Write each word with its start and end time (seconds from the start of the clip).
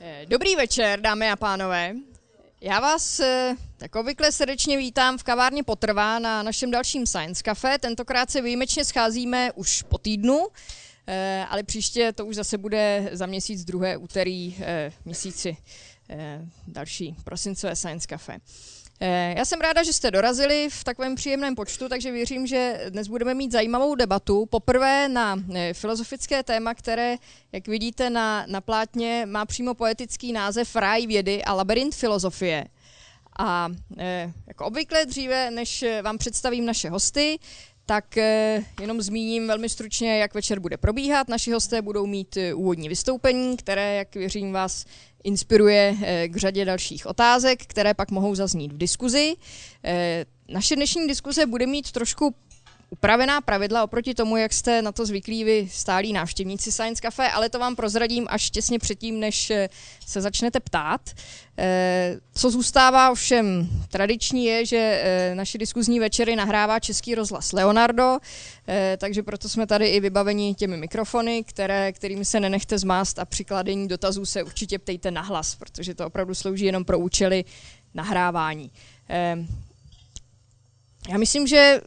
Eh, 0.00 0.26
Dobrý 0.28 0.56
večer, 0.56 1.00
dámy 1.00 1.30
a 1.30 1.36
pánové. 1.36 1.94
Já 2.60 2.80
vás 2.80 3.20
eh, 3.20 3.54
jako 3.82 4.00
obvykle 4.00 4.32
srdečně 4.32 4.76
vítám 4.76 5.18
v 5.18 5.22
kavárně 5.22 5.62
Potrvá 5.62 6.18
na 6.18 6.42
našem 6.42 6.70
dalším 6.70 7.06
Science 7.06 7.42
Cafe. 7.44 7.78
Tentokrát 7.78 8.30
se 8.30 8.42
výjimečně 8.42 8.84
scházíme 8.84 9.52
už 9.52 9.82
po 9.82 9.98
týdnu, 9.98 10.46
eh, 11.06 11.46
ale 11.48 11.62
příště 11.62 12.12
to 12.12 12.26
už 12.26 12.34
zase 12.34 12.58
bude 12.58 13.10
za 13.12 13.26
měsíc 13.26 13.64
druhé 13.64 13.96
úterý 13.96 14.56
měsíci 15.04 15.56
další 16.66 17.16
prosincové 17.24 17.76
Science 17.76 18.06
Cafe. 18.10 18.38
Eh, 19.00 19.34
Já 19.38 19.44
jsem 19.44 19.60
ráda, 19.60 19.82
že 19.82 19.92
jste 19.92 20.10
dorazili 20.10 20.68
v 20.70 20.84
takovém 20.84 21.14
příjemném 21.14 21.54
počtu, 21.54 21.88
takže 21.88 22.12
věřím, 22.12 22.46
že 22.46 22.80
dnes 22.88 23.08
budeme 23.08 23.34
mít 23.34 23.52
zajímavou 23.52 23.94
debatu. 23.94 24.46
Poprvé 24.46 25.08
na 25.08 25.36
eh, 25.54 25.74
filozofické 25.74 26.42
téma, 26.42 26.74
které, 26.74 27.16
jak 27.52 27.68
vidíte 27.68 28.10
na, 28.10 28.44
na 28.48 28.60
plátně, 28.60 29.26
má 29.26 29.44
přímo 29.46 29.74
poetický 29.74 30.32
název 30.32 30.76
Ráj 30.76 31.06
vědy 31.06 31.44
a 31.44 31.54
labirint 31.54 31.94
filozofie. 31.94 32.64
A 33.38 33.68
eh, 33.98 34.32
jako 34.46 34.64
obvykle 34.66 35.06
dříve, 35.06 35.50
než 35.50 35.84
vám 36.02 36.18
představím 36.18 36.66
naše 36.66 36.90
hosty, 36.90 37.38
tak 37.86 38.16
jenom 38.80 39.02
zmíním 39.02 39.46
velmi 39.46 39.68
stručně, 39.68 40.18
jak 40.18 40.34
večer 40.34 40.60
bude 40.60 40.76
probíhat. 40.76 41.28
Naši 41.28 41.52
hosté 41.52 41.82
budou 41.82 42.06
mít 42.06 42.38
úvodní 42.54 42.88
vystoupení, 42.88 43.56
které, 43.56 43.94
jak 43.94 44.14
věřím, 44.14 44.52
vás 44.52 44.84
inspiruje 45.24 45.96
eh, 46.02 46.28
k 46.28 46.36
řadě 46.36 46.64
dalších 46.64 47.06
otázek, 47.06 47.66
které 47.66 47.94
pak 47.94 48.10
mohou 48.10 48.34
zaznít 48.34 48.72
v 48.72 48.78
diskuzi. 48.78 49.34
Eh, 49.84 50.24
Naše 50.50 50.76
dnešní 50.76 51.06
diskuze 51.06 51.46
bude 51.46 51.66
mít 51.66 51.92
trošku 51.92 52.34
upravená 52.90 53.40
pravidla 53.40 53.84
oproti 53.84 54.14
tomu, 54.14 54.36
jak 54.36 54.52
jste 54.52 54.82
na 54.82 54.92
to 54.92 55.06
zvyklí 55.06 55.44
vy 55.44 55.68
stálí 55.72 56.12
návštěvníci 56.12 56.72
Science 56.72 57.02
Cafe, 57.02 57.30
ale 57.30 57.48
to 57.48 57.58
vám 57.58 57.76
prozradím 57.76 58.26
až 58.30 58.50
těsně 58.50 58.78
předtím, 58.78 59.20
než 59.20 59.50
eh, 59.50 59.68
se 60.06 60.20
začnete 60.20 60.60
ptát. 60.60 61.00
Eh, 61.58 62.16
Co 62.34 62.50
zůstává 62.50 63.10
ovšem 63.10 63.68
tradiční 63.88 64.44
je, 64.44 64.66
že 64.66 65.00
eh, 65.02 65.34
naši 65.34 65.58
diskuzní 65.58 66.00
večery 66.00 66.36
nahrává 66.36 66.80
Český 66.80 67.14
rozhlas 67.14 67.52
Leonardo, 67.52 68.18
takže 68.98 69.22
proto 69.22 69.48
jsme 69.48 69.66
tady 69.66 69.88
i 69.88 70.00
vybaveni 70.00 70.54
těmi 70.54 70.76
mikrofony, 70.76 71.44
které, 71.44 71.92
kterými 71.92 72.24
se 72.24 72.40
nenechte 72.40 72.78
zmást 72.78 73.18
a 73.18 73.24
při 73.24 73.44
kladení 73.44 73.88
dotazů 73.88 74.26
se 74.26 74.42
určitě 74.42 74.78
ptejte 74.78 75.10
nahlas, 75.10 75.54
protože 75.54 75.94
to 75.94 76.06
opravdu 76.06 76.34
slouží 76.34 76.64
jenom 76.64 76.84
pro 76.84 76.98
účely 76.98 77.44
nahrávání. 77.94 78.70
Já 81.08 81.18
myslím, 81.18 81.46
že 81.46 81.80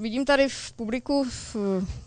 vidím 0.00 0.24
tady 0.24 0.48
v 0.48 0.72
publiku 0.72 1.26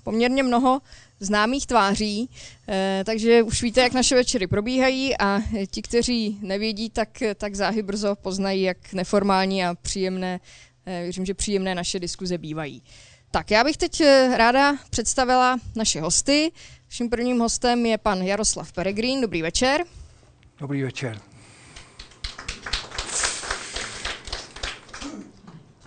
poměrně 0.04 0.44
mnoho 0.44 0.82
známých 1.20 1.68
tváří, 1.68 2.30
eh, 2.68 3.04
takže 3.06 3.44
už 3.44 3.62
víte, 3.62 3.82
jak 3.82 3.94
naše 3.94 4.16
večery 4.16 4.48
probíhají 4.48 5.18
a 5.18 5.42
ti, 5.72 5.82
kteří 5.82 6.38
nevědí, 6.42 6.90
tak, 6.90 7.10
tak 7.36 7.56
záhy 7.56 7.84
brzo 7.84 8.16
poznají, 8.16 8.62
jak 8.62 8.94
neformální 8.94 9.66
a 9.66 9.76
příjemné, 9.76 10.40
eh, 10.86 11.02
věřím, 11.04 11.26
že 11.26 11.34
příjemné 11.34 11.76
naše 11.76 12.00
diskuze 12.00 12.38
bývají. 12.38 12.84
Tak 13.32 13.52
já 13.52 13.64
bych 13.64 13.78
teď 13.78 14.02
eh, 14.02 14.38
ráda 14.38 14.78
představila 14.90 15.58
naše 15.76 16.02
hosty. 16.02 16.52
Naším 16.86 17.10
prvním 17.10 17.40
hostem 17.40 17.86
je 17.86 17.98
pan 17.98 18.22
Jaroslav 18.22 18.72
Peregrín. 18.72 19.22
Dobrý 19.22 19.42
večer. 19.42 19.84
Dobrý 20.60 20.84
večer. 20.84 21.31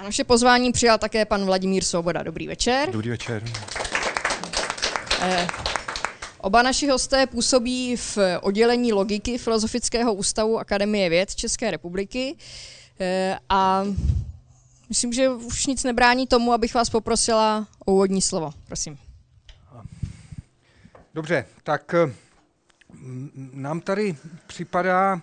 Naše 0.05 0.25
pozvání 0.25 0.73
přijal 0.73 0.99
také 0.99 1.25
pan 1.25 1.45
Vladimír 1.45 1.85
Svoboda. 1.85 2.23
Dobrý 2.23 2.47
večer. 2.47 2.91
Dobrý 2.91 3.11
večer. 3.11 3.45
Eh, 5.21 5.47
Oba 6.39 6.63
naši 6.63 6.89
hosté 6.89 7.27
působí 7.27 7.97
v 7.97 8.19
oddělení 8.41 8.93
logiky 8.93 9.39
Filozofického 9.39 10.15
ústavu 10.15 10.59
Akademie 10.59 11.11
věd 11.11 11.35
České 11.35 11.71
republiky 11.71 12.37
eh, 13.01 13.39
a 13.49 13.85
myslím, 14.89 15.13
že 15.13 15.29
už 15.29 15.67
nic 15.67 15.85
nebrání 15.85 16.27
tomu, 16.27 16.53
abych 16.53 16.75
vás 16.75 16.91
poprosila 16.91 17.67
o 17.85 17.93
úvodní 17.93 18.23
slovo. 18.23 18.53
Prosím. 18.67 18.99
Dobře, 21.15 21.47
tak 21.63 21.95
eh, 21.95 22.13
nám 23.53 23.81
tady 23.81 24.17
připadá, 24.47 25.23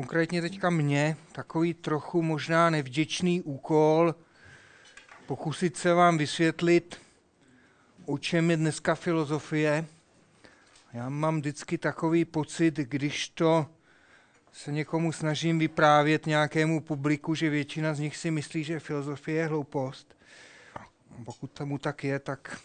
konkrétně 0.00 0.42
teďka 0.42 0.70
mně, 0.70 1.16
takový 1.32 1.74
trochu 1.74 2.22
možná 2.22 2.70
nevděčný 2.70 3.42
úkol 3.42 4.14
pokusit 5.26 5.76
se 5.76 5.94
vám 5.94 6.18
vysvětlit, 6.18 6.96
o 8.06 8.18
čem 8.18 8.50
je 8.50 8.56
dneska 8.56 8.94
filozofie. 8.94 9.84
Já 10.92 11.08
mám 11.08 11.40
vždycky 11.40 11.78
takový 11.78 12.24
pocit, 12.24 12.74
když 12.76 13.28
to 13.28 13.66
se 14.52 14.72
někomu 14.72 15.12
snažím 15.12 15.58
vyprávět 15.58 16.26
nějakému 16.26 16.80
publiku, 16.80 17.34
že 17.34 17.50
většina 17.50 17.94
z 17.94 17.98
nich 17.98 18.16
si 18.16 18.30
myslí, 18.30 18.64
že 18.64 18.80
filozofie 18.80 19.38
je 19.38 19.46
hloupost. 19.46 20.16
Pokud 21.24 21.50
tomu 21.50 21.78
tak 21.78 22.04
je, 22.04 22.18
tak 22.18 22.60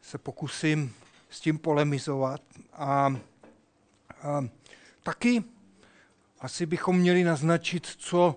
se 0.00 0.18
pokusím 0.18 0.94
s 1.30 1.40
tím 1.40 1.58
polemizovat. 1.58 2.42
A, 2.72 3.16
a 4.22 4.44
taky 5.02 5.44
asi 6.42 6.66
bychom 6.66 6.98
měli 6.98 7.24
naznačit, 7.24 7.86
co 7.86 8.36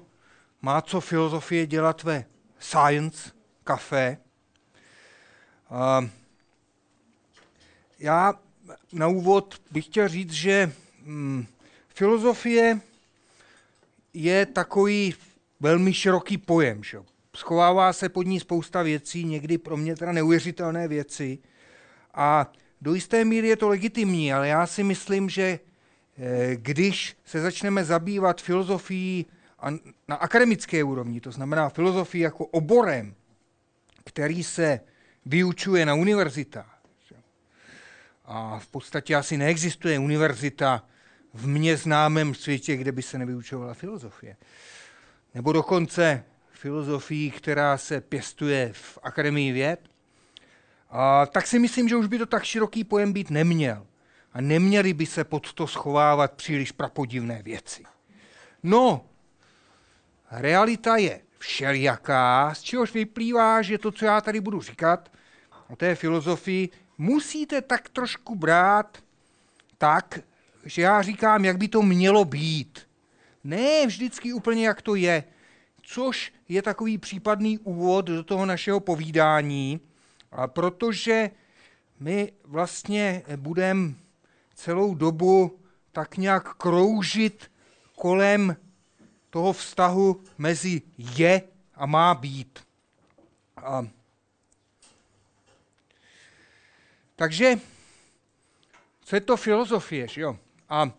má 0.62 0.82
co 0.82 1.02
filozofie 1.02 1.68
dělat 1.68 2.04
ve 2.04 2.26
Science 2.60 3.32
Café. 3.64 4.18
Já 8.00 8.34
na 8.94 9.08
úvod 9.08 9.62
bych 9.72 9.86
chtěl 9.86 10.08
říct, 10.08 10.32
že 10.32 10.72
hm, 11.02 11.46
filozofie 11.88 12.80
je 14.14 14.46
takový 14.46 15.16
velmi 15.60 15.94
široký 15.94 16.38
pojem. 16.38 16.84
Že? 16.84 16.98
Schovává 17.36 17.94
se 17.94 18.10
pod 18.10 18.24
ní 18.24 18.40
spousta 18.40 18.82
věcí, 18.82 19.24
někdy 19.24 19.58
pro 19.58 19.78
mě 19.78 19.96
teda 19.96 20.12
neuvěřitelné 20.12 20.88
věci. 20.88 21.40
A 22.14 22.52
do 22.82 22.94
jisté 22.94 23.26
míry 23.26 23.48
je 23.48 23.56
to 23.56 23.70
legitimní, 23.70 24.34
ale 24.34 24.48
já 24.48 24.68
si 24.68 24.84
myslím, 24.84 25.30
že 25.30 25.60
když 26.54 27.18
se 27.26 27.42
začneme 27.42 27.86
zabývat 27.86 28.42
filozofií 28.42 29.26
na 30.08 30.16
akademické 30.16 30.84
úrovni, 30.84 31.22
to 31.22 31.32
znamená 31.32 31.70
filozofii 31.70 32.24
jako 32.24 32.46
oborem, 32.46 33.16
který 34.04 34.44
se 34.44 34.80
vyučuje 35.26 35.86
na 35.86 35.94
univerzitách, 35.94 36.82
a 38.26 38.60
v 38.60 38.68
podstatě 38.68 39.16
asi 39.16 39.38
neexistuje 39.38 40.00
univerzita 40.00 40.86
v 41.34 41.48
mně 41.48 41.78
známém 41.78 42.36
světě, 42.36 42.78
kde 42.78 42.92
by 42.92 43.02
se 43.02 43.18
nevyučovala 43.18 43.74
filozofie. 43.74 44.36
Nebo 45.34 45.52
dokonce 45.52 46.24
filozofii, 46.52 47.32
která 47.32 47.78
se 47.78 48.02
pěstuje 48.02 48.70
v 48.74 49.00
Akademii 49.04 49.52
věd, 49.52 49.80
a 50.90 51.26
tak 51.26 51.48
si 51.48 51.60
myslím, 51.60 51.90
že 51.90 51.96
už 51.96 52.08
by 52.08 52.18
to 52.18 52.26
tak 52.26 52.44
široký 52.44 52.84
pojem 52.84 53.14
být 53.14 53.30
neměl. 53.30 53.88
A 54.36 54.42
neměli 54.42 54.94
by 54.94 55.06
se 55.06 55.24
pod 55.24 55.54
to 55.54 55.68
schovávat 55.68 56.34
příliš 56.34 56.72
prapodivné 56.72 57.42
věci. 57.44 57.84
No, 58.64 59.06
realita 60.32 60.98
je 60.98 61.22
všelijaká, 61.40 62.54
z 62.54 62.62
čehož 62.62 62.94
vyplývá, 62.94 63.62
že 63.62 63.78
to, 63.78 63.92
co 63.92 64.06
já 64.06 64.22
tady 64.22 64.42
budu 64.42 64.62
říkat 64.62 65.12
o 65.70 65.76
té 65.76 65.96
filozofii, 65.96 66.70
musíte 66.98 67.62
tak 67.62 67.90
trošku 67.90 68.36
brát 68.36 68.98
tak, 69.78 70.20
že 70.66 70.82
já 70.82 71.02
říkám, 71.02 71.46
jak 71.46 71.58
by 71.58 71.68
to 71.68 71.82
mělo 71.82 72.26
být. 72.26 72.88
Ne 73.44 73.88
vždycky 73.88 74.34
úplně, 74.34 74.68
jak 74.68 74.82
to 74.82 74.96
je. 74.96 75.24
Což 75.82 76.34
je 76.50 76.62
takový 76.62 76.98
případný 76.98 77.58
úvod 77.58 78.06
do 78.06 78.24
toho 78.24 78.46
našeho 78.46 78.80
povídání, 78.80 79.80
a 80.32 80.48
protože 80.48 81.30
my 82.00 82.32
vlastně 82.44 83.24
budeme 83.36 83.94
celou 84.56 84.96
dobu 84.96 85.60
tak 85.92 86.18
nějak 86.18 86.54
kroužit 86.54 87.52
kolem 87.96 88.58
toho 89.30 89.54
vztahu 89.54 90.24
mezi 90.38 90.82
je 90.98 91.42
a 91.76 91.86
má 91.86 92.14
být. 92.14 92.60
A 93.58 93.88
takže, 97.16 97.60
co 99.02 99.16
je 99.16 99.22
to 99.22 99.38
filozofie, 99.38 100.08
že 100.08 100.22
jo? 100.22 100.40
A 100.70 100.92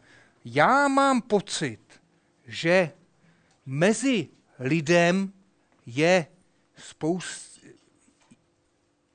já 0.44 0.88
mám 0.88 1.23
pocit, 1.23 1.81
že 2.47 2.93
mezi 3.67 4.29
lidem 4.59 5.32
je 5.87 6.26
spoust, 6.76 7.59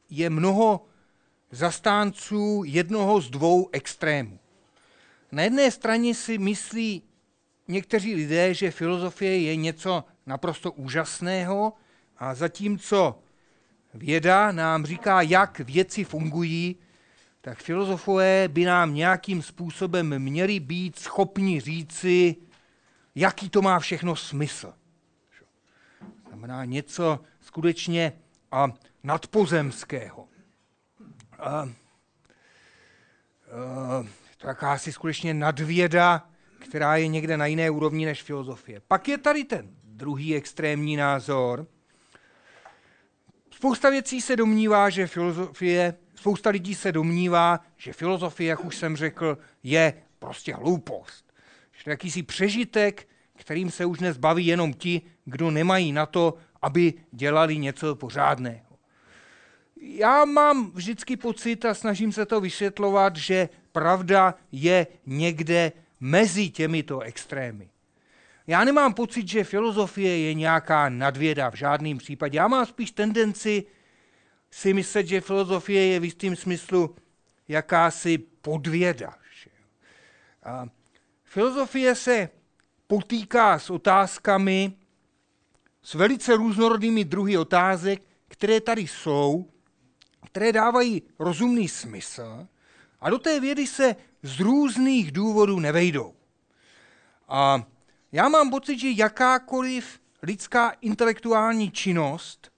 je 0.09 0.29
mnoho 0.29 0.90
zastánců 1.51 2.63
jednoho 2.65 3.21
z 3.21 3.29
dvou 3.29 3.69
extrémů. 3.71 4.39
Na 5.31 5.43
jedné 5.43 5.71
straně 5.71 6.15
si 6.15 6.37
myslí 6.37 7.03
někteří 7.67 8.15
lidé, 8.15 8.53
že 8.53 8.71
filozofie 8.71 9.41
je 9.41 9.55
něco 9.55 10.03
naprosto 10.25 10.71
úžasného 10.71 11.73
a 12.17 12.35
zatímco 12.35 13.19
věda 13.93 14.51
nám 14.51 14.85
říká, 14.85 15.21
jak 15.21 15.59
věci 15.59 16.03
fungují, 16.03 16.75
tak 17.41 17.57
filozofové 17.57 18.47
by 18.47 18.65
nám 18.65 18.93
nějakým 18.93 19.41
způsobem 19.41 20.19
měli 20.19 20.59
být 20.59 20.99
schopni 20.99 21.59
říci, 21.59 22.35
jaký 23.15 23.49
to 23.49 23.61
má 23.61 23.79
všechno 23.79 24.15
smysl. 24.15 24.73
Znamená 26.27 26.65
něco 26.65 27.19
skutečně 27.41 28.13
a 28.51 28.67
nadpozemského. 29.03 30.30
A, 31.41 31.47
a, 31.47 31.69
to 34.37 34.47
jakási 34.47 34.91
skutečně 34.91 35.33
nadvěda, 35.33 36.29
která 36.59 36.95
je 36.95 37.07
někde 37.07 37.37
na 37.37 37.45
jiné 37.45 37.69
úrovni 37.69 38.05
než 38.05 38.23
filozofie. 38.23 38.81
Pak 38.87 39.07
je 39.07 39.17
tady 39.17 39.43
ten 39.43 39.69
druhý 39.83 40.35
extrémní 40.35 40.95
názor. 40.95 41.67
Spousta 43.51 43.89
věcí 43.89 44.21
se 44.21 44.35
domnívá, 44.35 44.89
že 44.89 45.07
filozofie, 45.07 45.93
spousta 46.15 46.49
lidí 46.49 46.75
se 46.75 46.91
domnívá, 46.91 47.59
že 47.77 47.93
filozofie, 47.93 48.49
jak 48.49 48.65
už 48.65 48.75
jsem 48.75 48.95
řekl, 48.95 49.37
je 49.63 49.93
prostě 50.19 50.55
hloupost. 50.55 51.33
Že 51.71 51.83
to 51.83 51.89
je 51.89 51.93
jakýsi 51.93 52.23
přežitek, 52.23 53.07
kterým 53.35 53.71
se 53.71 53.85
už 53.85 53.97
dnes 53.97 54.17
baví 54.17 54.45
jenom 54.45 54.73
ti, 54.73 55.01
kdo 55.25 55.51
nemají 55.51 55.91
na 55.91 56.05
to, 56.05 56.33
aby 56.61 56.93
dělali 57.11 57.57
něco 57.57 57.95
pořádného. 57.95 58.70
Já 59.83 60.25
mám 60.25 60.71
vždycky 60.71 61.17
pocit 61.17 61.65
a 61.65 61.73
snažím 61.73 62.11
se 62.11 62.25
to 62.25 62.41
vysvětlovat, 62.41 63.15
že 63.15 63.49
pravda 63.71 64.35
je 64.51 64.87
někde 65.05 65.71
mezi 65.99 66.49
těmito 66.49 66.99
extrémy. 66.99 67.69
Já 68.47 68.63
nemám 68.63 68.93
pocit, 68.93 69.27
že 69.27 69.43
filozofie 69.43 70.19
je 70.19 70.33
nějaká 70.33 70.89
nadvěda 70.89 71.49
v 71.49 71.55
žádném 71.55 71.97
případě. 71.97 72.37
Já 72.37 72.47
mám 72.47 72.65
spíš 72.65 72.91
tendenci 72.91 73.63
si 74.51 74.73
myslet, 74.73 75.07
že 75.07 75.21
filozofie 75.21 75.85
je 75.85 75.99
v 75.99 76.03
jistém 76.03 76.35
smyslu 76.35 76.95
jakási 77.47 78.17
podvěda. 78.17 79.13
A 80.43 80.65
filozofie 81.23 81.95
se 81.95 82.29
potýká 82.87 83.59
s 83.59 83.69
otázkami, 83.69 84.73
s 85.83 85.93
velice 85.93 86.35
různorodými 86.35 87.05
druhy 87.05 87.37
otázek, 87.37 88.01
které 88.27 88.61
tady 88.61 88.81
jsou, 88.81 89.49
které 90.25 90.51
dávají 90.51 91.01
rozumný 91.19 91.67
smysl 91.67 92.47
a 93.01 93.09
do 93.09 93.19
té 93.19 93.39
vědy 93.39 93.67
se 93.67 93.95
z 94.23 94.39
různých 94.39 95.11
důvodů 95.11 95.59
nevejdou. 95.59 96.13
A 97.27 97.63
já 98.11 98.29
mám 98.29 98.49
pocit, 98.49 98.79
že 98.79 98.89
jakákoliv 98.91 99.99
lidská 100.23 100.69
intelektuální 100.69 101.71
činnost 101.71 102.51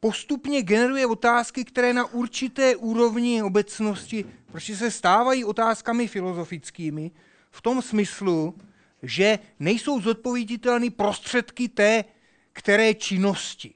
postupně 0.00 0.62
generuje 0.62 1.06
otázky, 1.06 1.64
které 1.64 1.92
na 1.92 2.06
určité 2.06 2.76
úrovni 2.76 3.42
obecnosti 3.42 4.24
prostě 4.46 4.76
se 4.76 4.90
stávají 4.90 5.44
otázkami 5.44 6.08
filozofickými 6.08 7.10
v 7.50 7.62
tom 7.62 7.82
smyslu, 7.82 8.54
že 9.02 9.38
nejsou 9.58 10.00
zodpověditelné 10.00 10.90
prostředky 10.90 11.68
té, 11.68 12.04
které 12.52 12.94
činnosti. 12.94 13.74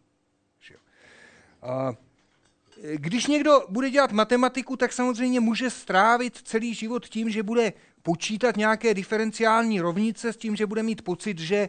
Když 2.94 3.26
někdo 3.26 3.64
bude 3.68 3.90
dělat 3.90 4.12
matematiku, 4.12 4.76
tak 4.76 4.92
samozřejmě 4.92 5.40
může 5.40 5.70
strávit 5.70 6.36
celý 6.44 6.74
život 6.74 7.06
tím, 7.06 7.30
že 7.30 7.42
bude 7.42 7.72
počítat 8.02 8.56
nějaké 8.56 8.94
diferenciální 8.94 9.80
rovnice 9.80 10.32
s 10.32 10.36
tím, 10.36 10.56
že 10.56 10.66
bude 10.66 10.82
mít 10.82 11.02
pocit, 11.02 11.38
že 11.38 11.68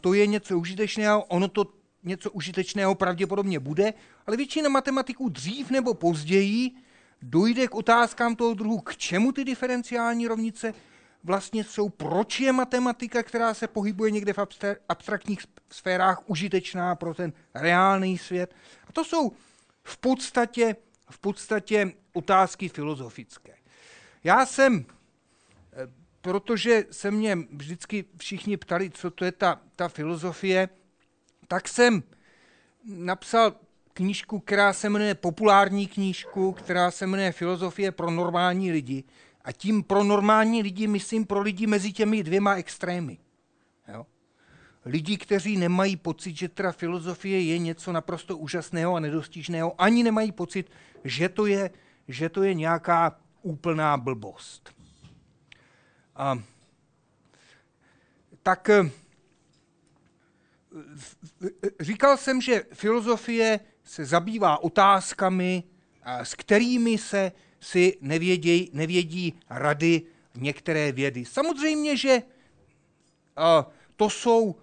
to 0.00 0.14
je 0.14 0.26
něco 0.26 0.58
užitečného, 0.58 1.24
ono 1.24 1.48
to 1.48 1.66
něco 2.02 2.30
užitečného 2.30 2.94
pravděpodobně 2.94 3.60
bude, 3.60 3.94
ale 4.26 4.36
většina 4.36 4.68
matematiků 4.68 5.28
dřív 5.28 5.70
nebo 5.70 5.94
později 5.94 6.70
dojde 7.22 7.68
k 7.68 7.74
otázkám 7.74 8.36
toho 8.36 8.54
druhu, 8.54 8.78
k 8.78 8.96
čemu 8.96 9.32
ty 9.32 9.44
diferenciální 9.44 10.28
rovnice 10.28 10.74
vlastně 11.24 11.64
jsou, 11.64 11.88
proč 11.88 12.40
je 12.40 12.52
matematika, 12.52 13.22
která 13.22 13.54
se 13.54 13.66
pohybuje 13.68 14.10
někde 14.10 14.32
v 14.32 14.38
abstraktních 14.88 15.40
sférách, 15.70 16.22
užitečná 16.26 16.94
pro 16.94 17.14
ten 17.14 17.32
reálný 17.54 18.18
svět. 18.18 18.54
A 18.88 18.92
to 18.92 19.04
jsou 19.04 19.32
v 19.84 19.98
podstatě, 19.98 20.76
v 21.10 21.18
podstatě 21.18 21.92
otázky 22.12 22.68
filozofické. 22.68 23.54
Já 24.24 24.46
jsem, 24.46 24.84
eh, 25.72 25.86
protože 26.20 26.84
se 26.90 27.10
mě 27.10 27.36
vždycky 27.36 28.04
všichni 28.16 28.56
ptali, 28.56 28.90
co 28.90 29.10
to 29.10 29.24
je 29.24 29.32
ta, 29.32 29.60
ta 29.76 29.88
filozofie, 29.88 30.68
tak 31.48 31.68
jsem 31.68 32.02
napsal 32.84 33.54
knížku, 33.94 34.40
která 34.40 34.72
se 34.72 34.88
jmenuje 34.88 35.14
populární 35.14 35.86
knížku, 35.86 36.52
která 36.52 36.90
se 36.90 37.06
jmenuje 37.06 37.32
Filozofie 37.32 37.92
pro 37.92 38.10
normální 38.10 38.72
lidi. 38.72 39.04
A 39.44 39.52
tím 39.52 39.82
pro 39.82 40.04
normální 40.04 40.62
lidi 40.62 40.86
myslím 40.86 41.26
pro 41.26 41.40
lidi 41.40 41.66
mezi 41.66 41.92
těmi 41.92 42.22
dvěma 42.22 42.54
extrémy. 42.54 43.18
Jo? 43.88 44.06
Lidi, 44.84 45.16
kteří 45.16 45.56
nemají 45.56 45.96
pocit, 45.96 46.36
že 46.36 46.48
teda 46.48 46.72
filozofie 46.72 47.42
je 47.42 47.58
něco 47.58 47.92
naprosto 47.92 48.36
úžasného 48.36 48.94
a 48.94 49.00
nedostižného, 49.00 49.74
ani 49.78 50.02
nemají 50.02 50.32
pocit, 50.32 50.70
že 51.04 51.28
to 51.28 51.46
je, 51.46 51.70
že 52.08 52.28
to 52.28 52.42
je 52.42 52.54
nějaká 52.54 53.20
úplná 53.42 53.96
blbost. 53.96 54.74
A, 56.16 56.38
tak 58.42 58.68
eh, 58.68 58.90
říkal 61.80 62.16
jsem, 62.16 62.40
že 62.40 62.64
filozofie 62.72 63.60
se 63.84 64.04
zabývá 64.04 64.62
otázkami, 64.62 65.64
s 66.04 66.34
kterými 66.34 66.98
se 66.98 67.32
si 67.60 67.98
nevědí, 68.00 68.70
nevědí 68.72 69.40
rady 69.50 70.02
některé 70.34 70.92
vědy. 70.92 71.24
Samozřejmě, 71.24 71.96
že 71.96 72.22
to 73.96 74.10
jsou 74.10 74.56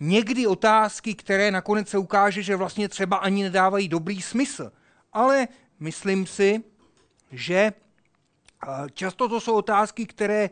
někdy 0.00 0.46
otázky, 0.46 1.14
které 1.14 1.50
nakonec 1.50 1.88
se 1.88 1.98
ukáže, 1.98 2.42
že 2.42 2.56
vlastně 2.56 2.88
třeba 2.88 3.16
ani 3.16 3.42
nedávají 3.42 3.88
dobrý 3.88 4.22
smysl. 4.22 4.72
Ale 5.12 5.48
myslím 5.80 6.26
si, 6.26 6.62
že 7.32 7.72
často 8.94 9.28
to 9.28 9.40
jsou 9.40 9.54
otázky, 9.54 10.06
které 10.06 10.50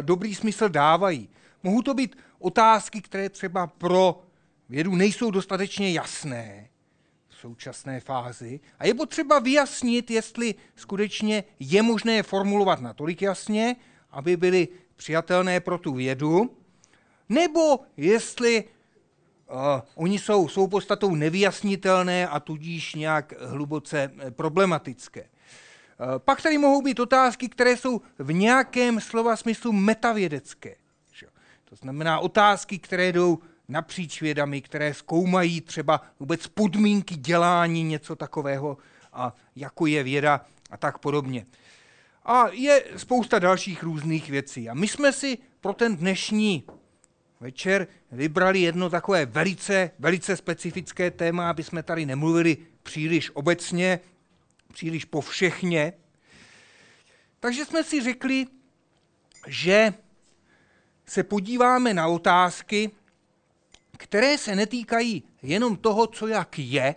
dobrý 0.00 0.34
smysl 0.34 0.68
dávají. 0.68 1.28
Mohou 1.62 1.82
to 1.82 1.94
být 1.94 2.16
otázky, 2.38 3.00
které 3.00 3.28
třeba 3.28 3.66
pro 3.66 4.22
vědu 4.68 4.94
nejsou 4.94 5.30
dostatečně 5.30 5.92
jasné, 5.92 6.68
současné 7.30 8.00
fázi 8.00 8.60
a 8.78 8.86
je 8.86 8.94
potřeba 8.94 9.38
vyjasnit, 9.38 10.10
jestli 10.10 10.54
skutečně 10.76 11.44
je 11.60 11.82
možné 11.82 12.12
je 12.12 12.22
formulovat 12.22 12.80
natolik 12.80 13.22
jasně, 13.22 13.76
aby 14.10 14.36
byly 14.36 14.68
přijatelné 14.96 15.60
pro 15.60 15.78
tu 15.78 15.94
vědu, 15.94 16.56
nebo 17.30 17.80
jestli 17.96 18.64
uh, 18.64 19.56
oni 19.94 20.18
jsou, 20.18 20.48
jsou 20.48 20.66
podstatou 20.66 21.14
nevyjasnitelné 21.14 22.28
a 22.28 22.40
tudíž 22.40 22.94
nějak 22.94 23.40
hluboce 23.40 24.12
eh, 24.18 24.30
problematické. 24.30 25.22
Uh, 25.22 26.18
pak 26.18 26.42
tady 26.42 26.58
mohou 26.58 26.82
být 26.82 27.00
otázky, 27.00 27.48
které 27.48 27.76
jsou 27.76 28.00
v 28.18 28.32
nějakém 28.32 29.00
slova 29.00 29.36
smyslu 29.36 29.72
metavědecké. 29.72 30.76
To 31.70 31.76
znamená 31.76 32.18
otázky, 32.18 32.78
které 32.78 33.12
jdou 33.12 33.38
napříč 33.68 34.22
vědami, 34.22 34.60
které 34.60 34.94
zkoumají 34.94 35.60
třeba 35.60 36.00
vůbec 36.20 36.46
podmínky 36.46 37.16
dělání 37.16 37.82
něco 37.82 38.16
takového, 38.16 38.78
a 39.12 39.34
jako 39.56 39.86
je 39.86 40.02
věda 40.02 40.46
a 40.70 40.76
tak 40.76 40.98
podobně. 40.98 41.46
A 42.24 42.48
je 42.48 42.84
spousta 42.96 43.38
dalších 43.38 43.82
různých 43.82 44.30
věcí. 44.30 44.68
A 44.68 44.74
my 44.74 44.88
jsme 44.88 45.12
si 45.12 45.38
pro 45.60 45.72
ten 45.72 45.96
dnešní 45.96 46.64
večer 47.40 47.86
vybrali 48.12 48.60
jedno 48.60 48.90
takové 48.90 49.26
velice, 49.26 49.90
velice 49.98 50.36
specifické 50.36 51.10
téma, 51.10 51.50
aby 51.50 51.62
jsme 51.62 51.82
tady 51.82 52.06
nemluvili 52.06 52.56
příliš 52.82 53.30
obecně, 53.34 54.00
příliš 54.72 55.04
povšechně. 55.04 55.92
Takže 57.40 57.64
jsme 57.64 57.84
si 57.84 58.02
řekli, 58.02 58.46
že 59.46 59.94
se 61.06 61.22
podíváme 61.22 61.94
na 61.94 62.06
otázky, 62.06 62.90
které 63.98 64.38
se 64.38 64.56
netýkají 64.56 65.22
jenom 65.42 65.76
toho, 65.76 66.06
co 66.06 66.26
jak 66.26 66.58
je, 66.58 66.94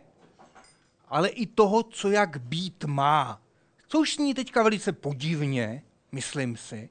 ale 1.07 1.29
i 1.29 1.45
toho, 1.45 1.83
co 1.83 2.09
jak 2.09 2.41
být 2.41 2.83
má. 2.83 3.41
Což 3.87 4.17
ní 4.17 4.33
teďka 4.33 4.63
velice 4.63 4.91
podivně, 4.91 5.83
myslím 6.11 6.57
si, 6.57 6.89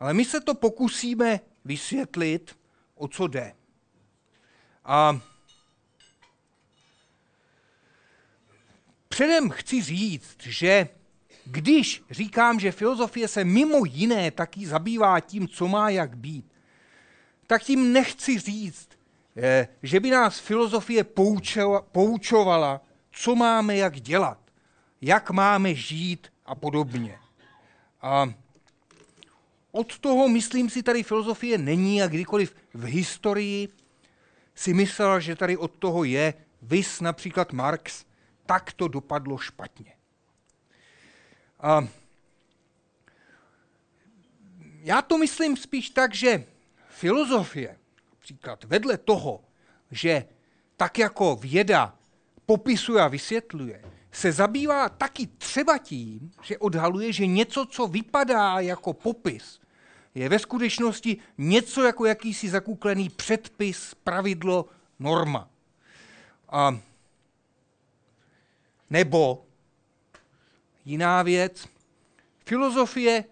ale 0.00 0.14
my 0.14 0.24
se 0.24 0.40
to 0.40 0.54
pokusíme 0.54 1.40
vysvětlit, 1.64 2.56
o 2.96 3.08
co 3.08 3.26
jde. 3.26 3.54
A 4.84 5.20
předem 9.08 9.50
chci 9.50 9.82
říct, 9.82 10.36
že 10.40 10.88
když 11.44 12.02
říkám, 12.10 12.60
že 12.60 12.72
filozofie 12.72 13.28
se 13.28 13.44
mimo 13.44 13.84
jiné 13.84 14.30
taky 14.30 14.66
zabývá 14.66 15.20
tím, 15.20 15.48
co 15.48 15.68
má 15.68 15.90
jak 15.90 16.16
být, 16.16 16.52
tak 17.46 17.62
tím 17.62 17.92
nechci 17.92 18.38
říct, 18.38 18.96
Eh, 19.36 19.68
že 19.82 20.00
by 20.00 20.10
nás 20.10 20.38
filozofie 20.38 21.04
poučovala, 21.92 22.80
co 23.12 23.34
máme 23.34 23.76
jak 23.76 24.00
dělat, 24.00 24.38
jak 25.00 25.30
máme 25.30 25.74
žít 25.74 26.32
a 26.46 26.54
podobně. 26.54 27.18
A 28.02 28.32
od 29.76 29.98
toho, 29.98 30.28
myslím 30.28 30.70
si, 30.70 30.82
tady 30.82 31.02
filozofie 31.02 31.58
není 31.58 32.02
a 32.02 32.08
kdykoliv 32.08 32.54
v 32.74 32.84
historii 32.84 33.68
si 34.54 34.74
myslel, 34.74 35.20
že 35.20 35.36
tady 35.36 35.56
od 35.56 35.70
toho 35.78 36.04
je, 36.04 36.34
vys 36.62 37.00
například 37.00 37.52
Marx, 37.52 38.04
tak 38.46 38.72
to 38.72 38.88
dopadlo 38.88 39.38
špatně. 39.38 39.92
A 41.60 41.88
já 44.80 45.02
to 45.02 45.18
myslím 45.18 45.56
spíš 45.56 45.90
tak, 45.90 46.14
že 46.14 46.44
filozofie, 46.88 47.78
například 48.12 48.64
vedle 48.64 48.98
toho, 48.98 49.44
že 49.90 50.24
tak 50.76 50.98
jako 50.98 51.36
věda 51.36 51.98
popisuje 52.46 53.02
a 53.02 53.08
vysvětluje, 53.08 53.82
se 54.12 54.32
zabývá 54.32 54.88
taky 54.88 55.26
třeba 55.26 55.78
tím, 55.78 56.30
že 56.42 56.58
odhaluje, 56.58 57.12
že 57.12 57.26
něco, 57.26 57.66
co 57.66 57.86
vypadá 57.86 58.60
jako 58.60 58.92
popis, 58.92 59.60
je 60.16 60.28
ve 60.28 60.38
skutečnosti 60.38 61.16
něco 61.38 61.82
jako 61.82 62.06
jakýsi 62.06 62.48
zakuklený 62.48 63.08
předpis, 63.08 63.94
pravidlo, 63.94 64.66
norma. 64.98 65.48
A 66.48 66.78
nebo 68.90 69.44
jiná 70.84 71.22
věc, 71.22 71.68
filozofie 72.46 73.24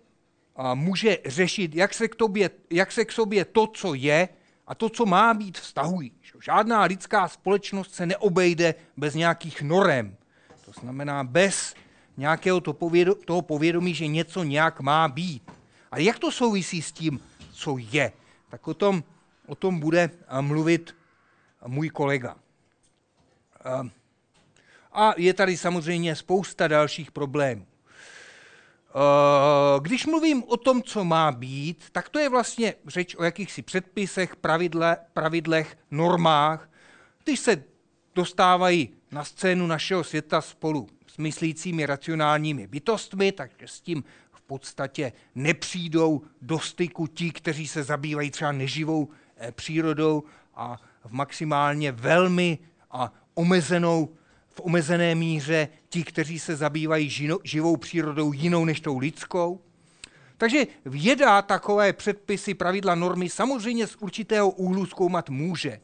a 0.57 0.75
může 0.75 1.19
řešit, 1.27 1.75
jak 1.75 1.95
se, 1.95 2.09
k 2.09 2.15
tobě, 2.15 2.51
jak 2.71 2.93
se 2.93 3.05
k 3.05 3.13
sobě 3.13 3.45
to, 3.45 3.67
co 3.67 3.95
je, 3.95 4.29
a 4.67 4.75
to, 4.75 4.89
co 4.89 5.07
má 5.07 5.35
být, 5.35 5.59
vztahují. 5.59 6.13
Žádná 6.45 6.83
lidská 6.83 7.29
společnost 7.29 7.95
se 7.95 8.07
neobejde 8.07 8.75
bez 8.97 9.15
nějakých 9.15 9.63
norem. 9.63 10.17
To 10.65 10.73
znamená 10.81 11.25
bez 11.25 11.75
nějakého 12.17 12.61
to 12.61 12.73
povědo, 12.73 13.15
toho 13.15 13.43
povědomí, 13.43 13.95
že 13.95 14.07
něco 14.07 14.43
nějak 14.43 14.81
má 14.81 15.09
být. 15.09 15.51
Ale 15.95 16.03
jak 16.03 16.19
to 16.19 16.31
souvisí 16.31 16.83
s 16.83 16.93
tím, 16.93 17.21
co 17.53 17.77
je? 17.79 18.13
Tak 18.49 18.69
o 18.69 18.75
tom, 18.75 19.05
o 19.47 19.55
tom 19.55 19.81
bude 19.81 20.11
mluvit 20.41 20.97
můj 21.67 21.91
kolega. 21.91 22.37
A 24.93 25.15
je 25.17 25.35
tady 25.35 25.57
samozřejmě 25.57 26.17
spousta 26.17 26.69
dalších 26.69 27.13
problémů. 27.13 27.67
Když 29.81 30.07
mluvím 30.07 30.45
o 30.45 30.57
tom, 30.57 30.83
co 30.83 31.05
má 31.05 31.33
být, 31.33 31.85
tak 31.93 32.09
to 32.09 32.19
je 32.19 32.29
vlastně 32.29 32.75
řeč 32.87 33.15
o 33.15 33.25
jakýchsi 33.25 33.63
předpisech, 33.63 34.37
pravidle, 34.37 34.97
pravidlech, 35.13 35.79
normách, 35.91 36.71
když 37.25 37.41
se 37.41 37.65
dostávají 38.15 38.89
na 39.11 39.25
scénu 39.25 39.67
našeho 39.67 40.05
světa 40.05 40.41
spolu 40.41 40.89
s 41.07 41.17
myslícími 41.17 41.87
racionálními 41.87 42.67
bytostmi, 42.67 43.33
takže 43.33 43.69
s 43.69 43.81
tím 43.81 44.05
podstatě 44.47 45.13
nepřijdou 45.35 46.23
do 46.43 46.59
styku 46.59 47.07
ti, 47.07 47.31
kteří 47.31 47.69
se 47.69 47.83
zabývají 47.83 48.31
třeba 48.31 48.53
neživou 48.53 49.09
eh, 49.37 49.53
přírodou 49.53 50.23
a 50.55 50.81
v 51.05 51.13
maximálně 51.13 51.93
velmi 51.93 52.59
a 52.91 53.13
omezenou 53.35 54.09
v 54.49 54.61
omezené 54.61 55.15
míře 55.15 55.69
ti, 55.89 56.05
kteří 56.05 56.39
se 56.39 56.57
zabývají 56.57 57.11
živou 57.45 57.77
přírodou 57.77 58.33
jinou 58.33 58.65
než 58.65 58.81
tou 58.81 58.99
lidskou. 58.99 59.61
Takže 60.37 60.67
věda 60.85 61.43
takové 61.43 61.93
předpisy, 61.93 62.55
pravidla, 62.55 62.95
normy 62.95 63.29
samozřejmě 63.29 63.87
z 63.87 63.97
určitého 63.97 64.51
úhlu 64.51 64.87
zkoumat 64.87 65.31
může. 65.31 65.81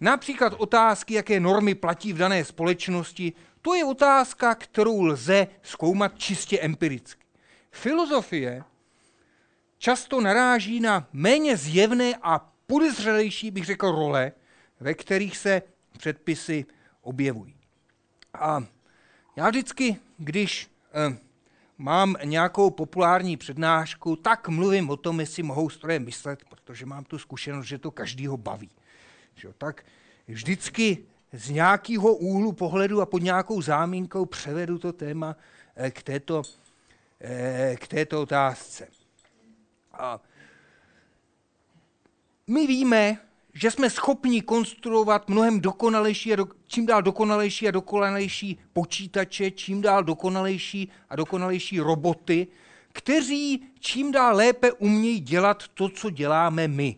Například 0.00 0.54
otázky, 0.58 1.14
jaké 1.14 1.40
normy 1.40 1.74
platí 1.74 2.12
v 2.12 2.18
dané 2.18 2.44
společnosti, 2.44 3.32
to 3.62 3.74
je 3.74 3.84
otázka, 3.84 4.54
kterou 4.54 5.02
lze 5.02 5.46
zkoumat 5.62 6.18
čistě 6.18 6.60
empiricky. 6.60 7.23
Filozofie 7.74 8.64
často 9.78 10.20
naráží 10.20 10.80
na 10.80 11.08
méně 11.12 11.56
zjevné 11.56 12.14
a 12.22 12.52
podezřelejší, 12.66 13.50
bych 13.50 13.64
řekl, 13.64 13.90
role, 13.90 14.32
ve 14.80 14.94
kterých 14.94 15.36
se 15.36 15.62
předpisy 15.98 16.66
objevují. 17.02 17.56
A 18.34 18.64
já 19.36 19.48
vždycky, 19.48 19.96
když 20.18 20.70
eh, 20.92 21.18
mám 21.78 22.16
nějakou 22.24 22.70
populární 22.70 23.36
přednášku, 23.36 24.16
tak 24.16 24.48
mluvím 24.48 24.90
o 24.90 24.96
tom, 24.96 25.20
jestli 25.20 25.42
mohou 25.42 25.70
stroje 25.70 25.98
myslet, 25.98 26.44
protože 26.44 26.86
mám 26.86 27.04
tu 27.04 27.18
zkušenost, 27.18 27.66
že 27.66 27.78
to 27.78 27.90
každýho 27.90 28.36
baví. 28.36 28.70
Že, 29.34 29.48
tak 29.58 29.84
vždycky 30.28 30.98
z 31.32 31.50
nějakého 31.50 32.14
úhlu 32.14 32.52
pohledu 32.52 33.00
a 33.00 33.06
pod 33.06 33.22
nějakou 33.22 33.62
zámínkou 33.62 34.26
převedu 34.26 34.78
to 34.78 34.92
téma 34.92 35.36
eh, 35.76 35.90
k 35.90 36.02
této, 36.02 36.42
k 37.76 37.88
této 37.88 38.22
otázce. 38.22 38.88
A 39.92 40.20
my 42.46 42.66
víme, 42.66 43.18
že 43.54 43.70
jsme 43.70 43.90
schopni 43.90 44.42
konstruovat 44.42 45.28
mnohem 45.28 45.60
dokonalejší 45.60 46.32
a 46.32 46.36
do, 46.36 46.46
čím 46.66 46.86
dál 46.86 47.02
dokonalejší 47.02 47.68
a 47.68 47.70
dokonalejší 47.70 48.58
počítače, 48.72 49.50
čím 49.50 49.82
dál 49.82 50.04
dokonalejší 50.04 50.92
a 51.10 51.16
dokonalejší 51.16 51.80
roboty, 51.80 52.46
kteří 52.92 53.66
čím 53.80 54.12
dál 54.12 54.36
lépe 54.36 54.72
umějí 54.72 55.20
dělat 55.20 55.68
to, 55.68 55.88
co 55.88 56.10
děláme 56.10 56.68
my. 56.68 56.96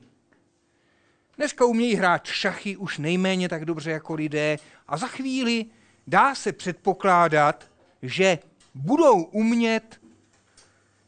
Dneska 1.36 1.64
umějí 1.64 1.94
hrát 1.94 2.26
šachy 2.26 2.76
už 2.76 2.98
nejméně 2.98 3.48
tak 3.48 3.64
dobře 3.64 3.90
jako 3.90 4.14
lidé 4.14 4.58
a 4.86 4.96
za 4.96 5.06
chvíli 5.06 5.66
dá 6.06 6.34
se 6.34 6.52
předpokládat, 6.52 7.70
že 8.02 8.38
budou 8.74 9.22
umět 9.22 10.00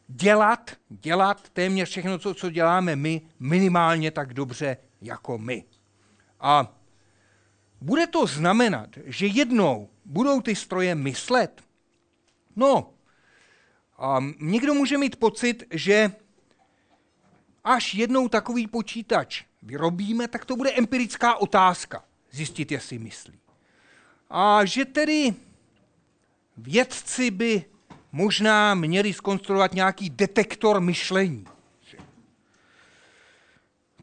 dělat, 0.09 0.71
dělat 0.89 1.51
téměř 1.51 1.89
všechno, 1.89 2.19
co, 2.19 2.35
co 2.35 2.51
děláme 2.51 2.97
my, 2.97 3.23
minimálně 3.41 4.11
tak 4.11 4.35
dobře 4.35 4.77
jako 5.03 5.39
my. 5.39 5.65
A 6.41 6.75
bude 7.81 8.07
to 8.07 8.27
znamenat, 8.27 8.91
že 9.05 9.27
jednou 9.27 9.91
budou 10.05 10.41
ty 10.41 10.55
stroje 10.55 10.95
myslet? 10.95 11.63
No, 12.57 12.91
a 13.99 14.19
někdo 14.41 14.75
může 14.75 14.99
mít 14.99 15.17
pocit, 15.17 15.65
že 15.71 16.13
až 17.65 17.95
jednou 17.95 18.29
takový 18.29 18.67
počítač 18.67 19.45
vyrobíme, 19.63 20.29
tak 20.29 20.45
to 20.45 20.57
bude 20.57 20.73
empirická 20.73 21.35
otázka, 21.35 22.05
zjistit, 22.31 22.73
jestli 22.73 22.99
myslí. 22.99 23.39
A 24.31 24.65
že 24.65 24.85
tedy 24.85 25.35
vědci 26.57 27.31
by 27.31 27.65
možná 28.13 28.75
měli 28.75 29.13
skonstruovat 29.13 29.75
nějaký 29.75 30.11
detektor 30.11 30.81
myšlení. 30.81 31.45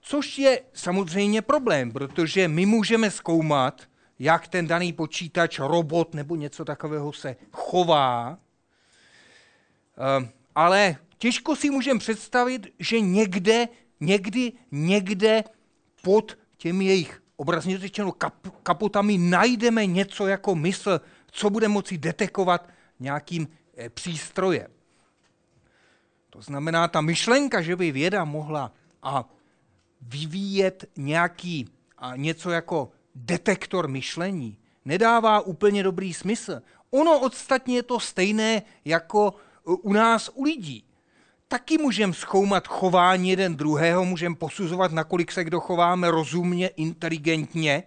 Což 0.02 0.38
je 0.38 0.62
samozřejmě 0.74 1.42
problém, 1.42 1.92
protože 1.92 2.48
my 2.48 2.66
můžeme 2.66 3.12
zkoumat, 3.12 3.82
jak 4.20 4.48
ten 4.48 4.68
daný 4.68 4.94
počítač, 4.94 5.60
robot 5.60 6.14
nebo 6.14 6.36
něco 6.36 6.66
takového 6.66 7.14
se 7.14 7.36
chová, 7.52 8.38
ehm, 9.98 10.30
ale 10.56 10.96
těžko 11.18 11.56
si 11.56 11.70
můžeme 11.70 12.00
představit, 12.00 12.74
že 12.80 13.00
někde, 13.00 13.68
někdy, 14.00 14.52
někde 14.72 15.44
pod 16.02 16.38
těmi 16.58 16.86
jejich 16.86 17.22
obrazně 17.36 17.78
řečeno 17.78 18.12
kap, 18.12 18.34
kapotami 18.64 19.18
najdeme 19.18 19.86
něco 19.86 20.28
jako 20.28 20.56
mysl, 20.56 21.02
co 21.32 21.50
bude 21.50 21.68
moci 21.68 21.98
detekovat 21.98 22.70
nějakým 23.00 23.48
e, 23.78 23.90
přístrojem. 23.90 24.68
To 26.30 26.42
znamená, 26.42 26.88
ta 26.88 27.02
myšlenka, 27.02 27.62
že 27.62 27.76
by 27.76 27.92
věda 27.92 28.26
mohla 28.26 28.72
a 29.04 29.30
vyvíjet 30.02 30.86
nějaký 30.98 31.70
a 31.98 32.16
něco 32.16 32.50
jako 32.50 32.92
detektor 33.16 33.88
myšlení, 33.88 34.58
nedává 34.86 35.42
úplně 35.42 35.84
dobrý 35.84 36.14
smysl. 36.14 36.62
Ono 36.92 37.20
ostatně 37.20 37.76
je 37.76 37.84
to 37.84 38.00
stejné 38.00 38.62
jako 38.86 39.34
u 39.64 39.94
nás 39.94 40.32
u 40.34 40.44
lidí. 40.44 40.84
Taky 41.48 41.78
můžeme 41.78 42.14
zkoumat 42.14 42.68
chování 42.68 43.30
jeden 43.30 43.56
druhého, 43.56 44.06
můžeme 44.06 44.36
posuzovat, 44.36 44.92
nakolik 44.92 45.32
se 45.32 45.44
kdo 45.44 45.60
chováme 45.60 46.12
rozumně, 46.12 46.68
inteligentně, 46.68 47.84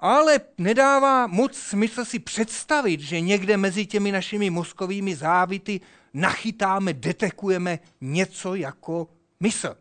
ale 0.00 0.40
nedává 0.58 1.26
moc 1.26 1.56
smysl 1.56 2.04
si 2.04 2.18
představit, 2.18 3.00
že 3.00 3.20
někde 3.20 3.56
mezi 3.56 3.86
těmi 3.86 4.12
našimi 4.12 4.50
mozkovými 4.50 5.16
závity 5.16 5.80
nachytáme, 6.14 6.92
detekujeme 6.92 7.78
něco 8.00 8.54
jako 8.54 9.08
mysl. 9.40 9.76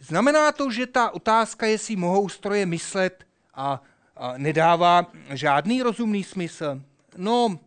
Znamená 0.00 0.52
to, 0.52 0.70
že 0.70 0.86
ta 0.86 1.10
otázka, 1.10 1.66
jestli 1.66 1.96
mohou 1.96 2.28
stroje 2.28 2.66
myslet, 2.66 3.26
a, 3.54 3.82
a 4.16 4.38
nedává 4.38 5.12
žádný 5.30 5.82
rozumný 5.82 6.24
smysl? 6.24 6.82
No, 7.16 7.58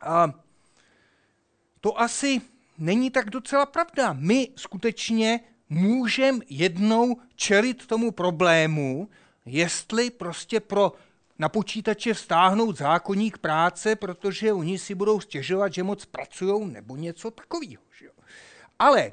a 0.00 0.32
to 1.80 2.00
asi 2.00 2.40
není 2.78 3.10
tak 3.10 3.30
docela 3.30 3.66
pravda. 3.66 4.12
My 4.12 4.48
skutečně 4.56 5.40
můžeme 5.68 6.38
jednou 6.48 7.16
čelit 7.36 7.86
tomu 7.86 8.10
problému, 8.10 9.08
jestli 9.48 10.10
prostě 10.10 10.60
pro 10.60 10.92
na 11.38 11.48
počítače 11.48 12.14
vztáhnout 12.14 12.78
zákonník 12.78 13.38
práce, 13.38 13.96
protože 13.96 14.52
oni 14.52 14.78
si 14.78 14.94
budou 14.94 15.20
stěžovat, 15.20 15.74
že 15.74 15.82
moc 15.82 16.04
pracují 16.04 16.72
nebo 16.72 16.96
něco 16.96 17.30
takového. 17.30 17.82
Ale 18.78 19.12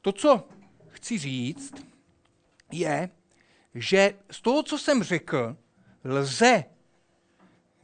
to, 0.00 0.12
co 0.12 0.48
chci 0.88 1.18
říct, 1.18 1.74
je, 2.72 3.10
že 3.74 4.14
z 4.30 4.40
toho, 4.40 4.62
co 4.62 4.78
jsem 4.78 5.02
řekl, 5.02 5.56
lze 6.04 6.64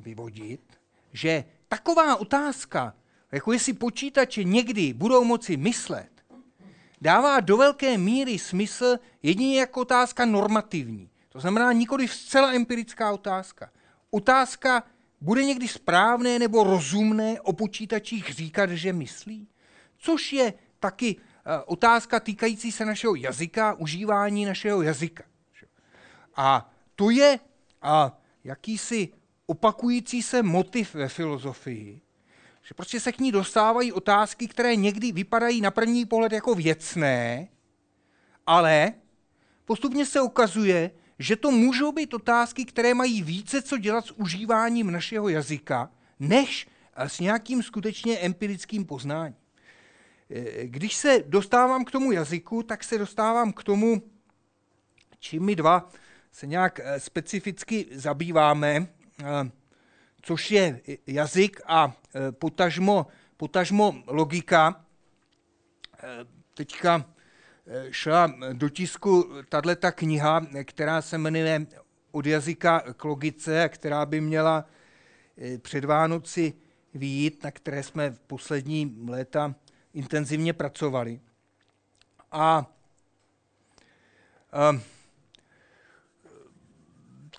vyvodit, 0.00 0.60
že 1.12 1.44
taková 1.68 2.16
otázka, 2.16 2.94
jako 3.32 3.52
jestli 3.52 3.72
počítače 3.72 4.44
někdy 4.44 4.92
budou 4.92 5.24
moci 5.24 5.56
myslet, 5.56 6.11
dává 7.02 7.40
do 7.40 7.56
velké 7.56 7.98
míry 7.98 8.38
smysl 8.38 8.96
jedině 9.22 9.60
jako 9.60 9.80
otázka 9.80 10.24
normativní. 10.24 11.10
To 11.28 11.40
znamená 11.40 11.72
nikoli 11.72 12.08
zcela 12.08 12.52
empirická 12.52 13.12
otázka. 13.12 13.70
Otázka, 14.10 14.82
bude 15.20 15.44
někdy 15.44 15.68
správné 15.68 16.38
nebo 16.38 16.64
rozumné 16.64 17.40
o 17.40 17.52
počítačích 17.52 18.34
říkat, 18.34 18.70
že 18.70 18.92
myslí? 18.92 19.48
Což 19.98 20.32
je 20.32 20.54
taky 20.80 21.16
uh, 21.16 21.22
otázka 21.66 22.20
týkající 22.20 22.72
se 22.72 22.84
našeho 22.84 23.14
jazyka, 23.14 23.74
užívání 23.74 24.44
našeho 24.44 24.82
jazyka. 24.82 25.24
A 26.36 26.70
to 26.94 27.10
je 27.10 27.38
uh, 27.38 28.10
jakýsi 28.44 29.08
opakující 29.46 30.22
se 30.22 30.42
motiv 30.42 30.94
ve 30.94 31.08
filozofii, 31.08 32.00
že 32.62 32.74
prostě 32.74 33.00
se 33.00 33.12
k 33.12 33.18
ní 33.18 33.32
dostávají 33.32 33.92
otázky, 33.92 34.48
které 34.48 34.76
někdy 34.76 35.12
vypadají 35.12 35.60
na 35.60 35.70
první 35.70 36.06
pohled 36.06 36.32
jako 36.32 36.54
věcné, 36.54 37.48
ale 38.46 38.92
postupně 39.64 40.06
se 40.06 40.20
ukazuje, 40.20 40.90
že 41.18 41.36
to 41.36 41.50
můžou 41.50 41.92
být 41.92 42.14
otázky, 42.14 42.64
které 42.64 42.94
mají 42.94 43.22
více 43.22 43.62
co 43.62 43.78
dělat 43.78 44.06
s 44.06 44.10
užíváním 44.10 44.90
našeho 44.90 45.28
jazyka, 45.28 45.90
než 46.20 46.66
s 46.96 47.20
nějakým 47.20 47.62
skutečně 47.62 48.18
empirickým 48.18 48.84
poznáním. 48.84 49.36
E, 50.30 50.66
když 50.66 50.96
se 50.96 51.22
dostávám 51.26 51.84
k 51.84 51.90
tomu 51.90 52.12
jazyku, 52.12 52.62
tak 52.62 52.84
se 52.84 52.98
dostávám 52.98 53.52
k 53.52 53.64
tomu, 53.64 54.02
čím 55.18 55.44
my 55.44 55.56
dva 55.56 55.90
se 56.32 56.46
nějak 56.46 56.80
e, 56.80 57.00
specificky 57.00 57.86
zabýváme, 57.92 58.76
e, 58.76 58.86
což 60.22 60.50
je 60.50 60.80
jazyk 61.06 61.60
a 61.66 61.92
potažmo, 62.30 63.06
potažmo 63.36 64.02
logika. 64.06 64.84
Teďka 66.54 67.04
šla 67.90 68.34
do 68.52 68.68
tisku 68.68 69.30
tahle 69.48 69.76
ta 69.76 69.92
kniha, 69.92 70.46
která 70.64 71.02
se 71.02 71.18
jmenuje 71.18 71.66
Od 72.10 72.26
jazyka 72.26 72.80
k 72.96 73.04
logice, 73.04 73.68
která 73.68 74.06
by 74.06 74.20
měla 74.20 74.64
před 75.62 75.84
Vánoci 75.84 76.52
výjít, 76.94 77.44
na 77.44 77.50
které 77.50 77.82
jsme 77.82 78.10
v 78.10 78.20
poslední 78.20 78.96
léta 79.08 79.54
intenzivně 79.94 80.52
pracovali. 80.52 81.20
A 82.32 82.66
ehm, 84.52 84.82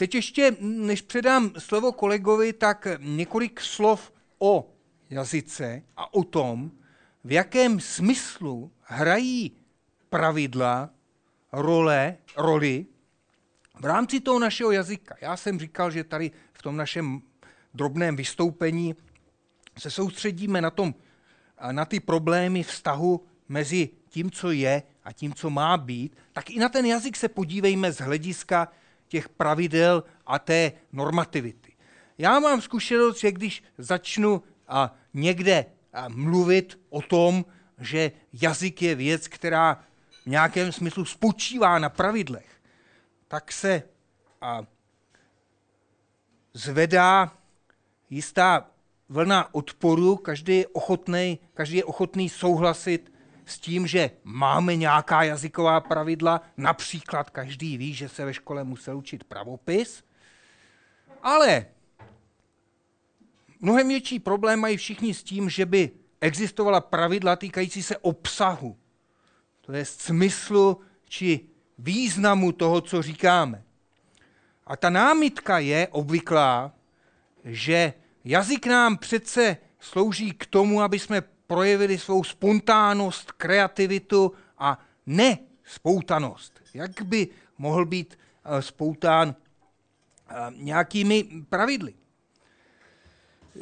teď 0.03 0.15
ještě, 0.15 0.55
než 0.59 1.01
předám 1.01 1.51
slovo 1.57 1.91
kolegovi, 1.91 2.53
tak 2.53 2.87
několik 2.99 3.61
slov 3.61 4.13
o 4.39 4.69
jazyce 5.09 5.83
a 5.97 6.13
o 6.13 6.23
tom, 6.23 6.71
v 7.23 7.31
jakém 7.31 7.79
smyslu 7.79 8.71
hrají 8.81 9.51
pravidla, 10.09 10.89
role, 11.51 12.17
roli 12.37 12.85
v 13.79 13.85
rámci 13.85 14.19
toho 14.19 14.39
našeho 14.39 14.71
jazyka. 14.71 15.15
Já 15.21 15.37
jsem 15.37 15.59
říkal, 15.59 15.91
že 15.91 16.03
tady 16.03 16.31
v 16.53 16.61
tom 16.61 16.77
našem 16.77 17.21
drobném 17.73 18.15
vystoupení 18.15 18.95
se 19.79 19.91
soustředíme 19.91 20.61
na, 20.61 20.69
tom, 20.69 20.95
na 21.71 21.85
ty 21.85 21.99
problémy 21.99 22.63
vztahu 22.63 23.25
mezi 23.49 23.89
tím, 24.09 24.31
co 24.31 24.51
je 24.51 24.83
a 25.03 25.11
tím, 25.11 25.33
co 25.33 25.49
má 25.49 25.77
být, 25.77 26.17
tak 26.33 26.49
i 26.49 26.59
na 26.59 26.69
ten 26.69 26.85
jazyk 26.85 27.15
se 27.15 27.29
podívejme 27.29 27.91
z 27.91 27.97
hlediska 27.97 28.67
těch 29.13 29.29
pravidel 29.29 30.03
a 30.25 30.39
té 30.39 30.71
normativity. 30.91 31.73
Já 32.17 32.39
mám 32.39 32.61
zkušenost, 32.61 33.19
že 33.19 33.31
když 33.31 33.63
začnu 33.77 34.43
a 34.67 34.95
někde 35.13 35.65
a 35.93 36.09
mluvit 36.09 36.79
o 36.89 37.01
tom, 37.01 37.45
že 37.77 38.11
jazyk 38.33 38.81
je 38.81 38.95
věc, 38.95 39.27
která 39.27 39.85
v 40.23 40.25
nějakém 40.25 40.71
smyslu 40.71 41.05
spočívá 41.05 41.79
na 41.79 41.89
pravidlech, 41.89 42.61
tak 43.27 43.51
se 43.51 43.83
a, 44.41 44.65
zvedá 46.53 47.37
jistá 48.09 48.65
vlna 49.09 49.53
odporu, 49.53 50.15
každý 50.15 50.57
je, 50.57 50.67
ochotný, 50.67 51.39
každý 51.53 51.77
je 51.77 51.85
ochotný 51.85 52.29
souhlasit 52.29 53.12
s 53.45 53.59
tím, 53.59 53.87
že 53.87 54.11
máme 54.23 54.75
nějaká 54.75 55.23
jazyková 55.23 55.79
pravidla, 55.79 56.41
například 56.57 57.29
každý 57.29 57.77
ví, 57.77 57.93
že 57.93 58.09
se 58.09 58.25
ve 58.25 58.33
škole 58.33 58.63
musel 58.63 58.97
učit 58.97 59.23
pravopis, 59.23 60.03
ale 61.21 61.65
mnohem 63.59 63.87
větší 63.87 64.19
problém 64.19 64.59
mají 64.59 64.77
všichni 64.77 65.13
s 65.13 65.23
tím, 65.23 65.49
že 65.49 65.65
by 65.65 65.91
existovala 66.21 66.81
pravidla 66.81 67.35
týkající 67.35 67.83
se 67.83 67.97
obsahu 67.97 68.77
to 69.65 69.73
je 69.73 69.85
smyslu 69.85 70.81
či 71.09 71.39
významu 71.77 72.51
toho, 72.51 72.81
co 72.81 73.01
říkáme. 73.01 73.63
A 74.67 74.75
ta 74.75 74.89
námitka 74.89 75.59
je 75.59 75.87
obvyklá, 75.87 76.73
že 77.45 77.93
jazyk 78.25 78.65
nám 78.65 78.97
přece 78.97 79.57
slouží 79.79 80.31
k 80.31 80.45
tomu, 80.45 80.81
aby 80.81 80.99
jsme 80.99 81.23
projevili 81.53 81.97
svou 81.97 82.23
spontánnost, 82.23 83.31
kreativitu 83.31 84.33
a 84.57 84.79
ne 85.05 85.37
spoutanost. 85.63 86.61
Jak 86.73 87.01
by 87.01 87.27
mohl 87.57 87.85
být 87.85 88.17
eh, 88.17 88.61
spoután 88.61 89.35
eh, 89.35 90.35
nějakými 90.57 91.45
pravidly? 91.49 91.93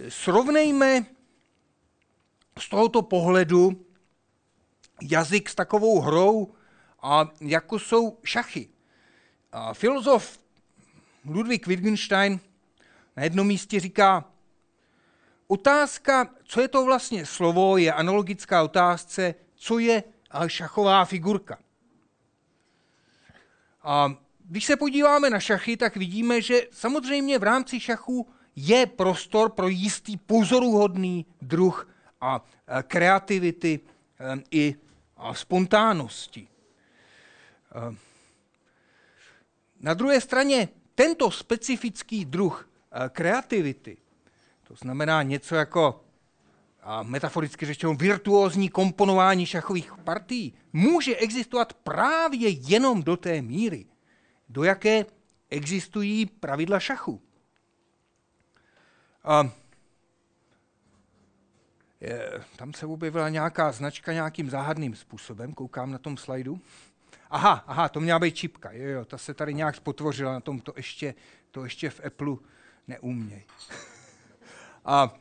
Srovnejme 0.10 1.06
z 2.60 2.70
tohoto 2.70 3.02
pohledu 3.02 3.86
jazyk 5.02 5.50
s 5.50 5.56
takovou 5.56 6.00
hrou, 6.00 6.54
a 7.02 7.30
jako 7.42 7.80
jsou 7.80 8.18
šachy. 8.24 8.70
A 9.52 9.74
filozof 9.74 10.40
Ludwig 11.26 11.68
Wittgenstein 11.68 12.40
na 13.18 13.24
jednom 13.24 13.48
místě 13.48 13.80
říká, 13.80 14.31
otázka, 15.52 16.30
co 16.44 16.62
je 16.62 16.68
to 16.68 16.86
vlastně 16.86 17.26
slovo, 17.26 17.78
je 17.78 17.94
analogická 17.94 18.64
otázce, 18.64 19.36
co 19.56 19.80
je 19.80 20.04
šachová 20.48 21.06
figurka. 21.06 21.60
A 23.84 24.16
když 24.40 24.66
se 24.66 24.76
podíváme 24.76 25.30
na 25.30 25.40
šachy, 25.40 25.78
tak 25.78 25.96
vidíme, 25.96 26.42
že 26.42 26.68
samozřejmě 26.72 27.40
v 27.40 27.44
rámci 27.44 27.80
šachu 27.80 28.28
je 28.56 28.86
prostor 28.86 29.52
pro 29.52 29.68
jistý 29.68 30.18
pozoruhodný 30.18 31.26
druh 31.42 31.90
a 32.22 32.44
kreativity 32.84 33.80
i 34.52 34.76
a 35.18 35.34
spontánnosti. 35.34 36.48
Eh, 36.48 37.96
na 39.80 39.94
druhé 39.94 40.22
straně 40.22 40.70
tento 40.96 41.32
specifický 41.32 42.26
druh 42.26 42.70
kreativity, 43.10 43.98
to 44.72 44.78
znamená 44.78 45.24
něco 45.24 45.56
jako 45.56 46.04
a 46.82 47.04
metaforicky 47.04 47.66
řečeno 47.66 47.94
virtuózní 47.94 48.70
komponování 48.70 49.46
šachových 49.46 49.94
partií, 50.04 50.54
může 50.74 51.16
existovat 51.16 51.74
právě 51.74 52.50
jenom 52.50 53.04
do 53.04 53.18
té 53.18 53.42
míry, 53.42 53.86
do 54.50 54.64
jaké 54.64 55.06
existují 55.50 56.26
pravidla 56.26 56.80
šachu. 56.80 57.22
A 59.24 59.50
tam 62.56 62.74
se 62.74 62.86
objevila 62.86 63.30
nějaká 63.30 63.72
značka 63.72 64.14
nějakým 64.14 64.50
záhadným 64.50 64.96
způsobem, 64.96 65.54
koukám 65.54 65.92
na 65.92 65.98
tom 65.98 66.18
slajdu. 66.18 66.60
Aha, 67.30 67.64
aha, 67.68 67.90
to 67.90 68.00
měla 68.00 68.20
být 68.20 68.36
čipka, 68.36 68.72
jo, 68.72 68.90
jo, 68.90 69.06
ta 69.06 69.18
se 69.18 69.34
tady 69.34 69.54
nějak 69.54 69.76
spotvořila 69.76 70.34
na 70.34 70.40
tom, 70.40 70.60
to 70.60 70.74
ještě, 70.78 71.16
to 71.52 71.64
ještě 71.64 71.90
v 71.90 72.02
Apple 72.06 72.36
neumějí. 72.88 73.44
A, 74.86 75.14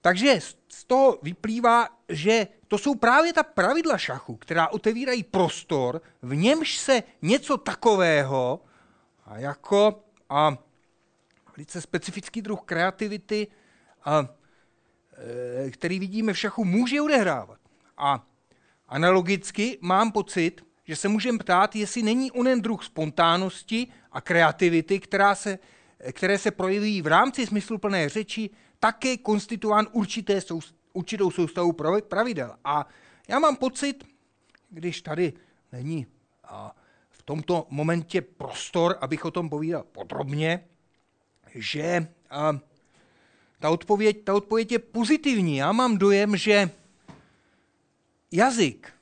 takže 0.00 0.40
z 0.68 0.84
toho 0.84 1.18
vyplývá, 1.22 1.88
že 2.08 2.46
to 2.68 2.78
jsou 2.78 2.94
právě 2.94 3.32
ta 3.32 3.42
pravidla 3.42 3.98
šachu, 3.98 4.36
která 4.36 4.68
otevírají 4.68 5.22
prostor, 5.22 6.02
v 6.22 6.34
němž 6.34 6.78
se 6.78 7.02
něco 7.22 7.56
takového 7.56 8.60
a 9.24 9.38
jako 9.38 10.02
a 10.30 10.56
velice 11.56 11.80
specifický 11.80 12.42
druh 12.42 12.60
kreativity 12.64 13.46
a 14.04 14.28
Eh, 15.18 15.70
který 15.70 15.98
vidíme 15.98 16.32
v 16.32 16.38
šachu, 16.38 16.64
může 16.64 17.00
odehrávat. 17.00 17.58
A 17.96 18.26
analogicky 18.88 19.78
mám 19.80 20.12
pocit, 20.12 20.64
že 20.84 20.96
se 20.96 21.08
můžeme 21.08 21.38
ptát, 21.38 21.76
jestli 21.76 22.02
není 22.02 22.30
onen 22.30 22.62
druh 22.62 22.84
spontánnosti 22.84 23.88
a 24.12 24.20
kreativity, 24.20 25.00
která 25.00 25.34
se 25.34 25.58
které 26.12 26.38
se 26.38 26.50
projeví 26.50 27.02
v 27.02 27.06
rámci 27.06 27.46
smysluplné 27.46 28.08
řeči, 28.08 28.50
také 28.86 29.16
konstituován 29.16 29.86
určité 29.92 30.40
sou, 30.40 30.60
určitou 30.92 31.30
soustavu 31.30 31.72
pravidel. 32.08 32.54
A 32.64 32.86
já 33.28 33.38
mám 33.38 33.56
pocit, 33.56 34.04
když 34.70 35.02
tady 35.02 35.32
není 35.72 36.06
a 36.44 36.76
v 37.10 37.22
tomto 37.22 37.66
momentě 37.70 38.22
prostor, 38.22 38.98
abych 39.00 39.24
o 39.24 39.30
tom 39.30 39.50
povídal 39.50 39.82
podrobně, 39.82 40.64
že 41.54 42.08
a, 42.30 42.58
ta, 43.58 43.70
odpověď, 43.70 44.24
ta 44.24 44.34
odpověď 44.34 44.72
je 44.72 44.78
pozitivní. 44.78 45.56
Já 45.56 45.72
mám 45.72 45.98
dojem, 45.98 46.36
že 46.36 46.70
jazyk 48.30 48.92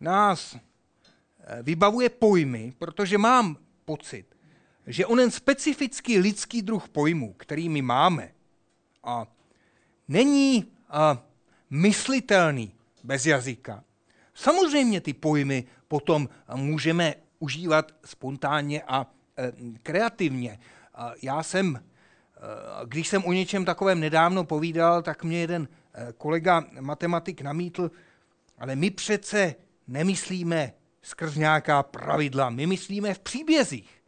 nás 0.00 0.56
eh, 0.56 1.62
vybavuje 1.62 2.10
pojmy, 2.10 2.72
protože 2.78 3.18
mám 3.18 3.56
pocit, 3.84 4.26
že 4.86 5.06
onen 5.06 5.30
specifický 5.30 6.18
lidský 6.18 6.62
druh 6.62 6.88
pojmů, 6.88 7.34
který 7.38 7.68
my 7.68 7.82
máme, 7.82 8.34
a 9.04 9.26
není 10.08 10.72
a, 10.88 11.22
myslitelný 11.70 12.74
bez 13.04 13.26
jazyka. 13.26 13.84
Samozřejmě 14.34 15.00
ty 15.00 15.12
pojmy 15.12 15.64
potom 15.88 16.28
můžeme 16.54 17.14
užívat 17.38 17.92
spontánně 18.04 18.82
a 18.82 19.06
e, 19.38 19.52
kreativně. 19.82 20.58
A 20.94 21.12
já 21.22 21.42
jsem, 21.42 21.76
e, 21.76 21.80
když 22.86 23.08
jsem 23.08 23.24
o 23.24 23.32
něčem 23.32 23.64
takovém 23.64 24.00
nedávno 24.00 24.44
povídal, 24.44 25.02
tak 25.02 25.24
mě 25.24 25.38
jeden 25.38 25.68
e, 25.94 26.12
kolega 26.12 26.64
matematik 26.80 27.40
namítl, 27.40 27.90
ale 28.58 28.76
my 28.76 28.90
přece 28.90 29.54
nemyslíme 29.86 30.72
skrz 31.02 31.36
nějaká 31.36 31.82
pravidla, 31.82 32.50
my 32.50 32.66
myslíme 32.66 33.14
v 33.14 33.18
příbězích. 33.18 34.02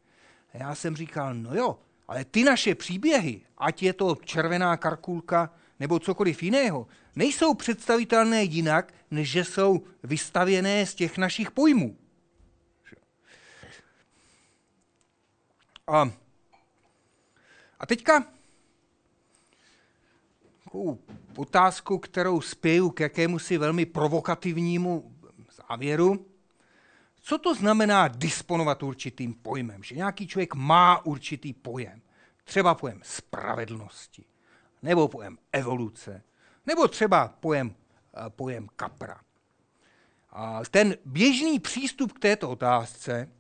A 0.54 0.58
já 0.58 0.74
jsem 0.74 0.96
říkal, 0.96 1.34
no 1.34 1.54
jo, 1.54 1.78
ale 2.08 2.24
ty 2.24 2.44
naše 2.44 2.74
příběhy, 2.74 3.40
ať 3.58 3.82
je 3.82 3.92
to 3.92 4.16
červená 4.24 4.76
karkulka 4.76 5.54
nebo 5.80 5.98
cokoliv 5.98 6.42
jiného, 6.42 6.86
nejsou 7.16 7.54
představitelné 7.54 8.42
jinak, 8.42 8.94
než 9.10 9.30
že 9.30 9.44
jsou 9.44 9.82
vystavěné 10.02 10.86
z 10.86 10.94
těch 10.94 11.18
našich 11.18 11.50
pojmů. 11.50 11.96
A, 15.86 16.10
a 17.80 17.86
teďka 17.86 18.26
takovou 20.64 20.98
otázku, 21.36 21.98
kterou 21.98 22.40
spěju 22.40 22.90
k 22.90 23.00
jakému 23.00 23.38
si 23.38 23.58
velmi 23.58 23.86
provokativnímu 23.86 25.14
závěru. 25.68 26.26
Co 27.26 27.38
to 27.38 27.54
znamená 27.54 28.08
disponovat 28.08 28.82
určitým 28.82 29.34
pojmem? 29.34 29.82
Že 29.82 29.94
nějaký 29.94 30.26
člověk 30.26 30.54
má 30.54 31.06
určitý 31.06 31.52
pojem. 31.52 32.02
Třeba 32.44 32.74
pojem 32.74 33.00
spravedlnosti, 33.04 34.24
nebo 34.82 35.08
pojem 35.08 35.38
evoluce, 35.52 36.22
nebo 36.66 36.88
třeba 36.88 37.28
pojem, 37.28 37.74
eh, 38.16 38.30
pojem 38.30 38.68
kapra. 38.76 39.20
A 40.30 40.60
ten 40.70 40.96
běžný 41.04 41.60
přístup 41.60 42.12
k 42.12 42.18
této 42.18 42.50
otázce 42.50 43.32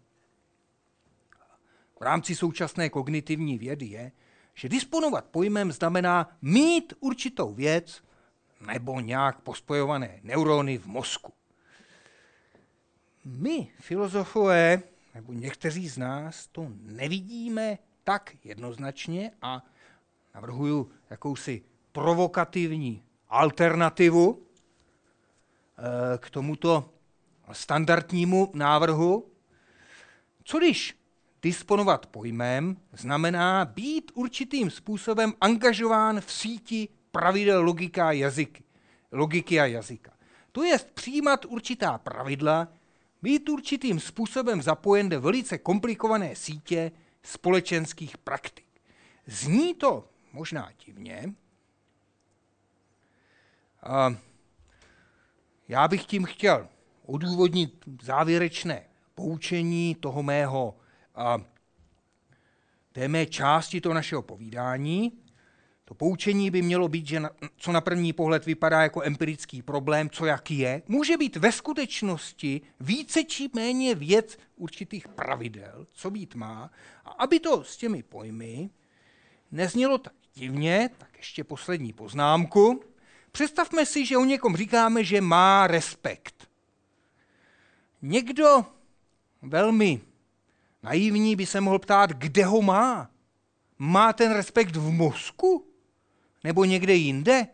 v 2.00 2.02
rámci 2.02 2.34
současné 2.34 2.90
kognitivní 2.90 3.58
vědy 3.58 3.86
je, 3.86 4.12
že 4.54 4.68
disponovat 4.68 5.24
pojmem 5.24 5.72
znamená 5.72 6.36
mít 6.42 6.92
určitou 7.00 7.54
věc 7.54 8.02
nebo 8.66 9.00
nějak 9.00 9.40
pospojované 9.40 10.20
neurony 10.22 10.78
v 10.78 10.86
mozku. 10.86 11.32
My, 13.24 13.68
filozofové, 13.80 14.82
nebo 15.14 15.32
někteří 15.32 15.88
z 15.88 15.98
nás, 15.98 16.46
to 16.46 16.66
nevidíme 16.82 17.78
tak 18.04 18.36
jednoznačně 18.44 19.30
a 19.42 19.64
navrhuju 20.34 20.90
jakousi 21.10 21.62
provokativní 21.92 23.02
alternativu 23.28 24.42
eh, 25.78 26.18
k 26.18 26.30
tomuto 26.30 26.90
standardnímu 27.52 28.50
návrhu. 28.54 29.26
Co 30.44 30.58
když 30.58 30.98
disponovat 31.42 32.06
pojmem 32.06 32.76
znamená 32.92 33.64
být 33.64 34.12
určitým 34.14 34.70
způsobem 34.70 35.32
angažován 35.40 36.20
v 36.20 36.32
síti 36.32 36.88
pravidel 37.10 37.60
a 37.60 38.12
logiky 39.12 39.60
a 39.60 39.66
jazyka. 39.66 40.12
To 40.52 40.64
je 40.64 40.78
přijímat 40.94 41.44
určitá 41.44 41.98
pravidla, 41.98 42.68
být 43.24 43.48
určitým 43.48 44.00
způsobem 44.00 44.62
zapojen 44.62 45.08
do 45.08 45.20
velice 45.20 45.58
komplikované 45.58 46.36
sítě 46.36 46.92
společenských 47.22 48.18
praktik. 48.18 48.66
Zní 49.26 49.74
to 49.74 50.08
možná 50.32 50.72
divně. 50.86 51.34
A 53.82 54.14
já 55.68 55.88
bych 55.88 56.04
tím 56.04 56.24
chtěl 56.24 56.68
odůvodnit 57.06 57.84
závěrečné 58.02 58.84
poučení 59.14 59.94
toho 59.94 60.22
mého, 60.22 60.76
a, 61.14 61.38
té 62.92 63.08
mé 63.08 63.26
části 63.26 63.80
toho 63.80 63.94
našeho 63.94 64.22
povídání. 64.22 65.12
To 65.84 65.94
poučení 65.94 66.50
by 66.50 66.62
mělo 66.62 66.88
být, 66.88 67.06
že 67.06 67.20
na, 67.20 67.30
co 67.56 67.72
na 67.72 67.80
první 67.80 68.12
pohled 68.12 68.46
vypadá 68.46 68.82
jako 68.82 69.02
empirický 69.02 69.62
problém, 69.62 70.10
co 70.10 70.26
jak 70.26 70.50
je, 70.50 70.82
může 70.88 71.16
být 71.16 71.36
ve 71.36 71.52
skutečnosti 71.52 72.60
více 72.80 73.24
či 73.24 73.50
méně 73.54 73.94
věc 73.94 74.38
určitých 74.56 75.08
pravidel, 75.08 75.86
co 75.92 76.10
být 76.10 76.34
má. 76.34 76.70
A 77.04 77.10
aby 77.10 77.40
to 77.40 77.64
s 77.64 77.76
těmi 77.76 78.02
pojmy 78.02 78.70
neznělo 79.52 79.98
tak 79.98 80.12
divně, 80.34 80.90
tak 80.98 81.16
ještě 81.16 81.44
poslední 81.44 81.92
poznámku. 81.92 82.84
Představme 83.32 83.86
si, 83.86 84.06
že 84.06 84.16
o 84.16 84.24
někom 84.24 84.56
říkáme, 84.56 85.04
že 85.04 85.20
má 85.20 85.66
respekt. 85.66 86.48
Někdo 88.02 88.64
velmi 89.42 90.00
naivní 90.82 91.36
by 91.36 91.46
se 91.46 91.60
mohl 91.60 91.78
ptát, 91.78 92.10
kde 92.10 92.44
ho 92.44 92.62
má. 92.62 93.10
Má 93.78 94.12
ten 94.12 94.32
respekt 94.32 94.76
v 94.76 94.90
mozku? 94.90 95.73
Nebo 96.44 96.64
někde 96.64 96.94
jinde? 96.94 97.46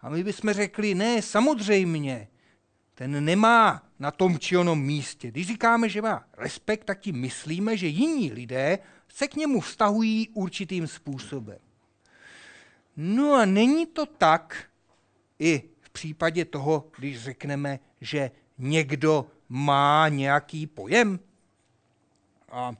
A 0.00 0.08
my 0.08 0.24
bychom 0.24 0.52
řekli, 0.52 0.94
ne, 0.94 1.22
samozřejmě, 1.22 2.28
ten 2.94 3.24
nemá 3.24 3.82
na 3.98 4.10
tom 4.10 4.38
či 4.38 4.56
onom 4.56 4.82
místě. 4.82 5.30
Když 5.30 5.46
říkáme, 5.46 5.88
že 5.88 6.02
má 6.02 6.24
respekt, 6.36 6.84
tak 6.84 7.00
tím 7.00 7.20
myslíme, 7.20 7.76
že 7.76 7.86
jiní 7.86 8.32
lidé 8.32 8.78
se 9.08 9.28
k 9.28 9.36
němu 9.36 9.60
vztahují 9.60 10.28
určitým 10.28 10.86
způsobem. 10.86 11.58
No 12.96 13.34
a 13.34 13.44
není 13.44 13.86
to 13.86 14.06
tak 14.06 14.64
i 15.38 15.62
v 15.80 15.90
případě 15.90 16.44
toho, 16.44 16.90
když 16.98 17.22
řekneme, 17.22 17.78
že 18.00 18.30
někdo 18.58 19.26
má 19.48 20.08
nějaký 20.08 20.66
pojem? 20.66 21.20
A 22.50 22.74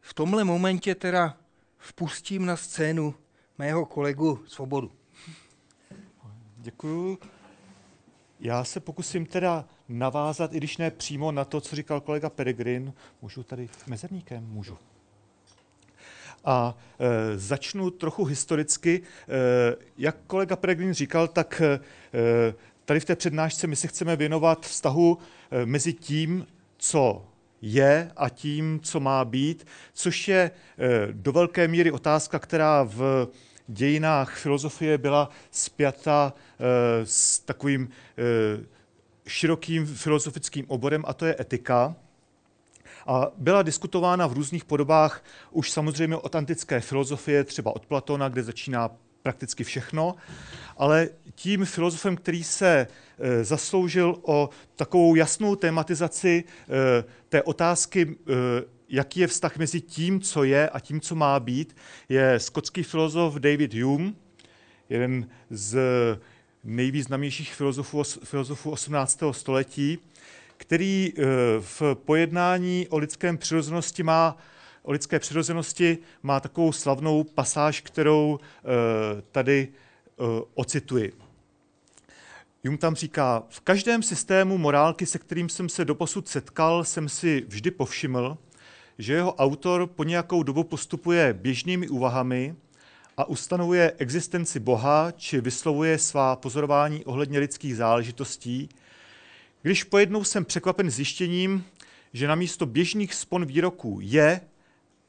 v 0.00 0.14
tomhle 0.14 0.44
momentě 0.44 0.94
teda 0.94 1.39
vpustím 1.80 2.46
na 2.46 2.56
scénu 2.56 3.14
mého 3.58 3.86
kolegu 3.86 4.40
Svobodu. 4.46 4.92
Děkuju. 6.56 7.18
Já 8.40 8.64
se 8.64 8.80
pokusím 8.80 9.26
teda 9.26 9.64
navázat, 9.88 10.54
i 10.54 10.56
když 10.56 10.76
ne 10.76 10.90
přímo 10.90 11.32
na 11.32 11.44
to, 11.44 11.60
co 11.60 11.76
říkal 11.76 12.00
kolega 12.00 12.30
Peregrin. 12.30 12.92
Můžu 13.22 13.42
tady 13.42 13.68
mezerníkem? 13.86 14.46
Můžu. 14.46 14.78
A 16.44 16.78
e, 16.98 17.38
začnu 17.38 17.90
trochu 17.90 18.24
historicky. 18.24 19.02
E, 19.02 19.76
jak 19.98 20.16
kolega 20.26 20.56
Peregrin 20.56 20.94
říkal, 20.94 21.28
tak 21.28 21.60
e, 21.60 21.80
tady 22.84 23.00
v 23.00 23.04
té 23.04 23.16
přednášce 23.16 23.66
my 23.66 23.76
se 23.76 23.88
chceme 23.88 24.16
věnovat 24.16 24.66
vztahu 24.66 25.18
e, 25.50 25.66
mezi 25.66 25.92
tím, 25.92 26.46
co 26.76 27.29
je 27.62 28.12
a 28.16 28.28
tím, 28.28 28.80
co 28.82 29.00
má 29.00 29.24
být, 29.24 29.66
což 29.92 30.28
je 30.28 30.40
e, 30.40 30.50
do 31.12 31.32
velké 31.32 31.68
míry 31.68 31.90
otázka, 31.90 32.38
která 32.38 32.82
v 32.82 33.28
dějinách 33.66 34.36
filozofie 34.36 34.98
byla 34.98 35.30
spjata 35.50 36.32
e, 36.34 37.06
s 37.06 37.38
takovým 37.38 37.88
e, 38.18 38.80
širokým 39.26 39.86
filozofickým 39.86 40.64
oborem, 40.68 41.04
a 41.06 41.14
to 41.14 41.26
je 41.26 41.36
etika. 41.40 41.96
A 43.06 43.30
byla 43.36 43.62
diskutována 43.62 44.26
v 44.26 44.32
různých 44.32 44.64
podobách 44.64 45.24
už 45.50 45.70
samozřejmě 45.70 46.16
od 46.16 46.34
antické 46.34 46.80
filozofie, 46.80 47.44
třeba 47.44 47.76
od 47.76 47.86
Platona, 47.86 48.28
kde 48.28 48.42
začíná 48.42 48.90
prakticky 49.22 49.64
všechno, 49.64 50.14
ale 50.76 51.08
tím 51.34 51.64
filozofem, 51.64 52.16
který 52.16 52.44
se 52.44 52.86
e, 53.18 53.44
zasloužil 53.44 54.18
o 54.22 54.50
takovou 54.76 55.14
jasnou 55.14 55.56
tematizaci 55.56 56.44
e, 56.44 57.04
té 57.28 57.42
otázky, 57.42 58.02
e, 58.02 58.34
jaký 58.88 59.20
je 59.20 59.26
vztah 59.26 59.56
mezi 59.56 59.80
tím, 59.80 60.20
co 60.20 60.44
je 60.44 60.68
a 60.68 60.80
tím, 60.80 61.00
co 61.00 61.14
má 61.14 61.40
být, 61.40 61.76
je 62.08 62.40
skotský 62.40 62.82
filozof 62.82 63.34
David 63.34 63.74
Hume, 63.74 64.12
jeden 64.88 65.28
z 65.50 65.78
nejvýznamnějších 66.64 67.54
filozofů, 67.54 68.02
filozofů 68.02 68.70
18. 68.70 69.20
století, 69.30 69.98
který 70.56 71.12
v 71.60 71.82
pojednání 71.94 72.86
o 72.88 72.98
lidském 72.98 73.38
přirozenosti 73.38 74.02
má 74.02 74.36
o 74.82 74.92
lidské 74.92 75.18
přirozenosti 75.18 75.98
má 76.22 76.40
takovou 76.40 76.72
slavnou 76.72 77.24
pasáž, 77.24 77.80
kterou 77.80 78.38
tady 79.32 79.68
ocituji. 80.54 81.12
Jung 82.64 82.80
tam 82.80 82.94
říká, 82.94 83.42
v 83.48 83.60
každém 83.60 84.02
systému 84.02 84.58
morálky, 84.58 85.06
se 85.06 85.18
kterým 85.18 85.48
jsem 85.48 85.68
se 85.68 85.84
doposud 85.84 86.28
setkal, 86.28 86.84
jsem 86.84 87.08
si 87.08 87.44
vždy 87.48 87.70
povšiml, 87.70 88.38
že 88.98 89.12
jeho 89.12 89.34
autor 89.34 89.86
po 89.86 90.04
nějakou 90.04 90.42
dobu 90.42 90.64
postupuje 90.64 91.32
běžnými 91.32 91.88
úvahami 91.88 92.54
a 93.16 93.24
ustanovuje 93.24 93.92
existenci 93.98 94.60
Boha 94.60 95.12
či 95.16 95.40
vyslovuje 95.40 95.98
svá 95.98 96.36
pozorování 96.36 97.04
ohledně 97.04 97.38
lidských 97.38 97.76
záležitostí, 97.76 98.68
když 99.62 99.84
pojednou 99.84 100.24
jsem 100.24 100.44
překvapen 100.44 100.90
zjištěním, 100.90 101.64
že 102.12 102.28
na 102.28 102.34
místo 102.34 102.66
běžných 102.66 103.14
spon 103.14 103.44
výroků 103.46 103.98
je 104.02 104.40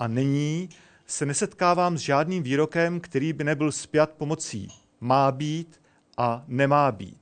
a 0.01 0.07
není, 0.07 0.69
se 1.07 1.25
nesetkávám 1.25 1.97
s 1.97 2.01
žádným 2.01 2.43
výrokem, 2.43 2.99
který 2.99 3.33
by 3.33 3.43
nebyl 3.43 3.71
spjat 3.71 4.11
pomocí 4.11 4.67
má 5.01 5.31
být 5.31 5.81
a 6.17 6.43
nemá 6.47 6.91
být. 6.91 7.21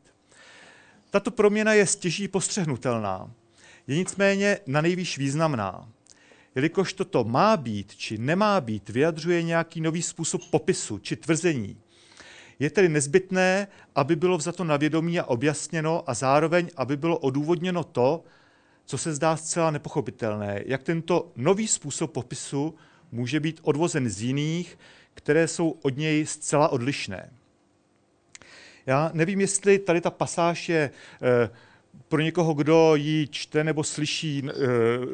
Tato 1.09 1.31
proměna 1.31 1.73
je 1.73 1.87
stěží 1.87 2.27
postřehnutelná, 2.27 3.31
je 3.87 3.95
nicméně 3.95 4.59
na 4.67 4.81
nejvýš 4.81 5.17
významná. 5.17 5.89
Jelikož 6.55 6.93
toto 6.93 7.23
má 7.23 7.57
být 7.57 7.95
či 7.95 8.17
nemá 8.17 8.61
být 8.61 8.89
vyjadřuje 8.89 9.43
nějaký 9.43 9.81
nový 9.81 10.01
způsob 10.01 10.41
popisu 10.49 10.99
či 10.99 11.15
tvrzení, 11.15 11.77
je 12.59 12.69
tedy 12.69 12.89
nezbytné, 12.89 13.67
aby 13.95 14.15
bylo 14.15 14.37
vzato 14.37 14.63
na 14.63 14.77
vědomí 14.77 15.19
a 15.19 15.25
objasněno 15.25 16.09
a 16.09 16.13
zároveň, 16.13 16.69
aby 16.75 16.97
bylo 16.97 17.17
odůvodněno 17.17 17.83
to, 17.83 18.23
co 18.89 18.97
se 18.97 19.13
zdá 19.13 19.37
zcela 19.37 19.71
nepochopitelné, 19.71 20.63
jak 20.65 20.83
tento 20.83 21.31
nový 21.35 21.67
způsob 21.67 22.11
popisu 22.11 22.75
může 23.11 23.39
být 23.39 23.59
odvozen 23.63 24.09
z 24.09 24.21
jiných, 24.21 24.79
které 25.13 25.47
jsou 25.47 25.69
od 25.81 25.97
něj 25.97 26.25
zcela 26.25 26.69
odlišné. 26.69 27.29
Já 28.85 29.11
nevím, 29.13 29.41
jestli 29.41 29.79
tady 29.79 30.01
ta 30.01 30.11
pasáž 30.11 30.69
je 30.69 30.91
eh, 31.21 31.49
pro 32.07 32.21
někoho, 32.21 32.53
kdo 32.53 32.95
ji 32.95 33.27
čte 33.27 33.63
nebo 33.63 33.83
slyší 33.83 34.43
eh, 34.47 34.53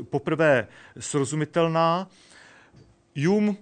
poprvé 0.03 0.67
srozumitelná. 0.99 2.09
Jum 3.15 3.57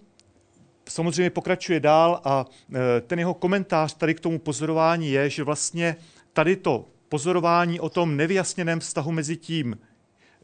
samozřejmě 0.90 1.30
pokračuje 1.30 1.80
dál 1.80 2.22
a 2.24 2.46
eh, 2.76 3.02
ten 3.02 3.20
jeho 3.20 3.34
komentář 3.34 3.94
tady 3.94 4.14
k 4.14 4.20
tomu 4.20 4.40
pozorování 4.40 5.12
je, 5.12 5.30
že 5.30 5.44
vlastně 5.44 5.96
tady 6.34 6.56
to 6.56 6.86
pozorování 7.10 7.80
o 7.80 7.90
tom 7.90 8.18
nevyjasněném 8.18 8.80
vztahu 8.80 9.12
mezi 9.12 9.38
tím, 9.38 9.78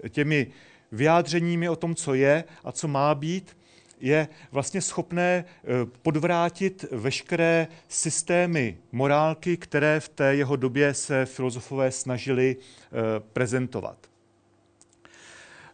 těmi 0.10 0.48
vyjádřeními 0.92 1.70
o 1.70 1.76
tom, 1.76 1.96
co 1.96 2.14
je 2.14 2.44
a 2.64 2.72
co 2.72 2.88
má 2.88 3.16
být, 3.16 3.58
je 4.00 4.28
vlastně 4.52 4.82
schopné 4.82 5.46
eh, 5.46 5.66
podvrátit 6.02 6.86
veškeré 6.92 7.68
systémy 7.88 8.78
morálky, 8.92 9.58
které 9.58 10.00
v 10.00 10.10
té 10.10 10.36
jeho 10.36 10.56
době 10.56 10.94
se 10.94 11.26
filozofové 11.26 11.92
snažili 11.92 12.56
eh, 12.58 13.20
prezentovat. 13.34 13.98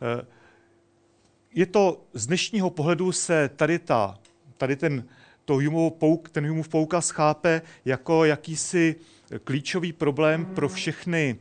Eh, 0.01 0.25
je 1.53 1.65
to 1.65 2.01
z 2.13 2.27
dnešního 2.27 2.69
pohledu 2.69 3.11
se 3.11 3.49
tady, 3.55 3.79
ta, 3.79 4.19
tady 4.57 4.75
ten, 4.75 5.07
to 5.45 5.53
Humov 5.53 5.93
pouk, 5.93 6.29
ten 6.29 6.47
Humov 6.47 6.67
poukaz 6.67 7.09
chápe 7.09 7.61
jako 7.85 8.25
jakýsi 8.25 8.95
klíčový 9.43 9.93
problém 9.93 10.45
pro 10.45 10.69
všechny 10.69 11.38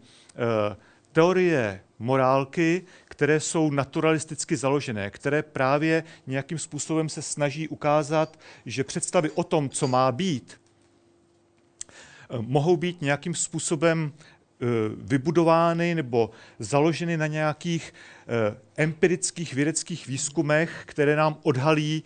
teorie 1.14 1.80
morálky, 1.98 2.82
které 3.04 3.40
jsou 3.40 3.70
naturalisticky 3.70 4.56
založené, 4.56 5.10
které 5.10 5.42
právě 5.42 6.04
nějakým 6.26 6.58
způsobem 6.58 7.08
se 7.08 7.22
snaží 7.22 7.68
ukázat, 7.68 8.38
že 8.66 8.84
představy 8.84 9.30
o 9.30 9.44
tom, 9.44 9.70
co 9.70 9.88
má 9.88 10.12
být, 10.12 10.60
eh, 10.60 12.36
mohou 12.40 12.76
být 12.76 13.02
nějakým 13.02 13.34
způsobem 13.34 14.12
eh, 14.12 14.66
vybudovány 14.96 15.94
nebo 15.94 16.30
založeny 16.58 17.16
na 17.16 17.26
nějakých 17.26 17.94
eh, 17.94 18.56
empirických 18.76 19.54
vědeckých 19.54 20.06
výzkumech, 20.06 20.82
které 20.86 21.16
nám 21.16 21.38
odhalí, 21.42 22.04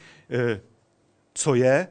co 1.34 1.54
je, 1.54 1.88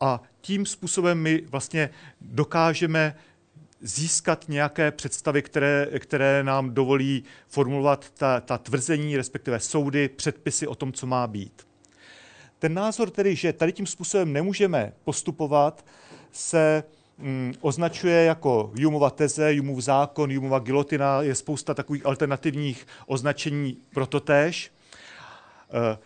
a 0.00 0.22
tím 0.40 0.66
způsobem 0.66 1.18
my 1.18 1.42
vlastně 1.48 1.90
dokážeme 2.20 3.16
získat 3.80 4.44
nějaké 4.48 4.90
představy, 4.90 5.42
které, 5.42 5.86
které 5.98 6.44
nám 6.44 6.74
dovolí 6.74 7.24
formulovat 7.48 8.10
ta, 8.10 8.40
ta 8.40 8.58
tvrzení, 8.58 9.16
respektive 9.16 9.60
soudy, 9.60 10.08
předpisy 10.08 10.66
o 10.66 10.74
tom, 10.74 10.92
co 10.92 11.06
má 11.06 11.26
být. 11.26 11.66
Ten 12.58 12.74
názor 12.74 13.10
tedy, 13.10 13.36
že 13.36 13.52
tady 13.52 13.72
tím 13.72 13.86
způsobem 13.86 14.32
nemůžeme 14.32 14.92
postupovat, 15.04 15.84
se 16.32 16.84
mm, 17.18 17.54
označuje 17.60 18.24
jako 18.24 18.72
Jumova 18.76 19.10
teze, 19.10 19.54
Jumův 19.54 19.80
zákon, 19.80 20.30
Jumova 20.30 20.58
gilotina, 20.58 21.22
je 21.22 21.34
spousta 21.34 21.74
takových 21.74 22.06
alternativních 22.06 22.86
označení 23.06 23.76
pro 23.94 24.06
to 24.06 24.20
též. 24.20 24.72
E, 25.70 25.98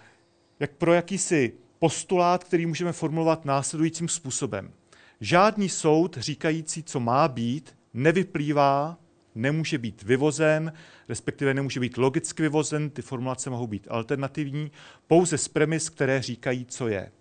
jak 0.60 0.70
pro 0.70 0.92
jakýsi 0.92 1.52
postulát, 1.78 2.44
který 2.44 2.66
můžeme 2.66 2.92
formulovat 2.92 3.44
následujícím 3.44 4.08
způsobem– 4.08 4.72
Žádný 5.24 5.68
soud 5.68 6.16
říkající, 6.20 6.82
co 6.82 7.00
má 7.00 7.28
být, 7.28 7.76
nevyplývá, 7.94 8.98
nemůže 9.34 9.78
být 9.78 10.02
vyvozen, 10.02 10.72
respektive 11.08 11.54
nemůže 11.54 11.80
být 11.80 11.96
logicky 11.96 12.42
vyvozen, 12.42 12.90
ty 12.90 13.02
formulace 13.02 13.50
mohou 13.50 13.66
být 13.66 13.86
alternativní, 13.90 14.70
pouze 15.06 15.38
z 15.38 15.48
premis, 15.48 15.88
které 15.88 16.22
říkají, 16.22 16.64
co 16.64 16.88
je. 16.88 17.12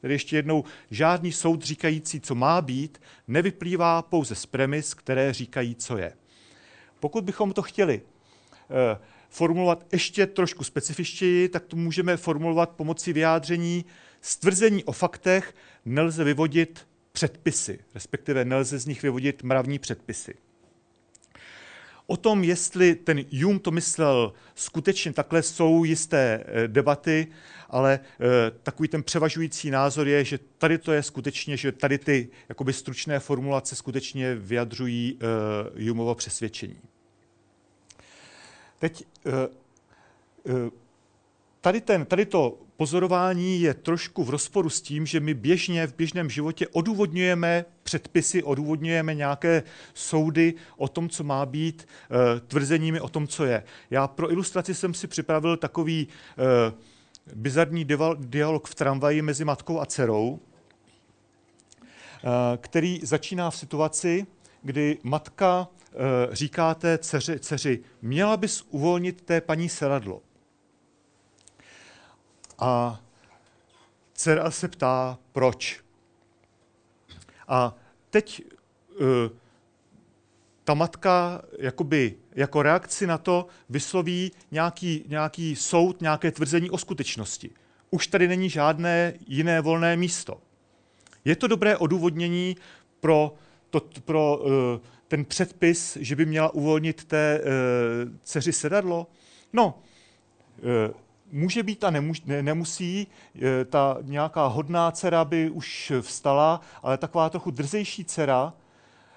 Tedy 0.00 0.14
ještě 0.14 0.36
jednou, 0.36 0.64
žádný 0.90 1.32
soud 1.32 1.62
říkající, 1.62 2.20
co 2.20 2.34
má 2.34 2.60
být, 2.60 3.00
nevyplývá 3.28 4.02
pouze 4.02 4.34
z 4.34 4.46
premis, 4.46 4.94
které 4.94 5.32
říkají, 5.32 5.74
co 5.74 5.98
je. 5.98 6.12
Pokud 7.00 7.24
bychom 7.24 7.52
to 7.52 7.62
chtěli 7.62 8.02
eh, 8.70 8.98
formulovat 9.28 9.86
ještě 9.92 10.26
trošku 10.26 10.64
specifičtěji, 10.64 11.48
tak 11.48 11.64
to 11.66 11.76
můžeme 11.76 12.16
formulovat 12.16 12.70
pomocí 12.70 13.12
vyjádření 13.12 13.84
stvrzení 14.20 14.84
o 14.84 14.92
faktech 14.92 15.54
nelze 15.84 16.24
vyvodit 16.24 16.89
předpisy, 17.12 17.78
respektive 17.94 18.44
nelze 18.44 18.78
z 18.78 18.86
nich 18.86 19.02
vyvodit 19.02 19.42
mravní 19.42 19.78
předpisy. 19.78 20.34
O 22.06 22.16
tom, 22.16 22.44
jestli 22.44 22.94
ten 22.94 23.24
Jung 23.30 23.62
to 23.62 23.70
myslel 23.70 24.32
skutečně 24.54 25.12
takhle, 25.12 25.42
jsou 25.42 25.84
jisté 25.84 26.44
eh, 26.46 26.68
debaty, 26.68 27.26
ale 27.68 28.00
eh, 28.02 28.26
takový 28.62 28.88
ten 28.88 29.02
převažující 29.02 29.70
názor 29.70 30.08
je, 30.08 30.24
že 30.24 30.38
tady 30.58 30.78
to 30.78 30.92
je 30.92 31.02
skutečně, 31.02 31.56
že 31.56 31.72
tady 31.72 31.98
ty 31.98 32.28
jakoby 32.48 32.72
stručné 32.72 33.18
formulace 33.18 33.76
skutečně 33.76 34.34
vyjadřují 34.34 35.14
uh, 35.14 35.80
Jumovo 35.80 36.14
přesvědčení. 36.14 36.80
Teď 38.78 39.04
tady, 41.60 41.80
ten, 41.80 42.06
tady 42.06 42.26
to 42.26 42.58
pozorování 42.76 43.60
je 43.60 43.74
trošku 43.74 44.24
v 44.24 44.30
rozporu 44.30 44.70
s 44.70 44.80
tím, 44.80 45.06
že 45.06 45.20
my 45.20 45.34
běžně 45.34 45.86
v 45.86 45.94
běžném 45.94 46.30
životě 46.30 46.68
odůvodňujeme 46.68 47.64
předpisy, 47.82 48.42
odůvodňujeme 48.42 49.14
nějaké 49.14 49.62
soudy 49.94 50.54
o 50.76 50.88
tom, 50.88 51.08
co 51.08 51.24
má 51.24 51.46
být, 51.46 51.88
eh, 52.10 52.40
tvrzeními 52.40 53.00
o 53.00 53.08
tom, 53.08 53.26
co 53.26 53.44
je. 53.44 53.62
Já 53.90 54.06
pro 54.06 54.32
ilustraci 54.32 54.74
jsem 54.74 54.94
si 54.94 55.06
připravil 55.06 55.56
takový 55.56 56.08
eh, 56.08 56.72
bizarní 57.34 57.86
dialog 58.18 58.68
v 58.68 58.74
tramvaji 58.74 59.22
mezi 59.22 59.44
matkou 59.44 59.80
a 59.80 59.86
dcerou, 59.86 60.40
eh, 60.40 62.28
který 62.56 63.00
začíná 63.02 63.50
v 63.50 63.56
situaci, 63.56 64.26
kdy 64.62 64.98
matka 65.02 65.68
říká 66.32 66.74
té 66.74 66.98
dceři, 66.98 67.38
dceři 67.38 67.80
měla 68.02 68.36
bys 68.36 68.62
uvolnit 68.70 69.22
té 69.22 69.40
paní 69.40 69.68
seradlo. 69.68 70.22
A 72.60 73.00
dcera 74.12 74.50
se 74.50 74.68
ptá, 74.68 75.18
proč. 75.32 75.80
A 77.48 77.74
teď 78.10 78.44
uh, 79.00 79.06
ta 80.64 80.74
matka 80.74 81.42
jakoby, 81.58 82.14
jako 82.34 82.62
reakci 82.62 83.06
na 83.06 83.18
to 83.18 83.46
vysloví 83.68 84.32
nějaký, 84.50 85.04
nějaký 85.08 85.56
soud, 85.56 86.00
nějaké 86.00 86.30
tvrzení 86.30 86.70
o 86.70 86.78
skutečnosti. 86.78 87.50
Už 87.90 88.06
tady 88.06 88.28
není 88.28 88.50
žádné 88.50 89.14
jiné 89.26 89.60
volné 89.60 89.96
místo. 89.96 90.40
Je 91.24 91.36
to 91.36 91.46
dobré 91.46 91.76
odůvodnění 91.76 92.56
pro, 93.00 93.34
to, 93.70 93.80
pro 94.04 94.38
uh, 94.38 94.52
ten 95.08 95.24
předpis, 95.24 95.98
že 96.00 96.16
by 96.16 96.26
měla 96.26 96.54
uvolnit 96.54 97.04
té 97.04 97.40
uh, 97.40 97.48
dceři 98.22 98.52
sedadlo? 98.52 99.06
No, 99.52 99.82
může 101.32 101.62
být 101.62 101.84
a 101.84 101.90
nemuž, 101.90 102.22
ne, 102.22 102.42
nemusí. 102.42 103.06
Ta 103.70 103.98
nějaká 104.02 104.46
hodná 104.46 104.90
dcera 104.90 105.24
by 105.24 105.50
už 105.50 105.92
vstala, 106.00 106.60
ale 106.82 106.98
taková 106.98 107.30
trochu 107.30 107.50
drzejší 107.50 108.04
dcera 108.04 108.52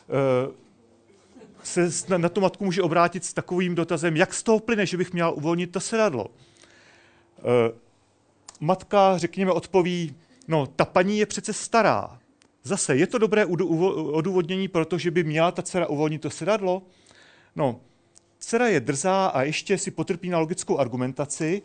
eh, 0.09 0.63
se 1.63 2.17
na 2.17 2.29
tu 2.29 2.41
matku 2.41 2.65
může 2.65 2.81
obrátit 2.81 3.25
s 3.25 3.33
takovým 3.33 3.75
dotazem, 3.75 4.17
jak 4.17 4.33
z 4.33 4.43
toho 4.43 4.59
plyne, 4.59 4.85
že 4.85 4.97
bych 4.97 5.13
měl 5.13 5.33
uvolnit 5.35 5.71
to 5.71 5.79
sedadlo. 5.79 6.27
Eh, 7.37 7.73
matka, 8.59 9.17
řekněme, 9.17 9.51
odpoví, 9.51 10.15
no, 10.47 10.67
ta 10.67 10.85
paní 10.85 11.19
je 11.19 11.25
přece 11.25 11.53
stará. 11.53 12.19
Zase, 12.63 12.95
je 12.95 13.07
to 13.07 13.17
dobré 13.17 13.45
odůvodnění, 13.45 14.67
protože 14.67 15.11
by 15.11 15.23
měla 15.23 15.51
ta 15.51 15.61
dcera 15.61 15.87
uvolnit 15.87 16.21
to 16.21 16.29
sedadlo? 16.29 16.81
No, 17.55 17.79
dcera 18.39 18.67
je 18.67 18.79
drzá 18.79 19.25
a 19.25 19.41
ještě 19.41 19.77
si 19.77 19.91
potrpí 19.91 20.29
na 20.29 20.39
logickou 20.39 20.77
argumentaci 20.77 21.61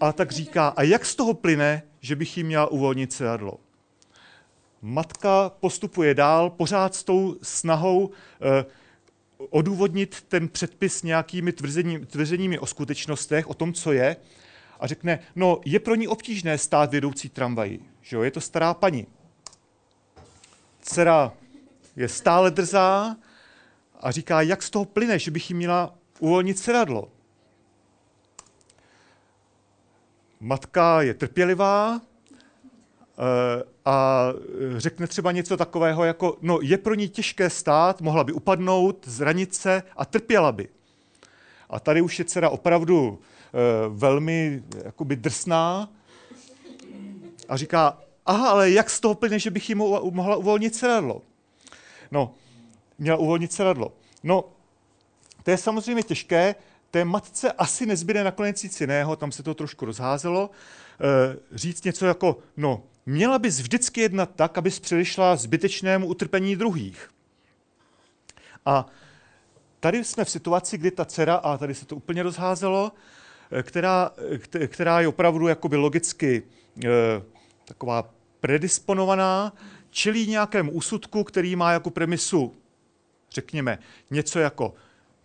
a 0.00 0.12
tak 0.12 0.30
říká, 0.30 0.68
a 0.68 0.82
jak 0.82 1.06
z 1.06 1.14
toho 1.14 1.34
plyne, 1.34 1.82
že 2.00 2.16
bych 2.16 2.36
jí 2.36 2.44
měla 2.44 2.66
uvolnit 2.66 3.12
sedadlo? 3.12 3.58
Matka 4.82 5.52
postupuje 5.60 6.14
dál, 6.14 6.50
pořád 6.50 6.94
s 6.94 7.04
tou 7.04 7.36
snahou 7.42 8.10
eh, 8.10 8.64
odůvodnit 9.50 10.22
ten 10.28 10.48
předpis 10.48 11.02
nějakými 11.02 11.52
tvrzení, 11.52 12.06
tvrzeními 12.06 12.58
o 12.58 12.66
skutečnostech, 12.66 13.50
o 13.50 13.54
tom, 13.54 13.72
co 13.72 13.92
je, 13.92 14.16
a 14.80 14.86
řekne, 14.86 15.18
no 15.36 15.60
je 15.64 15.80
pro 15.80 15.94
ní 15.94 16.08
obtížné 16.08 16.58
stát 16.58 16.90
vědoucí 16.90 17.28
tramvaji, 17.28 17.80
že 18.00 18.16
jo, 18.16 18.22
je 18.22 18.30
to 18.30 18.40
stará 18.40 18.74
paní. 18.74 19.06
Dcera 20.80 21.32
je 21.96 22.08
stále 22.08 22.50
drzá 22.50 23.16
a 24.00 24.10
říká, 24.10 24.42
jak 24.42 24.62
z 24.62 24.70
toho 24.70 24.84
plyne, 24.84 25.18
že 25.18 25.30
bych 25.30 25.50
jí 25.50 25.56
měla 25.56 25.94
uvolnit 26.18 26.58
sedadlo. 26.58 27.08
Matka 30.44 31.02
je 31.02 31.14
trpělivá 31.14 32.00
eh, 32.00 33.62
a 33.84 34.28
řekne 34.76 35.06
třeba 35.06 35.32
něco 35.32 35.56
takového 35.56 36.04
jako, 36.04 36.38
no 36.40 36.58
je 36.62 36.78
pro 36.78 36.94
ní 36.94 37.08
těžké 37.08 37.50
stát, 37.50 38.00
mohla 38.00 38.24
by 38.24 38.32
upadnout, 38.32 39.08
zranit 39.08 39.54
se 39.54 39.82
a 39.96 40.04
trpěla 40.04 40.52
by. 40.52 40.68
A 41.70 41.80
tady 41.80 42.00
už 42.00 42.18
je 42.18 42.24
dcera 42.24 42.50
opravdu 42.50 43.18
e, 43.18 43.88
velmi 43.88 44.62
jakoby 44.84 45.16
drsná 45.16 45.92
a 47.48 47.56
říká, 47.56 47.98
aha, 48.26 48.50
ale 48.50 48.70
jak 48.70 48.90
z 48.90 49.00
toho 49.00 49.14
plyne, 49.14 49.38
že 49.38 49.50
bych 49.50 49.68
jí 49.68 49.74
mohla 49.74 50.36
uvolnit 50.36 50.74
sedadlo? 50.74 51.22
No, 52.10 52.34
měla 52.98 53.16
uvolnit 53.16 53.52
sedadlo. 53.52 53.92
No, 54.22 54.44
to 55.42 55.50
je 55.50 55.56
samozřejmě 55.56 56.02
těžké, 56.02 56.54
té 56.92 57.04
matce 57.04 57.52
asi 57.52 57.86
nezbyde 57.86 58.24
nakonec 58.24 58.62
nic 58.62 58.80
jiného, 58.80 59.16
tam 59.16 59.32
se 59.32 59.42
to 59.42 59.54
trošku 59.54 59.84
rozházelo, 59.84 60.50
e, 61.00 61.36
říct 61.52 61.84
něco 61.84 62.06
jako, 62.06 62.38
no, 62.56 62.82
měla 63.06 63.38
bys 63.38 63.60
vždycky 63.60 64.00
jednat 64.00 64.30
tak, 64.36 64.58
abys 64.58 64.80
předešla 64.80 65.36
zbytečnému 65.36 66.06
utrpení 66.06 66.56
druhých. 66.56 67.10
A 68.66 68.86
tady 69.80 70.04
jsme 70.04 70.24
v 70.24 70.30
situaci, 70.30 70.78
kdy 70.78 70.90
ta 70.90 71.04
dcera, 71.04 71.34
a 71.34 71.58
tady 71.58 71.74
se 71.74 71.86
to 71.86 71.96
úplně 71.96 72.22
rozházelo, 72.22 72.92
eh, 73.50 73.62
která, 73.62 74.10
která 74.66 75.00
je 75.00 75.08
opravdu 75.08 75.48
jakoby 75.48 75.76
logicky 75.76 76.42
taková 77.64 78.10
predisponovaná, 78.40 79.52
čelí 79.90 80.26
nějakému 80.26 80.70
úsudku, 80.70 81.24
který 81.24 81.56
má 81.56 81.72
jako 81.72 81.90
premisu, 81.90 82.54
řekněme, 83.30 83.78
něco 84.10 84.38
jako 84.38 84.74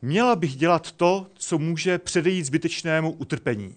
měla 0.02 0.36
bych 0.36 0.56
dělat 0.56 0.92
to, 0.92 1.28
co 1.34 1.58
může 1.58 1.98
předejít 1.98 2.46
zbytečnému 2.46 3.12
utrpení. 3.12 3.76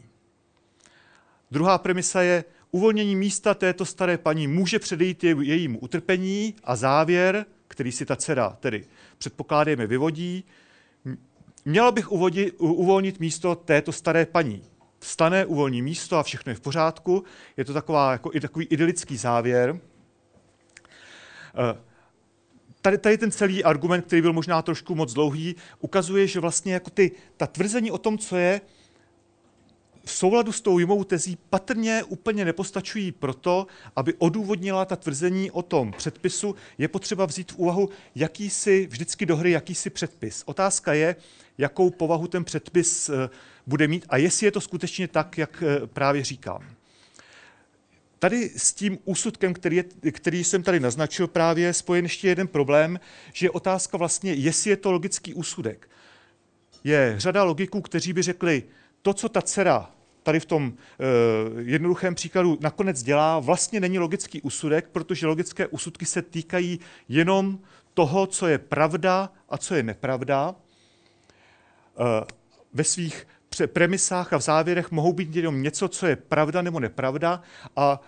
Druhá 1.50 1.78
premisa 1.78 2.22
je, 2.22 2.44
uvolnění 2.70 3.16
místa 3.16 3.54
této 3.54 3.84
staré 3.84 4.18
paní 4.18 4.46
může 4.46 4.78
předejít 4.78 5.24
jejímu 5.24 5.78
utrpení 5.78 6.54
a 6.64 6.76
závěr, 6.76 7.46
který 7.68 7.92
si 7.92 8.06
ta 8.06 8.16
dcera 8.16 8.56
tedy 8.60 8.84
předpokládáme 9.18 9.86
vyvodí, 9.86 10.44
měla 11.64 11.92
bych 11.92 12.12
uvodit, 12.12 12.54
uvolnit 12.58 13.20
místo 13.20 13.54
této 13.54 13.92
staré 13.92 14.26
paní. 14.26 14.62
Stane, 15.00 15.46
uvolní 15.46 15.82
místo 15.82 16.16
a 16.16 16.22
všechno 16.22 16.50
je 16.50 16.56
v 16.56 16.60
pořádku. 16.60 17.24
Je 17.56 17.64
to 17.64 17.72
taková, 17.72 18.12
jako, 18.12 18.30
i 18.32 18.40
takový 18.40 18.66
idylický 18.66 19.16
závěr. 19.16 19.80
Tady, 22.82 22.98
tady 22.98 23.18
ten 23.18 23.30
celý 23.30 23.64
argument, 23.64 24.06
který 24.06 24.22
byl 24.22 24.32
možná 24.32 24.62
trošku 24.62 24.94
moc 24.94 25.12
dlouhý, 25.12 25.56
ukazuje, 25.80 26.26
že 26.26 26.40
vlastně 26.40 26.74
jako 26.74 26.90
ty, 26.90 27.10
ta 27.36 27.46
tvrzení 27.46 27.90
o 27.90 27.98
tom, 27.98 28.18
co 28.18 28.36
je, 28.36 28.60
v 30.04 30.10
souladu 30.12 30.52
s 30.52 30.60
tou 30.60 30.78
jimou 30.78 31.04
tezí 31.04 31.38
patrně 31.50 32.02
úplně 32.08 32.44
nepostačují 32.44 33.12
proto, 33.12 33.66
aby 33.96 34.14
odůvodnila 34.18 34.84
ta 34.84 34.96
tvrzení 34.96 35.50
o 35.50 35.62
tom 35.62 35.92
předpisu, 35.92 36.54
je 36.78 36.88
potřeba 36.88 37.26
vzít 37.26 37.52
v 37.52 37.58
úvahu 37.58 37.88
jakýsi, 38.14 38.86
vždycky 38.90 39.26
do 39.26 39.36
hry 39.36 39.50
jakýsi 39.50 39.90
předpis. 39.90 40.42
Otázka 40.46 40.92
je, 40.92 41.16
jakou 41.58 41.90
povahu 41.90 42.26
ten 42.26 42.44
předpis 42.44 43.08
eh, 43.08 43.28
bude 43.66 43.88
mít 43.88 44.06
a 44.08 44.16
jestli 44.16 44.46
je 44.46 44.52
to 44.52 44.60
skutečně 44.60 45.08
tak, 45.08 45.38
jak 45.38 45.62
eh, 45.66 45.86
právě 45.86 46.24
říkám. 46.24 46.79
Tady 48.20 48.50
s 48.56 48.74
tím 48.74 48.98
úsudkem, 49.04 49.54
který, 49.54 49.76
je, 49.76 49.84
který 50.12 50.44
jsem 50.44 50.62
tady 50.62 50.80
naznačil, 50.80 51.28
právě 51.28 51.72
spojen 51.72 52.04
ještě 52.04 52.28
jeden 52.28 52.48
problém, 52.48 53.00
že 53.32 53.46
je 53.46 53.50
otázka 53.50 53.96
vlastně, 53.96 54.32
jestli 54.32 54.70
je 54.70 54.76
to 54.76 54.92
logický 54.92 55.34
úsudek. 55.34 55.90
Je 56.84 57.14
řada 57.16 57.44
logiků, 57.44 57.80
kteří 57.80 58.12
by 58.12 58.22
řekli, 58.22 58.62
to, 59.02 59.14
co 59.14 59.28
ta 59.28 59.42
dcera 59.42 59.90
tady 60.22 60.40
v 60.40 60.46
tom 60.46 60.66
uh, 60.66 61.60
jednoduchém 61.60 62.14
příkladu 62.14 62.58
nakonec 62.60 63.02
dělá, 63.02 63.38
vlastně 63.38 63.80
není 63.80 63.98
logický 63.98 64.42
úsudek, 64.42 64.88
protože 64.88 65.26
logické 65.26 65.66
úsudky 65.66 66.06
se 66.06 66.22
týkají 66.22 66.80
jenom 67.08 67.58
toho, 67.94 68.26
co 68.26 68.46
je 68.46 68.58
pravda 68.58 69.32
a 69.48 69.58
co 69.58 69.74
je 69.74 69.82
nepravda. 69.82 70.50
Uh, 70.50 72.06
ve 72.72 72.84
svých 72.84 73.26
premisách 73.66 74.32
a 74.32 74.38
v 74.38 74.42
závěrech 74.42 74.90
mohou 74.90 75.12
být 75.12 75.36
jenom 75.36 75.62
něco, 75.62 75.88
co 75.88 76.06
je 76.06 76.16
pravda 76.16 76.62
nebo 76.62 76.80
nepravda 76.80 77.42
a 77.76 78.00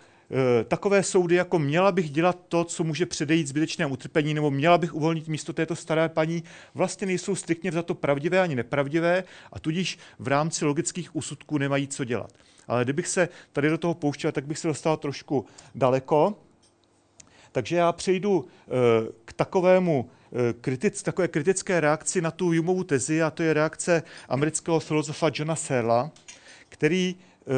e, 0.61 0.65
takové 0.65 1.03
soudy, 1.03 1.35
jako 1.35 1.59
měla 1.59 1.93
bych 1.93 2.11
dělat 2.11 2.39
to, 2.49 2.65
co 2.65 2.85
může 2.85 3.07
předejít 3.07 3.49
zbytečnému 3.49 3.93
utrpení, 3.93 4.35
nebo 4.35 4.51
měla 4.51 4.79
bych 4.79 4.95
uvolnit 4.95 5.29
místo 5.29 5.53
této 5.53 5.77
staré 5.77 6.09
paní, 6.09 6.45
vlastně 6.75 7.07
nejsou 7.07 7.35
striktně 7.35 7.73
za 7.73 7.83
to 7.83 7.95
pravdivé 7.95 8.41
ani 8.41 8.55
nepravdivé 8.55 9.25
a 9.53 9.61
tudíž 9.61 9.99
v 10.19 10.29
rámci 10.29 10.65
logických 10.65 11.17
úsudků 11.17 11.59
nemají 11.59 11.89
co 11.89 12.05
dělat. 12.05 12.33
Ale 12.69 12.85
kdybych 12.85 13.09
se 13.09 13.29
tady 13.53 13.69
do 13.69 13.79
toho 13.79 13.95
pouštěl, 13.95 14.33
tak 14.33 14.47
bych 14.47 14.59
se 14.59 14.69
dostal 14.69 14.97
trošku 14.97 15.47
daleko. 15.75 16.39
Takže 17.53 17.77
já 17.77 17.93
přejdu 17.93 18.45
e, 18.45 18.71
k 19.25 19.33
takovému 19.33 20.11
kritic, 20.61 21.03
takové 21.03 21.29
kritické 21.29 21.81
reakci 21.81 22.21
na 22.21 22.31
tu 22.31 22.47
Humovu 22.47 22.85
tezi, 22.85 23.23
a 23.23 23.31
to 23.31 23.43
je 23.43 23.55
reakce 23.55 24.03
amerického 24.29 24.81
filozofa 24.81 25.31
Johna 25.35 25.57
Searla, 25.57 26.11
který 26.69 27.15
uh, 27.15 27.55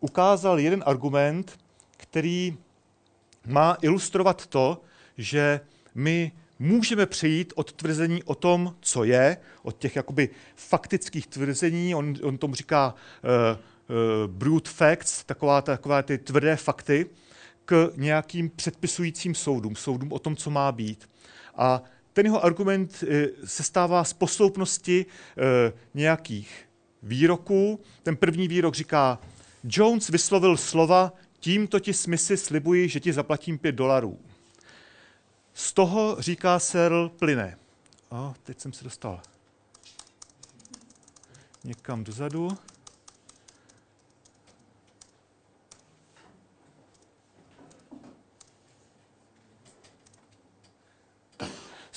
ukázal 0.00 0.60
jeden 0.60 0.82
argument, 0.86 1.58
který 1.96 2.56
má 3.46 3.76
ilustrovat 3.82 4.46
to, 4.46 4.82
že 5.18 5.60
my 5.94 6.32
můžeme 6.58 7.06
přejít 7.06 7.52
od 7.56 7.72
tvrzení 7.72 8.22
o 8.22 8.34
tom, 8.34 8.74
co 8.80 9.04
je, 9.04 9.36
od 9.62 9.78
těch 9.78 9.96
jakoby 9.96 10.28
faktických 10.56 11.26
tvrzení, 11.26 11.94
on, 11.94 12.14
on 12.22 12.38
tomu 12.38 12.54
říká 12.54 12.94
uh, 12.94 13.30
uh, 13.96 14.30
brute 14.30 14.70
facts, 14.70 15.24
taková, 15.24 15.62
taková 15.62 16.02
ty 16.02 16.18
tvrdé 16.18 16.56
fakty, 16.56 17.06
k 17.64 17.92
nějakým 17.96 18.50
předpisujícím 18.50 19.34
soudům, 19.34 19.76
soudům 19.76 20.12
o 20.12 20.18
tom, 20.18 20.36
co 20.36 20.50
má 20.50 20.72
být. 20.72 21.08
A 21.56 21.82
ten 22.12 22.26
jeho 22.26 22.44
argument 22.44 23.04
eh, 23.08 23.26
se 23.44 23.62
stává 23.62 24.04
z 24.04 24.12
posloupnosti 24.12 25.06
eh, 25.06 25.72
nějakých 25.94 26.68
výroků. 27.02 27.80
Ten 28.02 28.16
první 28.16 28.48
výrok 28.48 28.74
říká, 28.74 29.18
Jones 29.64 30.08
vyslovil 30.08 30.56
slova, 30.56 31.12
tímto 31.40 31.80
ti 31.80 31.94
smysly 31.94 32.36
slibuji, 32.36 32.88
že 32.88 33.00
ti 33.00 33.12
zaplatím 33.12 33.58
pět 33.58 33.72
dolarů. 33.72 34.18
Z 35.54 35.72
toho, 35.72 36.16
říká 36.18 36.58
Searle, 36.58 37.08
plyne. 37.08 37.58
A 38.10 38.34
teď 38.44 38.60
jsem 38.60 38.72
se 38.72 38.84
dostal 38.84 39.20
někam 41.64 42.04
dozadu. 42.04 42.58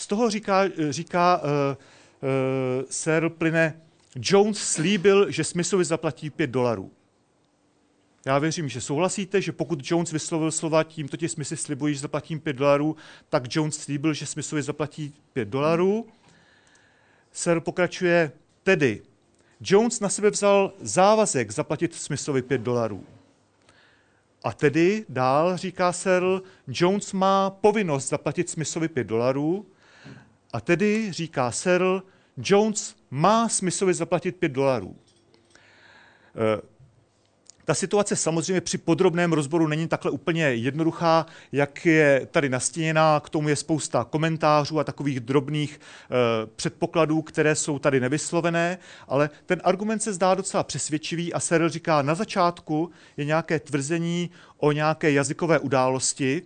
Z 0.04 0.08
toho 0.08 0.30
říká, 0.30 0.64
říká 0.90 1.42
uh, 1.42 1.48
uh, 1.48 2.86
Searle 2.90 3.30
plyne, 3.30 3.82
Jones 4.16 4.58
slíbil, 4.58 5.32
že 5.32 5.44
Smithovi 5.44 5.86
zaplatí 5.86 6.30
5 6.30 6.48
dolarů. 6.48 6.92
Já 8.26 8.40
věřím, 8.40 8.70
že 8.70 8.82
souhlasíte, 8.82 9.42
že 9.42 9.52
pokud 9.52 9.80
Jones 9.92 10.12
vyslovil 10.12 10.52
slova 10.52 10.84
tímto 10.84 11.18
ti 11.18 11.30
Smithy 11.30 11.58
slibují, 11.58 11.94
že 11.94 12.00
zaplatím 12.00 12.40
5 12.40 12.54
dolarů, 12.54 12.96
tak 13.30 13.56
Jones 13.56 13.78
slíbil, 13.78 14.14
že 14.14 14.26
Smithovi 14.26 14.62
zaplatí 14.62 15.14
5 15.34 15.48
dolarů. 15.50 16.08
Searle 17.32 17.62
pokračuje, 17.62 18.32
tedy 18.64 19.02
Jones 19.62 20.00
na 20.00 20.10
sebe 20.10 20.30
vzal 20.30 20.74
závazek 20.82 21.52
zaplatit 21.52 21.96
Smithovi 21.96 22.42
5 22.42 22.62
dolarů. 22.62 23.04
A 24.44 24.54
tedy 24.54 25.06
dál, 25.10 25.58
říká 25.58 25.94
Searle, 25.94 26.42
Jones 26.68 27.14
má 27.14 27.50
povinnost 27.50 28.10
zaplatit 28.10 28.50
Smithovi 28.50 28.88
5 28.88 29.04
dolarů, 29.04 29.66
a 30.54 30.62
tedy, 30.62 31.12
říká 31.12 31.52
Searle, 31.52 32.02
Jones 32.38 32.96
má 33.12 33.50
smyslově 33.50 33.94
zaplatit 33.94 34.36
5 34.36 34.50
dolarů. 34.50 34.96
Eh, 36.36 36.74
ta 37.66 37.74
situace 37.74 38.16
samozřejmě 38.16 38.62
při 38.62 38.78
podrobném 38.78 39.34
rozboru 39.34 39.68
není 39.68 39.88
takhle 39.88 40.12
úplně 40.12 40.44
jednoduchá, 40.44 41.26
jak 41.52 41.86
je 41.86 42.28
tady 42.32 42.50
nastíněná. 42.50 43.20
K 43.20 43.30
tomu 43.30 43.50
je 43.50 43.56
spousta 43.56 44.04
komentářů 44.04 44.80
a 44.80 44.84
takových 44.84 45.20
drobných 45.20 45.80
e, 45.80 46.46
předpokladů, 46.56 47.22
které 47.22 47.56
jsou 47.56 47.80
tady 47.80 48.00
nevyslovené, 48.00 48.78
ale 49.08 49.30
ten 49.46 49.62
argument 49.64 50.00
se 50.00 50.14
zdá 50.14 50.36
docela 50.36 50.64
přesvědčivý 50.64 51.34
a 51.34 51.40
Seril 51.40 51.70
říká, 51.70 52.02
na 52.02 52.16
začátku 52.16 52.92
je 53.18 53.26
nějaké 53.26 53.60
tvrzení 53.60 54.30
o 54.58 54.72
nějaké 54.72 55.12
jazykové 55.12 55.60
události, 55.60 56.42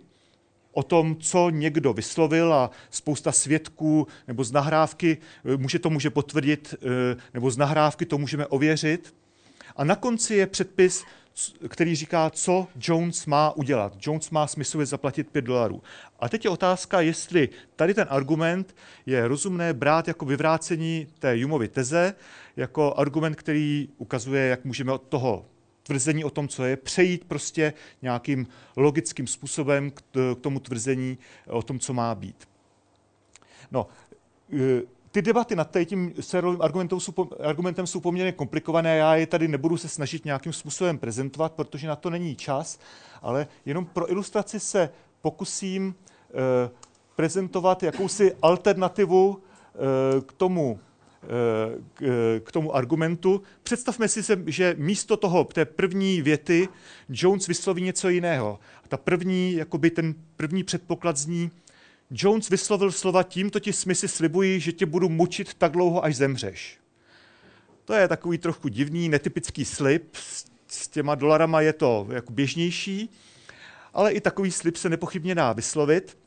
o 0.78 0.82
tom, 0.82 1.16
co 1.16 1.50
někdo 1.50 1.92
vyslovil 1.92 2.54
a 2.54 2.70
spousta 2.90 3.32
svědků 3.32 4.06
nebo 4.28 4.44
z 4.44 4.52
nahrávky 4.52 5.18
eh, 5.44 5.56
může 5.56 5.78
to 5.78 5.90
může 5.90 6.10
potvrdit, 6.10 6.74
eh, 6.74 7.16
nebo 7.34 7.50
z 7.50 7.56
nahrávky 7.56 8.06
to 8.06 8.18
můžeme 8.18 8.46
ověřit. 8.46 9.14
A 9.76 9.84
na 9.84 9.96
konci 9.96 10.34
je 10.34 10.46
předpis, 10.46 11.04
který 11.68 11.96
říká, 11.96 12.30
co 12.30 12.66
Jones 12.80 13.26
má 13.26 13.56
udělat. 13.56 13.96
Jones 14.06 14.30
má 14.30 14.46
smyslově 14.46 14.86
zaplatit 14.86 15.30
5 15.30 15.44
dolarů. 15.44 15.82
A 16.20 16.28
teď 16.28 16.44
je 16.44 16.50
otázka, 16.50 17.00
jestli 17.00 17.48
tady 17.76 17.94
ten 17.94 18.06
argument 18.10 18.74
je 19.06 19.28
rozumné 19.28 19.74
brát 19.74 20.08
jako 20.08 20.24
vyvrácení 20.24 21.06
té 21.18 21.38
Jumovy 21.38 21.68
teze, 21.68 22.14
jako 22.56 22.94
argument, 22.96 23.36
který 23.36 23.88
ukazuje, 23.98 24.46
jak 24.46 24.64
můžeme 24.64 24.92
od 24.92 25.02
toho 25.02 25.46
tvrzení 25.88 26.24
o 26.24 26.30
tom, 26.30 26.48
co 26.48 26.64
je, 26.64 26.76
přejít 26.76 27.24
prostě 27.24 27.72
nějakým 28.02 28.46
logickým 28.76 29.26
způsobem 29.26 29.90
k 29.90 30.02
tomu 30.40 30.60
tvrzení 30.60 31.18
o 31.48 31.62
tom, 31.62 31.78
co 31.78 31.92
má 31.92 32.14
být. 32.14 32.48
No, 33.70 33.86
e, 34.52 34.82
ty 35.10 35.22
debaty 35.22 35.56
nad 35.56 35.76
tím 35.84 36.14
sérovým 36.20 36.62
argumentem 36.62 37.00
jsou, 37.00 37.12
argumentem 37.40 37.86
jsou 37.86 38.00
poměrně 38.00 38.32
komplikované. 38.32 38.96
Já 38.96 39.16
je 39.16 39.26
tady 39.26 39.48
nebudu 39.48 39.76
se 39.76 39.88
snažit 39.88 40.24
nějakým 40.24 40.52
způsobem 40.52 40.98
prezentovat, 40.98 41.52
protože 41.52 41.88
na 41.88 41.96
to 41.96 42.10
není 42.10 42.36
čas, 42.36 42.78
ale 43.22 43.46
jenom 43.66 43.86
pro 43.86 44.10
ilustraci 44.10 44.60
se 44.60 44.90
pokusím 45.22 45.94
eh, 46.30 46.70
prezentovat 47.16 47.82
jakousi 47.82 48.36
alternativu 48.42 49.38
eh, 49.38 50.20
k 50.20 50.32
tomu 50.32 50.80
k, 51.94 52.40
k 52.44 52.52
tomu 52.52 52.76
argumentu. 52.76 53.42
Představme 53.62 54.08
si, 54.08 54.36
že 54.46 54.74
místo 54.78 55.16
toho, 55.16 55.44
té 55.44 55.64
první 55.64 56.22
věty, 56.22 56.68
Jones 57.08 57.46
vysloví 57.46 57.82
něco 57.82 58.08
jiného. 58.08 58.58
A 58.84 58.88
ta 58.88 58.96
první, 58.96 59.52
jakoby 59.52 59.90
ten 59.90 60.14
první 60.36 60.64
předpoklad 60.64 61.16
zní, 61.16 61.50
Jones 62.10 62.48
vyslovil 62.48 62.92
slova 62.92 63.22
tímto 63.22 63.60
ti 63.60 63.72
smysly 63.72 64.08
slibuji, 64.08 64.60
že 64.60 64.72
tě 64.72 64.86
budu 64.86 65.08
mučit 65.08 65.54
tak 65.54 65.72
dlouho, 65.72 66.04
až 66.04 66.16
zemřeš. 66.16 66.78
To 67.84 67.94
je 67.94 68.08
takový 68.08 68.38
trochu 68.38 68.68
divný, 68.68 69.08
netypický 69.08 69.64
slib. 69.64 70.16
S 70.70 70.88
těma 70.88 71.14
dolarama 71.14 71.60
je 71.60 71.72
to 71.72 72.06
jako 72.10 72.32
běžnější, 72.32 73.10
ale 73.94 74.12
i 74.12 74.20
takový 74.20 74.50
slib 74.50 74.76
se 74.76 74.88
nepochybně 74.88 75.34
dá 75.34 75.52
vyslovit. 75.52 76.18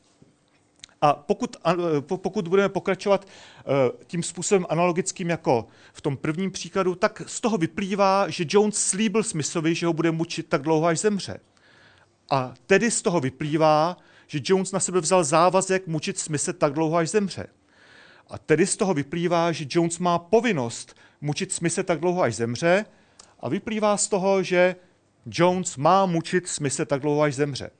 A 1.02 1.12
pokud, 1.12 1.56
pokud 2.16 2.48
budeme 2.48 2.68
pokračovat 2.68 3.26
eh, 3.26 3.64
tím 4.06 4.22
způsobem 4.22 4.66
analogickým 4.68 5.30
jako 5.30 5.66
v 5.92 6.00
tom 6.00 6.16
prvním 6.16 6.50
příkladu, 6.50 6.94
tak 6.94 7.22
z 7.26 7.40
toho 7.40 7.58
vyplývá, 7.58 8.28
že 8.28 8.44
Jones 8.48 8.76
slíbil 8.76 9.22
Smithovi, 9.22 9.74
že 9.74 9.86
ho 9.86 9.92
bude 9.92 10.10
mučit 10.10 10.48
tak 10.48 10.62
dlouho, 10.62 10.86
až 10.86 10.98
zemře. 10.98 11.40
A 12.30 12.54
tedy 12.66 12.90
z 12.90 13.02
toho 13.02 13.20
vyplývá, 13.20 13.96
že 14.26 14.40
Jones 14.44 14.72
na 14.72 14.80
sebe 14.80 15.00
vzal 15.00 15.24
závazek 15.24 15.86
mučit 15.86 16.18
Smise 16.18 16.52
tak 16.52 16.72
dlouho, 16.72 16.96
až 16.96 17.08
zemře. 17.10 17.46
A 18.28 18.38
tedy 18.38 18.66
z 18.66 18.76
toho 18.76 18.94
vyplývá, 18.94 19.52
že 19.52 19.66
Jones 19.68 19.98
má 19.98 20.18
povinnost 20.18 20.96
mučit 21.20 21.52
Smise 21.52 21.82
tak 21.82 22.00
dlouho, 22.00 22.22
až 22.22 22.34
zemře, 22.34 22.84
a 23.40 23.48
vyplývá 23.48 23.96
z 23.96 24.08
toho, 24.08 24.42
že 24.42 24.76
Jones 25.26 25.76
má 25.76 26.06
mučit 26.06 26.48
Smise 26.48 26.86
tak 26.86 27.00
dlouho, 27.00 27.22
až 27.22 27.34
zemře. 27.34 27.70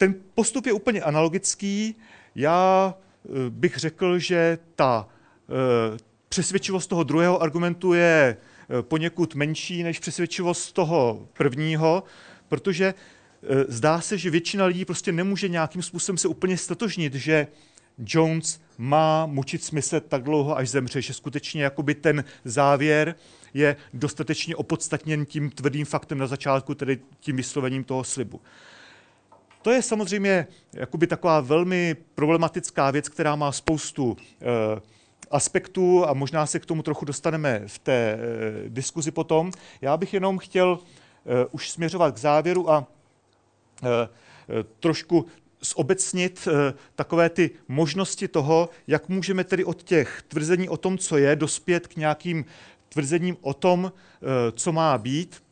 Ten 0.00 0.14
postup 0.34 0.66
je 0.66 0.72
úplně 0.72 1.02
analogický. 1.02 1.94
Já 2.34 2.94
eh, 3.24 3.28
bych 3.50 3.76
řekl, 3.76 4.18
že 4.18 4.58
ta 4.76 5.08
eh, 5.08 5.98
přesvědčivost 6.28 6.86
toho 6.86 7.04
druhého 7.04 7.42
argumentu 7.42 7.92
je 7.92 8.36
eh, 8.36 8.82
poněkud 8.82 9.34
menší 9.34 9.82
než 9.82 9.98
přesvědčivost 9.98 10.72
toho 10.72 11.28
prvního, 11.32 12.02
protože 12.48 12.94
zdá 13.68 14.00
se, 14.00 14.18
že 14.18 14.30
většina 14.30 14.64
lidí 14.64 14.84
prostě 14.84 15.12
nemůže 15.12 15.48
nějakým 15.48 15.82
způsobem 15.82 16.18
se 16.18 16.28
úplně 16.28 16.56
statožnit, 16.56 17.14
že 17.14 17.46
Jones 17.98 18.60
má 18.78 19.26
mučit 19.26 19.64
smysl 19.64 20.00
tak 20.00 20.22
dlouho, 20.22 20.56
až 20.56 20.68
zemře, 20.68 21.02
že 21.02 21.14
skutečně 21.14 21.62
jakoby 21.62 21.94
ten 21.94 22.24
závěr 22.44 23.14
je 23.54 23.76
dostatečně 23.94 24.56
opodstatněn 24.56 25.26
tím 25.26 25.50
tvrdým 25.50 25.84
faktem 25.84 26.18
na 26.18 26.26
začátku, 26.26 26.74
tedy 26.74 26.98
tím 27.20 27.36
vyslovením 27.36 27.84
toho 27.84 28.04
slibu. 28.04 28.40
To 29.62 29.70
je 29.70 29.82
samozřejmě 29.82 30.46
jakoby 30.72 31.06
taková 31.06 31.40
velmi 31.40 31.96
problematická 32.14 32.90
věc, 32.90 33.08
která 33.08 33.36
má 33.36 33.52
spoustu 33.52 34.16
eh, 34.20 34.80
aspektů 35.30 36.08
a 36.08 36.12
možná 36.12 36.46
se 36.46 36.58
k 36.58 36.66
tomu 36.66 36.82
trochu 36.82 37.04
dostaneme 37.04 37.62
v 37.66 37.78
té 37.78 37.92
eh, 37.92 38.18
diskuzi 38.68 39.10
potom. 39.10 39.52
Já 39.80 39.96
bych 39.96 40.14
jenom 40.14 40.38
chtěl 40.38 40.78
eh, 40.78 41.46
už 41.50 41.70
směřovat 41.70 42.14
k 42.14 42.18
závěru 42.18 42.70
a 42.70 42.86
trošku 44.80 45.26
zobecnit 45.60 46.48
takové 46.94 47.28
ty 47.28 47.50
možnosti 47.68 48.28
toho, 48.28 48.68
jak 48.86 49.08
můžeme 49.08 49.44
tedy 49.44 49.64
od 49.64 49.82
těch 49.82 50.22
tvrzení 50.28 50.68
o 50.68 50.76
tom, 50.76 50.98
co 50.98 51.16
je, 51.16 51.36
dospět 51.36 51.86
k 51.86 51.96
nějakým 51.96 52.44
tvrzením 52.88 53.36
o 53.40 53.54
tom, 53.54 53.92
co 54.52 54.72
má 54.72 54.98
být. 54.98 55.42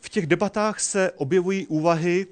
V 0.00 0.08
těch 0.08 0.26
debatách 0.26 0.80
se 0.80 1.10
objevují 1.16 1.66
úvahy, 1.66 2.26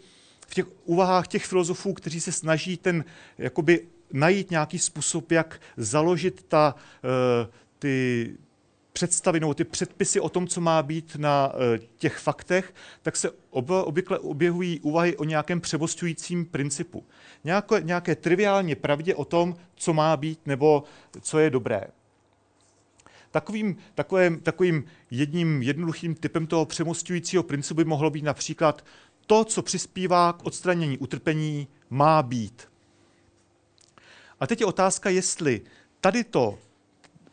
v 0.53 0.55
těch 0.55 0.67
úvahách 0.85 1.29
těch 1.29 1.47
filozofů, 1.47 1.93
kteří 1.93 2.21
se 2.21 2.33
snaží 2.33 2.77
ten, 2.77 3.05
jakoby 3.39 3.87
najít 4.13 4.51
nějaký 4.51 4.79
způsob, 4.79 5.33
jak 5.33 5.61
založit 5.77 6.45
ta, 6.49 6.75
ty, 7.79 8.37
představy 8.93 9.41
nebo 9.41 9.55
ty 9.55 9.65
předpisy 9.65 10.21
o 10.21 10.29
tom, 10.29 10.47
co 10.47 10.61
má 10.61 10.83
být 10.83 11.17
na 11.17 11.53
eh, 11.55 11.79
těch 11.97 12.19
faktech, 12.19 12.75
tak 13.03 13.17
se 13.17 13.31
obvykle 13.51 14.19
objevují 14.19 14.81
úvahy 14.81 15.17
o 15.17 15.25
nějakém 15.25 15.61
převostujícím 15.61 16.47
principu. 16.47 17.05
Nějaké, 17.45 17.81
nějaké 17.83 18.17
triviálně 18.17 18.77
pravdě 18.77 19.15
o 19.15 19.25
tom, 19.25 19.57
co 19.75 19.93
má 19.93 20.17
být 20.17 20.41
nebo 20.47 20.85
co 21.21 21.39
je 21.39 21.51
dobré. 21.51 21.83
Takovým, 23.31 23.77
takovým, 23.95 24.41
takovým 24.41 24.85
jedním 25.11 25.63
jednoduchým 25.63 26.15
typem 26.15 26.47
toho 26.47 26.67
přemostujícího 26.67 27.43
principu 27.43 27.77
by 27.79 27.85
mohlo 27.85 28.11
být 28.11 28.25
například 28.25 28.85
to, 29.27 29.45
co 29.45 29.63
přispívá 29.63 30.33
k 30.33 30.47
odstranění 30.47 30.99
utrpení, 30.99 31.69
má 31.91 32.23
být. 32.23 32.69
A 34.41 34.47
teď 34.47 34.61
je 34.61 34.67
otázka, 34.67 35.11
jestli 35.11 35.61
tady 36.01 36.25
to 36.25 36.59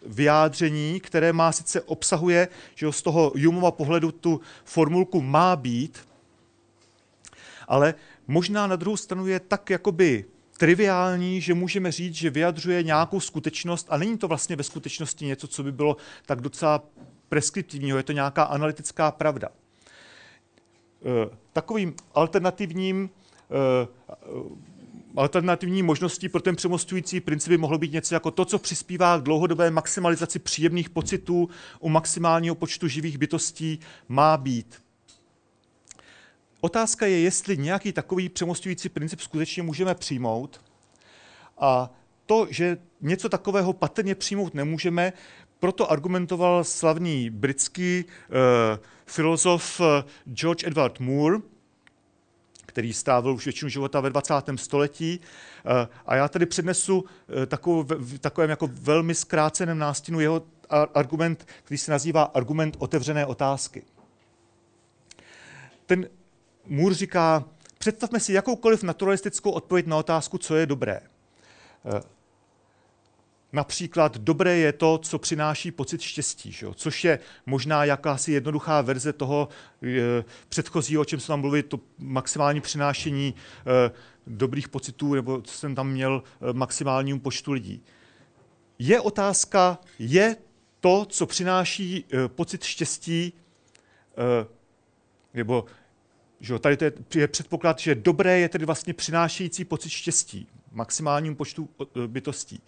vyjádření, 0.05 0.99
které 0.99 1.33
má 1.33 1.51
sice 1.51 1.81
obsahuje, 1.81 2.47
že 2.75 2.91
z 2.91 3.01
toho 3.01 3.31
Jumova 3.35 3.71
pohledu 3.71 4.11
tu 4.11 4.41
formulku 4.63 5.21
má 5.21 5.55
být, 5.55 6.07
ale 7.67 7.93
možná 8.27 8.67
na 8.67 8.75
druhou 8.75 8.97
stranu 8.97 9.27
je 9.27 9.39
tak 9.39 9.69
jakoby 9.69 10.25
triviální, 10.57 11.41
že 11.41 11.53
můžeme 11.53 11.91
říct, 11.91 12.13
že 12.13 12.29
vyjadřuje 12.29 12.83
nějakou 12.83 13.19
skutečnost 13.19 13.87
a 13.89 13.97
není 13.97 14.17
to 14.17 14.27
vlastně 14.27 14.55
ve 14.55 14.63
skutečnosti 14.63 15.25
něco, 15.25 15.47
co 15.47 15.63
by 15.63 15.71
bylo 15.71 15.97
tak 16.25 16.41
docela 16.41 16.83
preskriptivního, 17.29 17.97
je 17.97 18.03
to 18.03 18.11
nějaká 18.11 18.43
analytická 18.43 19.11
pravda. 19.11 19.49
E, 21.05 21.37
takovým 21.53 21.95
alternativním 22.13 23.09
e, 23.51 23.87
alternativní 25.15 25.83
možností 25.83 26.29
pro 26.29 26.41
ten 26.41 26.55
přemostující 26.55 27.19
princip 27.19 27.49
by 27.49 27.57
mohlo 27.57 27.77
být 27.77 27.91
něco 27.91 28.15
jako 28.15 28.31
to, 28.31 28.45
co 28.45 28.59
přispívá 28.59 29.19
k 29.19 29.23
dlouhodobé 29.23 29.71
maximalizaci 29.71 30.39
příjemných 30.39 30.89
pocitů 30.89 31.49
u 31.79 31.89
maximálního 31.89 32.55
počtu 32.55 32.87
živých 32.87 33.17
bytostí, 33.17 33.79
má 34.07 34.37
být. 34.37 34.81
Otázka 36.61 37.05
je, 37.05 37.19
jestli 37.19 37.57
nějaký 37.57 37.91
takový 37.93 38.29
přemostující 38.29 38.89
princip 38.89 39.19
skutečně 39.19 39.63
můžeme 39.63 39.95
přijmout. 39.95 40.61
A 41.57 41.89
to, 42.25 42.47
že 42.49 42.77
něco 43.01 43.29
takového 43.29 43.73
patrně 43.73 44.15
přijmout 44.15 44.53
nemůžeme, 44.53 45.13
proto 45.59 45.91
argumentoval 45.91 46.63
slavný 46.63 47.29
britský 47.29 48.05
uh, 48.05 48.79
filozof 49.05 49.81
eh, 49.81 50.03
George 50.33 50.63
Edward 50.67 50.99
Moore, 50.99 51.37
který 52.65 52.93
stávil 52.93 53.33
už 53.33 53.45
většinu 53.45 53.69
života 53.69 53.99
ve 53.99 54.09
20. 54.09 54.33
století. 54.55 55.19
Eh, 55.65 55.87
a 56.05 56.15
já 56.15 56.27
tady 56.27 56.45
přednesu 56.45 57.05
takovou, 57.47 57.83
v 57.83 58.19
takovém 58.19 58.49
jako 58.49 58.69
velmi 58.71 59.15
zkráceném 59.15 59.79
nástinu 59.79 60.19
jeho 60.19 60.43
argument, 60.93 61.47
který 61.63 61.77
se 61.77 61.91
nazývá 61.91 62.23
argument 62.23 62.75
otevřené 62.79 63.25
otázky. 63.25 63.83
Ten 65.85 66.09
Moore 66.65 66.95
říká, 66.95 67.43
představme 67.77 68.19
si 68.19 68.33
jakoukoliv 68.33 68.83
naturalistickou 68.83 69.51
odpověď 69.51 69.85
na 69.85 69.97
otázku, 69.97 70.37
co 70.37 70.55
je 70.55 70.65
dobré. 70.65 71.01
Například 73.53 74.17
dobré 74.17 74.57
je 74.57 74.73
to, 74.73 74.97
co 74.97 75.19
přináší 75.19 75.71
pocit 75.71 76.01
štěstí, 76.01 76.51
že 76.51 76.65
jo? 76.65 76.73
což 76.73 77.03
je 77.03 77.19
možná 77.45 77.85
jakási 77.85 78.31
jednoduchá 78.31 78.81
verze 78.81 79.13
toho 79.13 79.49
e, 79.83 80.23
předchozího, 80.49 81.01
o 81.01 81.05
čem 81.05 81.19
jsem 81.19 81.33
tam 81.33 81.41
mluvil, 81.41 81.63
to 81.63 81.79
maximální 81.97 82.61
přinášení 82.61 83.35
e, 83.35 83.91
dobrých 84.27 84.69
pocitů, 84.69 85.13
nebo 85.13 85.41
co 85.41 85.53
jsem 85.53 85.75
tam 85.75 85.89
měl 85.89 86.23
e, 86.49 86.53
maximálnímu 86.53 87.19
počtu 87.19 87.51
lidí. 87.51 87.83
Je 88.79 89.01
otázka, 89.01 89.77
je 89.99 90.35
to, 90.79 91.05
co 91.09 91.25
přináší 91.25 92.05
e, 92.13 92.27
pocit 92.27 92.63
štěstí, 92.63 93.33
e, 94.17 94.47
nebo 95.33 95.65
že 96.39 96.59
tady 96.59 96.77
to 96.77 96.85
je, 96.85 96.91
je 97.15 97.27
předpoklad, 97.27 97.79
že 97.79 97.95
dobré 97.95 98.39
je 98.39 98.49
tedy 98.49 98.65
vlastně 98.65 98.93
přinášející 98.93 99.65
pocit 99.65 99.89
štěstí 99.89 100.47
maximálním 100.71 101.35
počtu 101.35 101.69
e, 101.81 102.07
bytostí. 102.07 102.61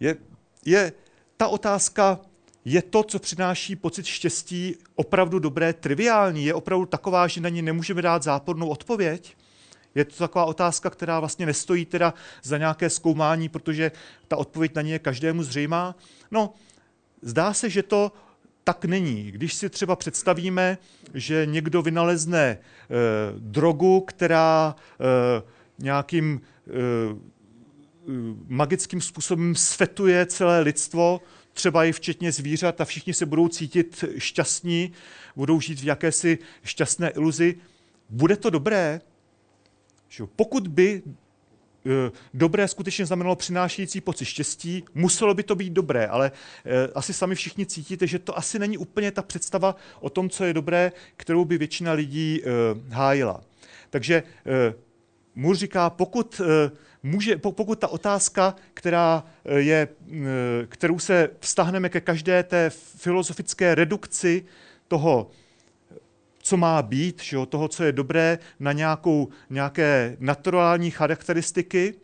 Je, 0.00 0.16
je 0.64 0.92
ta 1.36 1.48
otázka, 1.48 2.20
je 2.64 2.82
to, 2.82 3.02
co 3.02 3.18
přináší 3.18 3.76
pocit 3.76 4.06
štěstí, 4.06 4.76
opravdu 4.94 5.38
dobré, 5.38 5.72
triviální? 5.72 6.44
Je 6.44 6.54
opravdu 6.54 6.86
taková, 6.86 7.26
že 7.26 7.40
na 7.40 7.48
ní 7.48 7.62
nemůžeme 7.62 8.02
dát 8.02 8.22
zápornou 8.22 8.68
odpověď? 8.68 9.36
Je 9.94 10.04
to 10.04 10.16
taková 10.16 10.44
otázka, 10.44 10.90
která 10.90 11.20
vlastně 11.20 11.46
nestojí 11.46 11.84
teda 11.84 12.14
za 12.42 12.58
nějaké 12.58 12.90
zkoumání, 12.90 13.48
protože 13.48 13.92
ta 14.28 14.36
odpověď 14.36 14.74
na 14.74 14.82
ní 14.82 14.90
je 14.90 14.98
každému 14.98 15.42
zřejmá? 15.42 15.96
No, 16.30 16.54
zdá 17.22 17.54
se, 17.54 17.70
že 17.70 17.82
to 17.82 18.12
tak 18.64 18.84
není. 18.84 19.32
Když 19.32 19.54
si 19.54 19.70
třeba 19.70 19.96
představíme, 19.96 20.78
že 21.14 21.46
někdo 21.46 21.82
vynalezne 21.82 22.44
e, 22.44 22.58
drogu, 23.38 24.00
která 24.00 24.74
e, 24.78 25.42
nějakým 25.78 26.40
e, 26.66 26.70
magickým 28.48 29.00
způsobem 29.00 29.54
svetuje 29.54 30.26
celé 30.26 30.60
lidstvo, 30.60 31.20
třeba 31.52 31.84
i 31.84 31.92
včetně 31.92 32.32
zvířat 32.32 32.80
a 32.80 32.84
všichni 32.84 33.14
se 33.14 33.26
budou 33.26 33.48
cítit 33.48 34.04
šťastní, 34.18 34.92
budou 35.36 35.60
žít 35.60 35.80
v 35.80 35.84
jakési 35.84 36.38
šťastné 36.64 37.10
iluzi. 37.10 37.54
Bude 38.10 38.36
to 38.36 38.50
dobré? 38.50 39.00
Pokud 40.36 40.68
by 40.68 41.02
Eh, 41.86 42.10
dobré 42.34 42.68
skutečně 42.68 43.06
znamenalo 43.06 43.36
přinášející 43.36 44.00
pocit 44.00 44.24
štěstí, 44.24 44.84
muselo 44.94 45.34
by 45.34 45.42
to 45.42 45.54
být 45.54 45.72
dobré, 45.72 46.06
ale 46.06 46.32
eh, 46.64 46.88
asi 46.94 47.12
sami 47.12 47.34
všichni 47.34 47.66
cítíte, 47.66 48.06
že 48.06 48.18
to 48.18 48.38
asi 48.38 48.58
není 48.58 48.78
úplně 48.78 49.12
ta 49.12 49.22
představa 49.22 49.76
o 50.00 50.10
tom, 50.10 50.30
co 50.30 50.44
je 50.44 50.54
dobré, 50.54 50.92
kterou 51.16 51.44
by 51.44 51.58
většina 51.58 51.92
lidí 51.92 52.42
eh, 52.42 52.48
hájila. 52.90 53.40
Takže 53.90 54.22
Moore 55.34 55.58
říká, 55.58 55.90
pokud, 55.90 56.40
může, 57.02 57.36
pokud 57.36 57.78
ta 57.78 57.88
otázka, 57.88 58.54
která 58.74 59.24
je, 59.56 59.88
kterou 60.68 60.98
se 60.98 61.30
vztahneme 61.40 61.88
ke 61.88 62.00
každé 62.00 62.42
té 62.42 62.70
filozofické 62.70 63.74
redukci 63.74 64.44
toho 64.88 65.30
co 66.48 66.56
má 66.56 66.82
být, 66.82 67.22
že 67.22 67.36
jo, 67.36 67.46
toho, 67.46 67.68
co 67.68 67.84
je 67.84 67.92
dobré, 67.92 68.38
na 68.60 68.72
nějakou, 68.72 69.28
nějaké 69.50 70.16
naturální 70.20 70.90
charakteristiky, 70.90 71.94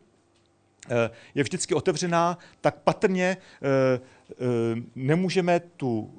eh, 0.90 1.10
je 1.34 1.42
vždycky 1.42 1.74
otevřená, 1.74 2.38
tak 2.60 2.76
patrně 2.76 3.36
eh, 3.36 4.00
eh, 4.30 4.34
nemůžeme, 4.94 5.60
tu, 5.60 6.10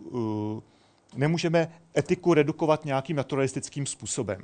nemůžeme 1.15 1.71
etiku 1.97 2.33
redukovat 2.33 2.85
nějakým 2.85 3.17
naturalistickým 3.17 3.85
způsobem. 3.85 4.41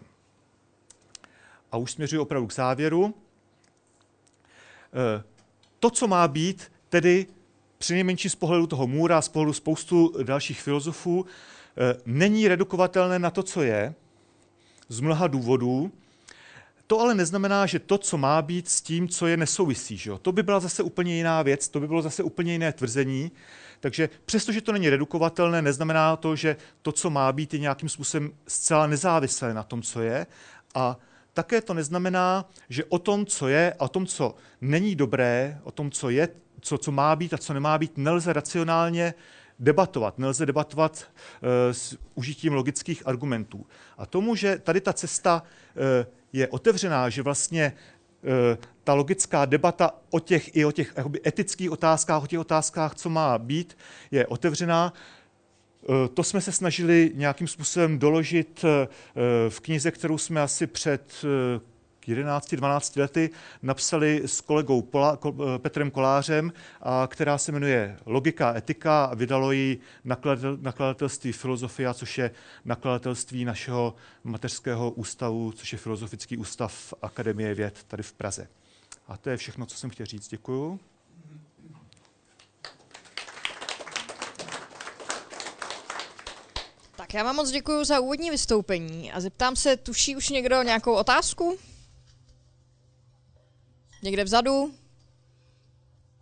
A 1.71 1.77
už 1.77 1.91
směřuji 1.91 2.19
opravdu 2.19 2.47
k 2.47 2.53
závěru. 2.53 3.13
To, 5.79 5.89
co 5.89 6.07
má 6.07 6.27
být, 6.27 6.71
tedy 6.89 7.25
přinejmenším 7.77 8.31
z 8.31 8.35
pohledu 8.35 8.67
toho 8.67 8.87
Můra, 8.87 9.21
z 9.21 9.29
pohledu 9.29 9.53
spoustu 9.53 10.13
dalších 10.23 10.61
filozofů, 10.61 11.25
Eh, 11.77 11.95
není 12.05 12.47
redukovatelné 12.47 13.19
na 13.19 13.29
to, 13.29 13.43
co 13.43 13.61
je, 13.61 13.93
z 14.89 14.99
mnoha 14.99 15.27
důvodů. 15.27 15.91
To 16.87 16.99
ale 16.99 17.15
neznamená, 17.15 17.65
že 17.65 17.79
to, 17.79 17.97
co 17.97 18.17
má 18.17 18.41
být 18.41 18.69
s 18.69 18.81
tím, 18.81 19.09
co 19.09 19.27
je, 19.27 19.37
nesouvisí. 19.37 19.97
Že? 19.97 20.11
To 20.21 20.31
by 20.31 20.43
byla 20.43 20.59
zase 20.59 20.83
úplně 20.83 21.15
jiná 21.15 21.41
věc, 21.41 21.69
to 21.69 21.79
by 21.79 21.87
bylo 21.87 22.01
zase 22.01 22.23
úplně 22.23 22.51
jiné 22.51 22.73
tvrzení. 22.73 23.31
Takže 23.79 24.09
přestože 24.25 24.61
to 24.61 24.71
není 24.71 24.89
redukovatelné, 24.89 25.61
neznamená 25.61 26.15
to, 26.15 26.35
že 26.35 26.55
to, 26.81 26.91
co 26.91 27.09
má 27.09 27.31
být, 27.31 27.53
je 27.53 27.59
nějakým 27.59 27.89
způsobem 27.89 28.31
zcela 28.47 28.87
nezávislé 28.87 29.53
na 29.53 29.63
tom, 29.63 29.81
co 29.81 30.01
je. 30.01 30.27
A 30.75 30.97
také 31.33 31.61
to 31.61 31.73
neznamená, 31.73 32.49
že 32.69 32.85
o 32.85 32.99
tom, 32.99 33.25
co 33.25 33.47
je, 33.47 33.73
a 33.79 33.85
o 33.85 33.87
tom, 33.87 34.05
co 34.05 34.35
není 34.61 34.95
dobré, 34.95 35.59
o 35.63 35.71
tom, 35.71 35.91
co 35.91 36.09
je, 36.09 36.29
co, 36.61 36.77
co 36.77 36.91
má 36.91 37.15
být 37.15 37.33
a 37.33 37.37
co 37.37 37.53
nemá 37.53 37.77
být, 37.77 37.97
nelze 37.97 38.33
racionálně 38.33 39.13
debatovat. 39.59 40.17
Nelze 40.17 40.45
debatovat 40.45 41.07
eh, 41.07 41.73
s 41.73 41.97
užitím 42.15 42.53
logických 42.53 43.07
argumentů. 43.07 43.65
A 43.97 44.05
tomu, 44.05 44.35
že 44.35 44.57
tady 44.57 44.81
ta 44.81 44.93
cesta 44.93 45.43
eh, 45.75 46.05
je 46.33 46.47
otevřená, 46.47 47.09
že 47.09 47.21
vlastně 47.21 47.73
eh, 48.23 48.57
ta 48.83 48.93
logická 48.93 49.45
debata 49.45 49.91
o 50.09 50.19
těch 50.19 50.55
i 50.55 50.65
o 50.65 50.71
těch 50.71 50.93
etických 51.27 51.71
otázkách, 51.71 52.23
o 52.23 52.27
těch 52.27 52.39
otázkách, 52.39 52.95
co 52.95 53.09
má 53.09 53.37
být, 53.37 53.77
je 54.11 54.27
otevřená. 54.27 54.93
To 56.13 56.23
jsme 56.23 56.41
se 56.41 56.51
snažili 56.51 57.11
nějakým 57.13 57.47
způsobem 57.47 57.99
doložit 57.99 58.65
v 59.49 59.59
knize, 59.59 59.91
kterou 59.91 60.17
jsme 60.17 60.41
asi 60.41 60.67
před 60.67 61.25
11-12 62.07 62.99
lety 62.99 63.29
napsali 63.61 64.21
s 64.25 64.41
kolegou 64.41 64.81
Pola, 64.81 65.19
eh, 65.25 65.59
Petrem 65.59 65.91
Kolářem, 65.91 66.53
a 66.81 67.07
která 67.11 67.37
se 67.37 67.51
jmenuje 67.51 67.97
Logika 68.05 68.49
a 68.49 68.57
etika 68.57 69.05
a 69.05 69.15
vydalo 69.15 69.51
ji 69.51 69.79
nakladatelství 70.61 71.31
Filozofia, 71.31 71.93
což 71.93 72.17
je 72.17 72.31
nakladatelství 72.65 73.45
našeho 73.45 73.95
mateřského 74.23 74.91
ústavu, 74.91 75.51
což 75.51 75.71
je 75.71 75.77
Filozofický 75.79 76.37
ústav 76.37 76.93
Akademie 77.01 77.55
věd 77.55 77.83
tady 77.87 78.03
v 78.03 78.13
Praze. 78.13 78.47
A 79.07 79.17
to 79.17 79.29
je 79.29 79.37
všechno, 79.37 79.65
co 79.65 79.77
jsem 79.77 79.89
chtěl 79.89 80.05
říct. 80.05 80.27
Děkuju. 80.29 80.79
Tak 87.11 87.15
já 87.15 87.23
vám 87.23 87.35
moc 87.35 87.51
děkuji 87.51 87.83
za 87.83 87.99
úvodní 87.99 88.29
vystoupení 88.29 89.11
a 89.11 89.19
zeptám 89.19 89.55
se, 89.55 89.77
tuší 89.77 90.15
už 90.15 90.29
někdo 90.29 90.63
nějakou 90.63 90.93
otázku? 90.93 91.57
Někde 94.03 94.23
vzadu? 94.23 94.73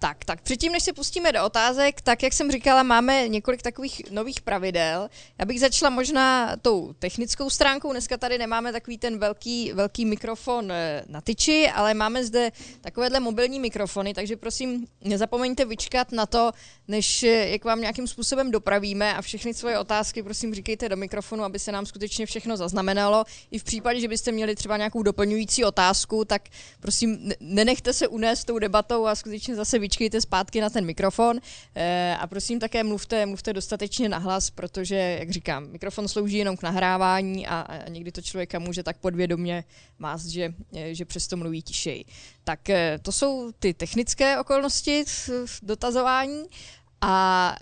Tak, 0.01 0.25
tak 0.25 0.41
předtím, 0.41 0.71
než 0.71 0.83
se 0.83 0.93
pustíme 0.93 1.31
do 1.31 1.45
otázek, 1.45 2.01
tak 2.01 2.23
jak 2.23 2.33
jsem 2.33 2.51
říkala, 2.51 2.83
máme 2.83 3.27
několik 3.27 3.61
takových 3.61 4.01
nových 4.11 4.41
pravidel. 4.41 5.09
Já 5.39 5.45
bych 5.45 5.59
začala 5.59 5.89
možná 5.89 6.55
tou 6.61 6.93
technickou 6.99 7.49
stránkou. 7.49 7.91
Dneska 7.91 8.17
tady 8.17 8.37
nemáme 8.37 8.71
takový 8.71 8.97
ten 8.97 9.19
velký, 9.19 9.73
velký 9.73 10.05
mikrofon 10.05 10.71
eh, 10.71 11.03
na 11.07 11.21
tyči, 11.21 11.69
ale 11.75 11.93
máme 11.93 12.25
zde 12.25 12.51
takovéhle 12.81 13.19
mobilní 13.19 13.59
mikrofony, 13.59 14.13
takže 14.13 14.37
prosím, 14.37 14.87
nezapomeňte 15.01 15.65
vyčkat 15.65 16.11
na 16.11 16.25
to, 16.25 16.51
než 16.87 17.23
eh, 17.23 17.49
jak 17.49 17.65
vám 17.65 17.81
nějakým 17.81 18.07
způsobem 18.07 18.51
dopravíme 18.51 19.13
a 19.13 19.21
všechny 19.21 19.53
svoje 19.53 19.79
otázky 19.79 20.23
prosím 20.23 20.55
říkejte 20.55 20.89
do 20.89 20.97
mikrofonu, 20.97 21.43
aby 21.43 21.59
se 21.59 21.71
nám 21.71 21.85
skutečně 21.85 22.25
všechno 22.25 22.57
zaznamenalo. 22.57 23.23
I 23.51 23.59
v 23.59 23.63
případě, 23.63 23.99
že 23.99 24.07
byste 24.07 24.31
měli 24.31 24.55
třeba 24.55 24.77
nějakou 24.77 25.03
doplňující 25.03 25.65
otázku, 25.65 26.25
tak 26.25 26.41
prosím 26.79 27.31
nenechte 27.39 27.93
se 27.93 28.07
unést 28.07 28.45
tou 28.45 28.59
debatou 28.59 29.05
a 29.05 29.15
skutečně 29.15 29.55
zase 29.55 29.79
vyčkejte 29.89 30.21
zpátky 30.21 30.61
na 30.61 30.69
ten 30.69 30.85
mikrofon 30.85 31.39
eh, 31.75 32.15
a 32.19 32.27
prosím 32.27 32.59
také 32.59 32.83
mluvte, 32.83 33.25
mluvte 33.25 33.53
dostatečně 33.53 34.09
nahlas, 34.09 34.49
protože, 34.49 34.95
jak 34.95 35.31
říkám, 35.31 35.67
mikrofon 35.67 36.07
slouží 36.07 36.37
jenom 36.37 36.57
k 36.57 36.63
nahrávání 36.63 37.47
a, 37.47 37.59
a 37.59 37.89
někdy 37.89 38.11
to 38.11 38.21
člověka 38.21 38.59
může 38.59 38.83
tak 38.83 38.97
podvědomě 38.97 39.63
mást, 39.99 40.25
že, 40.25 40.53
eh, 40.75 40.95
že 40.95 41.05
přesto 41.05 41.37
mluví 41.37 41.61
tišeji. 41.61 42.05
Tak 42.43 42.59
to 43.01 43.11
jsou 43.11 43.51
ty 43.59 43.73
technické 43.73 44.39
okolnosti 44.39 45.03
dotazování. 45.61 46.45
A 47.01 47.55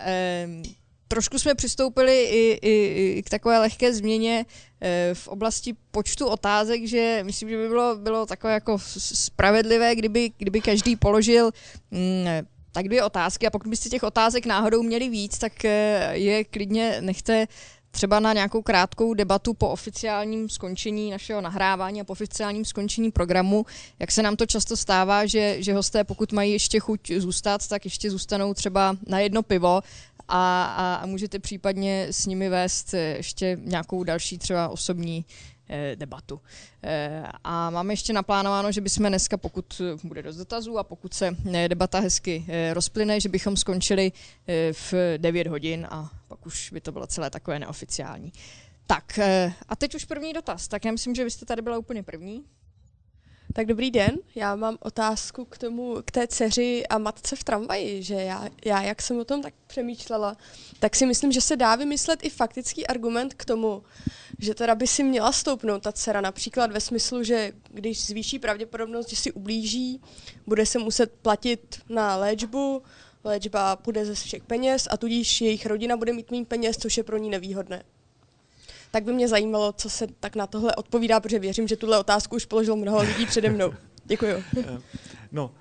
trošku 1.08 1.38
jsme 1.38 1.54
přistoupili 1.54 2.22
i, 2.22 2.58
i, 2.62 3.12
i 3.18 3.22
k 3.22 3.30
takové 3.30 3.58
lehké 3.58 3.94
změně 3.94 4.46
e, 4.80 5.14
v 5.14 5.28
oblasti 5.28 5.74
počtu 5.90 6.26
otázek, 6.26 6.86
že 6.86 7.20
myslím, 7.22 7.48
že 7.48 7.56
by 7.56 7.68
bylo, 7.68 7.96
bylo 7.96 8.26
takové 8.26 8.52
jako 8.52 8.78
spravedlivé, 8.94 9.94
kdyby, 9.94 10.32
kdyby 10.38 10.60
každý 10.60 10.96
položil 10.96 11.50
mm, 11.90 12.26
tak 12.72 12.88
dvě 12.88 13.04
otázky. 13.04 13.46
A 13.46 13.50
pokud 13.50 13.68
byste 13.68 13.88
těch 13.88 14.02
otázek 14.02 14.46
náhodou 14.46 14.82
měli 14.82 15.08
víc, 15.08 15.38
tak 15.38 15.64
e, 15.64 16.10
je 16.12 16.44
klidně 16.44 16.96
nechte 17.00 17.46
třeba 17.90 18.20
na 18.20 18.32
nějakou 18.32 18.62
krátkou 18.62 19.14
debatu 19.14 19.54
po 19.54 19.68
oficiálním 19.68 20.48
skončení 20.48 21.10
našeho 21.10 21.40
nahrávání 21.40 22.00
a 22.00 22.04
po 22.04 22.12
oficiálním 22.12 22.64
skončení 22.64 23.10
programu, 23.10 23.66
jak 23.98 24.12
se 24.12 24.22
nám 24.22 24.36
to 24.36 24.46
často 24.46 24.76
stává, 24.76 25.26
že, 25.26 25.62
že 25.62 25.74
hosté, 25.74 26.04
pokud 26.04 26.32
mají 26.32 26.52
ještě 26.52 26.80
chuť 26.80 27.12
zůstat, 27.16 27.68
tak 27.68 27.84
ještě 27.84 28.10
zůstanou 28.10 28.54
třeba 28.54 28.96
na 29.06 29.20
jedno 29.20 29.42
pivo 29.42 29.80
a, 30.28 30.64
a, 30.64 30.94
a 30.94 31.06
můžete 31.06 31.38
případně 31.38 32.06
s 32.10 32.26
nimi 32.26 32.48
vést 32.48 32.94
ještě 32.94 33.58
nějakou 33.60 34.04
další 34.04 34.38
třeba 34.38 34.68
osobní 34.68 35.24
debatu. 35.94 36.40
A 37.44 37.70
máme 37.70 37.92
ještě 37.92 38.12
naplánováno, 38.12 38.72
že 38.72 38.80
bychom 38.80 39.06
dneska, 39.08 39.36
pokud 39.36 39.80
bude 40.04 40.22
dost 40.22 40.36
dotazů 40.36 40.78
a 40.78 40.84
pokud 40.84 41.14
se 41.14 41.36
debata 41.68 42.00
hezky 42.00 42.46
rozplyne, 42.72 43.20
že 43.20 43.28
bychom 43.28 43.56
skončili 43.56 44.12
v 44.72 44.94
9 45.16 45.46
hodin 45.46 45.86
a 45.90 46.10
pak 46.28 46.46
už 46.46 46.70
by 46.70 46.80
to 46.80 46.92
bylo 46.92 47.06
celé 47.06 47.30
takové 47.30 47.58
neoficiální. 47.58 48.32
Tak 48.86 49.18
a 49.68 49.76
teď 49.76 49.94
už 49.94 50.04
první 50.04 50.32
dotaz. 50.32 50.68
Tak 50.68 50.84
já 50.84 50.92
myslím, 50.92 51.14
že 51.14 51.24
vy 51.24 51.30
jste 51.30 51.46
tady 51.46 51.62
byla 51.62 51.78
úplně 51.78 52.02
první. 52.02 52.44
Tak 53.52 53.66
dobrý 53.66 53.90
den, 53.90 54.16
já 54.34 54.56
mám 54.56 54.78
otázku 54.80 55.44
k 55.44 55.58
tomu, 55.58 55.96
k 56.04 56.10
té 56.10 56.26
dceři 56.26 56.86
a 56.86 56.98
matce 56.98 57.36
v 57.36 57.44
tramvaji, 57.44 58.02
že 58.02 58.14
já, 58.14 58.48
já, 58.64 58.82
jak 58.82 59.02
jsem 59.02 59.18
o 59.18 59.24
tom 59.24 59.42
tak 59.42 59.54
přemýšlela, 59.66 60.36
tak 60.78 60.96
si 60.96 61.06
myslím, 61.06 61.32
že 61.32 61.40
se 61.40 61.56
dá 61.56 61.76
vymyslet 61.76 62.24
i 62.24 62.30
faktický 62.30 62.86
argument 62.86 63.34
k 63.34 63.44
tomu, 63.44 63.82
že 64.38 64.54
teda 64.54 64.74
by 64.74 64.86
si 64.86 65.04
měla 65.04 65.32
stoupnout 65.32 65.82
ta 65.82 65.92
dcera, 65.92 66.20
například 66.20 66.72
ve 66.72 66.80
smyslu, 66.80 67.22
že 67.22 67.52
když 67.70 68.06
zvýší 68.06 68.38
pravděpodobnost, 68.38 69.10
že 69.10 69.16
si 69.16 69.32
ublíží, 69.32 70.00
bude 70.46 70.66
se 70.66 70.78
muset 70.78 71.12
platit 71.22 71.80
na 71.88 72.16
léčbu, 72.16 72.82
léčba 73.24 73.76
půjde 73.76 74.04
ze 74.04 74.14
všech 74.14 74.42
peněz 74.42 74.88
a 74.90 74.96
tudíž 74.96 75.40
jejich 75.40 75.66
rodina 75.66 75.96
bude 75.96 76.12
mít 76.12 76.30
méně 76.30 76.44
peněz, 76.44 76.76
což 76.76 76.96
je 76.96 77.04
pro 77.04 77.18
ní 77.18 77.30
nevýhodné 77.30 77.84
tak 78.90 79.04
by 79.04 79.12
mě 79.12 79.28
zajímalo, 79.28 79.72
co 79.72 79.90
se 79.90 80.06
tak 80.20 80.36
na 80.36 80.46
tohle 80.46 80.74
odpovídá, 80.74 81.20
protože 81.20 81.38
věřím, 81.38 81.68
že 81.68 81.76
tuhle 81.76 81.98
otázku 81.98 82.36
už 82.36 82.44
položilo 82.44 82.76
mnoho 82.76 83.02
lidí 83.02 83.26
přede 83.26 83.50
mnou. 83.50 83.72
Děkuji. 84.04 84.44
Eh, 84.58 84.80
no, 85.32 85.54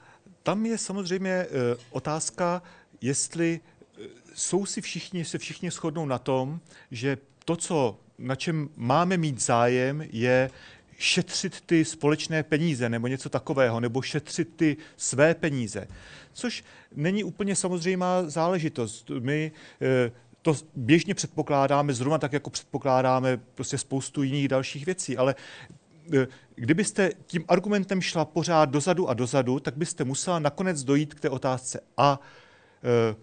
tam 0.44 0.66
je 0.66 0.78
samozřejmě 0.78 1.32
eh, 1.32 1.48
otázka, 1.90 2.62
jestli 3.02 3.60
eh, 3.60 4.04
jsou 4.34 4.66
si 4.66 4.82
všichni, 4.82 5.26
se 5.26 5.38
všichni 5.38 5.72
shodnou 5.72 6.06
na 6.06 6.20
tom, 6.20 6.60
že 6.92 7.18
to, 7.46 7.56
co, 7.56 8.00
na 8.18 8.36
čem 8.36 8.70
máme 8.76 9.18
mít 9.18 9.42
zájem, 9.42 10.04
je 10.12 10.50
šetřit 10.98 11.62
ty 11.62 11.86
společné 11.86 12.44
peníze 12.44 12.90
nebo 12.90 13.08
něco 13.08 13.30
takového, 13.30 13.80
nebo 13.80 14.02
šetřit 14.02 14.56
ty 14.56 14.78
své 14.98 15.36
peníze. 15.36 15.88
Což 16.34 16.64
není 16.96 17.24
úplně 17.24 17.56
samozřejmá 17.56 18.24
záležitost. 18.30 19.12
My 19.20 19.52
to 20.48 20.56
běžně 20.76 21.14
předpokládáme, 21.14 21.94
zrovna 21.94 22.18
tak, 22.18 22.34
jako 22.34 22.50
předpokládáme 22.50 23.38
prostě 23.38 23.78
spoustu 23.78 24.24
jiných 24.24 24.48
dalších 24.48 24.86
věcí, 24.86 25.18
ale 25.18 25.36
e, 26.14 26.28
kdybyste 26.56 27.12
tím 27.26 27.46
argumentem 27.48 28.02
šla 28.02 28.26
pořád 28.26 28.66
dozadu 28.70 29.10
a 29.10 29.14
dozadu, 29.14 29.60
tak 29.60 29.78
byste 29.78 30.04
musela 30.04 30.40
nakonec 30.40 30.84
dojít 30.84 31.14
k 31.14 31.20
té 31.20 31.30
otázce 31.30 31.80
a 31.98 32.20
e, 32.84 33.16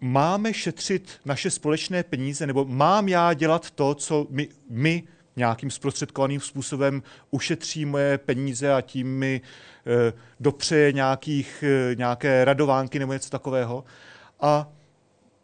máme 0.00 0.54
šetřit 0.54 1.20
naše 1.24 1.50
společné 1.50 2.02
peníze, 2.02 2.46
nebo 2.46 2.64
mám 2.64 3.08
já 3.08 3.34
dělat 3.34 3.70
to, 3.70 3.94
co 3.94 4.26
my, 4.30 4.48
my 4.70 5.02
nějakým 5.36 5.70
zprostředkovaným 5.70 6.40
způsobem 6.40 7.02
ušetří 7.30 7.84
moje 7.84 8.18
peníze 8.18 8.74
a 8.74 8.80
tím 8.80 9.18
mi 9.18 9.40
e, 9.86 10.12
dopřeje 10.40 10.92
nějakých, 10.92 11.64
e, 11.66 11.94
nějaké 11.94 12.44
radovánky 12.44 12.98
nebo 12.98 13.12
něco 13.12 13.30
takového. 13.30 13.84
A 14.40 14.68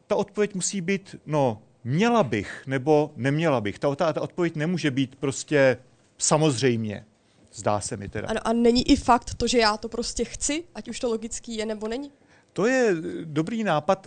ta 0.06 0.16
odpověď 0.16 0.54
musí 0.54 0.80
být, 0.80 1.16
no, 1.26 1.62
měla 1.84 2.22
bych 2.22 2.62
nebo 2.66 3.12
neměla 3.16 3.60
bych. 3.60 3.78
Ta, 3.78 3.94
ta, 3.94 4.12
ta 4.12 4.20
odpověď 4.20 4.56
nemůže 4.56 4.90
být 4.90 5.16
prostě 5.16 5.78
samozřejmě. 6.18 7.04
Zdá 7.52 7.80
se 7.80 7.96
mi 7.96 8.08
teda. 8.08 8.28
Ano, 8.28 8.40
a 8.44 8.52
není 8.52 8.90
i 8.90 8.96
fakt 8.96 9.34
to, 9.34 9.46
že 9.46 9.58
já 9.58 9.76
to 9.76 9.88
prostě 9.88 10.24
chci, 10.24 10.64
ať 10.74 10.88
už 10.88 11.00
to 11.00 11.08
logický 11.08 11.56
je 11.56 11.66
nebo 11.66 11.88
není? 11.88 12.12
To 12.52 12.66
je 12.66 12.96
dobrý 13.24 13.64
nápad. 13.64 14.06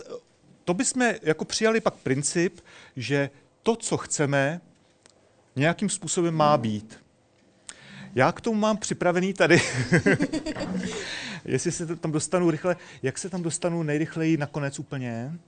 To 0.64 0.74
bychom 0.74 1.14
jako 1.22 1.44
přijali 1.44 1.80
pak 1.80 1.94
princip, 1.94 2.60
že 2.96 3.30
to, 3.62 3.76
co 3.76 3.96
chceme, 3.96 4.60
nějakým 5.56 5.88
způsobem 5.88 6.34
má 6.34 6.56
být. 6.56 6.98
Já 8.14 8.32
k 8.32 8.40
tomu 8.40 8.60
mám 8.60 8.76
připravený 8.76 9.34
tady, 9.34 9.60
jestli 11.44 11.72
se 11.72 11.96
tam 11.96 12.12
dostanu 12.12 12.50
rychle, 12.50 12.76
jak 13.02 13.18
se 13.18 13.30
tam 13.30 13.42
dostanu 13.42 13.82
nejrychleji 13.82 14.36
nakonec 14.36 14.78
úplně? 14.78 15.38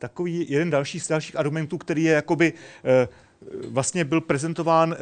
Takový 0.00 0.46
jeden 0.48 0.70
další 0.70 1.00
z 1.00 1.08
dalších 1.08 1.36
argumentů, 1.36 1.78
který 1.78 2.04
je 2.04 2.12
jakoby 2.12 2.52
eh, 2.84 3.08
vlastně 3.68 4.04
byl 4.04 4.20
prezentován 4.20 4.92
eh, 4.94 4.96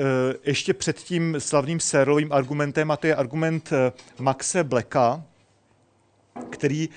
ještě 0.45 0.75
před 0.75 0.97
tím 0.97 1.37
slavným 1.39 1.81
sérovým 1.81 2.33
argumentem, 2.33 2.91
a 2.91 2.97
to 2.97 3.07
je 3.07 3.15
argument 3.15 3.73
eh, 3.73 3.93
Maxe 4.19 4.65
Blacka, 4.65 5.25
který 6.51 6.89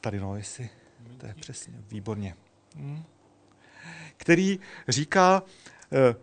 tady 0.00 0.20
no, 0.20 0.36
jestli, 0.36 0.70
to 1.18 1.26
je 1.26 1.34
přesně, 1.40 1.74
výborně, 1.90 2.34
který 4.16 4.58
říká, 4.88 5.42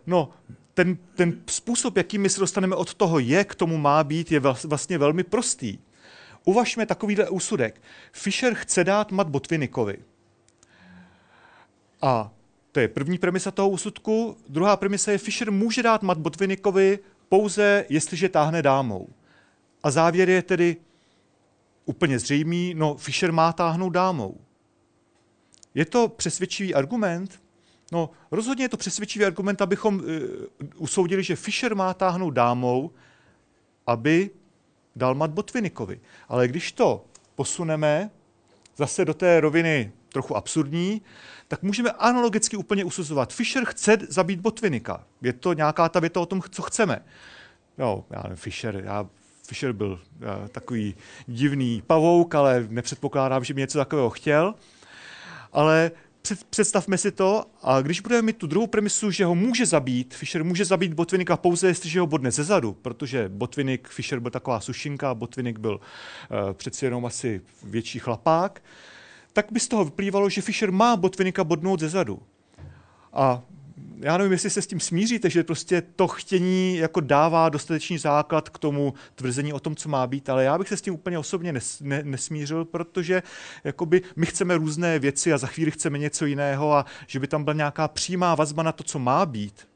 no, 0.06 0.30
ten, 0.74 0.96
ten 1.14 1.40
způsob, 1.46 1.96
jakým 1.96 2.22
my 2.22 2.28
se 2.28 2.40
dostaneme 2.40 2.76
od 2.76 2.94
toho 2.94 3.18
je, 3.18 3.44
k 3.44 3.54
tomu 3.54 3.78
má 3.78 4.04
být, 4.04 4.32
je 4.32 4.40
vlastně 4.40 4.98
velmi 4.98 5.24
prostý. 5.24 5.78
Uvažme 6.48 6.86
takovýhle 6.86 7.30
úsudek. 7.30 7.82
Fischer 8.12 8.54
chce 8.54 8.84
dát 8.84 9.12
mat 9.12 9.28
Botvinikovi. 9.28 9.98
A 12.02 12.32
to 12.72 12.80
je 12.80 12.88
první 12.88 13.18
premisa 13.18 13.50
toho 13.50 13.68
úsudku. 13.68 14.36
Druhá 14.48 14.76
premisa 14.76 15.12
je, 15.12 15.18
Fischer 15.18 15.50
může 15.50 15.82
dát 15.82 16.02
mat 16.02 16.18
Botvinikovi 16.18 16.98
pouze, 17.28 17.84
jestliže 17.88 18.28
táhne 18.28 18.62
dámou. 18.62 19.08
A 19.82 19.90
závěr 19.90 20.28
je 20.28 20.42
tedy 20.42 20.76
úplně 21.84 22.18
zřejmý, 22.18 22.74
no 22.74 22.94
Fischer 22.94 23.32
má 23.32 23.52
táhnout 23.52 23.92
dámou. 23.92 24.40
Je 25.74 25.84
to 25.84 26.08
přesvědčivý 26.08 26.74
argument? 26.74 27.42
No, 27.92 28.10
rozhodně 28.30 28.64
je 28.64 28.68
to 28.68 28.76
přesvědčivý 28.76 29.24
argument, 29.24 29.62
abychom 29.62 29.94
uh, 29.94 30.02
usoudili, 30.76 31.22
že 31.22 31.36
Fischer 31.36 31.74
má 31.74 31.94
táhnout 31.94 32.34
dámou, 32.34 32.90
aby 33.86 34.30
dal 34.96 35.14
mat 35.14 35.30
Botvinikovi. 35.30 36.00
Ale 36.28 36.48
když 36.48 36.72
to 36.72 37.04
posuneme 37.34 38.10
zase 38.76 39.04
do 39.04 39.14
té 39.14 39.40
roviny 39.40 39.92
trochu 40.12 40.36
absurdní, 40.36 41.02
tak 41.48 41.62
můžeme 41.62 41.90
analogicky 41.90 42.56
úplně 42.56 42.84
usuzovat. 42.84 43.32
Fischer 43.32 43.64
chce 43.64 43.98
zabít 44.08 44.40
Botvinika. 44.40 45.04
Je 45.22 45.32
to 45.32 45.52
nějaká 45.52 45.88
ta 45.88 46.00
věta 46.00 46.20
o 46.20 46.26
tom, 46.26 46.42
co 46.50 46.62
chceme. 46.62 47.04
No, 47.78 48.04
já 48.10 48.22
nevím, 48.22 48.36
Fischer, 48.36 48.82
já, 48.84 49.06
Fischer 49.46 49.72
byl 49.72 50.00
eh, 50.22 50.48
takový 50.48 50.94
divný 51.26 51.82
pavouk, 51.86 52.34
ale 52.34 52.66
nepředpokládám, 52.68 53.44
že 53.44 53.54
by 53.54 53.60
něco 53.60 53.78
takového 53.78 54.10
chtěl. 54.10 54.54
Ale 55.52 55.90
představme 56.50 56.98
si 56.98 57.10
to, 57.10 57.44
a 57.62 57.80
když 57.80 58.00
budeme 58.00 58.22
mít 58.22 58.36
tu 58.36 58.46
druhou 58.46 58.66
premisu, 58.66 59.10
že 59.10 59.24
ho 59.24 59.34
může 59.34 59.66
zabít, 59.66 60.14
Fischer 60.14 60.44
může 60.44 60.64
zabít 60.64 60.94
Botvinika 60.94 61.36
pouze, 61.36 61.66
jestliže 61.66 62.00
ho 62.00 62.06
bodne 62.06 62.30
zezadu, 62.30 62.72
protože 62.72 63.28
Botvinik, 63.28 63.88
Fischer 63.88 64.20
byl 64.20 64.30
taková 64.30 64.60
sušinka, 64.60 65.14
Botvinik 65.14 65.58
byl 65.58 65.80
uh, 65.80 66.52
přeci 66.52 66.84
jenom 66.84 67.06
asi 67.06 67.40
větší 67.62 67.98
chlapák, 67.98 68.62
tak 69.32 69.46
by 69.52 69.60
z 69.60 69.68
toho 69.68 69.84
vyplývalo, 69.84 70.28
že 70.28 70.42
Fischer 70.42 70.72
má 70.72 70.96
Botvinika 70.96 71.44
bodnout 71.44 71.80
zezadu. 71.80 72.22
A 73.12 73.42
já 74.00 74.18
nevím, 74.18 74.32
jestli 74.32 74.50
se 74.50 74.62
s 74.62 74.66
tím 74.66 74.80
smíříte, 74.80 75.30
že 75.30 75.44
prostě 75.44 75.82
to 75.96 76.08
chtění 76.08 76.76
jako 76.76 77.00
dává 77.00 77.48
dostatečný 77.48 77.98
základ 77.98 78.48
k 78.48 78.58
tomu 78.58 78.94
tvrzení 79.14 79.52
o 79.52 79.60
tom, 79.60 79.76
co 79.76 79.88
má 79.88 80.06
být, 80.06 80.28
ale 80.28 80.44
já 80.44 80.58
bych 80.58 80.68
se 80.68 80.76
s 80.76 80.82
tím 80.82 80.94
úplně 80.94 81.18
osobně 81.18 81.52
nes, 81.52 81.80
ne, 81.80 82.02
nesmířil, 82.02 82.64
protože 82.64 83.22
jakoby 83.64 84.02
my 84.16 84.26
chceme 84.26 84.56
různé 84.56 84.98
věci 84.98 85.32
a 85.32 85.38
za 85.38 85.46
chvíli 85.46 85.70
chceme 85.70 85.98
něco 85.98 86.26
jiného 86.26 86.72
a 86.72 86.86
že 87.06 87.20
by 87.20 87.26
tam 87.26 87.44
byla 87.44 87.54
nějaká 87.54 87.88
přímá 87.88 88.34
vazba 88.34 88.62
na 88.62 88.72
to, 88.72 88.84
co 88.84 88.98
má 88.98 89.26
být. 89.26 89.68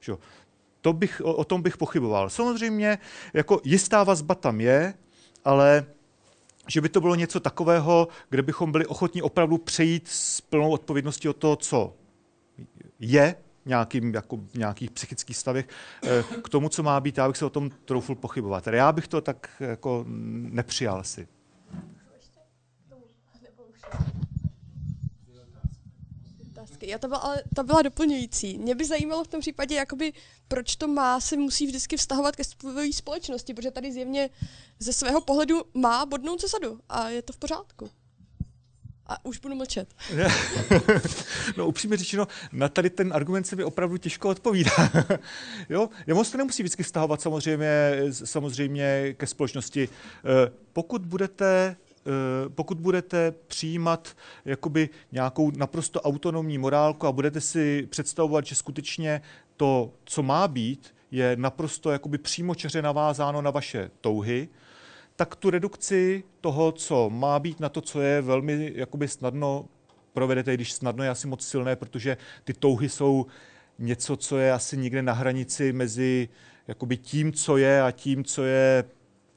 Že? 0.00 0.12
To 0.80 0.92
bych, 0.92 1.20
o, 1.24 1.34
o 1.34 1.44
tom 1.44 1.62
bych 1.62 1.76
pochyboval. 1.76 2.30
Samozřejmě 2.30 2.98
jako 3.34 3.60
jistá 3.64 4.04
vazba 4.04 4.34
tam 4.34 4.60
je, 4.60 4.94
ale 5.44 5.84
že 6.68 6.80
by 6.80 6.88
to 6.88 7.00
bylo 7.00 7.14
něco 7.14 7.40
takového, 7.40 8.08
kde 8.30 8.42
bychom 8.42 8.72
byli 8.72 8.86
ochotní 8.86 9.22
opravdu 9.22 9.58
přejít 9.58 10.08
s 10.08 10.40
plnou 10.40 10.70
odpovědností 10.70 11.28
o 11.28 11.32
to, 11.32 11.56
co 11.56 11.94
je 13.00 13.34
nějakým, 13.66 14.14
jako 14.14 14.40
nějakých 14.54 14.90
psychických 14.90 15.36
stavech 15.36 15.68
eh, 16.04 16.24
k 16.42 16.48
tomu, 16.48 16.68
co 16.68 16.82
má 16.82 17.00
být, 17.00 17.18
já 17.18 17.28
bych 17.28 17.36
se 17.36 17.44
o 17.44 17.50
tom 17.50 17.70
troufl 17.84 18.14
pochybovat. 18.14 18.64
Tedy 18.64 18.76
já 18.76 18.92
bych 18.92 19.08
to 19.08 19.20
tak 19.20 19.48
jako 19.60 20.04
nepřijal 20.08 21.04
si. 21.04 21.28
Já 26.82 26.98
to 26.98 27.08
byla, 27.08 27.20
ale 27.20 27.42
ta 27.54 27.62
byla 27.62 27.82
doplňující. 27.82 28.58
Mě 28.58 28.74
by 28.74 28.84
zajímalo 28.84 29.24
v 29.24 29.28
tom 29.28 29.40
případě, 29.40 29.74
jakoby, 29.74 30.12
proč 30.48 30.76
to 30.76 30.88
má 30.88 31.20
se 31.20 31.36
musí 31.36 31.66
vždycky 31.66 31.96
vztahovat 31.96 32.36
ke 32.36 32.44
své 32.44 32.92
společnosti, 32.92 33.54
protože 33.54 33.70
tady 33.70 33.92
zjevně 33.92 34.30
ze 34.78 34.92
svého 34.92 35.20
pohledu 35.20 35.62
má 35.74 36.06
bodnout 36.06 36.40
zezadu 36.40 36.80
a 36.88 37.08
je 37.08 37.22
to 37.22 37.32
v 37.32 37.36
pořádku. 37.36 37.90
A 39.08 39.24
už 39.24 39.38
budu 39.38 39.54
mlčet. 39.54 39.88
no 41.56 41.66
upřímně 41.66 41.96
řečeno, 41.96 42.26
na 42.52 42.68
tady 42.68 42.90
ten 42.90 43.12
argument 43.12 43.44
se 43.44 43.56
mi 43.56 43.64
opravdu 43.64 43.96
těžko 43.96 44.28
odpovídá. 44.28 44.90
jo, 45.68 45.88
moc 46.14 46.30
to 46.30 46.38
nemusí 46.38 46.62
vždycky 46.62 46.82
vztahovat 46.82 47.20
samozřejmě, 47.20 47.96
samozřejmě 48.10 49.14
ke 49.16 49.26
společnosti. 49.26 49.88
Eh, 49.88 50.50
pokud 50.72 51.02
budete 51.06 51.76
pokud 52.54 52.80
budete 52.80 53.34
přijímat 53.46 54.16
jakoby 54.44 54.88
nějakou 55.12 55.50
naprosto 55.50 56.00
autonomní 56.00 56.58
morálku 56.58 57.06
a 57.06 57.12
budete 57.12 57.40
si 57.40 57.86
představovat, 57.90 58.46
že 58.46 58.54
skutečně 58.54 59.22
to, 59.56 59.92
co 60.04 60.22
má 60.22 60.48
být, 60.48 60.94
je 61.10 61.36
naprosto 61.36 61.90
jakoby 61.90 62.18
přímočeře 62.18 62.82
navázáno 62.82 63.42
na 63.42 63.50
vaše 63.50 63.90
touhy, 64.00 64.48
tak 65.16 65.36
tu 65.36 65.50
redukci 65.50 66.24
toho, 66.40 66.72
co 66.72 67.10
má 67.10 67.38
být 67.38 67.60
na 67.60 67.68
to, 67.68 67.80
co 67.80 68.00
je 68.00 68.22
velmi 68.22 68.72
jakoby 68.74 69.08
snadno 69.08 69.64
provedete, 70.12 70.54
když 70.54 70.72
snadno 70.72 71.04
je 71.04 71.10
asi 71.10 71.26
moc 71.26 71.46
silné, 71.46 71.76
protože 71.76 72.16
ty 72.44 72.52
touhy 72.52 72.88
jsou 72.88 73.26
něco, 73.78 74.16
co 74.16 74.38
je 74.38 74.52
asi 74.52 74.76
někde 74.76 75.02
na 75.02 75.12
hranici 75.12 75.72
mezi 75.72 76.28
jakoby 76.68 76.96
tím, 76.96 77.32
co 77.32 77.56
je 77.56 77.82
a 77.82 77.90
tím, 77.90 78.24
co 78.24 78.44
je 78.44 78.84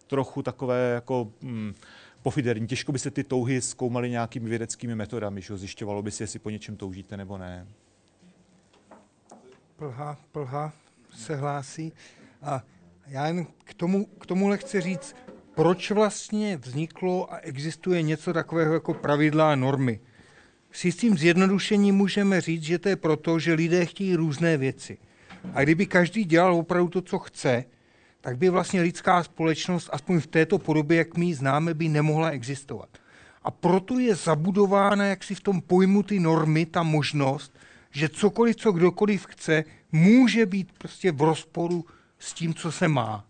trochu 0.07 0.41
takové 0.41 0.91
jako 0.93 1.31
hmm, 1.41 1.73
pofiderní. 2.21 2.67
Těžko 2.67 2.91
by 2.91 2.99
se 2.99 3.11
ty 3.11 3.23
touhy 3.23 3.61
zkoumaly 3.61 4.09
nějakými 4.09 4.49
vědeckými 4.49 4.95
metodami, 4.95 5.41
že 5.41 5.57
zjišťovalo 5.57 6.01
by 6.01 6.11
si, 6.11 6.23
jestli 6.23 6.39
po 6.39 6.49
něčem 6.49 6.77
toužíte 6.77 7.17
nebo 7.17 7.37
ne. 7.37 7.67
Plha, 9.75 10.17
plha 10.31 10.73
se 11.15 11.35
hlásí. 11.35 11.93
A 12.41 12.63
já 13.07 13.27
jen 13.27 13.45
k, 13.63 13.73
tomu, 13.73 14.05
k 14.05 14.25
tomuhle 14.25 14.57
chci 14.57 14.81
říct, 14.81 15.15
proč 15.59 15.91
vlastně 15.91 16.57
vzniklo 16.57 17.33
a 17.33 17.37
existuje 17.37 18.01
něco 18.01 18.33
takového 18.33 18.73
jako 18.73 18.93
pravidla 18.93 19.51
a 19.51 19.55
normy. 19.55 19.99
S 20.71 20.85
jistým 20.85 21.17
zjednodušením 21.17 21.95
můžeme 21.95 22.41
říct, 22.41 22.63
že 22.63 22.79
to 22.79 22.89
je 22.89 22.95
proto, 22.95 23.39
že 23.39 23.53
lidé 23.53 23.85
chtějí 23.85 24.15
různé 24.15 24.57
věci. 24.57 24.97
A 25.53 25.63
kdyby 25.63 25.85
každý 25.85 26.25
dělal 26.25 26.55
opravdu 26.55 26.89
to, 26.89 27.01
co 27.01 27.19
chce, 27.19 27.63
tak 28.21 28.37
by 28.37 28.49
vlastně 28.49 28.81
lidská 28.81 29.23
společnost, 29.23 29.89
aspoň 29.91 30.19
v 30.19 30.27
této 30.27 30.57
podobě, 30.57 30.97
jak 30.97 31.17
my 31.17 31.25
ji 31.25 31.33
známe, 31.33 31.73
by 31.73 31.89
nemohla 31.89 32.29
existovat. 32.29 32.89
A 33.43 33.51
proto 33.51 33.99
je 33.99 34.15
zabudována 34.15 35.05
jaksi 35.05 35.35
v 35.35 35.41
tom 35.41 35.61
pojmu 35.61 36.03
ty 36.03 36.19
normy, 36.19 36.65
ta 36.65 36.83
možnost, 36.83 37.59
že 37.91 38.09
cokoliv, 38.09 38.55
co 38.55 38.71
kdokoliv 38.71 39.25
chce, 39.25 39.63
může 39.91 40.45
být 40.45 40.71
prostě 40.77 41.11
v 41.11 41.21
rozporu 41.21 41.85
s 42.19 42.33
tím, 42.33 42.53
co 42.53 42.71
se 42.71 42.87
má. 42.87 43.28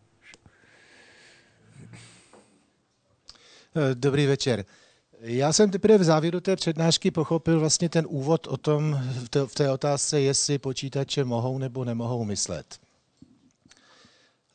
Dobrý 3.94 4.26
večer. 4.26 4.66
Já 5.22 5.54
jsem 5.54 5.72
teprve 5.72 5.98
v 5.98 6.04
závěru 6.04 6.40
té 6.40 6.56
přednášky 6.56 7.12
pochopil 7.12 7.60
vlastně 7.60 7.90
ten 7.90 8.06
úvod 8.10 8.48
o 8.48 8.58
tom, 8.58 9.00
v 9.46 9.56
té 9.56 9.72
otázce, 9.72 10.22
jestli 10.22 10.58
počítače 10.58 11.24
mohou 11.24 11.58
nebo 11.58 11.86
nemohou 11.86 12.26
myslet. 12.26 12.80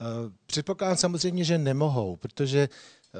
Eh, 0.01 0.33
předpokládám 0.47 0.97
samozřejmě, 0.97 1.45
že 1.45 1.59
nemohou, 1.59 2.17
protože 2.17 2.69
eh, 2.69 3.19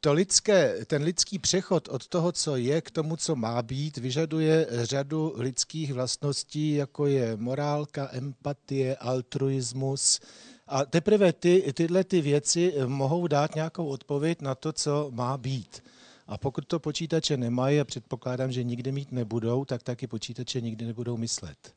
to 0.00 0.12
lidské, 0.12 0.84
ten 0.86 1.02
lidský 1.02 1.38
přechod 1.38 1.88
od 1.88 2.08
toho, 2.08 2.32
co 2.32 2.56
je, 2.56 2.80
k 2.80 2.90
tomu, 2.90 3.16
co 3.16 3.36
má 3.36 3.62
být, 3.62 3.96
vyžaduje 3.96 4.66
řadu 4.70 5.34
lidských 5.36 5.92
vlastností, 5.92 6.74
jako 6.74 7.06
je 7.06 7.36
morálka, 7.36 8.08
empatie, 8.12 8.96
altruismus. 8.96 10.20
A 10.72 10.84
teprve 10.84 11.32
ty, 11.32 11.72
tyhle 11.74 12.04
ty 12.04 12.20
věci 12.20 12.74
mohou 12.86 13.26
dát 13.26 13.54
nějakou 13.54 13.86
odpověď 13.86 14.40
na 14.40 14.54
to, 14.54 14.72
co 14.72 15.10
má 15.14 15.38
být. 15.38 15.82
A 16.26 16.38
pokud 16.38 16.66
to 16.66 16.80
počítače 16.80 17.36
nemají, 17.36 17.80
a 17.80 17.84
předpokládám, 17.84 18.52
že 18.52 18.64
nikdy 18.64 18.92
mít 18.92 19.12
nebudou, 19.12 19.64
tak 19.64 19.82
taky 19.82 20.06
počítače 20.06 20.60
nikdy 20.60 20.86
nebudou 20.86 21.16
myslet. 21.16 21.74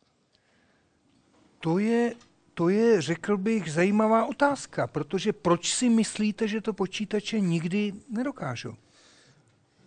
To 1.60 1.80
je, 1.80 2.14
to 2.54 2.70
je, 2.70 3.02
řekl 3.02 3.38
bych, 3.38 3.72
zajímavá 3.72 4.26
otázka, 4.26 4.88
protože 4.88 5.34
proč 5.34 5.74
si 5.74 5.90
myslíte, 5.90 6.48
že 6.48 6.62
to 6.62 6.74
počítače 6.74 7.40
nikdy 7.40 7.94
nedokážou? 8.10 8.76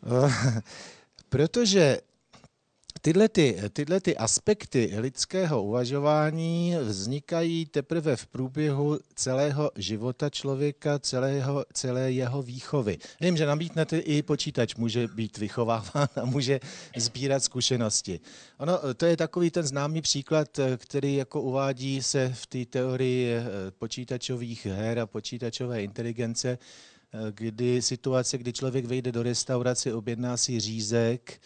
protože 1.28 2.00
Tyhle, 3.00 3.28
ty, 3.28 3.56
tyhle 3.72 4.00
ty 4.00 4.16
aspekty 4.16 4.90
lidského 4.96 5.62
uvažování 5.62 6.74
vznikají 6.82 7.66
teprve 7.66 8.16
v 8.16 8.26
průběhu 8.26 8.98
celého 9.14 9.70
života 9.76 10.30
člověka, 10.30 10.98
celého, 10.98 11.64
celé 11.72 12.12
jeho 12.12 12.42
výchovy. 12.42 12.98
Vím, 13.20 13.36
že 13.36 13.46
namítnete 13.46 13.98
i 13.98 14.22
počítač 14.22 14.74
může 14.74 15.08
být 15.08 15.38
vychováván 15.38 16.08
a 16.16 16.24
může 16.24 16.60
sbírat 16.96 17.44
zkušenosti. 17.44 18.20
Ono, 18.58 18.94
to 18.94 19.06
je 19.06 19.16
takový 19.16 19.50
ten 19.50 19.66
známý 19.66 20.02
příklad, 20.02 20.60
který 20.76 21.14
jako 21.14 21.42
uvádí 21.42 22.02
se 22.02 22.32
v 22.34 22.46
té 22.46 22.64
teorii 22.64 23.32
eh, 23.32 23.44
počítačových 23.78 24.66
her 24.66 24.98
a 24.98 25.06
počítačové 25.06 25.82
inteligence, 25.82 26.58
eh, 26.58 27.18
kdy 27.30 27.82
situace, 27.82 28.38
kdy 28.38 28.52
člověk 28.52 28.84
vejde 28.84 29.12
do 29.12 29.22
restaurace, 29.22 29.94
objedná 29.94 30.36
si 30.36 30.60
řízek, 30.60 31.40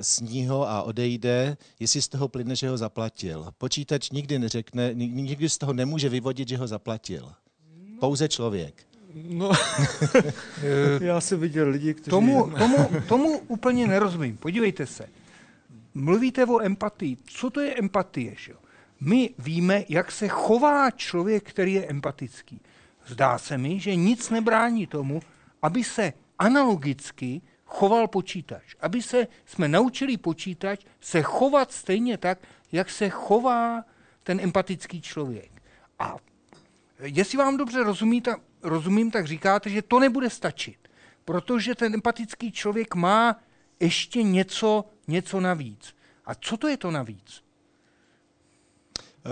sní 0.00 0.46
ho 0.46 0.68
a 0.68 0.82
odejde, 0.82 1.56
jestli 1.80 2.02
z 2.02 2.08
toho 2.08 2.28
plyne, 2.28 2.56
že 2.56 2.68
ho 2.68 2.76
zaplatil. 2.76 3.46
Počítač 3.58 4.10
nikdy 4.10 4.38
neřekne, 4.38 4.94
nikdy 4.94 5.48
z 5.48 5.58
toho 5.58 5.72
nemůže 5.72 6.08
vyvodit, 6.08 6.48
že 6.48 6.56
ho 6.56 6.66
zaplatil. 6.66 7.32
Pouze 8.00 8.28
člověk. 8.28 8.86
No, 9.14 9.50
já 11.00 11.20
jsem 11.20 11.40
viděl 11.40 11.68
lidi, 11.68 11.94
kteří... 11.94 12.10
Tomu, 12.10 12.50
tomu, 12.58 12.76
tomu 13.08 13.38
úplně 13.38 13.86
nerozumím. 13.86 14.36
Podívejte 14.36 14.86
se. 14.86 15.08
Mluvíte 15.94 16.46
o 16.46 16.62
empatii. 16.62 17.16
Co 17.26 17.50
to 17.50 17.60
je 17.60 17.74
empatie? 17.74 18.34
Že? 18.36 18.52
My 19.00 19.30
víme, 19.38 19.84
jak 19.88 20.12
se 20.12 20.28
chová 20.28 20.90
člověk, 20.90 21.50
který 21.50 21.72
je 21.72 21.86
empatický. 21.86 22.60
Zdá 23.06 23.38
se 23.38 23.58
mi, 23.58 23.80
že 23.80 23.96
nic 23.96 24.30
nebrání 24.30 24.86
tomu, 24.86 25.20
aby 25.62 25.84
se 25.84 26.12
analogicky 26.38 27.40
choval 27.72 28.08
počítač. 28.08 28.76
Aby 28.80 29.02
se 29.02 29.26
jsme 29.46 29.68
naučili 29.68 30.16
počítač 30.16 30.80
se 31.00 31.22
chovat 31.22 31.72
stejně 31.72 32.18
tak, 32.18 32.38
jak 32.72 32.90
se 32.90 33.08
chová 33.08 33.84
ten 34.22 34.40
empatický 34.40 35.00
člověk. 35.00 35.62
A 35.98 36.16
jestli 36.98 37.38
vám 37.38 37.56
dobře 37.56 37.82
rozumí, 37.82 38.20
ta, 38.20 38.36
rozumím, 38.62 39.10
tak 39.10 39.26
říkáte, 39.26 39.70
že 39.70 39.82
to 39.82 40.00
nebude 40.00 40.30
stačit, 40.30 40.88
protože 41.24 41.74
ten 41.74 41.94
empatický 41.94 42.52
člověk 42.52 42.94
má 42.94 43.40
ještě 43.80 44.22
něco, 44.22 44.84
něco 45.08 45.40
navíc. 45.40 45.94
A 46.26 46.34
co 46.34 46.56
to 46.56 46.68
je 46.68 46.76
to 46.76 46.90
navíc? 46.90 47.42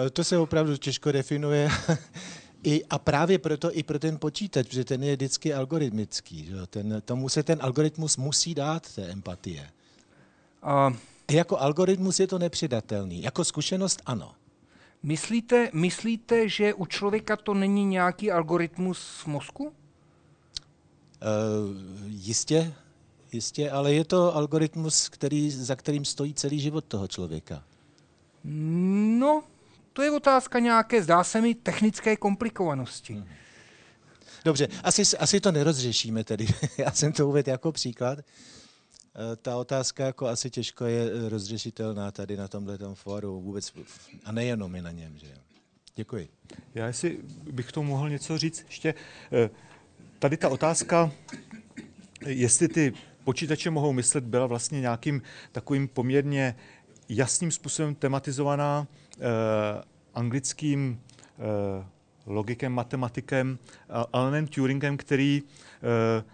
Eh, 0.07 0.11
to 0.11 0.25
se 0.25 0.39
opravdu 0.39 0.77
těžko 0.77 1.13
definuje. 1.13 1.69
I, 2.63 2.85
a 2.91 2.99
právě 2.99 3.39
proto 3.39 3.77
i 3.77 3.83
pro 3.83 3.99
ten 3.99 4.19
počítač, 4.19 4.67
protože 4.67 4.85
ten 4.85 5.03
je 5.03 5.17
vždycky 5.17 5.55
algoritmický. 5.55 6.45
Že? 6.45 6.55
Ten, 6.67 7.03
tomu 7.05 7.29
se 7.29 7.43
ten 7.43 7.59
algoritmus 7.63 8.17
musí 8.17 8.55
dát, 8.55 8.95
té 8.95 9.07
empatie. 9.07 9.71
A... 10.63 10.95
Jako 11.31 11.59
algoritmus 11.59 12.21
je 12.21 12.27
to 12.27 12.39
nepřidatelný. 12.39 13.23
Jako 13.23 13.45
zkušenost 13.45 14.03
ano. 14.07 14.35
Myslíte, 15.03 15.71
myslíte, 15.73 16.49
že 16.49 16.75
u 16.75 16.87
člověka 16.87 17.37
to 17.37 17.55
není 17.55 17.85
nějaký 17.85 18.31
algoritmus 18.31 19.21
v 19.23 19.27
mozku? 19.27 19.65
Uh, 19.65 19.73
jistě, 22.07 22.75
jistě, 23.33 23.71
ale 23.71 23.93
je 23.93 24.05
to 24.05 24.37
algoritmus, 24.37 25.09
který, 25.09 25.51
za 25.51 25.77
kterým 25.77 26.05
stojí 26.05 26.35
celý 26.35 26.61
život 26.61 26.85
toho 26.85 27.09
člověka. 27.09 27.65
No, 28.45 29.43
to 29.93 30.03
je 30.03 30.11
otázka 30.11 30.59
nějaké, 30.59 31.03
zdá 31.03 31.25
se 31.25 31.41
mi, 31.41 31.55
technické 31.55 32.17
komplikovanosti. 32.17 33.15
Hmm. 33.15 33.29
Dobře, 34.45 34.69
asi, 34.85 35.03
asi 35.19 35.41
to 35.41 35.53
nerozřešíme 35.53 36.25
tedy. 36.25 36.47
Já 36.79 36.93
jsem 36.93 37.13
to 37.13 37.29
uvedl 37.29 37.51
jako 37.51 37.73
příklad. 37.73 38.19
Eh, 38.19 39.37
ta 39.37 39.57
otázka 39.57 40.05
jako 40.05 40.27
asi 40.27 40.51
těžko 40.51 40.85
je 40.85 41.11
eh, 41.11 41.29
rozřešitelná 41.29 42.11
tady 42.11 42.37
na 42.37 42.49
tomhle 42.49 42.79
fóru 42.95 43.41
vůbec 43.41 43.73
a 44.25 44.33
nejenom 44.33 44.77
i 44.77 44.83
na 44.83 44.91
něm. 44.91 45.19
Že? 45.19 45.35
Děkuji. 45.97 46.29
Já 46.75 46.87
jestli 46.87 47.19
bych 47.53 47.67
k 47.67 47.73
tomu 47.73 47.89
mohl 47.89 48.11
něco 48.11 48.39
říct 48.39 48.65
ještě. 48.67 48.95
Eh, 49.33 49.51
tady 50.19 50.37
ta 50.37 50.49
otázka, 50.49 51.13
jestli 52.27 52.69
ty 52.69 52.93
počítače 53.25 53.71
mohou 53.71 53.93
myslet, 53.93 54.25
byla 54.25 54.47
vlastně 54.47 54.81
nějakým 54.81 55.23
takovým 55.53 55.89
poměrně 55.89 56.57
jasným 57.09 57.51
způsobem 57.51 57.95
tematizovaná 57.95 58.87
anglickým 60.15 61.01
eh, 61.39 61.87
logikem, 62.27 62.73
matematikem 62.73 63.59
Alanem 64.13 64.47
Turingem, 64.47 64.97
který 64.97 65.43
eh, 65.43 66.25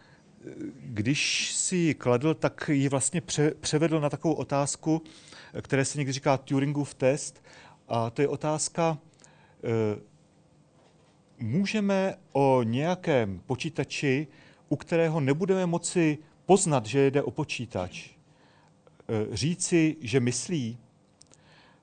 když 0.76 1.52
si 1.54 1.76
ji 1.76 1.94
kladl, 1.94 2.34
tak 2.34 2.70
ji 2.72 2.88
vlastně 2.88 3.20
pře- 3.20 3.54
převedl 3.60 4.00
na 4.00 4.10
takovou 4.10 4.34
otázku, 4.34 5.02
které 5.62 5.84
se 5.84 5.98
někdy 5.98 6.12
říká 6.12 6.36
Turingův 6.36 6.94
test. 6.94 7.42
A 7.88 8.10
to 8.10 8.22
je 8.22 8.28
otázka, 8.28 8.98
můžeme 11.38 12.14
o 12.32 12.62
nějakém 12.62 13.40
počítači, 13.46 14.26
u 14.68 14.76
kterého 14.76 15.20
nebudeme 15.20 15.66
moci 15.66 16.18
poznat, 16.46 16.86
že 16.86 17.10
jde 17.10 17.22
o 17.22 17.30
počítač, 17.30 18.10
říci, 19.32 19.96
že 20.00 20.20
myslí, 20.20 20.78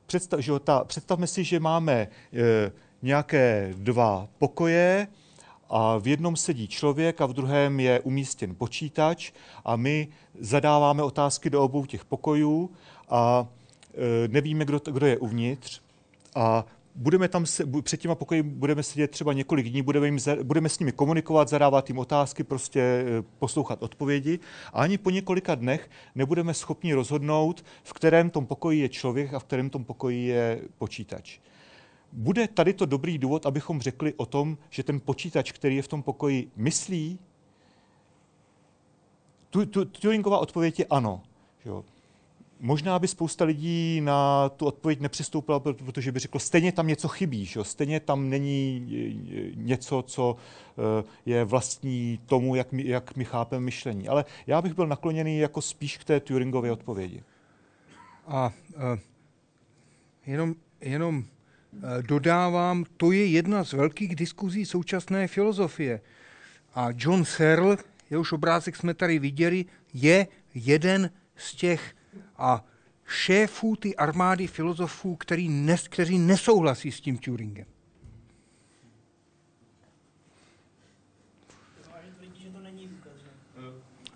představ, 0.06 0.40
že 0.40 0.60
ta, 0.60 0.84
představme 0.84 1.28
si, 1.28 1.44
že 1.44 1.60
máme 1.60 1.94
e, 1.94 2.08
nějaké 3.02 3.74
dva 3.78 4.28
pokoje 4.38 5.08
a 5.70 5.98
v 5.98 6.08
jednom 6.08 6.36
sedí 6.36 6.68
člověk 6.68 7.22
a 7.22 7.26
v 7.26 7.34
druhém 7.34 7.80
je 7.80 8.00
umístěn 8.00 8.56
počítač 8.56 9.32
a 9.66 9.76
my 9.76 10.08
zadáváme 10.40 11.04
otázky 11.04 11.50
do 11.50 11.64
obou 11.64 11.86
těch 11.86 12.06
pokojů 12.06 12.72
a 13.10 13.48
e, 13.94 14.28
nevíme, 14.28 14.66
kdo, 14.66 14.80
kdo 14.92 15.06
je 15.06 15.18
uvnitř 15.18 15.82
a 16.36 16.66
budeme 16.96 17.28
tam 17.28 17.46
se, 17.46 17.64
před 17.82 18.00
těma 18.00 18.16
pokoji 18.16 18.44
budeme 18.44 18.84
sedět 18.84 19.12
třeba 19.12 19.34
několik 19.34 19.70
dní, 19.70 19.82
budeme, 19.82 20.08
jim, 20.08 20.18
budeme 20.44 20.70
s 20.70 20.80
nimi 20.80 20.92
komunikovat, 20.92 21.50
zadávat 21.50 21.90
jim 21.90 22.00
otázky, 22.00 22.44
prostě 22.44 22.80
e, 22.80 23.06
poslouchat 23.40 23.84
odpovědi 23.84 24.40
a 24.74 24.82
ani 24.82 24.98
po 24.98 25.10
několika 25.10 25.56
dnech 25.56 25.90
nebudeme 26.16 26.54
schopni 26.54 26.94
rozhodnout, 26.94 27.66
v 27.84 27.94
kterém 27.94 28.30
tom 28.30 28.46
pokoji 28.46 28.80
je 28.80 28.90
člověk 28.90 29.34
a 29.34 29.40
v 29.40 29.44
kterém 29.44 29.70
tom 29.70 29.84
pokoji 29.84 30.28
je 30.28 30.62
počítač. 30.78 31.40
Bude 32.12 32.48
tady 32.48 32.74
to 32.74 32.86
dobrý 32.86 33.18
důvod, 33.18 33.46
abychom 33.46 33.82
řekli 33.82 34.14
o 34.14 34.26
tom, 34.26 34.58
že 34.70 34.84
ten 34.84 35.00
počítač, 35.00 35.52
který 35.52 35.76
je 35.76 35.82
v 35.82 35.88
tom 35.88 36.04
pokoji, 36.04 36.52
myslí? 36.56 37.20
Tu, 39.50 39.66
tu, 39.66 39.86
Turingová 39.86 40.38
odpověď 40.38 40.80
je 40.80 40.86
ano. 40.86 41.22
Jo. 41.66 41.84
Možná 42.66 43.00
by 43.00 43.08
spousta 43.08 43.46
lidí 43.46 44.02
na 44.02 44.50
tu 44.50 44.66
odpověď 44.66 45.00
nepřistoupila, 45.00 45.60
protože 45.60 46.12
by 46.12 46.20
řekl, 46.20 46.40
stejně 46.40 46.72
tam 46.72 46.88
něco 46.88 47.08
chybí, 47.08 47.46
že? 47.46 47.64
stejně 47.64 48.00
tam 48.00 48.30
není 48.30 48.88
něco, 49.56 50.02
co 50.02 50.36
e, 50.36 51.04
je 51.26 51.46
vlastní 51.46 52.20
tomu, 52.26 52.56
jak 52.56 52.72
my, 52.72 52.88
jak 52.88 53.16
my 53.16 53.26
chápeme 53.26 53.66
myšlení. 53.66 54.08
Ale 54.08 54.26
já 54.48 54.62
bych 54.62 54.74
byl 54.74 54.88
nakloněný 54.88 55.40
jako 55.40 55.62
spíš 55.62 55.98
k 55.98 56.04
té 56.04 56.20
Turingově 56.20 56.72
odpovědi. 56.72 57.24
A 58.28 58.54
uh, 58.76 59.00
jenom, 60.26 60.56
jenom 60.82 61.24
Eh, 61.74 62.04
dodávám, 62.04 62.86
to 62.98 63.12
je 63.12 63.26
jedna 63.26 63.64
z 63.64 63.74
velkých 63.74 64.16
diskuzí 64.16 64.66
současné 64.66 65.28
filozofie. 65.28 66.02
A 66.76 66.88
John 66.96 67.26
Searle, 67.26 67.78
jehož 68.10 68.32
obrázek 68.32 68.76
jsme 68.76 68.94
tady 68.94 69.20
viděli, 69.20 69.66
je 69.94 70.28
jeden 70.54 71.10
z 71.36 71.56
těch 71.56 71.96
a 72.38 72.66
šéfů 73.08 73.76
ty 73.76 73.96
armády 73.96 74.48
filozofů, 74.48 75.16
který 75.16 75.50
nes, 75.50 75.88
kteří 75.88 76.20
nesouhlasí 76.20 76.92
s 76.92 77.02
tím 77.02 77.18
Turingem. 77.18 77.66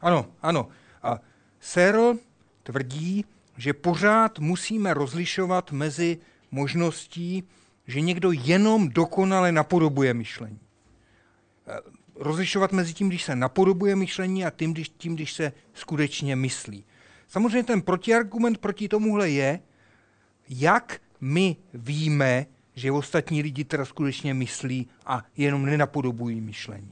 Ano, 0.02 0.26
ano. 0.42 0.68
A 1.04 1.20
Searle 1.60 2.18
tvrdí, 2.64 3.26
že 3.58 3.74
pořád 3.74 4.40
musíme 4.40 4.94
rozlišovat 4.94 5.72
mezi 5.72 6.18
možností, 6.52 7.44
že 7.88 8.02
někdo 8.02 8.32
jenom 8.32 8.90
dokonale 8.90 9.52
napodobuje 9.52 10.14
myšlení. 10.14 10.60
Eh, 11.68 11.80
rozlišovat 12.16 12.72
mezi 12.72 12.94
tím, 12.94 13.10
když 13.10 13.24
se 13.24 13.36
napodobuje 13.36 13.96
myšlení 13.96 14.46
a 14.46 14.50
tím, 14.50 14.74
když, 14.74 14.90
tím, 14.90 15.16
když 15.16 15.34
se 15.34 15.54
skutečně 15.74 16.36
myslí. 16.36 16.86
Samozřejmě 17.28 17.64
ten 17.64 17.82
protiargument 17.82 18.58
proti 18.58 18.90
tomuhle 18.90 19.30
je, 19.30 19.60
jak 20.50 21.02
my 21.22 21.56
víme, 21.74 22.46
že 22.76 22.92
ostatní 22.92 23.42
lidi 23.42 23.64
teda 23.64 23.86
skutečně 23.86 24.34
myslí 24.34 24.88
a 25.06 25.26
jenom 25.38 25.66
nenapodobují 25.66 26.42
myšlení. 26.42 26.92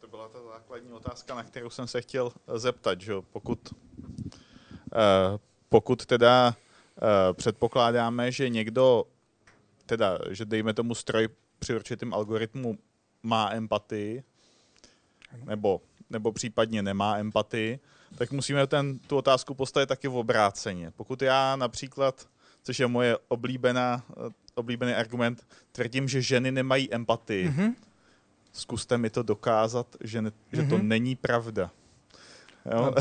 To 0.00 0.08
byla 0.08 0.28
ta 0.28 0.38
základní 0.42 0.92
otázka, 0.92 1.34
na 1.34 1.42
kterou 1.42 1.70
jsem 1.70 1.86
se 1.86 2.00
chtěl 2.00 2.32
zeptat. 2.56 3.00
Že 3.00 3.14
pokud 3.32 3.74
Eh, 4.94 5.38
pokud 5.68 6.06
teda 6.06 6.56
eh, 6.96 7.34
předpokládáme, 7.34 8.32
že 8.32 8.48
někdo, 8.48 9.04
teda, 9.86 10.18
že 10.30 10.44
dejme 10.44 10.74
tomu 10.74 10.94
stroj 10.94 11.28
při 11.58 11.74
určitém 11.74 12.14
algoritmu 12.14 12.78
má 13.22 13.52
empatii, 13.52 14.22
nebo, 15.44 15.80
nebo 16.10 16.32
případně 16.32 16.82
nemá 16.82 17.18
empatii, 17.18 17.78
tak 18.18 18.32
musíme 18.32 18.66
ten, 18.66 18.98
tu 18.98 19.16
otázku 19.16 19.54
postavit 19.54 19.86
taky 19.86 20.08
v 20.08 20.16
obráceně. 20.16 20.90
Pokud 20.90 21.22
já 21.22 21.56
například, 21.56 22.28
což 22.62 22.78
je 22.78 22.86
moje 22.86 23.18
oblíbená, 23.28 24.04
oblíbený 24.54 24.92
argument, 24.92 25.46
tvrdím, 25.72 26.08
že 26.08 26.22
ženy 26.22 26.52
nemají 26.52 26.94
empatii, 26.94 27.48
mm-hmm. 27.48 27.74
zkuste 28.52 28.98
mi 28.98 29.10
to 29.10 29.22
dokázat, 29.22 29.96
že, 30.00 30.22
ne, 30.22 30.30
mm-hmm. 30.30 30.32
že 30.52 30.62
to 30.62 30.78
mhm. 30.78 30.88
není 30.88 31.16
pravda. 31.16 31.70
Jo? 32.74 32.94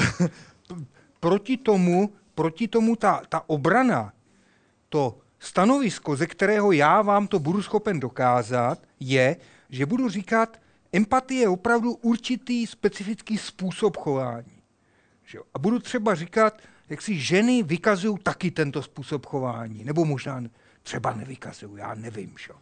proti 1.20 1.58
tomu, 1.58 2.14
proti 2.36 2.68
tomu 2.68 2.96
ta, 2.96 3.22
ta 3.30 3.50
obrana, 3.50 4.14
to 4.90 5.18
stanovisko, 5.40 6.16
ze 6.16 6.28
kterého 6.28 6.72
já 6.72 7.02
vám 7.02 7.28
to 7.28 7.40
budu 7.40 7.62
schopen 7.62 8.00
dokázat, 8.00 8.80
je, 9.00 9.36
že 9.70 9.86
budu 9.86 10.10
říkat, 10.10 10.60
empatie 10.94 11.42
je 11.42 11.50
opravdu 11.50 11.94
určitý 11.94 12.68
specifický 12.68 13.38
způsob 13.38 13.98
chování. 13.98 14.62
Že? 15.26 15.40
A 15.54 15.60
budu 15.60 15.80
třeba 15.80 16.16
říkat, 16.16 16.62
jak 16.90 17.02
si 17.02 17.20
ženy 17.20 17.64
vykazují 17.64 18.18
taky 18.24 18.52
tento 18.52 18.84
způsob 18.84 19.26
chování, 19.26 19.84
nebo 19.84 20.06
možná 20.06 20.44
třeba 20.84 21.14
nevykazují, 21.14 21.74
já 21.78 21.94
nevím. 21.96 22.36
Že? 22.40 22.54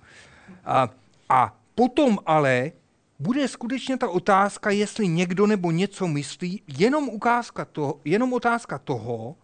A, 0.66 0.90
a 1.30 1.58
potom 1.76 2.20
ale 2.26 2.72
bude 3.20 3.48
skutečně 3.48 3.98
ta 3.98 4.10
otázka, 4.10 4.70
jestli 4.70 5.08
někdo 5.08 5.48
nebo 5.48 5.72
něco 5.72 6.08
myslí, 6.08 6.62
jenom, 6.78 7.10
ukázka 7.10 7.66
toho, 7.66 8.00
jenom 8.06 8.34
otázka 8.34 8.80
toho, 8.80 9.36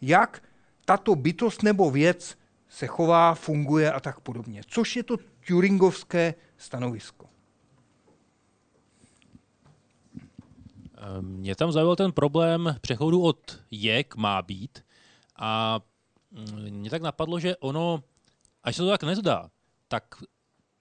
jak 0.00 0.42
tato 0.84 1.14
bytost 1.14 1.62
nebo 1.62 1.90
věc 1.90 2.38
se 2.68 2.86
chová, 2.86 3.34
funguje 3.34 3.92
a 3.92 4.00
tak 4.00 4.20
podobně. 4.20 4.62
Což 4.66 4.96
je 4.96 5.02
to 5.02 5.16
Turingovské 5.46 6.34
stanovisko. 6.56 7.29
Mě 11.20 11.56
tam 11.56 11.72
zaujal 11.72 11.96
ten 11.96 12.12
problém 12.12 12.76
přechodu 12.80 13.22
od 13.22 13.58
je 13.70 14.04
k 14.04 14.16
má 14.16 14.42
být 14.42 14.84
a 15.36 15.80
mm, 16.30 16.70
mě 16.70 16.90
tak 16.90 17.02
napadlo, 17.02 17.40
že 17.40 17.56
ono, 17.56 18.02
až 18.62 18.76
se 18.76 18.82
to 18.82 18.88
tak 18.88 19.02
nezdá, 19.02 19.50
tak 19.88 20.22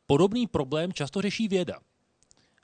podobný 0.08 0.48
problém 0.48 0.94
často 0.94 1.22
řeší 1.22 1.48
věda. 1.48 1.80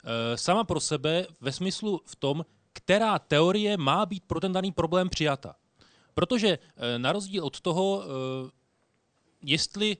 Eh, 0.04 0.36
sama 0.36 0.64
pro 0.64 0.80
sebe 0.80 1.26
ve 1.40 1.52
smyslu 1.52 2.00
v 2.06 2.16
tom, 2.16 2.44
která 2.72 3.18
teorie 3.18 3.76
má 3.76 4.06
být 4.06 4.24
pro 4.26 4.40
ten 4.40 4.52
daný 4.52 4.72
problém 4.72 5.08
přijata. 5.08 5.56
Protože 6.14 6.58
eh, 6.58 6.98
na 6.98 7.12
rozdíl 7.12 7.44
od 7.44 7.60
toho, 7.60 8.04
jestli 9.42 9.96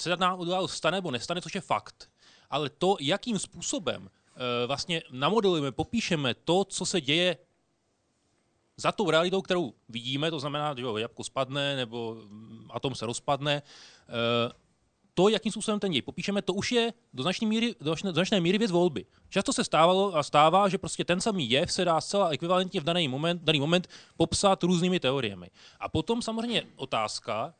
se 0.00 0.16
nám 0.16 0.40
událost 0.40 0.72
stane 0.72 0.96
nebo 0.96 1.10
nestane, 1.10 1.40
což 1.40 1.54
je 1.54 1.60
fakt, 1.60 2.10
ale 2.50 2.70
to, 2.70 2.96
jakým 3.00 3.38
způsobem 3.38 4.10
vlastně 4.66 5.02
namodelujeme, 5.10 5.72
popíšeme 5.72 6.34
to, 6.34 6.64
co 6.64 6.86
se 6.86 7.00
děje 7.00 7.36
za 8.76 8.92
tou 8.92 9.10
realitou, 9.10 9.42
kterou 9.42 9.74
vidíme, 9.88 10.30
to 10.30 10.40
znamená, 10.40 10.74
že 10.78 10.84
jabko 10.96 11.24
spadne 11.24 11.76
nebo 11.76 12.14
mm, 12.14 12.68
atom 12.70 12.94
se 12.94 13.06
rozpadne, 13.06 13.62
to, 15.14 15.28
jakým 15.28 15.52
způsobem 15.52 15.80
ten 15.80 15.92
děj 15.92 16.02
popíšeme, 16.02 16.42
to 16.42 16.54
už 16.54 16.72
je 16.72 16.92
do 17.14 17.22
značné 17.22 17.46
míry, 17.46 17.74
do 17.80 17.94
značné 18.12 18.40
míry 18.40 18.58
věc 18.58 18.70
volby. 18.70 19.06
Často 19.28 19.52
se 19.52 19.64
stávalo 19.64 20.16
a 20.16 20.22
stává, 20.22 20.68
že 20.68 20.78
prostě 20.78 21.04
ten 21.04 21.20
samý 21.20 21.50
jev 21.50 21.72
se 21.72 21.84
dá 21.84 22.00
zcela 22.00 22.28
ekvivalentně 22.28 22.80
v 22.80 22.84
daný 22.84 23.08
moment, 23.08 23.42
daný 23.42 23.60
moment 23.60 23.88
popsat 24.16 24.62
různými 24.62 25.00
teoriemi. 25.00 25.50
A 25.80 25.88
potom 25.88 26.22
samozřejmě 26.22 26.62
otázka, 26.76 27.54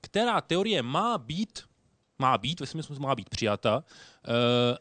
která 0.00 0.40
teorie 0.40 0.82
má 0.82 1.18
být, 1.18 1.62
má 2.18 2.38
být, 2.38 2.60
ve 2.60 2.66
smyslu 2.66 2.98
má 2.98 3.14
být 3.14 3.28
přijata, 3.28 3.84
eh, 4.24 4.78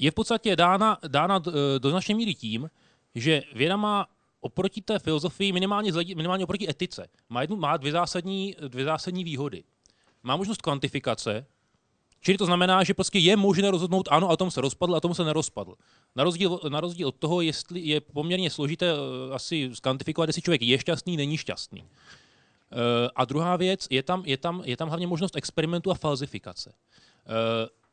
je 0.00 0.10
v 0.10 0.14
podstatě 0.14 0.56
dána, 0.56 0.98
dána 1.08 1.42
eh, 1.48 1.78
do 1.78 1.90
značné 1.90 2.14
míry 2.14 2.34
tím, 2.34 2.70
že 3.14 3.42
věda 3.54 3.76
má 3.76 4.06
oproti 4.40 4.80
té 4.80 4.98
filozofii, 4.98 5.52
minimálně, 5.52 5.92
minimálně 5.92 6.44
oproti 6.44 6.70
etice, 6.70 7.08
má, 7.28 7.40
jednu, 7.40 7.56
má 7.56 7.76
dvě, 7.76 7.92
zásadní, 7.92 8.56
dvě 8.68 8.84
zásadní 8.84 9.24
výhody 9.24 9.64
má 10.22 10.36
možnost 10.36 10.62
kvantifikace, 10.62 11.46
čili 12.20 12.38
to 12.38 12.46
znamená, 12.46 12.84
že 12.84 12.94
prostě 12.94 13.18
je 13.18 13.36
možné 13.36 13.70
rozhodnout 13.70 14.08
ano, 14.10 14.30
atom 14.30 14.50
se 14.50 14.60
rozpadl, 14.60 14.96
atom 14.96 15.14
se 15.14 15.24
nerozpadl. 15.24 15.74
Na 16.16 16.24
rozdíl, 16.24 16.60
na 16.68 16.80
rozdíl 16.80 17.08
od 17.08 17.16
toho, 17.16 17.40
jestli 17.40 17.80
je 17.80 18.00
poměrně 18.00 18.50
složité 18.50 18.94
uh, 18.94 19.00
asi 19.34 19.70
skvantifikovat, 19.74 20.28
jestli 20.28 20.42
člověk 20.42 20.62
je 20.62 20.78
šťastný, 20.78 21.16
není 21.16 21.36
šťastný. 21.36 21.80
Uh, 21.82 21.88
a 23.16 23.24
druhá 23.24 23.56
věc, 23.56 23.86
je 23.90 24.02
tam, 24.02 24.22
je, 24.26 24.36
tam, 24.36 24.62
je 24.64 24.76
tam 24.76 24.88
hlavně 24.88 25.06
možnost 25.06 25.36
experimentu 25.36 25.90
a 25.90 25.94
falzifikace. 25.94 26.72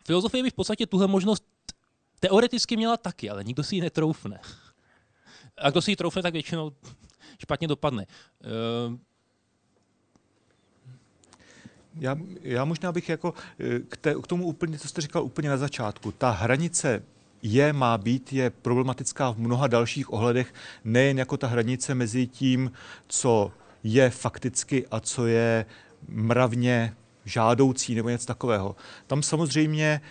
Filozofie 0.05 0.43
by 0.43 0.49
v 0.49 0.53
podstatě 0.53 0.85
tuhle 0.85 1.07
možnost 1.07 1.43
teoreticky 2.19 2.77
měla 2.77 2.97
taky, 2.97 3.29
ale 3.29 3.43
nikdo 3.43 3.63
si 3.63 3.75
ji 3.75 3.81
netroufne. 3.81 4.39
A 5.57 5.69
kdo 5.69 5.81
si 5.81 5.91
ji 5.91 5.95
troufne, 5.95 6.21
tak 6.21 6.33
většinou 6.33 6.71
špatně 7.39 7.67
dopadne. 7.67 8.05
Já, 11.99 12.15
já 12.41 12.65
možná 12.65 12.91
bych 12.91 13.09
jako 13.09 13.33
eh, 13.59 13.79
k, 13.79 13.97
té, 13.97 14.15
k 14.23 14.27
tomu 14.27 14.45
úplně, 14.45 14.79
co 14.79 14.87
jste 14.87 15.01
říkal 15.01 15.23
úplně 15.23 15.49
na 15.49 15.57
začátku, 15.57 16.11
ta 16.11 16.29
hranice 16.29 17.03
je, 17.41 17.73
má 17.73 17.97
být, 17.97 18.33
je 18.33 18.49
problematická 18.49 19.31
v 19.31 19.37
mnoha 19.37 19.67
dalších 19.67 20.13
ohledech, 20.13 20.53
nejen 20.83 21.19
jako 21.19 21.37
ta 21.37 21.47
hranice 21.47 21.95
mezi 21.95 22.27
tím, 22.27 22.71
co 23.07 23.51
je 23.83 24.09
fakticky 24.09 24.87
a 24.91 24.99
co 24.99 25.27
je 25.27 25.65
mravně 26.07 26.95
žádoucí 27.25 27.95
nebo 27.95 28.09
něco 28.09 28.25
takového. 28.25 28.75
Tam 29.07 29.23
samozřejmě 29.23 30.01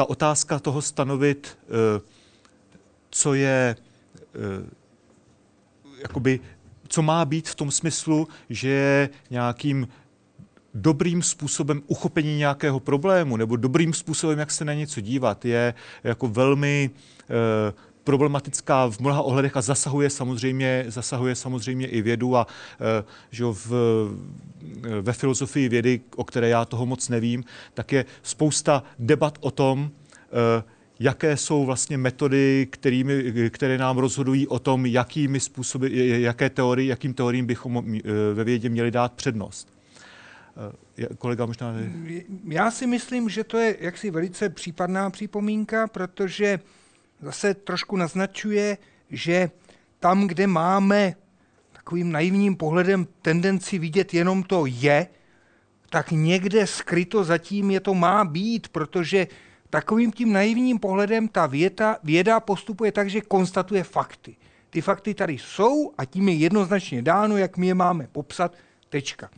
ta 0.00 0.04
otázka 0.04 0.58
toho 0.58 0.82
stanovit, 0.82 1.58
co 3.10 3.34
je 3.34 3.76
jakoby, 6.02 6.40
co 6.88 7.02
má 7.02 7.24
být 7.24 7.48
v 7.48 7.54
tom 7.54 7.70
smyslu, 7.70 8.28
že 8.50 8.68
je 8.68 9.08
nějakým 9.30 9.88
dobrým 10.74 11.22
způsobem 11.22 11.82
uchopení 11.86 12.36
nějakého 12.36 12.80
problému 12.80 13.36
nebo 13.36 13.56
dobrým 13.56 13.92
způsobem, 13.94 14.38
jak 14.38 14.50
se 14.50 14.64
na 14.64 14.74
něco 14.74 15.00
dívat, 15.00 15.44
je 15.44 15.74
jako 16.04 16.28
velmi 16.28 16.90
e, 16.90 17.72
problematická 18.04 18.90
v 18.90 19.00
mnoha 19.00 19.22
ohledech 19.22 19.56
a 19.56 19.60
zasahuje 19.60 20.10
samozřejmě, 20.10 20.84
zasahuje 20.88 21.34
samozřejmě 21.34 21.86
i 21.86 22.02
vědu 22.02 22.36
a 22.36 22.46
e, 22.46 23.04
že 23.30 23.44
v, 23.44 23.70
ve 25.00 25.12
filozofii 25.12 25.68
vědy, 25.68 26.00
o 26.16 26.24
které 26.24 26.48
já 26.48 26.64
toho 26.64 26.86
moc 26.86 27.08
nevím, 27.08 27.44
tak 27.74 27.92
je 27.92 28.04
spousta 28.22 28.82
debat 28.98 29.38
o 29.40 29.50
tom, 29.50 29.90
e, 29.90 30.62
jaké 31.00 31.36
jsou 31.36 31.64
vlastně 31.64 31.98
metody, 31.98 32.68
kterými, 32.70 33.50
které 33.50 33.78
nám 33.78 33.98
rozhodují 33.98 34.48
o 34.48 34.58
tom, 34.58 34.86
jakými 34.86 35.40
způsoby, 35.40 35.86
jaké 36.22 36.50
teorie, 36.50 36.88
jakým 36.88 37.14
teoriím 37.14 37.46
bychom 37.46 37.98
ve 38.34 38.44
vědě 38.44 38.68
měli 38.68 38.90
dát 38.90 39.12
přednost. 39.12 39.68
Eh, 40.98 41.14
kolega 41.18 41.46
možná... 41.46 41.74
Já 42.48 42.70
si 42.70 42.86
myslím, 42.86 43.28
že 43.28 43.44
to 43.44 43.58
je 43.58 43.76
jaksi 43.80 44.10
velice 44.10 44.48
případná 44.48 45.10
připomínka, 45.10 45.86
protože 45.86 46.60
zase 47.22 47.54
trošku 47.54 47.96
naznačuje, 47.96 48.78
že 49.10 49.50
tam, 49.98 50.26
kde 50.26 50.46
máme 50.46 51.14
takovým 51.72 52.12
naivním 52.12 52.56
pohledem 52.56 53.06
tendenci 53.22 53.78
vidět 53.78 54.14
jenom 54.14 54.42
to 54.42 54.66
je, 54.66 55.06
tak 55.90 56.10
někde 56.10 56.66
skryto 56.66 57.24
zatím 57.24 57.70
je 57.70 57.80
to 57.80 57.94
má 57.94 58.24
být, 58.24 58.68
protože 58.68 59.26
takovým 59.70 60.12
tím 60.12 60.32
naivním 60.32 60.78
pohledem 60.78 61.28
ta 61.28 61.46
věta, 61.46 61.96
věda 62.04 62.40
postupuje 62.40 62.92
tak, 62.92 63.10
že 63.10 63.20
konstatuje 63.20 63.84
fakty. 63.84 64.36
Ty 64.70 64.80
fakty 64.80 65.14
tady 65.14 65.38
jsou 65.38 65.92
a 65.98 66.04
tím 66.04 66.28
je 66.28 66.34
jednoznačně 66.34 67.02
dáno, 67.02 67.36
jak 67.36 67.56
my 67.56 67.66
je 67.66 67.74
máme 67.74 68.08
popsat, 68.12 68.54
tečka. 68.88 69.30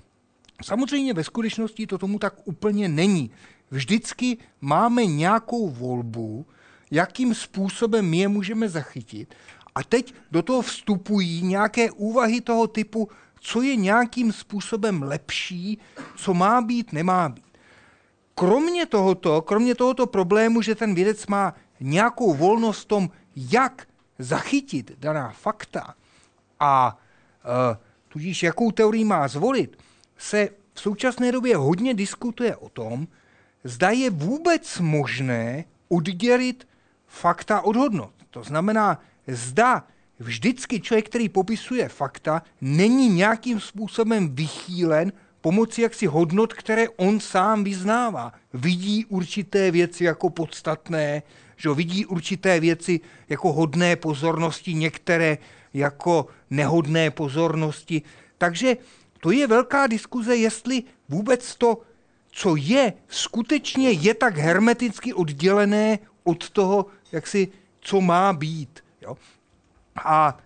Samozřejmě 0.62 1.14
ve 1.14 1.24
skutečnosti 1.24 1.86
to 1.86 1.98
tomu 1.98 2.18
tak 2.18 2.34
úplně 2.44 2.88
není. 2.88 3.30
Vždycky 3.70 4.38
máme 4.60 5.06
nějakou 5.06 5.70
volbu, 5.70 6.46
jakým 6.92 7.34
způsobem 7.34 8.10
my 8.10 8.18
je 8.18 8.28
můžeme 8.28 8.68
zachytit. 8.68 9.34
A 9.74 9.82
teď 9.82 10.14
do 10.30 10.42
toho 10.42 10.62
vstupují 10.62 11.42
nějaké 11.42 11.90
úvahy 11.90 12.40
toho 12.40 12.66
typu, 12.66 13.08
co 13.40 13.62
je 13.62 13.76
nějakým 13.76 14.32
způsobem 14.32 15.02
lepší, 15.02 15.78
co 16.16 16.34
má 16.34 16.60
být, 16.60 16.92
nemá 16.92 17.28
být. 17.28 17.58
Kromě 18.34 18.86
tohoto, 18.86 19.42
kromě 19.42 19.74
tohoto 19.74 20.06
problému, 20.06 20.62
že 20.62 20.74
ten 20.74 20.94
vědec 20.94 21.26
má 21.26 21.54
nějakou 21.80 22.34
volnost 22.34 22.80
v 22.80 22.84
tom, 22.84 23.10
jak 23.36 23.88
zachytit 24.18 24.92
daná 24.98 25.30
fakta 25.30 25.94
a 26.60 26.98
e, 27.44 27.76
tudíž 28.08 28.42
jakou 28.42 28.70
teorii 28.70 29.04
má 29.04 29.28
zvolit, 29.28 29.76
se 30.18 30.48
v 30.74 30.80
současné 30.80 31.32
době 31.32 31.56
hodně 31.56 31.94
diskutuje 31.94 32.56
o 32.56 32.68
tom, 32.68 33.08
zda 33.64 33.90
je 33.90 34.10
vůbec 34.10 34.78
možné 34.78 35.64
oddělit 35.88 36.66
fakta 37.12 37.60
od 37.60 37.76
hodnot. 37.76 38.10
To 38.30 38.42
znamená, 38.42 39.00
zda 39.28 39.86
vždycky 40.18 40.80
člověk, 40.80 41.08
který 41.08 41.28
popisuje 41.28 41.88
fakta, 41.88 42.42
není 42.60 43.08
nějakým 43.08 43.60
způsobem 43.60 44.34
vychýlen 44.34 45.12
pomocí 45.40 45.82
jaksi 45.82 46.06
hodnot, 46.06 46.52
které 46.52 46.88
on 46.88 47.20
sám 47.20 47.64
vyznává. 47.64 48.32
Vidí 48.52 49.04
určité 49.04 49.70
věci 49.70 50.04
jako 50.04 50.30
podstatné, 50.30 51.22
že 51.56 51.74
vidí 51.74 52.06
určité 52.06 52.60
věci 52.60 53.00
jako 53.28 53.52
hodné 53.52 53.96
pozornosti, 53.96 54.74
některé 54.74 55.38
jako 55.74 56.26
nehodné 56.50 57.10
pozornosti. 57.10 58.02
Takže 58.38 58.76
to 59.20 59.30
je 59.30 59.46
velká 59.46 59.86
diskuze, 59.86 60.36
jestli 60.36 60.82
vůbec 61.08 61.56
to, 61.56 61.82
co 62.30 62.56
je, 62.56 62.92
skutečně 63.08 63.90
je 63.90 64.14
tak 64.14 64.36
hermeticky 64.36 65.12
oddělené 65.14 65.98
od 66.24 66.50
toho, 66.50 66.86
jak 67.12 67.26
si, 67.26 67.48
co 67.80 68.00
má 68.00 68.32
být. 68.32 68.84
Jo? 69.00 69.16
A 70.04 70.38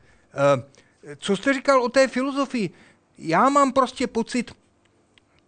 e, 1.04 1.16
co 1.16 1.36
jste 1.36 1.54
říkal 1.54 1.82
o 1.82 1.88
té 1.88 2.08
filozofii? 2.08 2.70
Já 3.18 3.48
mám 3.48 3.72
prostě 3.72 4.06
pocit, 4.06 4.52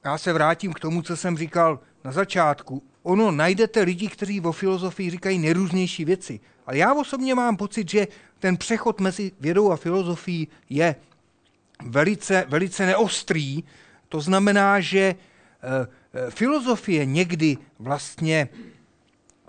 já 0.05 0.19
se 0.19 0.33
vrátím 0.33 0.73
k 0.73 0.81
tomu, 0.81 1.03
co 1.03 1.17
jsem 1.17 1.39
říkal 1.39 1.81
na 2.05 2.13
začátku. 2.13 2.83
Ono, 3.03 3.31
najdete 3.31 3.83
lidi, 3.83 4.09
kteří 4.09 4.41
o 4.41 4.53
filozofii 4.53 5.11
říkají 5.11 5.39
nejrůznější 5.39 6.05
věci. 6.05 6.41
Ale 6.67 6.79
já 6.79 6.95
osobně 6.95 7.35
mám 7.35 7.57
pocit, 7.57 7.91
že 7.91 8.07
ten 8.39 8.57
přechod 8.57 9.01
mezi 9.01 9.33
vědou 9.41 9.73
a 9.73 9.77
filozofií 9.77 10.49
je 10.71 10.97
velice, 11.83 12.45
velice 12.49 12.87
neostrý. 12.87 13.65
To 14.09 14.21
znamená, 14.21 14.81
že 14.81 14.99
eh, 14.99 16.31
filozofie 16.31 17.07
někdy 17.07 17.57
vlastně 17.79 18.49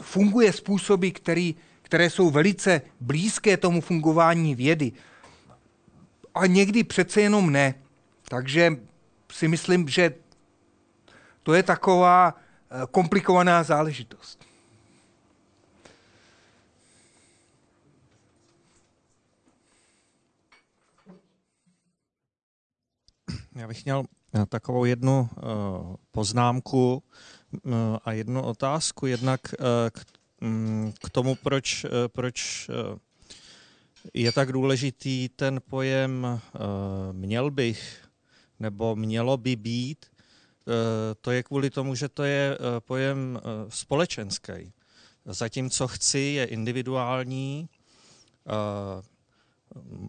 funguje 0.02 0.54
způsoby, 0.54 1.10
který, 1.10 1.56
které 1.82 2.10
jsou 2.10 2.30
velice 2.30 2.82
blízké 3.00 3.58
tomu 3.58 3.82
fungování 3.82 4.56
vědy. 4.56 4.91
A 6.36 6.45
někdy 6.45 6.84
přece 6.84 7.22
jenom 7.22 7.52
ne. 7.52 7.76
Takže 8.30 8.78
si 9.32 9.47
myslím, 9.47 9.88
že 9.88 10.14
to 11.43 11.54
je 11.54 11.64
taková 11.64 12.34
eh, 12.36 12.88
komplikovaná 12.91 13.64
záležitost. 13.64 14.50
Já 23.56 23.68
bych 23.68 23.86
měl 23.86 24.04
eh, 24.36 24.45
takovou 24.45 24.86
jednu 24.86 25.30
uh, 25.36 25.95
poznámku 26.12 27.04
a 28.04 28.12
jednu 28.12 28.43
otázku. 28.43 29.06
Jednak 29.06 29.41
uh, 29.60 29.66
k, 29.91 30.06
um, 30.41 30.93
k 31.06 31.10
tomu, 31.10 31.36
proč, 31.36 31.84
uh, 31.84 31.89
proč 32.08 32.70
je 34.14 34.32
tak 34.32 34.52
důležitý 34.52 35.30
ten 35.30 35.62
pojem 35.70 36.41
měl 37.12 37.52
bych 37.52 38.08
nebo 38.60 38.95
mělo 38.95 39.38
by 39.38 39.56
být. 39.56 40.06
To 41.22 41.32
je 41.32 41.43
kvůli 41.43 41.70
tomu, 41.70 41.95
že 41.95 42.10
to 42.10 42.24
je 42.24 42.58
pojem 42.80 43.39
společenský. 43.70 44.74
Zatímco 45.26 45.88
chci 45.88 46.20
je 46.20 46.45
individuální, 46.45 47.70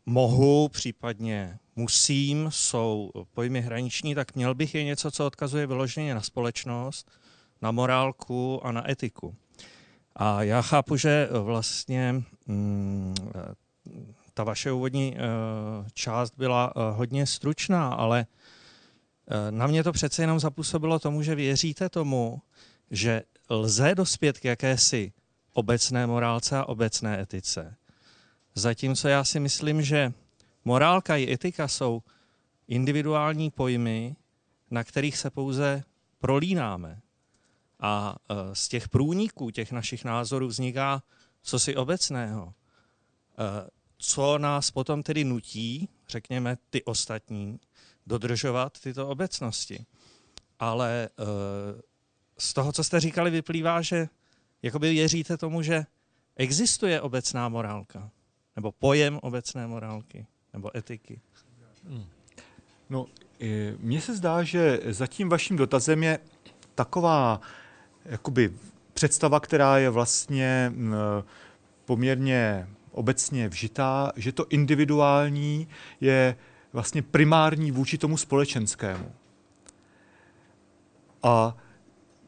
mohu, 0.07 0.69
případně 0.69 1.59
musím, 1.77 2.49
jsou 2.53 3.11
pojmy 3.33 3.61
hraniční, 3.61 4.15
tak 4.15 4.35
měl 4.35 4.55
bych 4.55 4.75
je 4.75 4.85
něco, 4.85 5.11
co 5.11 5.27
odkazuje 5.27 5.67
vyloženě 5.67 6.15
na 6.15 6.21
společnost, 6.21 7.11
na 7.63 7.71
morálku 7.71 8.61
a 8.67 8.73
na 8.73 8.91
etiku. 8.91 9.35
A 10.17 10.43
já 10.43 10.63
chápu, 10.63 10.97
že 10.97 11.29
vlastně 11.43 12.23
mm, 12.47 13.15
ta 14.35 14.45
vaše 14.45 14.73
úvodní 14.73 15.13
uh, 15.13 15.87
část 15.95 16.33
byla 16.37 16.73
hodně 16.91 17.27
stručná, 17.27 17.89
ale 17.89 18.27
na 19.51 19.67
mě 19.67 19.85
to 19.85 19.93
přece 19.93 20.23
jenom 20.23 20.41
zapůsobilo 20.41 20.99
tomu, 20.99 21.23
že 21.23 21.35
věříte 21.35 21.89
tomu, 21.89 22.43
že 22.91 23.23
lze 23.51 23.95
dospět 23.95 24.39
k 24.39 24.45
jakési 24.45 25.13
obecné 25.53 26.07
morálce 26.07 26.59
a 26.59 26.65
obecné 26.65 27.21
etice. 27.21 27.77
Zatímco 28.55 29.09
já 29.09 29.25
si 29.25 29.41
myslím, 29.41 29.83
že 29.83 30.13
morálka 30.65 31.17
i 31.17 31.33
etika 31.33 31.69
jsou 31.69 32.03
individuální 32.69 33.51
pojmy, 33.51 34.17
na 34.71 34.85
kterých 34.85 35.17
se 35.17 35.31
pouze 35.31 35.83
prolínáme. 36.19 37.01
A 37.81 38.17
e, 38.29 38.55
z 38.55 38.69
těch 38.69 38.89
průniků 38.89 39.51
těch 39.51 39.73
našich 39.73 40.05
názorů 40.05 40.47
vzniká 40.47 41.03
co 41.43 41.59
si 41.59 41.77
obecného. 41.77 42.55
E, 43.39 43.71
co 43.99 44.39
nás 44.39 44.71
potom 44.71 45.03
tedy 45.03 45.25
nutí, 45.25 45.89
řekněme 46.09 46.57
ty 46.71 46.85
ostatní, 46.85 47.61
dodržovat 48.07 48.81
tyto 48.81 49.09
obecnosti. 49.09 49.87
Ale 50.59 51.05
e, 51.05 51.09
z 52.39 52.53
toho, 52.55 52.73
co 52.73 52.85
jste 52.85 53.01
říkali, 53.01 53.31
vyplývá, 53.31 53.83
že 53.83 54.09
jakoby 54.63 54.91
věříte 54.91 55.37
tomu, 55.37 55.63
že 55.63 55.87
existuje 56.37 57.01
obecná 57.01 57.49
morálka 57.49 58.11
nebo 58.57 58.73
pojem 58.73 59.19
obecné 59.23 59.67
morálky 59.67 60.27
nebo 60.53 60.77
etiky? 60.77 61.21
Hmm. 61.85 62.05
No, 62.91 63.07
mně 63.79 64.01
se 64.01 64.17
zdá, 64.17 64.43
že 64.43 64.81
za 64.89 65.07
tím 65.07 65.29
vaším 65.29 65.57
dotazem 65.57 66.03
je 66.03 66.19
taková 66.75 67.41
jakoby 68.05 68.53
představa, 68.93 69.41
která 69.41 69.79
je 69.79 69.91
vlastně 69.91 70.73
poměrně 71.85 72.69
obecně 72.93 73.49
vžitá, 73.49 74.13
že 74.17 74.33
to 74.33 74.47
individuální 74.49 75.69
je 76.01 76.37
vlastně 76.73 77.03
primární 77.03 77.71
vůči 77.71 77.99
tomu 77.99 78.17
společenskému. 78.17 79.13
A 81.23 81.57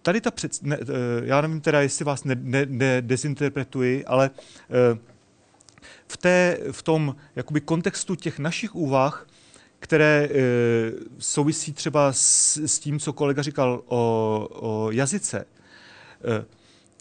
tady 0.02 0.20
ta 0.20 0.30
před, 0.30 0.62
ne, 0.62 0.78
já 1.24 1.40
nevím 1.40 1.60
teda, 1.60 1.80
jestli 1.80 2.04
vás 2.04 2.24
ne, 2.24 2.34
ne, 2.40 2.66
ne 2.66 3.02
dezinterpretuji, 3.02 4.04
ale 4.04 4.30
v, 6.06 6.16
té, 6.16 6.58
v 6.70 6.82
tom 6.82 7.16
jakoby 7.36 7.60
kontextu 7.60 8.14
těch 8.14 8.38
našich 8.38 8.74
úvah, 8.74 9.26
které 9.78 10.28
e, 10.30 10.38
souvisí 11.18 11.72
třeba 11.72 12.12
s, 12.12 12.56
s 12.56 12.78
tím, 12.78 12.98
co 12.98 13.12
kolega 13.12 13.42
říkal 13.42 13.82
o, 13.86 14.48
o 14.52 14.90
jazyce, 14.90 15.40
e, 15.40 15.61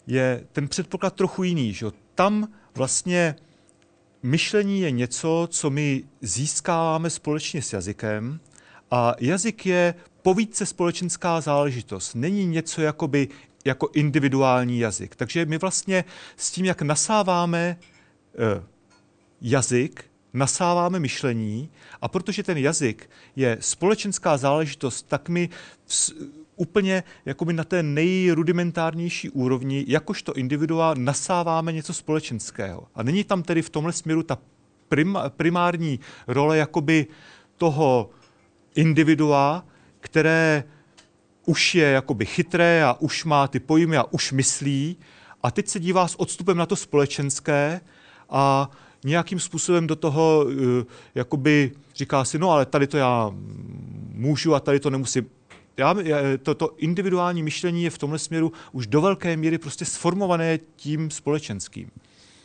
je 0.06 0.46
ten 0.52 0.68
předpoklad 0.68 1.14
trochu 1.14 1.42
jiný. 1.42 1.72
Že? 1.72 1.86
Tam 2.14 2.48
vlastně 2.74 3.36
myšlení 4.22 4.80
je 4.80 4.90
něco, 4.90 5.48
co 5.50 5.70
my 5.70 6.04
získáváme 6.20 7.10
společně 7.10 7.62
s 7.62 7.72
jazykem 7.72 8.40
a 8.90 9.14
jazyk 9.20 9.66
je 9.66 9.94
povídce 10.22 10.66
společenská 10.66 11.40
záležitost. 11.40 12.14
Není 12.14 12.46
něco 12.46 12.82
jakoby 12.82 13.28
jako 13.64 13.88
individuální 13.92 14.78
jazyk. 14.78 15.16
Takže 15.16 15.46
my 15.46 15.58
vlastně 15.58 16.04
s 16.36 16.50
tím, 16.50 16.64
jak 16.64 16.82
nasáváme 16.82 17.58
e, 17.58 17.76
jazyk, 19.40 20.04
nasáváme 20.32 21.00
myšlení 21.00 21.70
a 22.00 22.08
protože 22.08 22.42
ten 22.42 22.58
jazyk 22.58 23.10
je 23.36 23.56
společenská 23.60 24.36
záležitost, 24.36 25.02
tak 25.02 25.28
my 25.28 25.48
úplně 26.62 27.02
jakoby 27.24 27.52
na 27.52 27.64
té 27.64 27.82
nejrudimentárnější 27.82 29.30
úrovni, 29.30 29.84
jakožto 29.88 30.32
individua, 30.32 30.94
nasáváme 30.98 31.72
něco 31.72 31.94
společenského. 31.94 32.86
A 32.94 33.02
není 33.02 33.24
tam 33.24 33.42
tedy 33.42 33.62
v 33.62 33.70
tomhle 33.70 33.92
směru 33.92 34.22
ta 34.22 34.38
prim, 34.88 35.18
primární 35.28 36.00
role 36.26 36.58
jakoby 36.58 37.06
toho 37.56 38.10
individua, 38.74 39.66
které 40.00 40.64
už 41.46 41.74
je 41.74 41.84
jakoby 41.84 42.26
chytré 42.26 42.84
a 42.84 42.94
už 43.00 43.24
má 43.24 43.48
ty 43.48 43.60
pojmy 43.60 43.96
a 43.96 44.12
už 44.12 44.32
myslí 44.32 44.96
a 45.42 45.50
teď 45.50 45.68
se 45.68 45.80
dívá 45.80 46.08
s 46.08 46.20
odstupem 46.20 46.56
na 46.56 46.66
to 46.66 46.76
společenské 46.76 47.80
a 48.30 48.70
nějakým 49.04 49.40
způsobem 49.40 49.86
do 49.86 49.96
toho 49.96 50.44
uh, 50.44 50.52
jakoby 51.14 51.72
říká 51.94 52.24
si, 52.24 52.38
no 52.38 52.50
ale 52.50 52.66
tady 52.66 52.86
to 52.86 52.96
já 52.96 53.30
můžu 54.12 54.54
a 54.54 54.60
tady 54.60 54.80
to 54.80 54.90
nemusím. 54.90 55.26
Já, 55.76 55.94
to, 56.42 56.54
to 56.54 56.74
individuální 56.76 57.42
myšlení 57.42 57.84
je 57.84 57.90
v 57.90 57.98
tomhle 57.98 58.18
směru 58.18 58.52
už 58.72 58.86
do 58.86 59.00
velké 59.00 59.36
míry 59.36 59.58
prostě 59.58 59.84
sformované 59.84 60.58
tím 60.76 61.10
společenským. 61.10 61.90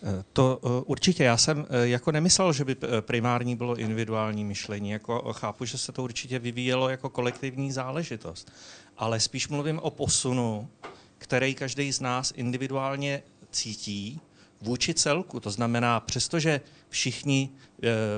Eh, 0.03 0.23
to 0.33 0.59
eh, 0.63 0.67
určitě. 0.85 1.23
Já 1.23 1.37
jsem 1.37 1.65
jako 1.83 2.11
nemyslel, 2.11 2.53
že 2.53 2.65
by 2.65 2.75
primární 3.01 3.55
bylo 3.55 3.75
individuální 3.75 4.45
myšlení. 4.45 4.89
Jako 4.89 5.33
chápu, 5.33 5.65
že 5.65 5.77
se 5.77 5.91
to 5.91 6.03
určitě 6.03 6.39
vyvíjelo 6.39 6.89
jako 6.89 7.09
kolektivní 7.09 7.71
záležitost. 7.71 8.51
Ale 8.97 9.19
spíš 9.19 9.47
mluvím 9.47 9.79
o 9.79 9.89
posunu, 9.89 10.69
který 11.17 11.55
každý 11.55 11.91
z 11.91 11.99
nás 11.99 12.33
individuálně 12.35 13.23
cítí 13.51 14.21
vůči 14.61 14.93
celku. 14.93 15.39
To 15.39 15.51
znamená, 15.51 15.99
přestože 15.99 16.61
všichni 16.89 17.49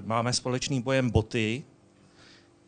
máme 0.05 0.33
společný 0.33 0.81
pojem 0.81 1.09
boty, 1.09 1.63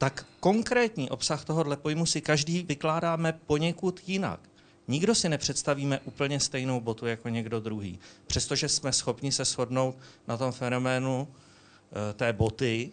tak 0.02 0.26
konkrétní 0.40 1.10
obsah 1.10 1.46
tohohle 1.46 1.78
pojmu 1.78 2.06
si 2.06 2.22
každý 2.22 2.64
vykládáme 2.64 3.40
poněkud 3.48 4.02
jinak. 4.08 4.40
Nikdo 4.88 5.16
si 5.16 5.30
nepředstavíme 5.30 6.00
úplně 6.00 6.40
stejnou 6.40 6.80
botu 6.80 7.06
jako 7.06 7.30
někdo 7.30 7.60
druhý. 7.60 8.00
Přestože 8.28 8.70
jsme 8.70 8.94
schopni 8.94 9.32
se 9.32 9.46
shodnout 9.46 9.96
na 10.28 10.38
tom 10.38 10.52
fenoménu 10.52 11.28
e, 11.28 12.14
té 12.14 12.34
boty, 12.34 12.92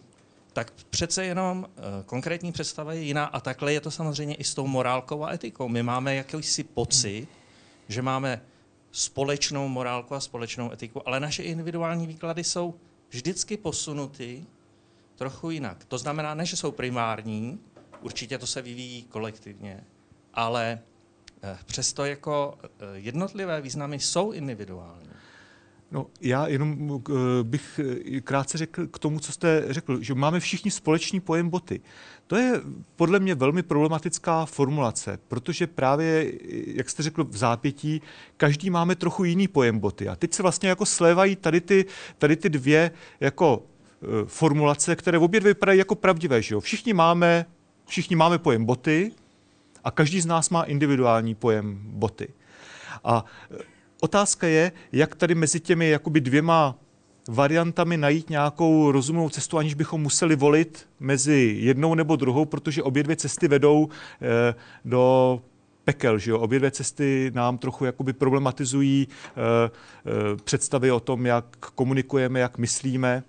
tak 0.53 0.73
přece 0.89 1.25
jenom 1.25 1.67
e, 1.67 2.03
konkrétní 2.03 2.51
představa 2.51 2.93
je 2.93 3.01
jiná 3.01 3.25
a 3.25 3.39
takhle 3.39 3.73
je 3.73 3.81
to 3.81 3.91
samozřejmě 3.91 4.35
i 4.35 4.43
s 4.43 4.53
tou 4.53 4.67
morálkou 4.67 5.23
a 5.23 5.33
etikou. 5.33 5.67
My 5.67 5.83
máme 5.83 6.15
jakýsi 6.15 6.63
pocit, 6.63 7.27
že 7.87 8.01
máme 8.01 8.41
společnou 8.91 9.67
morálku 9.67 10.15
a 10.15 10.19
společnou 10.19 10.71
etiku, 10.71 11.07
ale 11.07 11.19
naše 11.19 11.43
individuální 11.43 12.07
výklady 12.07 12.43
jsou 12.43 12.73
vždycky 13.09 13.57
posunuty 13.57 14.45
trochu 15.19 15.49
jinak. 15.49 15.85
To 15.85 15.97
znamená, 15.97 16.33
ne, 16.33 16.45
že 16.45 16.55
jsou 16.55 16.71
primární, 16.71 17.59
určitě 18.01 18.37
to 18.37 18.47
se 18.47 18.61
vyvíjí 18.61 19.03
kolektivně, 19.03 19.83
ale 20.33 20.79
eh, 21.43 21.57
přesto 21.65 22.05
jako 22.05 22.57
eh, 22.63 22.67
jednotlivé 22.93 23.61
významy 23.61 23.99
jsou 23.99 24.31
individuální. 24.31 25.09
No, 25.91 26.05
já 26.21 26.47
jenom 26.47 27.01
eh, 27.09 27.13
bych 27.43 27.79
krátce 28.23 28.57
řekl 28.57 28.87
k 28.87 28.99
tomu, 28.99 29.19
co 29.19 29.31
jste 29.31 29.65
řekl, 29.69 30.03
že 30.03 30.13
máme 30.13 30.39
všichni 30.39 30.71
společný 30.71 31.19
pojem 31.19 31.49
boty. 31.49 31.81
To 32.27 32.35
je 32.35 32.61
podle 32.95 33.19
mě 33.19 33.35
velmi 33.35 33.63
problematická 33.63 34.45
formulace, 34.45 35.19
protože 35.27 35.67
právě, 35.67 36.31
jak 36.77 36.89
jste 36.89 37.03
řekl 37.03 37.23
v 37.23 37.37
zápětí, 37.37 38.01
každý 38.37 38.69
máme 38.69 38.95
trochu 38.95 39.23
jiný 39.23 39.47
pojem 39.47 39.79
boty. 39.79 40.07
A 40.07 40.15
teď 40.15 40.33
se 40.33 40.43
vlastně 40.43 40.69
jako 40.69 40.85
slévají 40.85 41.35
tady 41.35 41.61
ty, 41.61 41.85
tady 42.17 42.35
ty 42.35 42.49
dvě 42.49 42.91
jako 43.19 43.63
formulace, 44.25 44.95
které 44.95 45.17
obě 45.17 45.39
dvě 45.39 45.53
vypadají 45.53 45.79
jako 45.79 45.95
pravdivé. 45.95 46.41
Že 46.41 46.55
jo? 46.55 46.59
Všichni, 46.59 46.93
máme, 46.93 47.45
všichni 47.85 48.15
máme 48.15 48.37
pojem 48.37 48.65
boty 48.65 49.11
a 49.83 49.91
každý 49.91 50.21
z 50.21 50.25
nás 50.25 50.49
má 50.49 50.63
individuální 50.63 51.35
pojem 51.35 51.79
boty. 51.83 52.27
A 53.03 53.25
e, 53.51 53.57
otázka 54.01 54.47
je, 54.47 54.71
jak 54.91 55.15
tady 55.15 55.35
mezi 55.35 55.59
těmi 55.59 55.89
jakoby 55.89 56.21
dvěma 56.21 56.75
variantami 57.29 57.97
najít 57.97 58.29
nějakou 58.29 58.91
rozumnou 58.91 59.29
cestu, 59.29 59.57
aniž 59.57 59.73
bychom 59.73 60.01
museli 60.01 60.35
volit 60.35 60.87
mezi 60.99 61.55
jednou 61.59 61.95
nebo 61.95 62.15
druhou, 62.15 62.45
protože 62.45 62.83
obě 62.83 63.03
dvě 63.03 63.15
cesty 63.15 63.47
vedou 63.47 63.89
eh, 64.21 64.55
do 64.85 65.41
pekel. 65.83 66.17
Že 66.17 66.31
jo? 66.31 66.39
Obě 66.39 66.59
dvě 66.59 66.71
cesty 66.71 67.31
nám 67.35 67.57
trochu 67.57 67.85
jakoby 67.85 68.13
problematizují 68.13 69.07
eh, 69.07 69.31
eh, 69.69 70.35
představy 70.43 70.91
o 70.91 70.99
tom, 70.99 71.25
jak 71.25 71.45
komunikujeme, 71.75 72.39
jak 72.39 72.57
myslíme. 72.57 73.23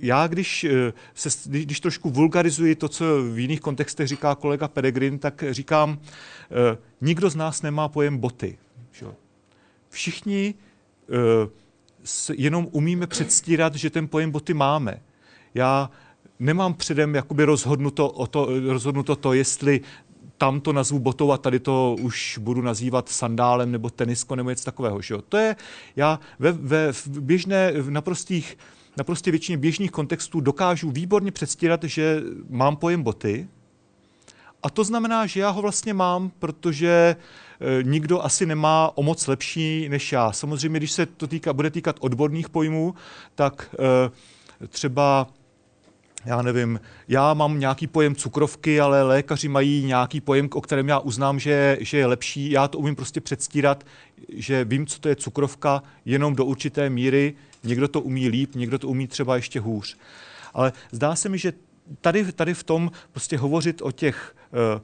Já, 0.00 0.26
když, 0.26 0.66
se, 1.14 1.28
když 1.48 1.80
trošku 1.80 2.10
vulgarizuji 2.10 2.74
to, 2.74 2.88
co 2.88 3.04
v 3.32 3.38
jiných 3.38 3.60
kontextech 3.60 4.08
říká 4.08 4.34
kolega 4.34 4.68
Peregrin, 4.68 5.18
tak 5.18 5.44
říkám, 5.50 5.98
nikdo 7.00 7.30
z 7.30 7.36
nás 7.36 7.62
nemá 7.62 7.88
pojem 7.88 8.18
boty. 8.18 8.58
Všichni 9.88 10.54
jenom 12.36 12.68
umíme 12.70 13.06
předstírat, 13.06 13.74
že 13.74 13.90
ten 13.90 14.08
pojem 14.08 14.30
boty 14.30 14.54
máme. 14.54 15.00
Já 15.54 15.90
nemám 16.38 16.74
předem 16.74 17.14
jakoby 17.14 17.44
rozhodnuto, 17.44 18.08
o 18.08 18.26
to, 18.26 18.48
rozhodnuto 18.68 19.16
to, 19.16 19.32
jestli 19.32 19.80
tam 20.42 20.60
to 20.60 20.72
nazvu 20.72 20.98
botou 20.98 21.32
a 21.32 21.38
tady 21.38 21.60
to 21.60 21.96
už 22.00 22.38
budu 22.42 22.62
nazývat 22.62 23.08
sandálem 23.08 23.72
nebo 23.72 23.90
tenisko 23.90 24.36
nebo 24.36 24.50
něco 24.50 24.64
takového. 24.64 25.02
Že 25.02 25.14
jo? 25.14 25.22
To 25.28 25.36
je, 25.36 25.56
já 25.96 26.20
ve, 26.38 26.52
ve 26.52 26.92
v 26.92 27.06
běžné, 27.06 27.72
v 27.72 27.90
naprostých, 27.90 28.58
naprostě 28.96 29.30
většině 29.30 29.58
běžných 29.58 29.90
kontextů 29.90 30.40
dokážu 30.40 30.90
výborně 30.90 31.32
předstírat, 31.32 31.84
že 31.84 32.22
mám 32.50 32.76
pojem 32.76 33.02
boty, 33.02 33.48
a 34.62 34.70
to 34.70 34.84
znamená, 34.84 35.26
že 35.26 35.40
já 35.40 35.50
ho 35.50 35.62
vlastně 35.62 35.94
mám, 35.94 36.30
protože 36.38 37.16
e, 37.78 37.82
nikdo 37.82 38.24
asi 38.24 38.46
nemá 38.46 38.90
o 38.94 39.02
moc 39.02 39.26
lepší 39.26 39.88
než 39.88 40.12
já. 40.12 40.32
Samozřejmě, 40.32 40.78
když 40.78 40.92
se 40.92 41.06
to 41.06 41.26
týka, 41.26 41.52
bude 41.52 41.70
týkat 41.70 41.96
odborných 42.00 42.48
pojmů, 42.48 42.94
tak 43.34 43.74
e, 44.62 44.68
třeba 44.68 45.26
já 46.24 46.42
nevím, 46.42 46.80
já 47.08 47.34
mám 47.34 47.60
nějaký 47.60 47.86
pojem 47.86 48.14
cukrovky, 48.14 48.80
ale 48.80 49.02
lékaři 49.02 49.48
mají 49.48 49.84
nějaký 49.84 50.20
pojem, 50.20 50.48
o 50.52 50.60
kterém 50.60 50.88
já 50.88 50.98
uznám, 50.98 51.38
že, 51.38 51.78
že 51.80 51.98
je 51.98 52.06
lepší. 52.06 52.50
Já 52.50 52.68
to 52.68 52.78
umím 52.78 52.96
prostě 52.96 53.20
předstírat, 53.20 53.84
že 54.32 54.64
vím, 54.64 54.86
co 54.86 54.98
to 54.98 55.08
je 55.08 55.16
cukrovka, 55.16 55.82
jenom 56.04 56.34
do 56.34 56.44
určité 56.44 56.90
míry. 56.90 57.34
Někdo 57.64 57.88
to 57.88 58.00
umí 58.00 58.28
líp, 58.28 58.54
někdo 58.54 58.78
to 58.78 58.88
umí 58.88 59.06
třeba 59.06 59.36
ještě 59.36 59.60
hůř. 59.60 59.96
Ale 60.54 60.72
zdá 60.92 61.16
se 61.16 61.28
mi, 61.28 61.38
že 61.38 61.52
tady, 62.00 62.32
tady 62.32 62.54
v 62.54 62.64
tom 62.64 62.90
prostě 63.12 63.38
hovořit 63.38 63.82
o 63.82 63.90
těch 63.90 64.36
uh, 64.74 64.80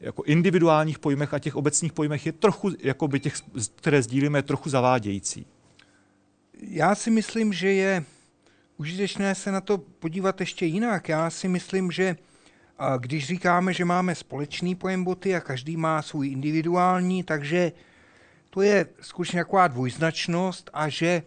jako 0.00 0.22
individuálních 0.22 0.98
pojmech 0.98 1.34
a 1.34 1.38
těch 1.38 1.56
obecných 1.56 1.92
pojmech 1.92 2.26
je 2.26 2.32
trochu, 2.32 2.70
jako 2.82 3.08
by 3.08 3.20
těch, 3.20 3.34
které 3.74 4.02
sdílíme, 4.02 4.42
trochu 4.42 4.70
zavádějící. 4.70 5.46
Já 6.68 6.94
si 6.94 7.10
myslím, 7.10 7.52
že 7.52 7.68
je 7.68 8.04
užitečné 8.82 9.34
se 9.34 9.52
na 9.52 9.60
to 9.60 9.78
podívat 9.78 10.40
ještě 10.40 10.66
jinak. 10.66 11.08
Já 11.08 11.30
si 11.30 11.48
myslím, 11.48 11.90
že 11.90 12.16
když 12.98 13.26
říkáme, 13.26 13.72
že 13.72 13.84
máme 13.84 14.14
společný 14.14 14.74
pojem 14.74 15.04
boty 15.04 15.34
a 15.34 15.40
každý 15.40 15.76
má 15.76 16.02
svůj 16.02 16.28
individuální, 16.28 17.22
takže 17.22 17.72
to 18.50 18.62
je 18.62 18.86
skutečně 19.00 19.40
taková 19.40 19.68
dvojznačnost 19.68 20.70
a 20.72 20.88
že 20.88 21.22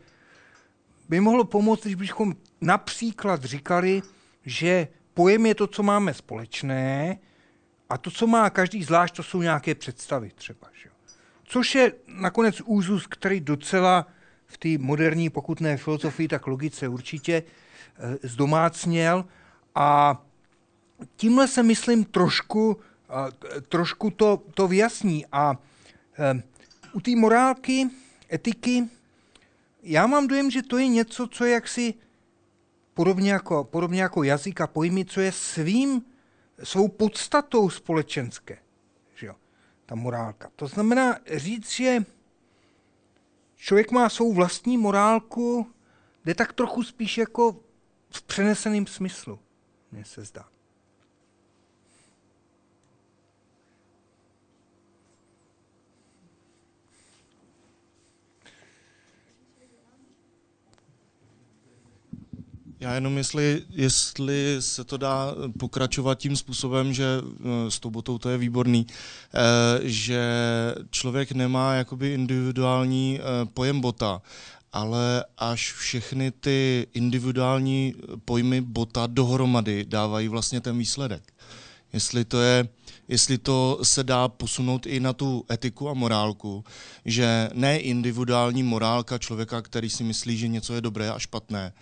by 1.09 1.19
mohlo 1.19 1.43
pomoct, 1.43 1.81
když 1.81 1.95
bychom 1.95 2.35
například 2.61 3.43
říkali, 3.43 4.01
že 4.45 4.87
pojem 5.13 5.45
je 5.45 5.55
to, 5.55 5.67
co 5.67 5.83
máme 5.83 6.13
společné 6.13 7.17
a 7.89 7.97
to, 7.97 8.11
co 8.11 8.27
má 8.27 8.49
každý 8.49 8.83
zvlášť, 8.83 9.15
to 9.15 9.23
jsou 9.23 9.41
nějaké 9.41 9.75
představy 9.75 10.31
třeba. 10.35 10.67
Že? 10.83 10.89
Což 11.43 11.75
je 11.75 11.91
nakonec 12.07 12.61
úzus, 12.65 13.07
který 13.07 13.39
docela 13.39 14.07
v 14.47 14.57
té 14.57 14.77
moderní, 14.77 15.29
pokud 15.29 15.61
ne 15.61 15.77
filozofii, 15.77 16.27
tak 16.27 16.47
logice 16.47 16.87
určitě 16.87 17.33
e, 17.33 18.27
zdomácněl 18.27 19.25
a 19.75 20.21
tímhle 21.15 21.47
se, 21.47 21.63
myslím, 21.63 22.03
trošku 22.03 22.77
a, 23.09 23.27
trošku 23.69 24.09
to, 24.09 24.43
to 24.53 24.67
vyjasní. 24.67 25.25
A 25.31 25.57
e, 26.19 26.41
u 26.93 26.99
té 26.99 27.15
morálky, 27.15 27.89
etiky, 28.33 28.87
já 29.83 30.07
mám 30.07 30.27
dojem, 30.27 30.51
že 30.51 30.61
to 30.61 30.77
je 30.77 30.87
něco, 30.87 31.27
co 31.27 31.45
jaksi 31.45 31.93
podobně 32.93 33.31
jako, 33.31 33.63
podobně 33.63 34.01
jako 34.01 34.23
jazyk 34.23 34.61
a 34.61 34.67
pojmy, 34.67 35.05
co 35.05 35.21
je 35.21 35.31
svým, 35.31 36.05
svou 36.63 36.87
podstatou 36.87 37.69
společenské. 37.69 38.57
Že 39.15 39.27
jo? 39.27 39.35
Ta 39.85 39.95
morálka. 39.95 40.51
To 40.55 40.67
znamená 40.67 41.17
říct, 41.33 41.71
že 41.71 42.05
člověk 43.65 43.91
má 43.91 44.09
svou 44.09 44.33
vlastní 44.33 44.77
morálku, 44.77 45.71
jde 46.25 46.35
tak 46.35 46.53
trochu 46.53 46.83
spíš 46.83 47.17
jako 47.17 47.59
v 48.09 48.21
přeneseném 48.21 48.87
smyslu, 48.87 49.39
mně 49.91 50.05
se 50.05 50.25
zdá. 50.25 50.49
Já 62.85 62.95
jenom 62.95 63.17
jestli, 63.17 63.61
jestli 63.69 64.57
se 64.59 64.83
to 64.83 64.97
dá 64.97 65.35
pokračovat 65.59 66.17
tím 66.17 66.35
způsobem, 66.35 66.93
že 66.93 67.05
eh, 67.05 67.71
s 67.71 67.79
tou 67.79 67.89
botou 67.89 68.17
to 68.17 68.29
je 68.29 68.37
výborný, 68.37 68.87
eh, 68.87 69.79
že 69.83 70.21
člověk 70.89 71.31
nemá 71.31 71.73
jakoby 71.73 72.13
individuální 72.13 73.19
eh, 73.19 73.45
pojem 73.53 73.81
bota, 73.81 74.21
ale 74.73 75.25
až 75.37 75.73
všechny 75.73 76.31
ty 76.31 76.87
individuální 76.93 77.95
pojmy 78.25 78.61
bota 78.61 79.07
dohromady 79.07 79.85
dávají 79.87 80.27
vlastně 80.27 80.61
ten 80.61 80.77
výsledek. 80.77 81.33
Jestli 81.93 82.25
to 82.25 82.41
je, 82.41 82.67
jestli 83.07 83.37
to 83.37 83.79
se 83.83 84.03
dá 84.03 84.27
posunout 84.27 84.85
i 84.85 84.99
na 84.99 85.13
tu 85.13 85.45
etiku 85.51 85.89
a 85.89 85.93
morálku, 85.93 86.63
že 87.05 87.49
ne 87.53 87.77
individuální 87.77 88.63
morálka 88.63 89.17
člověka, 89.17 89.61
který 89.61 89.89
si 89.89 90.03
myslí, 90.03 90.37
že 90.37 90.47
něco 90.47 90.73
je 90.73 90.81
dobré 90.81 91.09
a 91.09 91.19
špatné, 91.19 91.73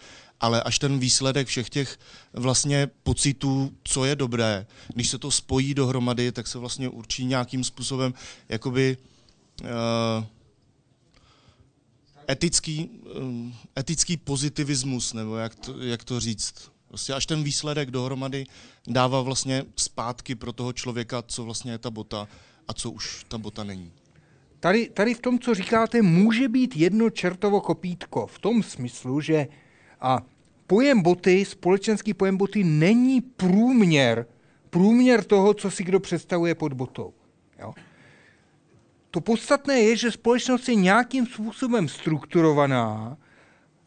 ale 0.44 0.64
až 0.64 0.80
ten 0.80 0.99
výsledek 0.99 1.48
všech 1.48 1.70
těch 1.70 1.99
vlastně 2.34 2.90
pocitů, 3.03 3.72
co 3.84 4.06
je 4.06 4.15
dobré, 4.15 4.68
když 4.94 5.10
se 5.10 5.18
to 5.18 5.32
spojí 5.32 5.74
dohromady, 5.74 6.32
tak 6.32 6.48
se 6.48 6.57
vlastně 6.57 6.90
určí 6.90 7.26
nějakým 7.26 7.64
způsobem 7.64 8.14
jakoby 8.49 8.98
uh, 9.61 9.68
etický, 12.30 12.90
uh, 13.22 13.52
etický 13.80 14.18
pozitivismus, 14.18 15.14
nebo 15.14 15.36
jak 15.36 15.56
to, 15.56 15.80
jak 15.80 16.03
to 16.03 16.20
říct. 16.20 16.53
Prostě 16.88 17.14
až 17.14 17.26
ten 17.26 17.44
výsledek 17.44 17.91
dohromady 17.91 18.45
dává 18.88 19.22
vlastně 19.22 19.65
zpátky 19.76 20.36
pro 20.36 20.53
toho 20.53 20.74
člověka, 20.74 21.22
co 21.22 21.44
vlastně 21.44 21.72
je 21.72 21.78
ta 21.78 21.91
bota 21.91 22.28
a 22.68 22.74
co 22.74 22.91
už 22.91 23.26
ta 23.28 23.38
bota 23.38 23.64
není. 23.64 23.91
Tady, 24.60 24.90
tady 24.90 25.14
v 25.14 25.22
tom, 25.22 25.40
co 25.40 25.53
říkáte, 25.53 26.02
může 26.02 26.48
být 26.48 26.76
jedno 26.76 27.10
čertovo 27.10 27.61
kopítko. 27.61 28.28
V 28.28 28.40
tom 28.40 28.64
smyslu, 28.64 29.22
že 29.22 29.48
a 30.03 30.18
pojem 30.68 31.02
boty, 31.02 31.45
společenský 31.45 32.14
pojem 32.14 32.38
boty 32.38 32.64
není 32.64 33.22
průměr, 33.22 34.26
průměr 34.69 35.23
toho, 35.23 35.53
co 35.53 35.72
si 35.72 35.84
kdo 35.84 35.99
představuje 35.99 36.56
pod 36.56 36.73
botou. 36.73 37.14
Jo? 37.60 37.73
To 39.11 39.22
podstatné 39.22 39.80
je, 39.80 39.98
že 39.98 40.11
společnost 40.11 40.69
je 40.69 40.76
nějakým 40.76 41.26
způsobem 41.26 41.88
strukturovaná, 41.88 43.18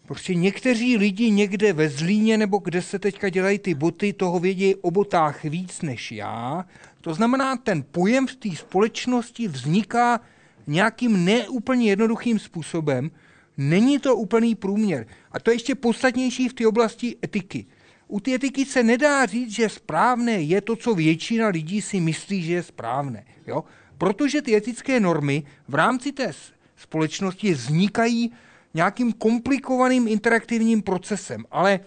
Prostě 0.06 0.34
někteří 0.34 0.96
lidi 0.96 1.30
někde 1.30 1.72
ve 1.72 1.88
Zlíně 1.88 2.38
nebo 2.38 2.58
kde 2.58 2.82
se 2.82 2.98
teďka 2.98 3.28
dělají 3.28 3.58
ty 3.58 3.74
boty, 3.74 4.12
toho 4.12 4.38
vědí 4.38 4.74
o 4.74 4.90
botách 4.90 5.44
víc 5.44 5.82
než 5.82 6.12
já. 6.12 6.64
To 7.00 7.14
znamená, 7.14 7.56
ten 7.56 7.84
pojem 7.90 8.26
v 8.26 8.36
té 8.36 8.56
společnosti 8.56 9.48
vzniká 9.48 10.20
nějakým 10.66 11.24
neúplně 11.24 11.88
jednoduchým 11.88 12.38
způsobem, 12.38 13.10
Není 13.56 13.98
to 13.98 14.16
úplný 14.16 14.54
průměr. 14.54 15.06
A 15.32 15.40
to 15.40 15.50
je 15.50 15.54
ještě 15.54 15.74
podstatnější 15.74 16.48
v 16.48 16.54
té 16.54 16.66
oblasti 16.66 17.16
etiky. 17.24 17.66
U 18.08 18.20
té 18.20 18.34
etiky 18.34 18.64
se 18.64 18.82
nedá 18.82 19.26
říct, 19.26 19.50
že 19.50 19.68
správné 19.68 20.32
je 20.32 20.60
to, 20.60 20.76
co 20.76 20.94
většina 20.94 21.48
lidí 21.48 21.82
si 21.82 22.00
myslí, 22.00 22.42
že 22.42 22.52
je 22.52 22.62
správné. 22.62 23.24
Jo? 23.46 23.64
Protože 23.98 24.42
ty 24.42 24.56
etické 24.56 25.00
normy 25.00 25.42
v 25.68 25.74
rámci 25.74 26.12
té 26.12 26.32
společnosti 26.76 27.52
vznikají 27.52 28.32
nějakým 28.74 29.12
komplikovaným 29.12 30.08
interaktivním 30.08 30.82
procesem. 30.82 31.44
Ale 31.50 31.80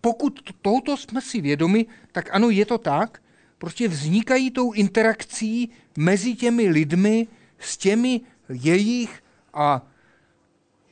pokud 0.00 0.40
tohoto 0.62 0.96
jsme 0.96 1.20
si 1.20 1.40
vědomi, 1.40 1.86
tak 2.12 2.28
ano, 2.32 2.50
je 2.50 2.66
to 2.66 2.78
tak. 2.78 3.22
Prostě 3.58 3.88
vznikají 3.88 4.50
tou 4.50 4.72
interakcí 4.72 5.70
mezi 5.98 6.34
těmi 6.34 6.68
lidmi 6.68 7.26
s 7.58 7.76
těmi 7.76 8.20
jejich 8.48 9.22
a 9.54 9.86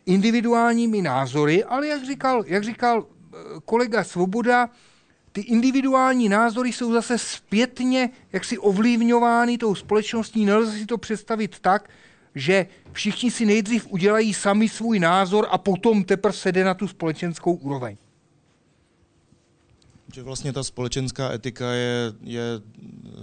individuálními 0.06 1.02
názory, 1.02 1.64
ale 1.64 1.86
jak 1.86 2.06
říkal, 2.06 2.44
jak 2.46 2.64
říkal 2.64 3.06
eh, 3.06 3.36
kolega 3.64 4.04
Svoboda, 4.04 4.70
ty 5.32 5.40
individuální 5.40 6.28
názory 6.28 6.72
jsou 6.72 6.92
zase 6.92 7.18
zpětně 7.18 8.10
jaksi 8.32 8.58
ovlivňovány 8.58 9.58
tou 9.58 9.74
společností. 9.74 10.44
Nelze 10.44 10.78
si 10.78 10.86
to 10.86 10.98
představit 10.98 11.58
tak, 11.60 11.90
že 12.34 12.66
všichni 12.92 13.30
si 13.30 13.46
nejdřív 13.46 13.86
udělají 13.90 14.34
sami 14.34 14.68
svůj 14.68 14.98
názor 14.98 15.46
a 15.50 15.58
potom 15.58 16.04
teprve 16.04 16.32
sede 16.32 16.64
na 16.64 16.74
tu 16.74 16.88
společenskou 16.88 17.52
úroveň. 17.52 17.96
Že 20.14 20.22
vlastně 20.22 20.52
ta 20.52 20.64
společenská 20.64 21.32
etika 21.32 21.72
je, 21.72 22.12
je 22.22 22.42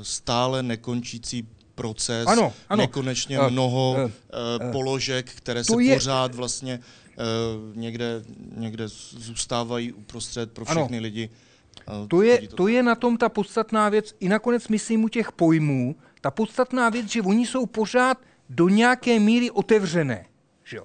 stále 0.01 0.64
nekončící 0.64 1.47
proces, 1.76 2.28
ano, 2.28 2.54
ano. 2.70 2.82
nekonečně 2.82 3.40
uh, 3.40 3.50
mnoho 3.50 3.91
uh, 3.91 4.04
uh, 4.04 4.72
položek, 4.72 5.32
které 5.32 5.64
se 5.64 5.84
je... 5.84 5.94
pořád 5.94 6.36
vlastně 6.36 6.80
uh, 6.80 7.78
někde, 7.78 8.24
někde 8.56 8.88
zůstávají 8.88 9.94
uprostřed 9.94 10.52
pro 10.52 10.66
všechny 10.66 10.98
ano. 10.98 11.04
lidi. 11.04 11.30
Uh, 12.02 12.08
to 12.08 12.22
je, 12.22 12.48
to, 12.48 12.56
to 12.56 12.68
je 12.68 12.84
na 12.84 12.95
tom 12.95 13.18
ta 13.18 13.30
podstatná 13.30 13.90
věc. 13.90 14.16
I 14.20 14.30
nakonec 14.30 14.68
myslím 14.68 15.04
u 15.04 15.08
těch 15.08 15.32
pojmů, 15.32 15.95
ta 16.22 16.32
podstatná 16.32 16.90
věc, 16.90 17.08
že 17.08 17.22
oni 17.22 17.48
jsou 17.48 17.66
pořád 17.66 18.18
do 18.50 18.70
nějaké 18.70 19.20
míry 19.20 19.52
otevřené. 19.52 20.26
Že 20.64 20.78
jo? 20.78 20.84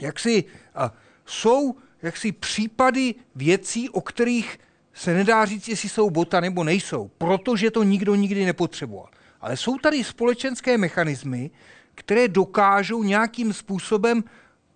Jak 0.00 0.18
si, 0.18 0.44
uh, 0.44 0.88
jsou 1.26 1.74
jaksi 2.02 2.32
případy 2.32 3.14
věcí, 3.34 3.88
o 3.88 4.00
kterých 4.00 4.58
se 4.94 5.14
nedá 5.14 5.44
říct, 5.44 5.68
jestli 5.68 5.88
jsou 5.88 6.10
bota 6.10 6.40
nebo 6.40 6.64
nejsou, 6.64 7.10
protože 7.18 7.70
to 7.70 7.82
nikdo 7.82 8.14
nikdy 8.14 8.44
nepotřeboval. 8.44 9.08
Ale 9.40 9.56
jsou 9.56 9.78
tady 9.78 10.04
společenské 10.04 10.78
mechanismy, 10.78 11.50
které 11.94 12.28
dokážou 12.28 13.02
nějakým 13.02 13.52
způsobem 13.52 14.24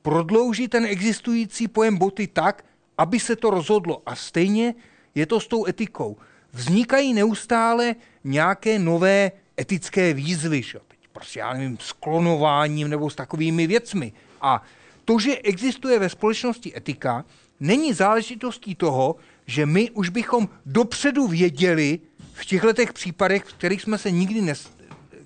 prodloužit 0.03 0.71
ten 0.71 0.85
existující 0.85 1.69
pojem 1.69 1.97
boty 1.97 2.27
tak, 2.27 2.65
aby 2.99 3.21
se 3.21 3.37
to 3.37 3.51
rozhodlo. 3.51 4.03
A 4.07 4.17
stejně 4.17 4.75
je 5.15 5.27
to 5.27 5.41
s 5.41 5.47
tou 5.47 5.67
etikou. 5.67 6.17
Vznikají 6.53 7.15
neustále 7.15 7.95
nějaké 8.25 8.79
nové 8.79 9.33
etické 9.61 10.15
výzvy, 10.15 10.63
že? 10.63 10.79
Teď 10.89 10.99
prostě 11.13 11.41
já 11.41 11.53
nevím, 11.53 11.79
s 11.81 11.93
klonováním 11.93 12.89
nebo 12.89 13.11
s 13.11 13.15
takovými 13.15 13.67
věcmi. 13.67 14.13
A 14.41 14.63
to, 15.05 15.19
že 15.19 15.39
existuje 15.39 15.99
ve 15.99 16.09
společnosti 16.09 16.77
etika, 16.77 17.25
není 17.61 17.93
záležitostí 17.93 18.75
toho, 18.75 19.17
že 19.47 19.67
my 19.67 19.91
už 19.91 20.09
bychom 20.09 20.49
dopředu 20.67 21.27
věděli, 21.27 22.01
v 22.33 22.45
těchto 22.45 22.73
těch 22.73 22.93
případech, 22.93 23.43
kterých 23.43 23.83
jsme 23.83 23.99
se 23.99 24.11
nikdy 24.11 24.41
nes, 24.41 24.71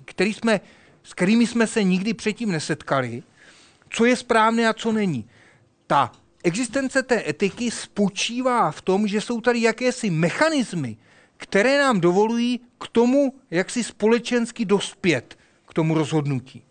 který 0.05 0.33
jsme, 0.33 0.61
s 1.03 1.13
kterými 1.13 1.47
jsme 1.47 1.67
se 1.67 1.83
nikdy 1.83 2.13
předtím 2.13 2.51
nesetkali, 2.51 3.23
co 3.89 4.05
je 4.05 4.15
správné 4.15 4.67
a 4.67 4.73
co 4.73 4.91
není. 4.91 5.29
Ta 5.87 6.11
existence 6.43 7.03
té 7.03 7.29
etiky 7.29 7.71
spočívá 7.71 8.71
v 8.71 8.81
tom, 8.81 9.07
že 9.07 9.21
jsou 9.21 9.41
tady 9.41 9.61
jakési 9.61 10.09
mechanismy, 10.09 10.97
které 11.37 11.79
nám 11.79 11.99
dovolují 11.99 12.59
k 12.79 12.87
tomu, 12.87 13.33
jak 13.51 13.69
si 13.69 13.83
společensky 13.83 14.65
dospět 14.65 15.37
k 15.67 15.73
tomu 15.73 15.93
rozhodnutí. 15.93 16.63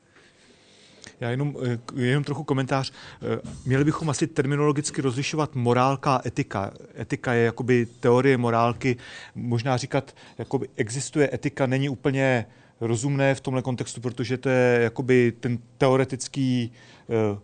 Já 1.20 1.30
jenom, 1.30 1.56
eh, 1.66 1.78
jenom 2.02 2.24
trochu 2.24 2.44
komentář. 2.44 2.92
Eh, 2.92 3.40
měli 3.66 3.84
bychom 3.84 4.10
asi 4.10 4.26
terminologicky 4.26 5.02
rozlišovat 5.02 5.54
morálka 5.54 6.16
a 6.16 6.28
etika. 6.28 6.70
Etika 7.00 7.32
je 7.32 7.44
jakoby 7.44 7.86
teorie 8.00 8.36
morálky. 8.36 8.96
Možná 9.34 9.76
říkat, 9.76 10.16
jakoby 10.38 10.68
existuje 10.76 11.30
etika, 11.32 11.66
není 11.66 11.88
úplně 11.88 12.46
rozumné 12.80 13.34
v 13.34 13.40
tomhle 13.40 13.62
kontextu, 13.62 14.00
protože 14.00 14.36
to 14.36 14.48
je 14.48 14.82
jakoby 14.82 15.32
ten 15.40 15.58
teoretický, 15.78 16.72
eh, 17.08 17.38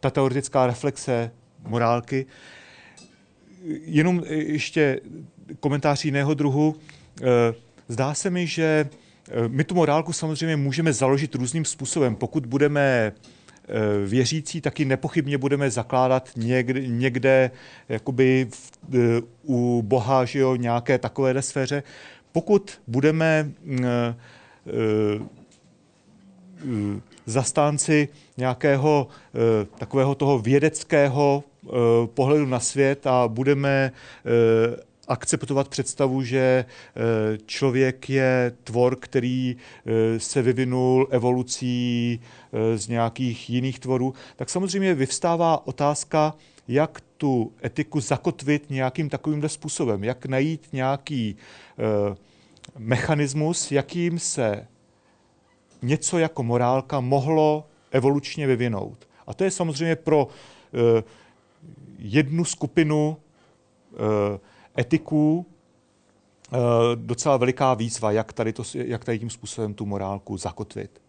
ta 0.00 0.10
teoretická 0.10 0.66
reflexe 0.66 1.30
morálky. 1.66 2.26
Jenom 3.84 4.22
ještě 4.28 5.00
komentář 5.60 6.04
jiného 6.04 6.34
druhu. 6.34 6.76
Zdá 7.88 8.14
se 8.14 8.30
mi, 8.30 8.46
že 8.46 8.88
my 9.48 9.64
tu 9.64 9.74
morálku 9.74 10.12
samozřejmě 10.12 10.56
můžeme 10.56 10.92
založit 10.92 11.34
různým 11.34 11.64
způsobem. 11.64 12.16
Pokud 12.16 12.46
budeme 12.46 12.80
eh, 12.82 13.72
věřící, 14.06 14.60
taky 14.60 14.84
nepochybně 14.84 15.38
budeme 15.38 15.70
zakládat 15.70 16.28
někde, 16.36 16.88
někde 16.88 17.50
jakoby 17.88 18.48
v, 18.50 18.72
eh, 18.94 18.98
u 19.42 19.82
Boha, 19.86 20.24
že 20.24 20.38
jo, 20.38 20.56
nějaké 20.56 20.98
takové 20.98 21.42
sféře. 21.42 21.82
pokud 22.32 22.80
budeme 22.86 23.50
zastánci 27.26 28.08
nějakého 28.36 29.08
takového 29.78 30.14
toho 30.14 30.38
vědeckého 30.38 31.44
pohledu 32.14 32.46
na 32.46 32.60
svět 32.60 33.06
a 33.06 33.28
budeme 33.28 33.92
akceptovat 35.08 35.68
představu, 35.68 36.22
že 36.22 36.64
člověk 37.46 38.10
je 38.10 38.52
tvor, 38.64 38.96
který 38.96 39.56
se 40.18 40.42
vyvinul 40.42 41.08
evolucí 41.10 42.20
z 42.74 42.88
nějakých 42.88 43.50
jiných 43.50 43.78
tvorů, 43.78 44.14
tak 44.36 44.50
samozřejmě 44.50 44.94
vyvstává 44.94 45.66
otázka, 45.66 46.34
jak 46.68 47.00
tu 47.16 47.52
etiku 47.64 48.00
zakotvit 48.00 48.70
nějakým 48.70 49.08
takovýmhle 49.08 49.48
způsobem, 49.48 50.04
jak 50.04 50.26
najít 50.26 50.68
nějaký 50.72 51.36
mechanismus, 52.78 53.72
jakým 53.72 54.18
se 54.18 54.66
něco 55.82 56.18
jako 56.18 56.42
morálka 56.42 57.00
mohlo 57.00 57.66
evolučně 57.90 58.46
vyvinout. 58.46 59.08
A 59.26 59.34
to 59.34 59.44
je 59.44 59.50
samozřejmě 59.50 59.96
pro 59.96 60.28
jednu 61.98 62.44
skupinu 62.44 63.16
etiků 64.78 65.46
uh, 66.52 66.58
docela 66.94 67.36
veliká 67.36 67.74
výzva, 67.74 68.12
jak 68.12 68.32
tady, 68.32 68.52
to, 68.52 68.62
jak 68.74 69.04
tady 69.04 69.18
tím 69.18 69.30
způsobem 69.30 69.74
tu 69.74 69.86
morálku 69.86 70.36
zakotvit. 70.36 71.02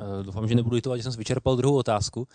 Eh, 0.00 0.22
doufám, 0.22 0.48
že 0.48 0.54
nebudu 0.54 0.74
litovat, 0.74 0.96
že 0.96 1.02
jsem 1.02 1.12
vyčerpal 1.12 1.56
druhou 1.56 1.76
otázku. 1.76 2.28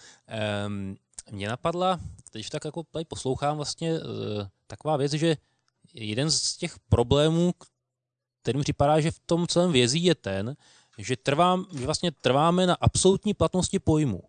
Mě 1.31 1.47
napadla, 1.47 1.99
teď 2.31 2.49
tak 2.49 2.65
jako 2.65 2.83
tady 2.91 3.05
poslouchám 3.05 3.55
vlastně 3.55 3.93
uh, 3.93 3.99
taková 4.67 4.97
věc, 4.97 5.11
že 5.11 5.37
jeden 5.93 6.31
z 6.31 6.57
těch 6.57 6.79
problémů, 6.89 7.53
kterým 8.41 8.61
připadá, 8.61 8.99
že 8.99 9.11
v 9.11 9.19
tom 9.19 9.47
celém 9.47 9.71
vězí 9.71 10.03
je 10.03 10.15
ten, 10.15 10.55
že, 10.97 11.17
trvám, 11.17 11.65
že 11.77 11.85
vlastně 11.85 12.11
trváme 12.11 12.67
na 12.67 12.77
absolutní 12.81 13.33
platnosti 13.33 13.79
pojmu. 13.79 14.21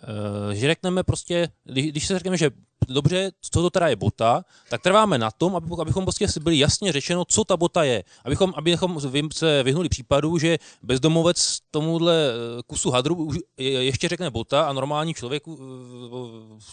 Uh, 0.00 0.52
že 0.52 0.66
řekneme 0.66 1.02
prostě, 1.02 1.48
když 1.64 2.06
se 2.06 2.14
řekneme, 2.14 2.36
že 2.36 2.50
dobře, 2.88 3.32
co 3.40 3.62
to 3.62 3.70
teda 3.70 3.88
je 3.88 3.96
bota, 3.96 4.44
tak 4.68 4.82
trváme 4.82 5.18
na 5.18 5.30
tom, 5.30 5.56
aby, 5.56 5.66
abychom 5.80 6.04
prostě 6.04 6.28
si 6.28 6.40
byli 6.40 6.58
jasně 6.58 6.92
řečeno, 6.92 7.24
co 7.24 7.44
ta 7.44 7.56
bota 7.56 7.84
je. 7.84 8.04
Abychom, 8.24 8.52
abychom 8.56 9.00
se 9.32 9.62
vyhnuli 9.62 9.88
případu, 9.88 10.38
že 10.38 10.58
bezdomovec 10.82 11.58
tomuhle 11.70 12.30
eh, 12.30 12.62
kusu 12.66 12.90
hadru 12.90 13.28
ještě 13.56 14.08
řekne 14.08 14.30
bota 14.30 14.68
a 14.68 14.72
normální 14.72 15.14
člověk, 15.14 15.42
eh, 15.48 15.52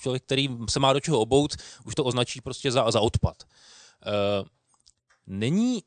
člověk, 0.01 0.23
který 0.23 0.49
se 0.69 0.79
má 0.79 0.93
do 0.93 0.99
čeho 0.99 1.19
obout, 1.19 1.55
už 1.85 1.95
to 1.95 2.03
označí 2.03 2.41
prostě 2.41 2.71
za, 2.71 2.91
za 2.91 3.01
odpad. 3.01 3.43
Není 5.27 5.83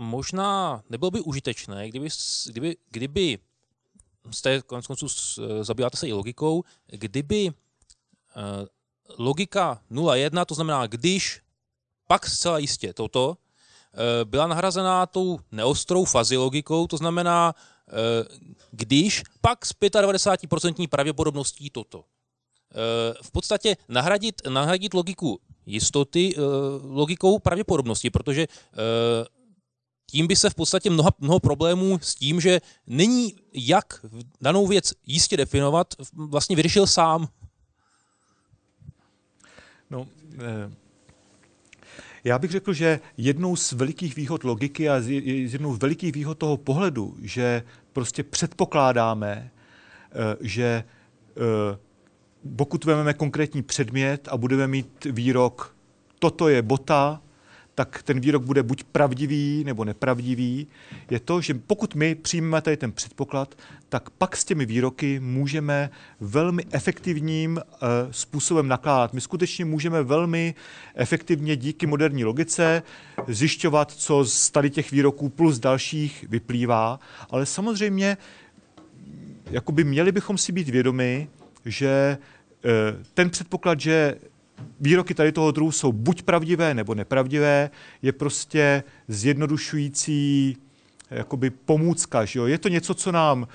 možná, 0.00 0.82
nebylo 0.90 1.10
by 1.10 1.20
užitečné, 1.20 1.88
kdyby, 1.88 2.08
kdyby, 2.46 2.76
kdyby 2.90 3.38
jste 4.30 4.62
konec 4.62 4.86
konců 4.86 5.06
zabýváte 5.62 5.96
se 5.96 6.08
i 6.08 6.12
logikou, 6.12 6.64
kdyby 6.86 7.50
logika 9.18 9.80
0.1, 9.90 10.44
to 10.44 10.54
znamená, 10.54 10.86
když 10.86 11.40
pak 12.06 12.26
zcela 12.26 12.58
jistě 12.58 12.92
toto, 12.92 13.36
eh, 13.92 14.24
byla 14.24 14.46
nahrazená 14.46 15.06
tou 15.06 15.38
neostrou 15.52 16.04
fazilogikou, 16.04 16.86
to 16.86 16.96
znamená, 16.96 17.54
eh, 17.88 17.92
když 18.70 19.22
pak 19.40 19.66
s 19.66 19.72
95% 19.72 20.88
pravděpodobností 20.88 21.70
toto. 21.70 22.04
Eh, 22.04 23.14
v 23.22 23.30
podstatě 23.30 23.76
nahradit, 23.88 24.42
nahradit 24.48 24.94
logiku 24.94 25.40
jistoty 25.66 26.34
logikou 26.82 27.38
pravděpodobnosti, 27.38 28.10
protože 28.10 28.46
tím 30.10 30.26
by 30.26 30.36
se 30.36 30.50
v 30.50 30.54
podstatě 30.54 30.90
mnoha, 30.90 31.10
mnoho 31.20 31.40
problémů 31.40 31.98
s 32.02 32.14
tím, 32.14 32.40
že 32.40 32.60
není 32.86 33.34
jak 33.52 34.06
danou 34.40 34.66
věc 34.66 34.92
jistě 35.06 35.36
definovat, 35.36 35.94
vlastně 36.12 36.56
vyřešil 36.56 36.86
sám. 36.86 37.28
No, 39.90 40.06
eh, 40.38 40.72
já 42.24 42.38
bych 42.38 42.50
řekl, 42.50 42.72
že 42.72 43.00
jednou 43.16 43.56
z 43.56 43.72
velikých 43.72 44.16
výhod 44.16 44.44
logiky 44.44 44.88
a 44.88 45.00
z 45.00 45.10
jednou 45.52 45.74
z 45.74 45.78
velikých 45.78 46.12
výhod 46.12 46.38
toho 46.38 46.56
pohledu, 46.56 47.16
že 47.22 47.62
prostě 47.92 48.22
předpokládáme, 48.22 49.50
eh, 49.50 50.36
že 50.40 50.84
eh, 51.36 51.78
pokud 52.56 52.84
vezmeme 52.84 53.14
konkrétní 53.14 53.62
předmět 53.62 54.28
a 54.30 54.36
budeme 54.36 54.66
mít 54.66 55.04
výrok, 55.04 55.76
toto 56.18 56.48
je 56.48 56.62
bota, 56.62 57.22
tak 57.78 58.02
ten 58.02 58.20
výrok 58.20 58.42
bude 58.42 58.62
buď 58.62 58.84
pravdivý 58.84 59.64
nebo 59.64 59.84
nepravdivý, 59.84 60.66
je 61.10 61.20
to, 61.20 61.40
že 61.40 61.54
pokud 61.54 61.94
my 61.94 62.14
přijmeme 62.14 62.60
tady 62.60 62.76
ten 62.76 62.92
předpoklad, 62.92 63.54
tak 63.88 64.10
pak 64.10 64.36
s 64.36 64.44
těmi 64.44 64.66
výroky 64.66 65.20
můžeme 65.20 65.90
velmi 66.20 66.64
efektivním 66.70 67.56
uh, 67.56 67.88
způsobem 68.10 68.68
nakládat. 68.68 69.12
My 69.12 69.20
skutečně 69.20 69.64
můžeme 69.64 70.02
velmi 70.02 70.54
efektivně 70.94 71.56
díky 71.56 71.86
moderní 71.86 72.24
logice 72.24 72.82
zjišťovat, 73.28 73.92
co 73.92 74.24
z 74.24 74.50
tady 74.50 74.70
těch 74.70 74.90
výroků 74.90 75.28
plus 75.28 75.58
dalších 75.58 76.24
vyplývá, 76.28 77.00
ale 77.30 77.46
samozřejmě 77.46 78.16
jakoby 79.50 79.84
měli 79.84 80.12
bychom 80.12 80.38
si 80.38 80.52
být 80.52 80.68
vědomi, 80.68 81.28
že 81.64 82.18
uh, 82.64 82.70
ten 83.14 83.30
předpoklad, 83.30 83.80
že 83.80 84.14
výroky 84.80 85.14
tady 85.14 85.32
toho 85.32 85.50
druhu 85.50 85.72
jsou 85.72 85.92
buď 85.92 86.22
pravdivé 86.22 86.74
nebo 86.74 86.94
nepravdivé, 86.94 87.70
je 88.02 88.12
prostě 88.12 88.82
zjednodušující 89.08 90.56
jakoby 91.10 91.50
pomůcka. 91.50 92.24
Že 92.24 92.38
jo? 92.38 92.46
Je 92.46 92.58
to 92.58 92.68
něco, 92.68 92.94
co 92.94 93.12
nám 93.12 93.48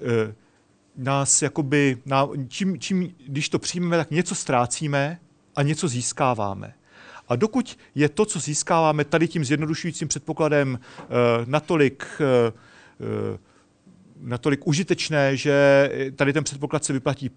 e, 0.00 0.34
nás 0.96 1.42
jakoby, 1.42 1.98
ná, 2.06 2.28
čím, 2.48 2.78
čím, 2.78 3.14
když 3.26 3.48
to 3.48 3.58
přijmeme, 3.58 3.96
tak 3.96 4.10
něco 4.10 4.34
ztrácíme 4.34 5.18
a 5.56 5.62
něco 5.62 5.88
získáváme. 5.88 6.74
A 7.28 7.36
dokud 7.36 7.78
je 7.94 8.08
to, 8.08 8.24
co 8.24 8.40
získáváme 8.40 9.04
tady 9.04 9.28
tím 9.28 9.44
zjednodušujícím 9.44 10.08
předpokladem 10.08 10.78
e, 10.78 11.06
natolik 11.46 12.06
e, 12.20 12.52
natolik 14.20 14.66
užitečné, 14.66 15.36
že 15.36 15.90
tady 16.16 16.32
ten 16.32 16.44
předpoklad 16.44 16.84
se 16.84 16.92
vyplatí 16.92 17.30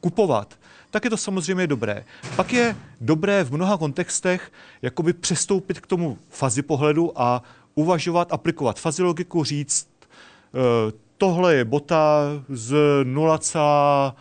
kupovat, 0.00 0.58
tak 0.90 1.04
je 1.04 1.10
to 1.10 1.16
samozřejmě 1.16 1.66
dobré. 1.66 2.04
Pak 2.36 2.52
je 2.52 2.76
dobré 3.00 3.44
v 3.44 3.52
mnoha 3.52 3.78
kontextech 3.78 4.52
jakoby 4.82 5.12
přestoupit 5.12 5.80
k 5.80 5.86
tomu 5.86 6.18
fazi 6.30 6.62
pohledu 6.62 7.20
a 7.20 7.42
uvažovat, 7.74 8.32
aplikovat 8.32 8.80
fazilogiku, 8.80 9.44
říct, 9.44 9.88
eh, 10.00 10.92
tohle 11.18 11.54
je 11.54 11.64
bota 11.64 12.20
z 12.48 12.76
0, 13.04 14.16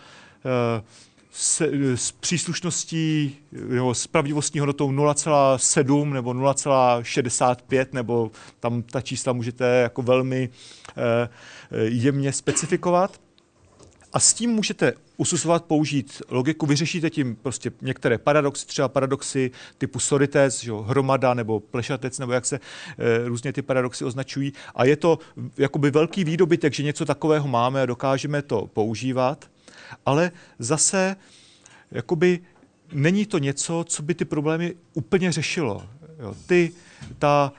eh, 0.46 0.84
s, 1.36 1.62
s 1.96 2.12
příslušností 2.12 3.38
nebo 3.52 3.94
s 3.94 4.08
pravdivostní 4.08 4.60
hodnotou 4.60 4.92
0,7 4.92 6.14
nebo 6.14 6.32
0,65 6.32 7.86
nebo 7.92 8.32
tam 8.60 8.82
ta 8.82 9.02
čísla 9.02 9.34
můžete 9.34 9.66
jako 9.66 10.02
velmi 10.02 10.50
eh, 10.90 11.30
jemně 11.84 12.34
specifikovat. 12.34 13.22
A 14.14 14.20
s 14.20 14.34
tím 14.34 14.52
můžete 14.52 14.94
ususovat, 15.18 15.66
použít 15.66 16.22
logiku, 16.30 16.66
vyřešíte 16.66 17.10
tím 17.10 17.36
prostě 17.36 17.72
některé 17.82 18.18
paradoxy, 18.18 18.66
třeba 18.66 18.88
paradoxy 18.88 19.52
typu 19.78 20.00
sorites, 20.00 20.64
že 20.64 20.72
hromada 20.86 21.34
nebo 21.34 21.60
plešatec, 21.60 22.20
nebo 22.20 22.32
jak 22.32 22.46
se 22.46 22.56
e, 22.56 23.28
různě 23.28 23.54
ty 23.54 23.62
paradoxy 23.62 24.06
označují. 24.06 24.54
A 24.76 24.86
je 24.86 24.96
to 24.96 25.20
jakoby 25.58 25.92
velký 25.92 26.24
výdobytek, 26.24 26.74
že 26.74 26.84
něco 26.84 27.06
takového 27.06 27.48
máme 27.48 27.82
a 27.82 27.86
dokážeme 27.86 28.42
to 28.42 28.68
používat. 28.74 29.50
Ale 30.06 30.32
zase 30.60 31.16
jakoby 31.92 32.40
není 32.94 33.26
to 33.26 33.38
něco, 33.38 33.86
co 33.88 34.04
by 34.04 34.16
ty 34.16 34.26
problémy 34.26 34.76
úplně 34.94 35.32
řešilo. 35.32 35.88
Jo, 36.20 36.36
ty, 36.46 36.72
ta, 37.20 37.54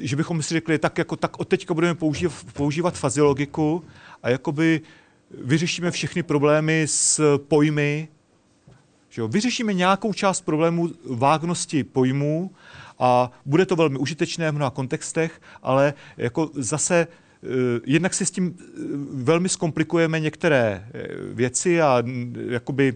že 0.00 0.16
bychom 0.16 0.42
si 0.42 0.54
řekli, 0.54 0.78
tak 0.78 0.98
jako 0.98 1.16
tak 1.16 1.40
od 1.40 1.48
teďka 1.48 1.74
budeme 1.74 1.94
používat, 1.94 2.34
používat 2.52 2.98
faziologiku 2.98 3.84
a 4.22 4.30
jakoby 4.30 4.80
vyřešíme 5.30 5.90
všechny 5.90 6.22
problémy 6.22 6.82
s 6.86 7.38
pojmy, 7.38 8.08
že 9.08 9.20
jo? 9.20 9.28
vyřešíme 9.28 9.74
nějakou 9.74 10.12
část 10.12 10.40
problémů 10.40 10.90
vágnosti 11.10 11.84
pojmů 11.84 12.50
a 12.98 13.30
bude 13.46 13.66
to 13.66 13.76
velmi 13.76 13.98
užitečné 13.98 14.50
v 14.50 14.54
mnoha 14.54 14.70
kontextech, 14.70 15.40
ale 15.62 15.94
jako 16.16 16.50
zase 16.54 17.06
jednak 17.86 18.14
si 18.14 18.26
s 18.26 18.30
tím 18.30 18.56
eh, 18.58 18.64
velmi 19.12 19.48
zkomplikujeme 19.48 20.20
některé 20.20 20.88
eh, 20.94 21.08
věci 21.34 21.82
a 21.82 22.02
jakoby 22.48 22.94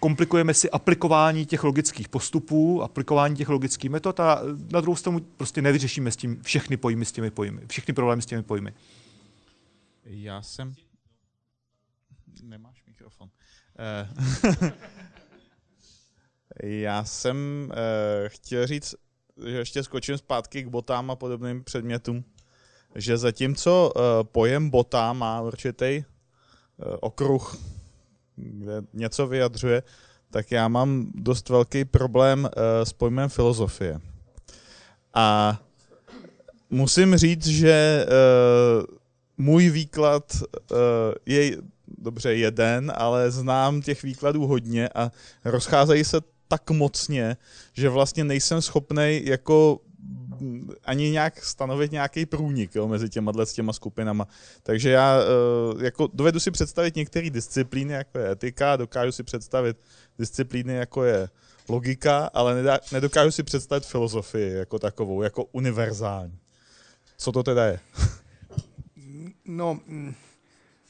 komplikujeme 0.00 0.54
si 0.54 0.70
aplikování 0.70 1.46
těch 1.46 1.64
logických 1.64 2.08
postupů, 2.08 2.82
aplikování 2.82 3.36
těch 3.36 3.48
logických 3.48 3.90
metod 3.90 4.20
a 4.20 4.42
na 4.72 4.80
druhou 4.80 4.96
stranu 4.96 5.20
prostě 5.20 5.62
nevyřešíme 5.62 6.10
s 6.10 6.16
tím 6.16 6.42
všechny 6.42 6.76
pojmy 6.76 7.04
s 7.04 7.12
těmi 7.12 7.30
pojmy, 7.30 7.66
všechny 7.66 7.94
problémy 7.94 8.22
s 8.22 8.26
těmi 8.26 8.42
pojmy. 8.42 8.74
Já 10.04 10.42
jsem 10.42 10.74
Nemáš 12.42 12.84
mikrofon. 12.86 13.30
Já 16.62 17.04
jsem 17.04 17.72
chtěl 18.26 18.66
říct, 18.66 18.94
že 19.46 19.58
ještě 19.58 19.82
skočím 19.82 20.18
zpátky 20.18 20.62
k 20.62 20.68
botám 20.68 21.10
a 21.10 21.16
podobným 21.16 21.64
předmětům, 21.64 22.24
že 22.94 23.18
zatímco 23.18 23.92
uh, 23.96 24.02
pojem 24.32 24.70
bota 24.70 25.12
má 25.12 25.40
určitý 25.40 26.04
uh, 26.04 26.96
okruh, 27.00 27.56
kde 28.36 28.82
něco 28.92 29.26
vyjadřuje, 29.26 29.82
tak 30.30 30.50
já 30.50 30.68
mám 30.68 31.06
dost 31.14 31.48
velký 31.48 31.84
problém 31.84 32.44
uh, 32.44 32.50
s 32.84 32.92
pojmem 32.92 33.28
filozofie. 33.28 34.00
A 35.14 35.58
musím 36.70 37.16
říct, 37.16 37.46
že 37.46 38.06
můj 39.38 39.70
výklad 39.70 40.42
je 41.26 41.56
dobře 41.98 42.34
jeden, 42.34 42.92
ale 42.96 43.30
znám 43.30 43.82
těch 43.82 44.02
výkladů 44.02 44.46
hodně 44.46 44.88
a 44.88 45.10
rozcházejí 45.44 46.04
se 46.04 46.20
tak 46.48 46.70
mocně, 46.70 47.36
že 47.72 47.88
vlastně 47.88 48.24
nejsem 48.24 48.62
schopný 48.62 49.20
jako 49.24 49.80
ani 50.84 51.10
nějak 51.10 51.44
stanovit 51.44 51.92
nějaký 51.92 52.26
průnik 52.26 52.74
jo, 52.74 52.88
mezi 52.88 53.08
těma 53.08 53.32
s 53.44 53.52
těma 53.52 53.72
skupinama. 53.72 54.28
Takže 54.62 54.90
já 54.90 55.18
uh, 55.18 55.82
jako 55.82 56.08
dovedu 56.12 56.40
si 56.40 56.50
představit 56.50 56.96
některé 56.96 57.30
disciplíny, 57.30 57.92
jako 57.92 58.18
je 58.18 58.30
etika, 58.30 58.76
dokážu 58.76 59.12
si 59.12 59.22
představit 59.22 59.76
disciplíny, 60.18 60.74
jako 60.74 61.04
je 61.04 61.28
logika, 61.68 62.30
ale 62.34 62.64
nedokážu 62.92 63.30
si 63.30 63.42
představit 63.42 63.86
filozofii 63.86 64.52
jako 64.52 64.78
takovou, 64.78 65.22
jako 65.22 65.44
univerzální. 65.44 66.38
Co 67.18 67.32
to 67.32 67.42
teda 67.42 67.64
je? 67.66 67.80
no, 69.44 69.80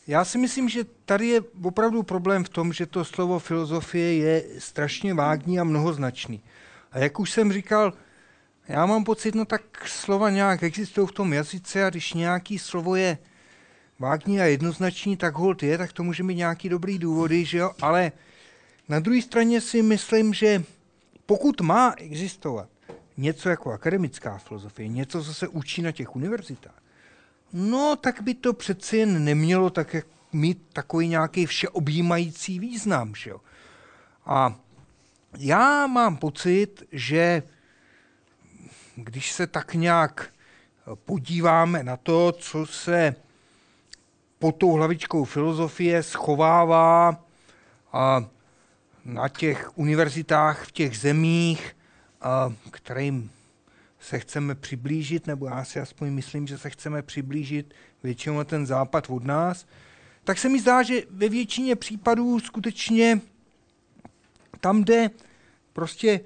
já 0.06 0.24
si 0.24 0.38
myslím, 0.38 0.68
že 0.68 0.84
tady 1.04 1.28
je 1.28 1.40
opravdu 1.62 2.02
problém 2.02 2.44
v 2.44 2.48
tom, 2.48 2.72
že 2.72 2.86
to 2.86 3.04
slovo 3.04 3.38
filozofie 3.38 4.16
je 4.16 4.44
strašně 4.58 5.14
vágní 5.14 5.60
a 5.60 5.64
mnohoznačný. 5.64 6.42
A 6.92 6.98
jak 6.98 7.20
už 7.20 7.30
jsem 7.30 7.52
říkal, 7.52 7.92
já 8.72 8.86
mám 8.86 9.04
pocit, 9.04 9.34
no 9.34 9.44
tak 9.44 9.88
slova 9.88 10.30
nějak 10.30 10.62
existují 10.62 11.06
v 11.06 11.12
tom 11.12 11.32
jazyce 11.32 11.84
a 11.84 11.90
když 11.90 12.14
nějaký 12.14 12.58
slovo 12.58 12.96
je 12.96 13.18
vágní 13.98 14.40
a 14.40 14.44
jednoznačný, 14.44 15.16
tak 15.16 15.34
hold 15.34 15.62
je, 15.62 15.78
tak 15.78 15.92
to 15.92 16.02
může 16.02 16.22
mít 16.22 16.34
nějaký 16.34 16.68
dobrý 16.68 16.98
důvody, 16.98 17.44
že 17.44 17.58
jo? 17.58 17.70
Ale 17.82 18.12
na 18.88 19.00
druhé 19.00 19.22
straně 19.22 19.60
si 19.60 19.82
myslím, 19.82 20.34
že 20.34 20.64
pokud 21.26 21.60
má 21.60 21.94
existovat 21.96 22.68
něco 23.16 23.48
jako 23.48 23.72
akademická 23.72 24.38
filozofie, 24.38 24.88
něco, 24.88 25.24
co 25.24 25.34
se 25.34 25.48
učí 25.48 25.82
na 25.82 25.92
těch 25.92 26.16
univerzitách, 26.16 26.82
no 27.52 27.96
tak 27.96 28.20
by 28.20 28.34
to 28.34 28.52
přeci 28.52 28.96
jen 28.96 29.24
nemělo 29.24 29.70
tak 29.70 29.94
jak 29.94 30.06
mít 30.32 30.62
takový 30.72 31.08
nějaký 31.08 31.46
všeobjímající 31.46 32.58
význam. 32.58 33.14
Že 33.14 33.30
jo? 33.30 33.40
A 34.26 34.60
já 35.38 35.86
mám 35.86 36.16
pocit, 36.16 36.82
že 36.92 37.42
když 38.96 39.32
se 39.32 39.46
tak 39.46 39.74
nějak 39.74 40.32
podíváme 40.94 41.82
na 41.82 41.96
to, 41.96 42.32
co 42.32 42.66
se 42.66 43.14
pod 44.38 44.52
tou 44.52 44.72
hlavičkou 44.72 45.24
filozofie 45.24 46.02
schovává 46.02 47.24
a 47.92 48.24
na 49.04 49.28
těch 49.28 49.78
univerzitách 49.78 50.64
v 50.64 50.72
těch 50.72 50.98
zemích, 50.98 51.76
a 52.20 52.52
kterým 52.70 53.30
se 54.00 54.18
chceme 54.18 54.54
přiblížit, 54.54 55.26
nebo 55.26 55.46
já 55.46 55.64
si 55.64 55.80
aspoň 55.80 56.10
myslím, 56.10 56.46
že 56.46 56.58
se 56.58 56.70
chceme 56.70 57.02
přiblížit 57.02 57.74
většinou 58.02 58.38
na 58.38 58.44
ten 58.44 58.66
západ 58.66 59.10
od 59.10 59.24
nás, 59.24 59.66
tak 60.24 60.38
se 60.38 60.48
mi 60.48 60.60
zdá, 60.60 60.82
že 60.82 61.02
ve 61.10 61.28
většině 61.28 61.76
případů 61.76 62.40
skutečně 62.40 63.20
tam 64.60 64.84
jde 64.84 65.10
prostě 65.72 66.20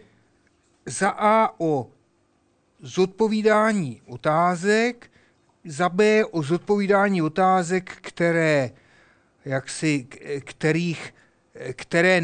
za 0.87 1.11
A 1.11 1.61
o 1.61 1.91
zodpovídání 2.81 4.01
otázek, 4.07 5.11
za 5.65 5.89
B 5.89 6.25
o 6.25 6.43
zodpovídání 6.43 7.23
otázek, 7.23 7.99
které, 8.01 8.71
jaksi, 9.45 10.07
kterých, 10.45 11.15
které 11.73 12.23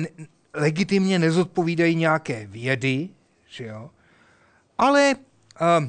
legitimně 0.54 1.18
nezodpovídají 1.18 1.94
nějaké 1.94 2.46
vědy, 2.46 3.08
že 3.46 3.66
jo? 3.66 3.90
ale 4.78 5.14
uh, 5.14 5.88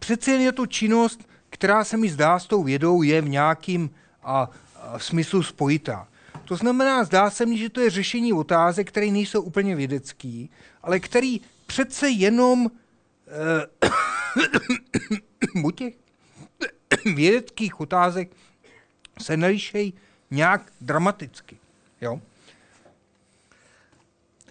přece 0.00 0.30
jen 0.30 0.40
je 0.40 0.52
to 0.52 0.66
činnost, 0.66 1.28
která 1.50 1.84
se 1.84 1.96
mi 1.96 2.08
zdá 2.08 2.38
s 2.38 2.46
tou 2.46 2.62
vědou 2.62 3.02
je 3.02 3.20
v 3.20 3.28
nějakým 3.28 3.82
uh, 3.82 4.30
uh, 4.30 4.98
smyslu 4.98 5.42
spojitá. 5.42 6.08
To 6.44 6.56
znamená, 6.56 7.04
zdá 7.04 7.30
se 7.30 7.46
mi, 7.46 7.58
že 7.58 7.70
to 7.70 7.80
je 7.80 7.90
řešení 7.90 8.32
otázek, 8.32 8.88
které 8.88 9.06
nejsou 9.06 9.42
úplně 9.42 9.76
vědecký, 9.76 10.50
ale 10.82 11.00
který 11.00 11.40
přece 11.66 12.08
jenom 12.08 12.70
uh, 15.54 15.64
u 15.64 15.70
těch 15.70 15.94
vědeckých 17.14 17.80
otázek 17.80 18.30
se 19.20 19.36
nelišejí 19.36 19.94
nějak 20.30 20.72
dramaticky. 20.80 21.56
Jo? 22.00 22.20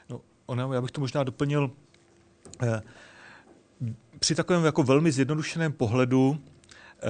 No, 0.09 0.21
ona, 0.45 0.69
já 0.73 0.81
bych 0.81 0.91
to 0.91 1.01
možná 1.01 1.23
doplnil. 1.23 1.71
Eh, 2.61 2.81
při 4.19 4.35
takovém 4.35 4.65
jako 4.65 4.83
velmi 4.83 5.11
zjednodušeném 5.11 5.73
pohledu 5.73 6.37
eh, 6.37 7.01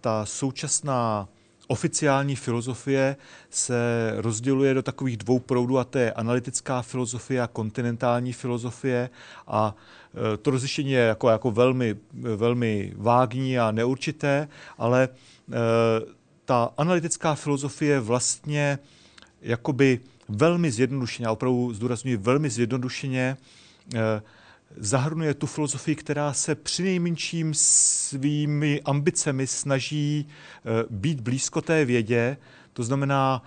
ta 0.00 0.26
současná 0.26 1.28
oficiální 1.68 2.36
filozofie 2.36 3.16
se 3.50 4.12
rozděluje 4.16 4.74
do 4.74 4.82
takových 4.82 5.16
dvou 5.16 5.38
proudů 5.38 5.78
a 5.78 5.84
to 5.84 5.98
je 5.98 6.12
analytická 6.12 6.82
filozofie 6.82 7.42
a 7.42 7.46
kontinentální 7.46 8.32
filozofie 8.32 9.10
a 9.46 9.74
eh, 9.76 10.05
to 10.42 10.50
rozlišení 10.50 10.90
je 10.90 11.00
jako, 11.00 11.30
jako 11.30 11.50
velmi, 11.50 11.96
velmi 12.12 12.92
vágní 12.96 13.58
a 13.58 13.70
neurčité, 13.70 14.48
ale 14.78 15.08
eh, 15.08 15.54
ta 16.44 16.70
analytická 16.76 17.34
filozofie 17.34 18.00
vlastně 18.00 18.78
jakoby 19.42 20.00
velmi 20.28 20.70
zjednodušeně, 20.70 21.26
a 21.26 21.32
opravdu 21.32 21.74
zdůraznuju 21.74 22.18
velmi 22.20 22.50
zjednodušeně, 22.50 23.36
zahrnuje 24.76 25.34
tu 25.34 25.46
filozofii, 25.46 25.96
která 25.96 26.32
se 26.32 26.54
přinejmenším 26.54 27.54
svými 27.54 28.82
ambicemi 28.84 29.46
snaží 29.46 30.28
eh, 30.28 30.84
být 30.90 31.20
blízko 31.20 31.62
té 31.62 31.84
vědě, 31.84 32.36
to 32.72 32.82
znamená 32.82 33.42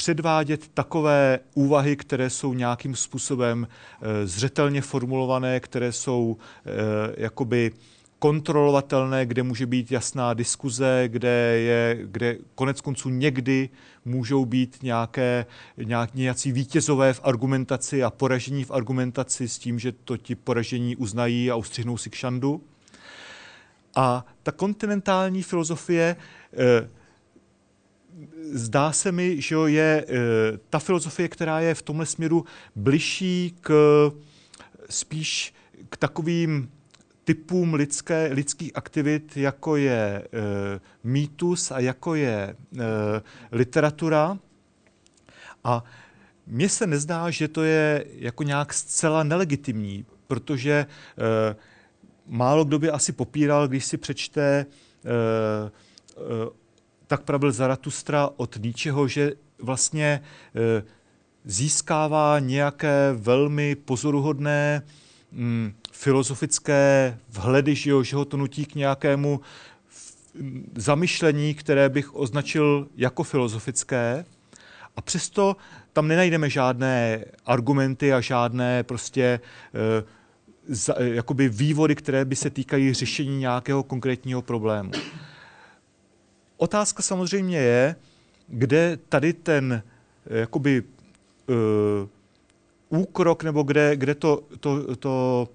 předvádět 0.00 0.68
takové 0.74 1.38
úvahy, 1.54 1.96
které 1.96 2.30
jsou 2.30 2.54
nějakým 2.54 2.96
způsobem 2.96 3.68
eh, 3.68 4.26
zřetelně 4.26 4.82
formulované, 4.82 5.60
které 5.60 5.92
jsou 5.92 6.36
eh, 6.36 6.70
jakoby 7.16 7.72
kontrolovatelné, 8.18 9.26
kde 9.26 9.42
může 9.42 9.66
být 9.66 9.92
jasná 9.92 10.34
diskuze, 10.34 11.04
kde, 11.06 11.58
je, 11.58 11.98
kde 12.02 12.36
konec 12.54 12.80
konců 12.80 13.08
někdy 13.08 13.68
můžou 14.04 14.44
být 14.44 14.78
nějaké, 14.82 15.46
nějak, 15.76 16.14
nějací 16.14 16.52
vítězové 16.52 17.12
v 17.12 17.20
argumentaci 17.24 18.02
a 18.02 18.10
poražení 18.10 18.64
v 18.64 18.70
argumentaci 18.70 19.48
s 19.48 19.58
tím, 19.58 19.78
že 19.78 19.92
to 19.92 20.16
ti 20.16 20.34
poražení 20.34 20.96
uznají 20.96 21.50
a 21.50 21.56
ustřihnou 21.56 21.96
si 21.96 22.10
k 22.10 22.14
šandu. 22.14 22.62
A 23.96 24.24
ta 24.42 24.52
kontinentální 24.52 25.42
filozofie 25.42 26.16
eh, 26.52 26.99
zdá 28.52 28.92
se 28.92 29.12
mi, 29.12 29.40
že 29.40 29.56
je 29.66 30.04
eh, 30.08 30.58
ta 30.70 30.78
filozofie, 30.78 31.28
která 31.28 31.60
je 31.60 31.74
v 31.74 31.82
tomhle 31.82 32.06
směru 32.06 32.44
bližší 32.76 33.54
k 33.60 33.70
spíš 34.90 35.54
k 35.88 35.96
takovým 35.96 36.70
typům 37.24 37.74
lidské, 37.74 38.30
lidských 38.32 38.72
aktivit, 38.74 39.36
jako 39.36 39.76
je 39.76 39.94
e, 39.96 40.26
mýtus 41.04 41.70
a 41.70 41.78
jako 41.78 42.14
je 42.14 42.32
e, 42.32 42.56
literatura. 43.52 44.38
A 45.64 45.84
mně 46.46 46.68
se 46.68 46.86
nezdá, 46.86 47.30
že 47.30 47.48
to 47.48 47.62
je 47.62 48.04
jako 48.12 48.42
nějak 48.42 48.74
zcela 48.74 49.22
nelegitimní, 49.22 50.06
protože 50.26 50.72
e, 50.72 50.86
málo 52.26 52.64
kdo 52.64 52.78
by 52.78 52.90
asi 52.90 53.12
popíral, 53.12 53.68
když 53.68 53.84
si 53.84 53.96
přečte 53.96 54.42
e, 54.42 54.66
e, 55.06 56.59
tak 57.10 57.22
pravil 57.22 57.52
Zaratustra 57.52 58.30
od 58.36 58.56
ničeho, 58.62 59.08
že 59.08 59.32
vlastně 59.62 60.22
e, 60.54 60.82
získává 61.44 62.38
nějaké 62.38 63.12
velmi 63.12 63.74
pozoruhodné 63.74 64.82
mm, 65.32 65.72
filozofické 65.92 67.18
vhledy, 67.28 67.74
že, 67.74 67.90
jo, 67.90 68.02
že 68.02 68.16
ho 68.16 68.24
to 68.24 68.36
nutí 68.36 68.64
k 68.64 68.74
nějakému 68.74 69.40
zamyšlení, 70.76 71.54
které 71.54 71.88
bych 71.88 72.14
označil 72.14 72.88
jako 72.96 73.22
filozofické. 73.22 74.24
A 74.96 75.00
přesto 75.00 75.56
tam 75.92 76.08
nenajdeme 76.08 76.50
žádné 76.50 77.24
argumenty 77.46 78.12
a 78.12 78.20
žádné 78.20 78.82
prostě 78.82 79.22
e, 79.22 79.40
za, 80.68 80.94
jakoby 80.98 81.48
vývody, 81.48 81.94
které 81.94 82.24
by 82.24 82.36
se 82.36 82.50
týkají 82.50 82.94
řešení 82.94 83.38
nějakého 83.38 83.82
konkrétního 83.82 84.42
problému. 84.42 84.90
Otázka 86.62 87.02
samozřejmě 87.02 87.58
je, 87.58 87.96
kde 88.48 88.98
tady 89.08 89.32
ten 89.32 89.82
jakoby 90.26 90.82
e, 90.82 91.52
úkrok, 92.88 93.44
nebo 93.44 93.62
kde, 93.62 93.96
kde 93.96 94.14
to, 94.14 94.42
to, 94.60 94.96
to 94.96 95.48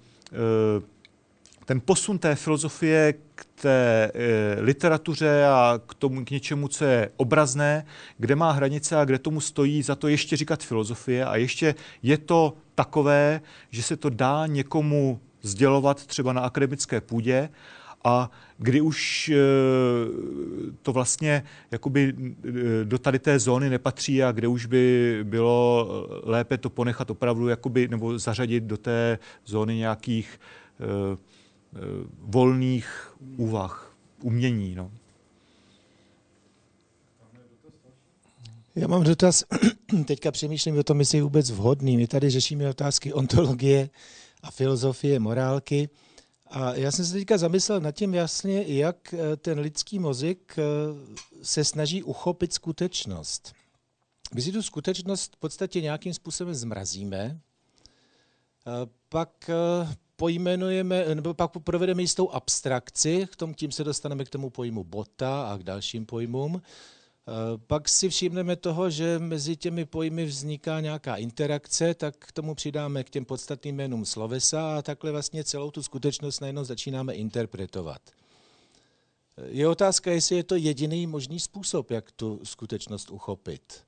ten 1.64 1.80
posun 1.80 2.18
té 2.18 2.34
filozofie 2.34 3.14
k 3.34 3.46
té 3.54 4.10
e, 4.14 4.60
literatuře 4.60 5.44
a 5.44 5.80
k 5.86 5.94
tomu 5.94 6.24
k 6.24 6.30
něčemu, 6.30 6.68
co 6.68 6.84
je 6.84 7.10
obrazné, 7.16 7.86
kde 8.18 8.36
má 8.36 8.52
hranice 8.52 8.96
a 8.96 9.04
kde 9.04 9.18
tomu 9.18 9.40
stojí 9.40 9.82
za 9.82 9.94
to 9.94 10.08
ještě 10.08 10.36
říkat 10.36 10.62
filozofie. 10.62 11.24
A 11.24 11.36
ještě 11.36 11.74
je 12.02 12.18
to 12.18 12.56
takové, 12.74 13.40
že 13.70 13.82
se 13.82 13.96
to 13.96 14.10
dá 14.10 14.46
někomu 14.46 15.20
sdělovat 15.42 16.06
třeba 16.06 16.32
na 16.32 16.40
akademické 16.40 17.00
půdě 17.00 17.48
a 18.06 18.30
kdy 18.58 18.80
už 18.80 19.28
e, 19.28 19.36
to 20.82 20.92
vlastně 20.92 21.42
jakoby 21.70 22.14
e, 22.14 22.84
do 22.84 22.98
tady 22.98 23.18
té 23.18 23.38
zóny 23.38 23.70
nepatří 23.70 24.22
a 24.22 24.32
kde 24.32 24.48
už 24.48 24.66
by 24.66 25.18
bylo 25.22 25.88
lépe 26.22 26.58
to 26.58 26.70
ponechat 26.70 27.10
opravdu 27.10 27.48
jakoby, 27.48 27.88
nebo 27.88 28.18
zařadit 28.18 28.64
do 28.64 28.76
té 28.76 29.18
zóny 29.44 29.76
nějakých 29.76 30.38
Eh, 31.76 31.78
volných 32.18 33.16
úvah, 33.36 33.96
umění. 34.22 34.74
No. 34.74 34.92
Já 38.74 38.88
mám 38.88 39.02
dotaz, 39.02 39.44
teďka 40.04 40.30
přemýšlím 40.30 40.78
o 40.78 40.82
tom, 40.82 41.00
jestli 41.00 41.18
je 41.18 41.22
vůbec 41.22 41.50
vhodný. 41.50 41.96
My 41.96 42.06
tady 42.06 42.30
řešíme 42.30 42.68
otázky 42.68 43.12
ontologie 43.12 43.90
a 44.42 44.50
filozofie, 44.50 45.18
morálky. 45.20 45.88
A 46.46 46.74
já 46.74 46.92
jsem 46.92 47.04
se 47.04 47.12
teďka 47.12 47.38
zamyslel 47.38 47.80
nad 47.80 47.92
tím 47.92 48.14
jasně, 48.14 48.62
jak 48.66 49.14
eh, 49.14 49.36
ten 49.36 49.58
lidský 49.58 49.98
mozek 49.98 50.58
eh, 50.58 50.62
se 51.42 51.64
snaží 51.64 52.02
uchopit 52.02 52.52
skutečnost. 52.52 53.52
My 54.34 54.42
si 54.42 54.52
tu 54.52 54.62
skutečnost 54.62 55.36
v 55.36 55.38
podstatě 55.38 55.80
nějakým 55.80 56.14
způsobem 56.14 56.54
zmrazíme, 56.54 57.40
pak 59.08 59.50
pojmenujeme, 60.16 61.14
nebo 61.14 61.34
pak 61.34 61.50
provedeme 61.64 62.02
jistou 62.02 62.30
abstrakci, 62.30 63.26
k 63.32 63.36
tomu 63.36 63.54
tím 63.54 63.72
se 63.72 63.84
dostaneme 63.84 64.24
k 64.24 64.30
tomu 64.30 64.50
pojmu 64.50 64.84
bota 64.84 65.42
a 65.42 65.58
k 65.58 65.62
dalším 65.62 66.06
pojmům. 66.06 66.62
Eh, 67.28 67.58
pak 67.66 67.88
si 67.88 68.08
všimneme 68.08 68.56
toho, 68.56 68.90
že 68.90 69.18
mezi 69.18 69.56
těmi 69.56 69.84
pojmy 69.84 70.24
vzniká 70.24 70.80
nějaká 70.80 71.16
interakce, 71.16 71.94
tak 71.94 72.14
k 72.18 72.32
tomu 72.32 72.54
přidáme 72.54 73.04
k 73.04 73.10
těm 73.10 73.24
podstatným 73.24 73.76
jménům 73.76 74.04
slovesa 74.04 74.78
a 74.78 74.82
takhle 74.82 75.12
vlastně 75.12 75.44
celou 75.44 75.70
tu 75.70 75.82
skutečnost 75.82 76.40
najednou 76.40 76.64
začínáme 76.64 77.14
interpretovat. 77.14 78.00
Eh, 79.38 79.48
je 79.48 79.68
otázka, 79.68 80.10
jestli 80.10 80.36
je 80.36 80.44
to 80.44 80.56
jediný 80.56 81.06
možný 81.06 81.40
způsob, 81.40 81.90
jak 81.90 82.10
tu 82.10 82.40
skutečnost 82.44 83.10
uchopit. 83.10 83.86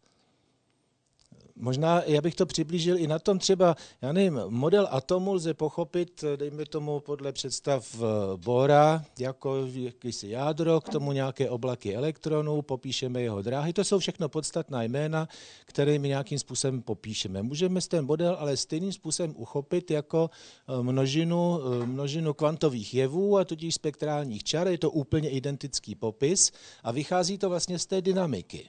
Možná 1.60 2.02
já 2.06 2.20
bych 2.20 2.34
to 2.34 2.46
přiblížil 2.46 2.98
i 2.98 3.06
na 3.06 3.18
tom 3.18 3.38
třeba, 3.38 3.76
já 4.02 4.12
nevím, 4.12 4.40
model 4.48 4.88
atomu 4.90 5.32
lze 5.32 5.54
pochopit, 5.54 6.24
dejme 6.36 6.66
tomu 6.66 7.00
podle 7.00 7.32
představ 7.32 7.94
eh, 7.94 8.06
Bora, 8.36 9.04
jako 9.18 9.66
jakýsi 9.72 10.28
jádro, 10.28 10.80
k 10.80 10.88
tomu 10.88 11.12
nějaké 11.12 11.50
oblaky 11.50 11.94
elektronů, 11.94 12.62
popíšeme 12.62 13.22
jeho 13.22 13.42
dráhy. 13.42 13.72
To 13.72 13.84
jsou 13.84 13.98
všechno 13.98 14.28
podstatná 14.28 14.82
jména, 14.82 15.28
které 15.64 15.98
my 15.98 16.08
nějakým 16.08 16.38
způsobem 16.38 16.82
popíšeme. 16.82 17.42
Můžeme 17.42 17.80
ten 17.88 18.04
model 18.04 18.36
ale 18.38 18.56
stejným 18.56 18.92
způsobem 18.92 19.34
uchopit 19.36 19.90
jako 19.90 20.30
eh, 20.68 20.82
množinu, 20.82 21.60
eh, 21.60 21.86
množinu 21.86 22.34
kvantových 22.34 22.94
jevů 22.94 23.38
a 23.38 23.44
tudíž 23.44 23.74
spektrálních 23.74 24.44
čar. 24.44 24.68
Je 24.68 24.78
to 24.78 24.90
úplně 24.90 25.30
identický 25.30 25.94
popis 25.94 26.52
a 26.82 26.92
vychází 26.92 27.38
to 27.38 27.48
vlastně 27.48 27.78
z 27.78 27.86
té 27.86 28.02
dynamiky. 28.02 28.68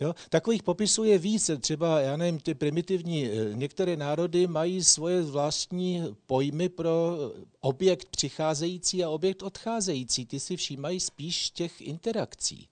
Jo? 0.00 0.14
Takových 0.28 0.62
popisů 0.62 1.04
je 1.04 1.18
více. 1.18 1.56
Třeba, 1.56 2.00
já 2.00 2.16
nevím, 2.16 2.40
ty 2.40 2.54
primitivní, 2.54 3.26
eh, 3.26 3.54
některé 3.54 3.96
národy 3.96 4.46
mají 4.46 4.84
svoje 4.84 5.22
vlastní 5.22 6.16
pojmy 6.26 6.68
pro 6.68 7.18
objekt 7.60 8.08
přicházející 8.08 9.04
a 9.04 9.08
objekt 9.10 9.42
odcházející. 9.42 10.26
Ty 10.26 10.40
si 10.40 10.56
všímají 10.56 11.00
spíš 11.00 11.50
těch 11.50 11.80
interakcí. 11.80 12.68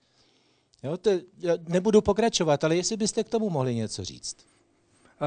Jo? 0.82 0.96
To, 0.96 1.10
já 1.38 1.56
nebudu 1.68 2.00
pokračovat, 2.00 2.64
ale 2.64 2.76
jestli 2.76 2.96
byste 2.96 3.24
k 3.24 3.28
tomu 3.28 3.50
mohli 3.50 3.74
něco 3.74 4.04
říct. 4.04 4.36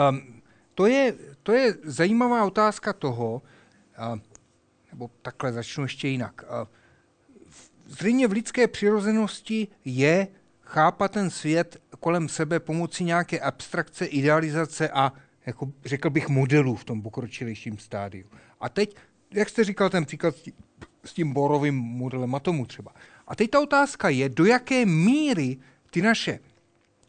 Um, 0.10 0.42
to, 0.76 0.86
je, 0.86 1.16
to 1.44 1.52
je 1.52 1.78
zajímavá 1.84 2.46
otázka 2.46 2.94
toho, 2.94 3.42
uh, 4.12 4.20
nebo 4.92 5.10
takhle 5.22 5.54
začnu 5.54 5.84
ještě 5.84 6.08
jinak. 6.08 6.44
Uh, 6.44 6.68
zřejmě 7.88 8.28
v 8.28 8.32
lidské 8.32 8.68
přirozenosti 8.68 9.68
je 9.86 10.28
chápat 10.72 11.12
ten 11.12 11.30
svět 11.30 11.78
kolem 12.00 12.30
sebe 12.30 12.60
pomocí 12.60 13.04
nějaké 13.04 13.40
abstrakce, 13.40 14.06
idealizace 14.06 14.90
a 14.90 15.14
jako 15.46 15.72
řekl 15.86 16.10
bych 16.10 16.30
modelů 16.30 16.76
v 16.76 16.84
tom 16.84 17.02
pokročilejším 17.02 17.78
stádiu. 17.78 18.26
A 18.60 18.70
teď, 18.70 18.96
jak 19.34 19.50
jste 19.50 19.64
říkal 19.64 19.90
ten 19.90 20.06
příklad 20.06 20.36
s 21.06 21.14
tím, 21.14 21.34
borovým 21.34 21.76
modelem 21.76 22.36
atomu 22.36 22.66
třeba. 22.66 22.92
A 23.28 23.36
teď 23.36 23.50
ta 23.50 23.60
otázka 23.60 24.10
je, 24.10 24.30
do 24.30 24.46
jaké 24.46 24.86
míry 24.86 25.58
ty 25.90 26.02
naše 26.02 26.40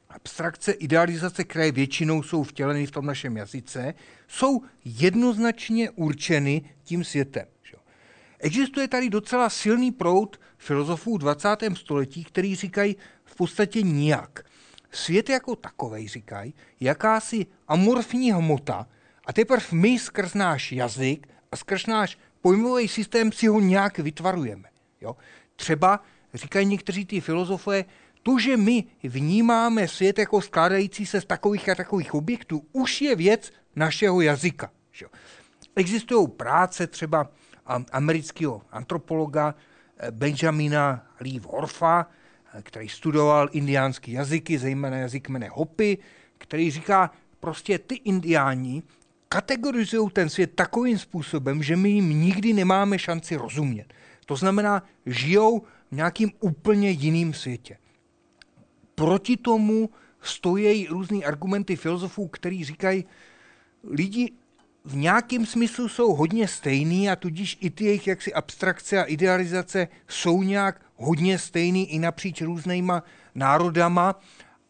abstrakce, 0.09 0.73
idealizace, 0.73 1.45
které 1.45 1.73
většinou 1.73 2.23
jsou 2.23 2.43
vtěleny 2.43 2.87
v 2.87 2.91
tom 2.91 3.07
našem 3.07 3.37
jazyce, 3.37 3.95
jsou 4.29 4.63
jednoznačně 4.85 5.91
určeny 5.91 6.63
tím 6.85 7.05
světem. 7.05 7.47
Existuje 8.45 8.89
tady 8.89 9.11
docela 9.11 9.51
silný 9.51 9.93
proud 9.93 10.41
filozofů 10.59 11.19
20. 11.19 11.49
století, 11.75 12.25
který 12.25 12.55
říkají 12.55 12.97
v 13.25 13.35
podstatě 13.35 13.83
nijak 13.83 14.45
svět 14.91 15.29
jako 15.29 15.57
takovej, 15.57 16.09
říkají, 16.09 16.55
jakási 16.81 17.47
amorfní 17.69 18.33
hmota 18.33 18.87
a 19.27 19.33
teprve 19.33 19.67
my 19.73 19.99
skrz 19.99 20.35
náš 20.35 20.73
jazyk 20.73 21.29
a 21.53 21.57
skrz 21.57 21.87
náš 21.87 22.19
pojmový 22.41 22.89
systém 22.89 23.33
si 23.33 23.47
ho 23.47 23.61
nějak 23.61 23.99
vytvarujeme. 23.99 24.69
Jo? 25.01 25.17
Třeba, 25.57 26.01
říkají 26.35 26.67
někteří 26.67 27.05
ty 27.05 27.21
filozofové, 27.21 27.85
to, 28.23 28.39
že 28.39 28.57
my 28.57 28.85
vnímáme 29.03 29.89
svět 29.89 30.19
jako 30.19 30.41
skládající 30.41 31.07
se 31.07 31.21
z 31.21 31.25
takových 31.25 31.69
a 31.69 31.75
takových 31.75 32.15
objektů, 32.15 32.67
už 32.73 33.03
je 33.03 33.17
věc 33.17 33.53
našeho 33.77 34.21
jazyka. 34.21 34.71
Že? 34.93 35.07
Existují 35.77 36.29
práce 36.29 36.87
třeba 36.87 37.31
amerického 37.67 38.63
antropologa 38.71 39.55
eh, 39.99 40.11
Benjamina 40.11 41.07
Lee 41.21 41.41
Worfa, 41.41 42.07
který 42.63 42.89
studoval 42.89 43.49
indiánský 43.53 44.13
jazyky, 44.13 44.59
zejména 44.59 44.97
jazyk 44.97 45.29
mene 45.29 45.49
Hopi, 45.53 45.99
který 46.39 46.71
říká, 46.71 47.11
prostě 47.41 47.79
ty 47.79 47.95
indiáni 47.95 48.83
kategorizují 49.29 50.11
ten 50.11 50.29
svět 50.29 50.55
takovým 50.55 50.99
způsobem, 50.99 51.63
že 51.63 51.77
my 51.77 51.91
jim 51.91 52.21
nikdy 52.21 52.53
nemáme 52.53 52.99
šanci 52.99 53.37
rozumět. 53.37 53.95
To 54.27 54.37
znamená, 54.37 54.83
žijou 55.07 55.61
v 55.91 55.97
nějakým 55.97 56.31
úplně 56.41 56.91
jiným 56.91 57.35
světě. 57.35 57.77
Proti 58.95 59.37
tomu 59.37 59.91
stojí 60.21 60.87
různý 60.87 61.25
argumenty 61.25 61.77
filozofů, 61.77 62.29
který 62.29 62.65
říkají, 62.65 63.05
lidi 63.85 64.33
v 64.85 64.97
nějakém 64.97 65.47
smyslu 65.47 65.89
jsou 65.89 66.15
hodně 66.15 66.49
stejný 66.49 67.11
a 67.11 67.17
tudíž 67.17 67.59
i 67.61 67.71
ty 67.71 67.85
jejich 67.85 68.07
jaksi 68.07 68.35
abstrakce 68.35 68.99
a 68.99 69.05
idealizace 69.05 69.89
jsou 70.09 70.43
nějak 70.43 70.81
hodně 70.97 71.39
stejný 71.39 71.93
i 71.93 71.99
napříč 71.99 72.41
různýma 72.41 73.03
národama 73.35 74.21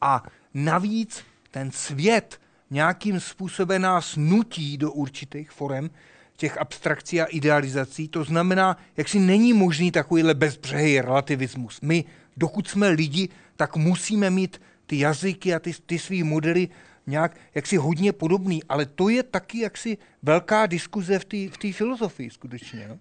a 0.00 0.22
navíc 0.54 1.24
ten 1.50 1.70
svět 1.70 2.40
nějakým 2.70 3.20
způsobem 3.20 3.82
nás 3.82 4.16
nutí 4.16 4.78
do 4.78 4.92
určitých 4.92 5.50
forem 5.50 5.90
těch 6.36 6.58
abstrakcí 6.58 7.20
a 7.20 7.24
idealizací. 7.24 8.08
To 8.08 8.24
znamená, 8.24 8.76
jak 8.96 9.08
si 9.08 9.18
není 9.18 9.52
možný 9.52 9.90
takovýhle 9.90 10.34
bezbřehý 10.34 11.00
relativismus. 11.00 11.80
My, 11.80 12.04
dokud 12.36 12.68
jsme 12.68 12.88
lidi, 12.88 13.28
tak 13.56 13.76
musíme 13.76 14.30
mít 14.30 14.60
ty 14.86 14.98
jazyky 14.98 15.54
a 15.54 15.58
ty, 15.58 15.72
ty 15.86 15.98
svý 15.98 16.22
modely 16.22 16.68
nějak 17.06 17.36
jaksi 17.54 17.76
hodně 17.76 18.12
podobný, 18.12 18.64
ale 18.64 18.86
to 18.86 19.08
je 19.08 19.22
taky 19.22 19.58
jaksi 19.58 19.98
velká 20.22 20.66
diskuze 20.66 21.18
v 21.18 21.24
té 21.24 21.70
v 21.70 21.72
filozofii 21.72 22.30
skutečně. 22.30 22.88
No? 22.88 22.98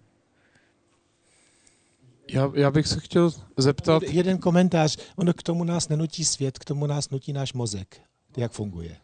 Já, 2.28 2.52
já 2.54 2.72
bych 2.72 2.88
se 2.88 3.00
chtěl 3.00 3.32
zeptat... 3.58 4.04
Jeden 4.04 4.38
komentář. 4.38 4.98
Ono 5.16 5.34
k 5.34 5.44
tomu 5.44 5.64
nás 5.64 5.90
nenutí 5.90 6.26
svět, 6.26 6.60
k 6.60 6.66
tomu 6.66 6.88
nás 6.88 7.10
nutí 7.10 7.34
náš 7.34 7.54
mozek. 7.54 8.02
Jak 8.38 8.52
funguje? 8.52 8.98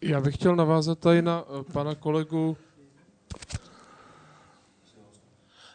Já 0.00 0.20
bych 0.20 0.34
chtěl 0.34 0.56
navázat 0.56 0.98
tady 0.98 1.22
na 1.22 1.44
eh, 1.44 1.72
pana 1.72 1.94
kolegu, 1.94 2.56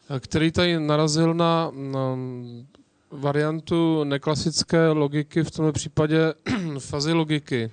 eh, 0.10 0.20
který 0.20 0.52
tady 0.52 0.80
narazil 0.80 1.34
na, 1.34 1.72
na 1.74 2.18
variantu 3.11 4.03
neklasické 4.03 4.88
logiky, 4.88 5.43
v 5.43 5.51
tomto 5.51 5.71
případě 5.71 6.34
fazy 6.79 7.13
logiky. 7.13 7.71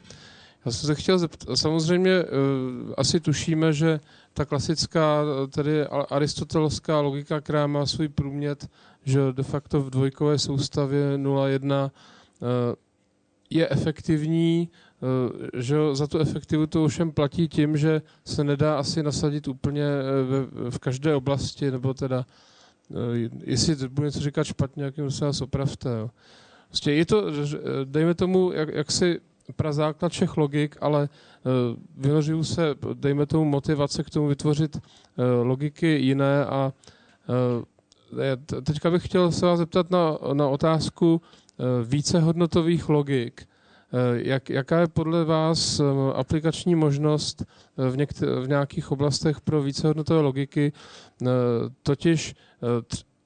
Já 0.65 0.73
jsem 0.73 0.87
se 0.87 0.95
chtěl 0.95 1.19
zeptat, 1.19 1.57
samozřejmě 1.57 2.25
uh, 2.25 2.29
asi 2.97 3.21
tušíme, 3.21 3.73
že 3.73 4.01
ta 4.35 4.45
klasická, 4.45 5.23
tedy 5.51 5.87
aristotelská 5.87 7.01
logika, 7.01 7.41
která 7.41 7.67
má 7.67 7.87
svůj 7.87 8.09
průmět, 8.09 8.71
že 9.05 9.21
de 9.33 9.43
facto 9.43 9.81
v 9.81 9.91
dvojkové 9.91 10.39
soustavě 10.39 11.17
0,1 11.17 11.85
uh, 11.85 12.49
je 13.51 13.69
efektivní, 13.69 14.69
eh, 14.69 15.61
že 15.63 15.77
za 15.93 16.07
tu 16.07 16.19
efektivitu 16.19 16.85
ovšem 16.85 17.13
platí 17.13 17.49
tím, 17.49 17.77
že 17.77 18.03
se 18.25 18.45
nedá 18.45 18.79
asi 18.79 19.03
nasadit 19.03 19.49
úplně 19.49 19.85
v 20.71 20.79
každé 20.79 21.15
oblasti, 21.15 21.71
nebo 21.71 21.95
teda, 21.95 22.27
jestli 23.45 23.89
budu 23.89 24.07
něco 24.07 24.21
říkat 24.21 24.45
špatně, 24.45 24.85
jak 24.85 24.95
se 25.09 25.25
nás 25.25 25.41
opravte. 25.41 25.99
Jo. 25.99 26.11
Prostě 26.69 26.93
je 26.93 27.07
to, 27.07 27.25
dejme 27.85 28.15
tomu, 28.15 28.53
jak, 28.53 28.69
jak 28.69 28.91
si 28.91 29.21
prazáklad 29.57 30.13
všech 30.13 30.37
logik, 30.37 30.77
ale 30.81 31.09
vynořují 31.97 32.45
se, 32.45 32.75
dejme 32.95 33.27
tomu, 33.27 33.45
motivace 33.45 34.03
k 34.03 34.11
tomu 34.11 34.27
vytvořit 34.27 34.81
logiky 35.43 35.87
jiné 35.87 36.45
a 36.47 36.73
teďka 38.65 38.91
bych 38.91 39.05
chtěl 39.05 39.33
se 39.33 39.47
vás 39.47 39.59
zeptat 39.59 39.91
na, 39.91 40.19
na 40.33 40.49
otázku 40.49 41.21
vícehodnotových 41.85 42.89
logik. 42.89 43.49
Jak, 44.15 44.51
jaká 44.51 44.81
je 44.81 44.89
podle 44.89 45.25
vás 45.25 45.81
aplikační 46.15 46.75
možnost 46.75 47.45
v, 47.77 47.97
někter- 47.97 48.41
v 48.45 48.49
nějakých 48.49 48.93
oblastech 48.93 49.41
pro 49.41 49.63
vícehodnotové 49.63 50.21
logiky? 50.21 50.73
Totiž 51.83 52.35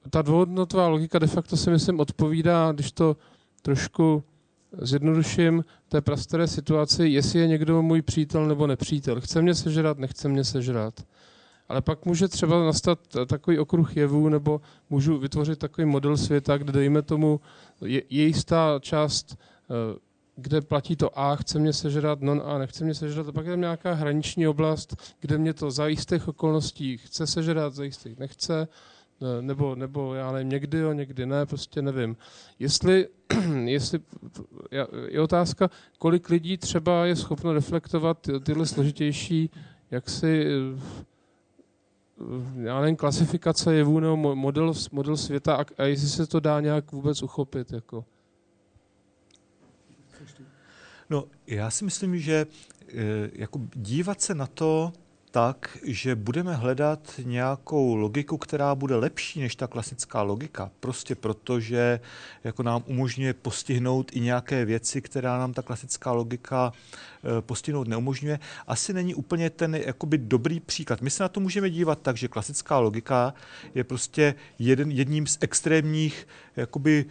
ta 0.09 0.21
dvouhodnotová 0.21 0.87
logika 0.87 1.19
de 1.19 1.27
facto 1.27 1.57
si 1.57 1.69
myslím 1.69 1.99
odpovídá, 1.99 2.71
když 2.71 2.91
to 2.91 3.17
trošku 3.61 4.23
zjednoduším, 4.81 5.65
té 5.89 6.01
prastaré 6.01 6.47
situaci, 6.47 7.07
jestli 7.07 7.39
je 7.39 7.47
někdo 7.47 7.81
můj 7.81 8.01
přítel 8.01 8.47
nebo 8.47 8.67
nepřítel. 8.67 9.21
Chce 9.21 9.41
mě 9.41 9.55
sežrat, 9.55 9.97
nechce 9.97 10.29
mě 10.29 10.43
sežrat. 10.43 10.93
Ale 11.69 11.81
pak 11.81 12.05
může 12.05 12.27
třeba 12.27 12.65
nastat 12.65 12.99
takový 13.27 13.59
okruh 13.59 13.97
jevů, 13.97 14.29
nebo 14.29 14.61
můžu 14.89 15.17
vytvořit 15.17 15.59
takový 15.59 15.85
model 15.85 16.17
světa, 16.17 16.57
kde 16.57 16.71
dejme 16.71 17.01
tomu, 17.01 17.39
je, 17.85 18.01
je 18.09 18.25
jistá 18.25 18.79
část, 18.81 19.37
eh, 19.37 19.99
kde 20.41 20.61
platí 20.61 20.95
to 20.95 21.19
A, 21.19 21.35
chce 21.35 21.59
mě 21.59 21.73
sežrat, 21.73 22.21
non 22.21 22.41
A, 22.45 22.57
nechce 22.57 22.83
mě 22.83 22.93
sežrat, 22.93 23.27
a 23.27 23.31
pak 23.31 23.45
je 23.45 23.51
tam 23.51 23.61
nějaká 23.61 23.93
hraniční 23.93 24.47
oblast, 24.47 24.95
kde 25.19 25.37
mě 25.37 25.53
to 25.53 25.71
za 25.71 25.87
jistých 25.87 26.27
okolností 26.27 26.97
chce 26.97 27.27
sežrat, 27.27 27.73
za 27.73 27.83
jistých 27.83 28.19
nechce, 28.19 28.67
eh, 29.21 29.41
nebo, 29.41 29.75
nebo 29.75 30.13
já 30.13 30.31
nevím, 30.31 30.49
někdy 30.49 30.77
jo, 30.77 30.93
někdy 30.93 31.25
ne, 31.25 31.45
prostě 31.45 31.81
nevím. 31.81 32.17
Jestli, 32.59 33.07
jestli 33.65 33.99
je 35.07 35.21
otázka, 35.21 35.69
kolik 35.97 36.29
lidí 36.29 36.57
třeba 36.57 37.05
je 37.05 37.15
schopno 37.15 37.53
reflektovat 37.53 38.29
tyhle 38.43 38.65
složitější 38.65 39.49
jaksi 39.91 40.45
já 42.63 42.81
nevím, 42.81 42.95
klasifikace 42.95 43.75
jevů 43.75 43.99
nebo 43.99 44.35
model, 44.35 44.73
model 44.91 45.17
světa 45.17 45.55
a, 45.55 45.65
a 45.77 45.83
jestli 45.83 46.07
se 46.07 46.27
to 46.27 46.39
dá 46.39 46.59
nějak 46.59 46.91
vůbec 46.91 47.23
uchopit. 47.23 47.71
Jako. 47.71 48.05
No, 51.09 51.25
já 51.47 51.69
si 51.71 51.85
myslím, 51.85 52.19
že 52.19 52.47
eh, 52.87 52.93
jako 53.33 53.61
dívat 53.75 54.21
se 54.21 54.35
na 54.35 54.47
to 54.47 54.93
tak, 55.31 55.77
že 55.83 56.15
budeme 56.15 56.53
hledat 56.55 56.99
nějakou 57.23 57.95
logiku, 57.95 58.37
která 58.37 58.75
bude 58.75 58.95
lepší 58.95 59.39
než 59.39 59.55
ta 59.55 59.67
klasická 59.67 60.21
logika. 60.21 60.71
Prostě 60.79 61.15
proto, 61.15 61.59
že 61.59 61.99
jako 62.43 62.63
nám 62.63 62.83
umožňuje 62.85 63.33
postihnout 63.33 64.11
i 64.13 64.19
nějaké 64.19 64.65
věci, 64.65 65.01
která 65.01 65.37
nám 65.39 65.53
ta 65.53 65.61
klasická 65.61 66.11
logika 66.11 66.71
eh, 66.73 67.41
postihnout 67.41 67.87
neumožňuje, 67.87 68.39
asi 68.67 68.93
není 68.93 69.15
úplně 69.15 69.49
ten 69.49 69.75
jakoby 69.75 70.17
dobrý 70.17 70.59
příklad. 70.59 71.01
My 71.01 71.09
se 71.09 71.23
na 71.23 71.29
to 71.29 71.39
můžeme 71.39 71.69
dívat 71.69 71.99
tak, 72.01 72.17
že 72.17 72.27
klasická 72.27 72.79
logika 72.79 73.33
je 73.75 73.83
prostě 73.83 74.35
jeden, 74.59 74.91
jedním 74.91 75.27
z 75.27 75.37
extrémních 75.41 76.27
jakoby 76.55 77.05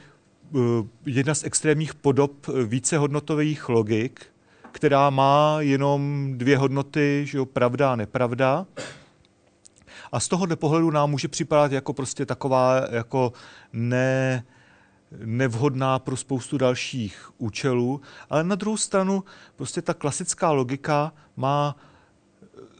jedna 1.07 1.35
z 1.35 1.45
extrémních 1.45 1.95
podob 1.95 2.47
vícehodnotových 2.67 3.69
logik, 3.69 4.27
která 4.73 5.11
má 5.11 5.57
jenom 5.61 6.33
dvě 6.37 6.59
hodnoty, 6.59 7.23
že 7.27 7.39
jo, 7.39 7.47
pravda 7.47 7.93
a 7.93 7.97
nepravda. 7.97 8.67
A 10.13 10.21
z 10.21 10.29
tohohle 10.29 10.57
pohledu 10.57 10.91
nám 10.91 11.11
může 11.11 11.29
připadat 11.29 11.73
jako 11.73 11.93
prostě 11.93 12.27
taková 12.27 12.83
jako 12.91 13.33
ne, 13.73 14.45
nevhodná 15.25 15.99
pro 15.99 16.17
spoustu 16.17 16.59
dalších 16.59 17.31
účelů, 17.39 18.01
ale 18.31 18.45
na 18.45 18.55
druhou 18.55 18.77
stranu 18.77 19.25
prostě 19.57 19.83
ta 19.83 19.95
klasická 19.95 20.51
logika 20.51 21.13
má 21.37 21.77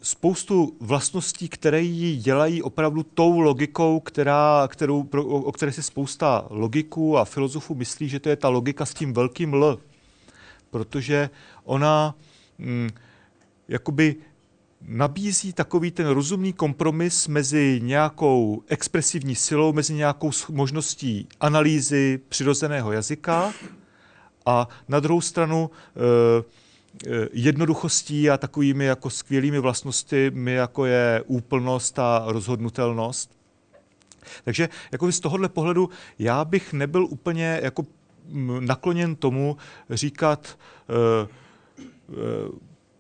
spoustu 0.03 0.77
vlastností, 0.81 1.49
které 1.49 1.81
ji 1.81 2.17
dělají 2.17 2.63
opravdu 2.63 3.03
tou 3.03 3.41
logikou, 3.41 4.01
která, 4.01 4.69
kterou, 4.69 5.09
o 5.23 5.53
které 5.53 5.73
si 5.73 5.83
spousta 5.83 6.47
logiků 6.51 7.19
a 7.19 7.25
filozofů 7.25 7.75
myslí, 7.75 8.09
že 8.09 8.21
to 8.21 8.29
je 8.29 8.37
ta 8.37 8.49
logika 8.49 8.87
s 8.87 8.95
tím 8.95 9.13
velkým 9.13 9.55
L. 9.55 9.79
Protože 10.71 11.31
ona 11.65 12.15
mm, 12.59 12.89
jakoby 13.69 14.17
nabízí 14.83 15.53
takový 15.53 15.91
ten 15.91 16.07
rozumný 16.07 16.53
kompromis 16.53 17.29
mezi 17.29 17.81
nějakou 17.83 18.63
expresivní 18.69 19.35
silou, 19.35 19.73
mezi 19.73 19.95
nějakou 19.95 20.31
možností 20.51 21.29
analýzy 21.41 22.21
přirozeného 22.29 22.93
jazyka 22.93 23.53
a 24.47 24.69
na 24.89 25.01
druhou 25.01 25.21
stranu 25.21 25.71
e, 25.71 26.59
jednoduchostí 27.33 28.31
a 28.31 28.37
takovými 28.37 28.85
jako 28.85 29.11
skvělými 29.11 29.59
vlastnostmi, 29.59 30.53
jako 30.53 30.87
je 30.87 31.23
úplnost 31.27 31.99
a 31.99 32.25
rozhodnutelnost. 32.27 33.39
Takže 34.45 34.69
jako 34.93 35.13
z 35.13 35.21
tohohle 35.21 35.49
pohledu 35.49 35.91
já 36.19 36.45
bych 36.45 36.73
nebyl 36.73 37.05
úplně 37.05 37.61
jako 37.63 37.87
nakloněn 38.61 39.17
tomu 39.17 39.57
říkat, 39.91 40.59
e, 41.25 41.49
Eh, 42.13 42.51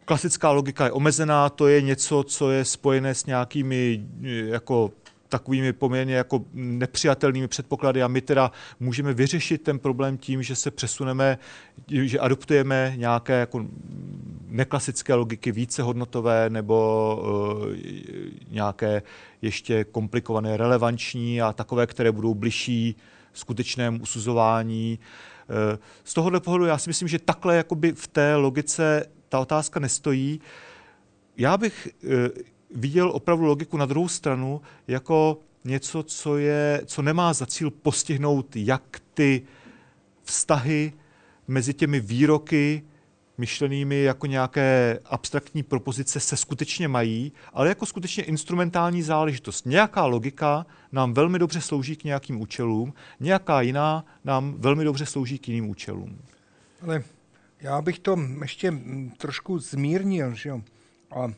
klasická 0.04 0.50
logika 0.50 0.84
je 0.84 0.92
omezená, 0.92 1.48
to 1.48 1.68
je 1.68 1.82
něco, 1.82 2.22
co 2.22 2.50
je 2.50 2.64
spojené 2.64 3.14
s 3.14 3.26
nějakými 3.26 4.06
eh, 4.22 4.28
jako 4.28 4.90
takovými 5.28 5.72
poměrně 5.72 6.14
jako 6.14 6.44
nepřijatelnými 6.54 7.48
předpoklady 7.48 8.02
a 8.02 8.08
my 8.08 8.20
teda 8.20 8.52
můžeme 8.80 9.12
vyřešit 9.12 9.62
ten 9.62 9.78
problém 9.78 10.18
tím, 10.18 10.42
že 10.42 10.56
se 10.56 10.70
přesuneme, 10.70 11.38
že 11.88 12.18
adoptujeme 12.18 12.92
nějaké 12.96 13.40
jako 13.40 13.66
neklasické 14.48 15.14
logiky, 15.14 15.52
více 15.52 15.82
hodnotové 15.82 16.50
nebo 16.50 17.18
uh, 17.22 17.76
nějaké 18.50 19.02
ještě 19.42 19.84
komplikované, 19.84 20.56
relevanční 20.56 21.42
a 21.42 21.52
takové, 21.52 21.86
které 21.86 22.12
budou 22.12 22.34
bližší 22.34 22.96
skutečnému 23.32 23.98
usuzování. 24.02 24.98
Uh, 25.48 25.78
z 26.04 26.14
tohohle 26.14 26.40
pohledu 26.40 26.64
já 26.64 26.78
si 26.78 26.90
myslím, 26.90 27.08
že 27.08 27.18
takhle 27.18 27.56
jakoby 27.56 27.92
v 27.92 28.08
té 28.08 28.36
logice 28.36 29.06
ta 29.28 29.40
otázka 29.40 29.80
nestojí. 29.80 30.40
Já 31.36 31.56
bych 31.56 31.88
eh, 31.88 32.42
viděl 32.74 33.10
opravdu 33.10 33.44
logiku 33.44 33.76
na 33.76 33.86
druhou 33.86 34.08
stranu 34.08 34.60
jako 34.88 35.40
něco, 35.64 36.02
co, 36.02 36.38
je, 36.38 36.82
co 36.86 37.02
nemá 37.02 37.32
za 37.32 37.46
cíl 37.46 37.70
postihnout 37.70 38.56
jak 38.56 39.00
ty 39.14 39.42
vztahy 40.22 40.92
mezi 41.48 41.74
těmi 41.74 42.00
výroky 42.00 42.82
myšlenými 43.38 44.02
jako 44.02 44.26
nějaké 44.26 44.98
abstraktní 45.04 45.62
propozice 45.62 46.20
se 46.20 46.36
skutečně 46.36 46.88
mají, 46.88 47.32
ale 47.52 47.68
jako 47.68 47.86
skutečně 47.86 48.24
instrumentální 48.24 49.02
záležitost. 49.02 49.66
Nějaká 49.66 50.06
logika 50.06 50.66
nám 50.92 51.14
velmi 51.14 51.38
dobře 51.38 51.60
slouží 51.60 51.96
k 51.96 52.04
nějakým 52.04 52.40
účelům, 52.40 52.94
nějaká 53.20 53.60
jiná 53.60 54.04
nám 54.24 54.54
velmi 54.58 54.84
dobře 54.84 55.06
slouží 55.06 55.38
k 55.38 55.48
jiným 55.48 55.70
účelům. 55.70 56.18
Ale 56.82 57.02
já 57.60 57.82
bych 57.82 57.98
to 57.98 58.16
ještě 58.42 58.74
trošku 59.16 59.58
zmírnil, 59.58 60.34
že 60.34 60.48
jo? 60.48 60.62
A 61.10 61.32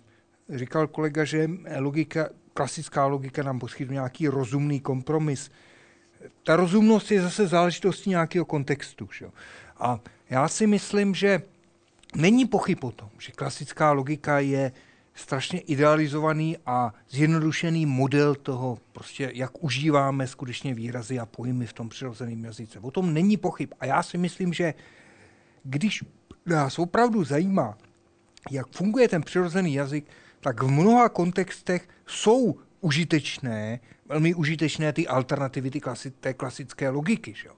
říkal 0.51 0.87
kolega, 0.87 1.25
že 1.25 1.51
logika, 1.79 2.29
klasická 2.55 3.07
logika 3.07 3.43
nám 3.43 3.59
poskytuje 3.59 3.95
nějaký 3.95 4.29
rozumný 4.29 4.81
kompromis. 4.81 5.51
Ta 6.45 6.57
rozumnost 6.57 7.11
je 7.11 7.23
zase 7.23 7.47
záležitostí 7.47 8.11
nějakého 8.11 8.45
kontextu. 8.45 9.09
Že? 9.19 9.27
A 9.79 10.01
já 10.31 10.49
si 10.49 10.67
myslím, 10.67 11.15
že 11.15 11.43
Není 12.15 12.47
pochyb 12.47 12.85
o 12.85 12.93
tom, 12.93 13.09
že 13.19 13.33
klasická 13.33 13.93
logika 13.93 14.39
je 14.39 14.73
strašně 15.15 15.61
idealizovaný 15.61 16.57
a 16.67 16.95
zjednodušený 17.11 17.87
model 17.87 18.35
toho, 18.35 18.79
prostě 18.93 19.31
jak 19.35 19.65
užíváme 19.65 20.27
skutečně 20.27 20.75
výrazy 20.75 21.19
a 21.19 21.27
pojmy 21.27 21.67
v 21.67 21.73
tom 21.73 21.89
přirozeném 21.89 22.45
jazyce. 22.45 22.79
O 22.79 22.91
tom 22.91 23.15
není 23.15 23.37
pochyb. 23.37 23.73
A 23.81 23.87
já 23.87 24.03
si 24.03 24.19
myslím, 24.19 24.53
že 24.53 24.75
když 25.63 26.05
nás 26.47 26.79
opravdu 26.79 27.25
zajímá, 27.25 27.79
jak 28.51 28.67
funguje 28.69 29.09
ten 29.09 29.23
přirozený 29.23 29.75
jazyk, 29.75 30.07
tak 30.41 30.63
v 30.63 30.71
mnoha 30.71 31.09
kontextech 31.09 31.89
jsou 32.07 32.59
užitečné, 32.81 33.81
velmi 34.09 34.35
užitečné 34.35 34.93
ty 34.93 35.09
alternativy 35.09 35.71
ty 35.71 35.81
klasi- 35.81 36.13
té 36.21 36.35
klasické 36.35 36.89
logiky. 36.89 37.35
Že? 37.35 37.49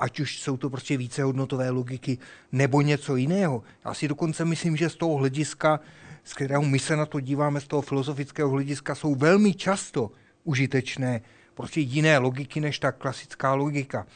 ať 0.00 0.20
už 0.20 0.40
jsou 0.40 0.56
to 0.56 0.70
prostě 0.70 0.96
vícehodnotové 0.96 1.70
logiky 1.70 2.18
nebo 2.52 2.80
něco 2.80 3.16
jiného. 3.16 3.62
Já 3.84 3.94
si 3.94 4.08
dokonce 4.08 4.44
myslím, 4.44 4.76
že 4.76 4.90
z 4.90 4.96
toho 4.96 5.16
hlediska, 5.16 5.80
z 6.24 6.34
kterého 6.34 6.62
my 6.62 6.78
se 6.78 6.96
na 6.96 7.06
to 7.06 7.20
díváme, 7.20 7.60
z 7.60 7.66
toho 7.66 7.82
filozofického 7.82 8.50
hlediska, 8.50 8.94
jsou 8.94 9.14
velmi 9.14 9.54
často 9.54 10.10
užitečné 10.44 11.20
prostě 11.54 11.80
jiné 11.80 12.18
logiky 12.18 12.60
než 12.60 12.78
ta 12.78 12.92
klasická 12.92 13.54
logika. 13.54 14.06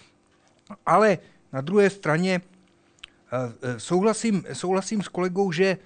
Ale 0.86 1.18
na 1.52 1.60
druhé 1.60 1.90
straně 1.90 2.40
eh, 2.40 3.80
souhlasím, 3.80 4.44
souhlasím 4.52 5.02
s 5.02 5.08
kolegou, 5.08 5.52
že 5.52 5.78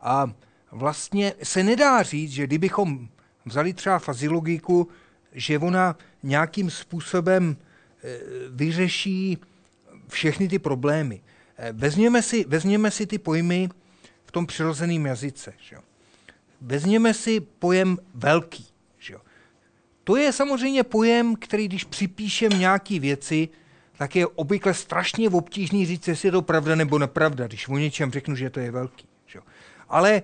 a 0.00 0.30
vlastně 0.74 1.32
se 1.42 1.62
nedá 1.62 2.02
říct, 2.02 2.32
že 2.32 2.46
kdybychom 2.46 3.08
vzali 3.46 3.72
třeba 3.72 3.98
fazilogiku, 3.98 4.88
že 5.32 5.58
ona 5.58 5.96
nějakým 6.22 6.70
způsobem 6.70 7.56
eh, 7.56 8.18
vyřeší 8.50 9.38
všechny 10.08 10.48
ty 10.48 10.58
problémy. 10.58 11.22
Vezměme 11.72 12.22
si, 12.22 12.44
vezměme 12.44 12.90
si 12.90 13.06
ty 13.06 13.18
pojmy 13.18 13.68
v 14.24 14.32
tom 14.32 14.46
přirozeném 14.46 15.06
jazyce. 15.06 15.54
Že? 15.60 15.76
Vezměme 16.60 17.14
si 17.14 17.40
pojem 17.40 17.98
velký. 18.14 18.66
Že? 18.98 19.14
To 20.04 20.16
je 20.16 20.32
samozřejmě 20.32 20.82
pojem, 20.82 21.36
který 21.36 21.68
když 21.68 21.84
připíšem 21.84 22.58
nějaký 22.58 23.00
věci, 23.00 23.48
tak 23.98 24.16
je 24.16 24.26
obvykle 24.26 24.74
strašně 24.74 25.30
obtížný 25.30 25.86
říct, 25.86 26.08
jestli 26.08 26.28
je 26.28 26.32
to 26.32 26.42
pravda 26.42 26.74
nebo 26.74 26.98
nepravda, 26.98 27.46
když 27.46 27.68
o 27.68 27.78
něčem 27.78 28.10
řeknu, 28.10 28.36
že 28.36 28.50
to 28.50 28.60
je 28.60 28.70
velký. 28.70 29.06
Že? 29.26 29.40
Ale 29.88 30.22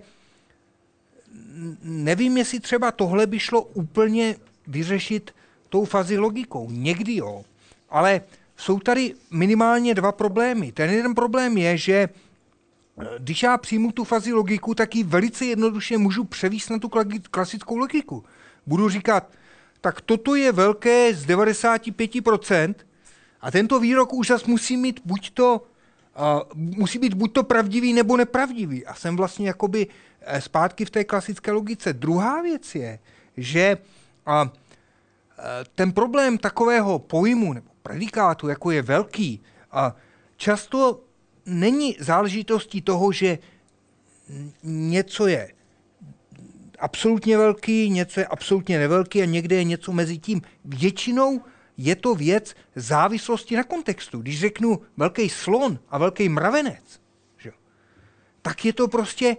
nevím, 1.82 2.37
jestli 2.37 2.61
třeba 2.61 2.93
tohle 2.93 3.27
by 3.27 3.39
šlo 3.39 3.62
úplně 3.62 4.37
vyřešit 4.66 5.35
tou 5.69 5.85
fazi 5.85 6.19
logikou. 6.19 6.70
Někdy 6.70 7.16
jo. 7.16 7.45
Ale 7.91 8.20
jsou 8.57 8.78
tady 8.78 9.15
minimálně 9.31 9.95
dva 9.95 10.12
problémy. 10.12 10.73
Ten 10.73 10.91
jeden 10.91 11.15
problém 11.15 11.59
je, 11.59 11.77
že 11.77 11.93
eh, 11.93 13.05
když 13.19 13.43
já 13.43 13.59
přijmu 13.59 13.93
tu 13.93 14.05
fazi 14.05 14.32
logiku, 14.32 14.74
tak 14.74 14.95
ji 14.95 15.03
velice 15.03 15.45
jednoduše 15.45 15.99
můžu 15.99 16.24
převíst 16.24 16.70
na 16.70 16.78
tu 16.78 16.91
klasickou 17.31 17.77
logiku. 17.77 18.24
Budu 18.66 18.89
říkat, 18.89 19.31
tak 19.81 20.01
toto 20.01 20.35
je 20.35 20.53
velké 20.53 21.15
z 21.15 21.27
95%, 21.27 22.74
a 23.41 23.51
tento 23.51 23.81
výrok 23.81 24.12
už 24.12 24.27
zase 24.27 24.51
musí 24.51 24.77
mít 24.77 25.01
buď 25.05 25.31
to, 25.31 25.66
uh, 26.16 26.41
musí 26.55 26.99
být 26.99 27.15
buď 27.15 27.32
to 27.32 27.43
pravdivý 27.45 27.93
nebo 27.93 28.16
nepravdivý. 28.16 28.87
A 28.87 28.95
jsem 28.95 29.16
vlastně 29.16 29.47
jakoby 29.47 29.87
eh, 30.20 30.41
zpátky 30.41 30.85
v 30.85 30.91
té 30.91 31.05
klasické 31.05 31.53
logice. 31.53 31.93
Druhá 31.93 32.43
věc 32.43 32.74
je, 32.74 32.99
že 33.37 33.77
uh, 34.27 34.49
ten 35.74 35.93
problém 35.93 36.39
takového 36.39 36.99
pojmu 36.99 37.53
nebo 37.53 37.70
predikátu, 37.82 38.49
jako 38.49 38.70
je 38.70 38.82
velký, 38.82 39.43
a 39.73 39.97
často 40.37 41.01
není 41.47 41.97
záležitostí 42.01 42.82
toho, 42.82 43.12
že 43.12 43.39
něco 44.62 45.27
je 45.27 45.53
absolutně 46.78 47.39
velký, 47.39 47.91
něco 47.91 48.20
je 48.20 48.27
absolutně 48.27 48.78
nevelký 48.78 49.23
a 49.23 49.24
někde 49.24 49.57
je 49.57 49.65
něco 49.65 49.93
mezi 49.93 50.19
tím. 50.19 50.43
Většinou 50.65 51.41
je 51.81 51.97
to 51.97 52.15
věc 52.15 52.55
závislosti 52.77 53.57
na 53.57 53.65
kontextu. 53.65 54.19
Když 54.20 54.40
řeknu 54.40 54.81
velký 54.97 55.28
slon 55.28 55.78
a 55.89 55.98
velký 55.98 56.28
mravenec, 56.28 57.01
že? 57.39 57.52
tak 58.43 58.65
je 58.65 58.73
to 58.73 58.89
prostě 58.89 59.36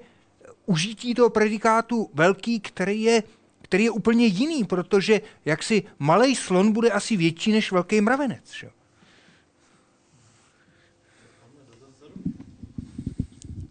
užití 0.66 1.14
toho 1.14 1.30
predikátu 1.30 2.10
velký, 2.14 2.60
který 2.60 3.02
je, 3.02 3.24
který 3.62 3.84
je 3.84 3.92
úplně 3.92 4.26
jiný, 4.26 4.64
protože 4.64 5.22
jaksi 5.46 5.84
malý 6.00 6.36
slon 6.36 6.72
bude 6.72 6.92
asi 6.92 7.18
větší 7.18 7.52
než 7.52 7.72
velký 7.72 8.02
mravenec. 8.02 8.52
Že? 8.52 8.70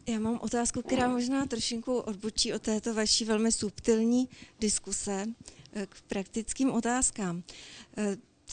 Já 0.06 0.18
mám 0.18 0.38
otázku, 0.42 0.82
která 0.82 1.09
možná 1.09 1.47
trošinku 1.47 1.98
odbočí 1.98 2.52
od 2.52 2.62
této 2.62 2.94
vaší 2.94 3.24
velmi 3.24 3.52
subtilní 3.52 4.28
diskuse 4.60 5.26
eh, 5.72 5.86
k 5.86 6.01
praktickým 6.01 6.70
otázkám. 6.70 7.42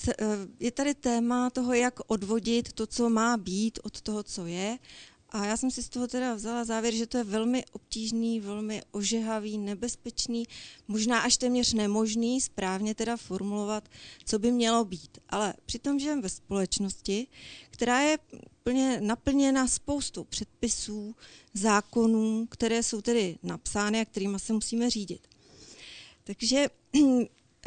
Eh, 0.07 0.13
je 0.59 0.71
tady 0.71 0.95
téma 0.95 1.49
toho, 1.49 1.73
jak 1.73 1.99
odvodit 2.07 2.73
to, 2.73 2.87
co 2.87 3.09
má 3.09 3.37
být 3.37 3.79
od 3.83 4.01
toho, 4.01 4.23
co 4.23 4.45
je. 4.45 4.77
A 5.29 5.45
já 5.45 5.57
jsem 5.57 5.71
si 5.71 5.83
z 5.83 5.89
toho 5.89 6.07
teda 6.07 6.33
vzala 6.33 6.65
závěr, 6.65 6.93
že 6.93 7.07
to 7.07 7.17
je 7.17 7.23
velmi 7.23 7.65
obtížný, 7.71 8.39
velmi 8.39 8.81
ožehavý, 8.91 9.57
nebezpečný, 9.57 10.47
možná 10.87 11.19
až 11.19 11.37
téměř 11.37 11.73
nemožný 11.73 12.41
správně 12.41 12.95
teda 12.95 13.17
formulovat, 13.17 13.89
co 14.25 14.39
by 14.39 14.51
mělo 14.51 14.85
být. 14.85 15.17
Ale 15.29 15.53
přitom 15.65 15.99
žijeme 15.99 16.21
ve 16.21 16.29
společnosti, 16.29 17.27
která 17.69 17.99
je 18.01 18.17
plně 18.63 19.01
naplněna 19.01 19.67
spoustou 19.67 20.23
předpisů, 20.23 21.15
zákonů, 21.53 22.47
které 22.49 22.83
jsou 22.83 23.01
tedy 23.01 23.37
napsány 23.43 24.01
a 24.01 24.05
kterými 24.05 24.39
se 24.39 24.53
musíme 24.53 24.89
řídit. 24.89 25.27
Takže 26.23 26.67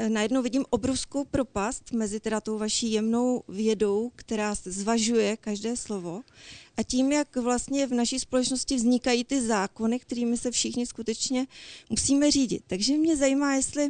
najednou 0.09 0.43
vidím 0.43 0.65
obrovskou 0.71 1.25
propast 1.25 1.93
mezi 1.93 2.21
teda 2.21 2.41
tou 2.41 2.59
vaší 2.59 2.93
jemnou 2.93 3.43
vědou, 3.49 4.11
která 4.17 4.55
zvažuje 4.55 5.37
každé 5.37 5.77
slovo, 5.77 6.21
a 6.77 6.83
tím, 6.83 7.13
jak 7.13 7.37
vlastně 7.37 7.87
v 7.87 7.93
naší 7.93 8.19
společnosti 8.19 8.77
vznikají 8.77 9.25
ty 9.25 9.43
zákony, 9.43 9.99
kterými 9.99 10.37
se 10.37 10.51
všichni 10.51 10.87
skutečně 10.87 11.47
musíme 11.91 12.31
řídit. 12.31 12.63
Takže 12.67 12.97
mě 12.97 13.17
zajímá, 13.17 13.55
jestli 13.55 13.89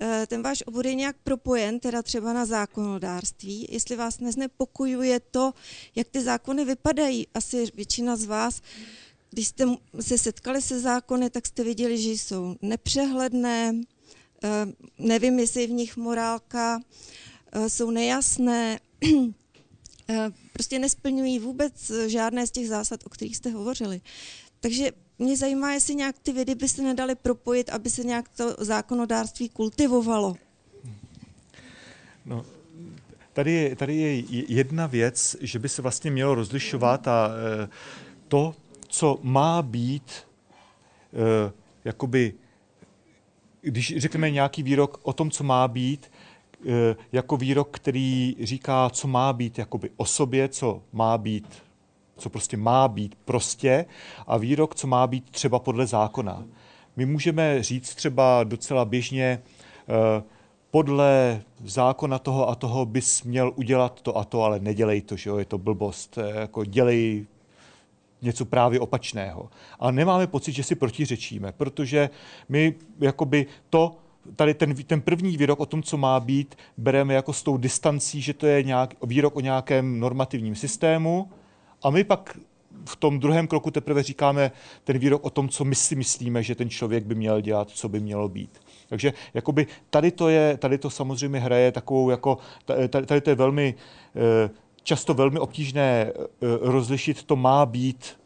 eh, 0.00 0.26
ten 0.26 0.42
váš 0.42 0.62
obor 0.66 0.86
je 0.86 0.94
nějak 0.94 1.16
propojen, 1.24 1.80
teda 1.80 2.02
třeba 2.02 2.32
na 2.32 2.46
zákonodárství, 2.46 3.66
jestli 3.70 3.96
vás 3.96 4.20
neznepokojuje 4.20 5.20
to, 5.20 5.52
jak 5.94 6.08
ty 6.08 6.22
zákony 6.22 6.64
vypadají. 6.64 7.26
Asi 7.34 7.64
většina 7.74 8.16
z 8.16 8.24
vás, 8.24 8.62
když 9.30 9.46
jste 9.48 9.64
se 10.00 10.18
setkali 10.18 10.62
se 10.62 10.80
zákony, 10.80 11.30
tak 11.30 11.46
jste 11.46 11.64
viděli, 11.64 11.98
že 11.98 12.10
jsou 12.10 12.56
nepřehledné, 12.62 13.72
Eh, 13.72 13.91
nevím, 14.98 15.38
jestli 15.38 15.66
v 15.66 15.70
nich 15.70 15.96
morálka 15.96 16.80
eh, 17.52 17.68
jsou 17.68 17.90
nejasné, 17.90 18.80
eh, 20.08 20.30
prostě 20.52 20.78
nesplňují 20.78 21.38
vůbec 21.38 21.92
žádné 22.06 22.46
z 22.46 22.50
těch 22.50 22.68
zásad, 22.68 23.00
o 23.06 23.08
kterých 23.08 23.36
jste 23.36 23.50
hovořili. 23.50 24.00
Takže 24.60 24.90
mě 25.18 25.36
zajímá, 25.36 25.72
jestli 25.72 25.94
nějak 25.94 26.18
ty 26.18 26.32
vědy 26.32 26.54
by 26.54 26.68
se 26.68 26.82
nedaly 26.82 27.14
propojit, 27.14 27.70
aby 27.70 27.90
se 27.90 28.04
nějak 28.04 28.28
to 28.28 28.56
zákonodárství 28.58 29.48
kultivovalo. 29.48 30.36
No, 32.26 32.46
tady, 33.32 33.76
tady 33.76 33.96
je 33.96 34.22
jedna 34.48 34.86
věc, 34.86 35.36
že 35.40 35.58
by 35.58 35.68
se 35.68 35.82
vlastně 35.82 36.10
mělo 36.10 36.34
rozlišovat 36.34 37.08
a 37.08 37.30
to, 38.28 38.54
co 38.88 39.18
má 39.22 39.62
být 39.62 40.12
jakoby 41.84 42.34
když 43.62 43.94
řekneme 43.96 44.30
nějaký 44.30 44.62
výrok 44.62 45.00
o 45.02 45.12
tom, 45.12 45.30
co 45.30 45.44
má 45.44 45.68
být, 45.68 46.10
eh, 46.66 46.96
jako 47.12 47.36
výrok, 47.36 47.68
který 47.70 48.36
říká, 48.40 48.90
co 48.90 49.08
má 49.08 49.32
být 49.32 49.58
jakoby 49.58 49.90
o 49.96 50.04
sobě, 50.04 50.48
co 50.48 50.82
má 50.92 51.18
být, 51.18 51.62
co 52.16 52.30
prostě 52.30 52.56
má 52.56 52.88
být 52.88 53.14
prostě 53.24 53.86
a 54.26 54.36
výrok, 54.36 54.74
co 54.74 54.86
má 54.86 55.06
být 55.06 55.30
třeba 55.30 55.58
podle 55.58 55.86
zákona. 55.86 56.44
My 56.96 57.06
můžeme 57.06 57.62
říct 57.62 57.94
třeba 57.94 58.44
docela 58.44 58.84
běžně, 58.84 59.42
eh, 59.88 60.22
podle 60.70 61.42
zákona 61.64 62.18
toho 62.18 62.48
a 62.48 62.54
toho 62.54 62.86
bys 62.86 63.22
měl 63.22 63.52
udělat 63.56 64.00
to 64.00 64.16
a 64.16 64.24
to, 64.24 64.42
ale 64.42 64.60
nedělej 64.60 65.00
to, 65.00 65.16
že 65.16 65.30
jo, 65.30 65.38
je 65.38 65.44
to 65.44 65.58
blbost. 65.58 66.18
Eh, 66.18 66.40
jako 66.40 66.64
dělej 66.64 67.26
něco 68.22 68.44
právě 68.44 68.80
opačného. 68.80 69.50
A 69.80 69.90
nemáme 69.90 70.26
pocit, 70.26 70.52
že 70.52 70.62
si 70.62 70.74
protiřečíme, 70.74 71.52
protože 71.52 72.10
my 72.48 72.74
jakoby 73.00 73.46
to, 73.70 73.96
tady 74.36 74.54
ten, 74.54 74.74
ten 74.74 75.00
první 75.00 75.36
výrok 75.36 75.60
o 75.60 75.66
tom, 75.66 75.82
co 75.82 75.96
má 75.96 76.20
být, 76.20 76.54
bereme 76.76 77.14
jako 77.14 77.32
s 77.32 77.42
tou 77.42 77.56
distancí, 77.56 78.20
že 78.20 78.34
to 78.34 78.46
je 78.46 78.62
nějak, 78.62 78.94
výrok 79.02 79.36
o 79.36 79.40
nějakém 79.40 80.00
normativním 80.00 80.54
systému 80.54 81.30
a 81.82 81.90
my 81.90 82.04
pak 82.04 82.38
v 82.84 82.96
tom 82.96 83.18
druhém 83.18 83.46
kroku 83.46 83.70
teprve 83.70 84.02
říkáme 84.02 84.52
ten 84.84 84.98
výrok 84.98 85.24
o 85.24 85.30
tom, 85.30 85.48
co 85.48 85.64
my 85.64 85.74
si 85.74 85.96
myslíme, 85.96 86.42
že 86.42 86.54
ten 86.54 86.70
člověk 86.70 87.04
by 87.04 87.14
měl 87.14 87.40
dělat, 87.40 87.70
co 87.70 87.88
by 87.88 88.00
mělo 88.00 88.28
být. 88.28 88.60
Takže 88.88 89.12
jakoby 89.34 89.66
tady 89.90 90.10
to 90.10 90.28
je, 90.28 90.56
tady 90.56 90.78
to 90.78 90.90
samozřejmě 90.90 91.38
hraje 91.38 91.72
takovou 91.72 92.10
jako, 92.10 92.38
tady, 92.64 92.88
tady 92.88 93.20
to 93.20 93.30
je 93.30 93.36
velmi 93.36 93.74
eh, 94.16 94.50
často 94.82 95.14
velmi 95.14 95.38
obtížné 95.38 96.12
eh, 96.12 96.12
rozlišit, 96.60 97.22
to 97.22 97.36
má 97.36 97.66
být 97.66 98.20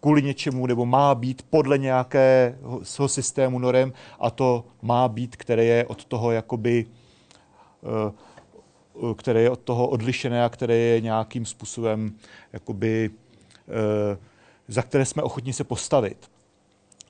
kvůli 0.00 0.22
něčemu, 0.22 0.66
nebo 0.66 0.86
má 0.86 1.14
být 1.14 1.42
podle 1.50 1.78
nějakého 1.78 3.06
systému 3.06 3.58
norem 3.58 3.92
a 4.20 4.30
to 4.30 4.64
má 4.82 5.08
být, 5.08 5.36
které 5.36 5.64
je 5.64 5.86
od 5.86 6.04
toho 6.04 6.30
jakoby 6.30 6.86
eh, 7.84 8.12
které 9.16 9.40
je 9.40 9.50
od 9.50 9.60
toho 9.60 9.88
odlišené 9.88 10.44
a 10.44 10.48
které 10.48 10.76
je 10.76 11.00
nějakým 11.00 11.46
způsobem 11.46 12.12
jakoby, 12.52 13.10
eh, 13.68 14.18
za 14.68 14.82
které 14.82 15.04
jsme 15.04 15.22
ochotni 15.22 15.52
se 15.52 15.64
postavit. 15.64 16.30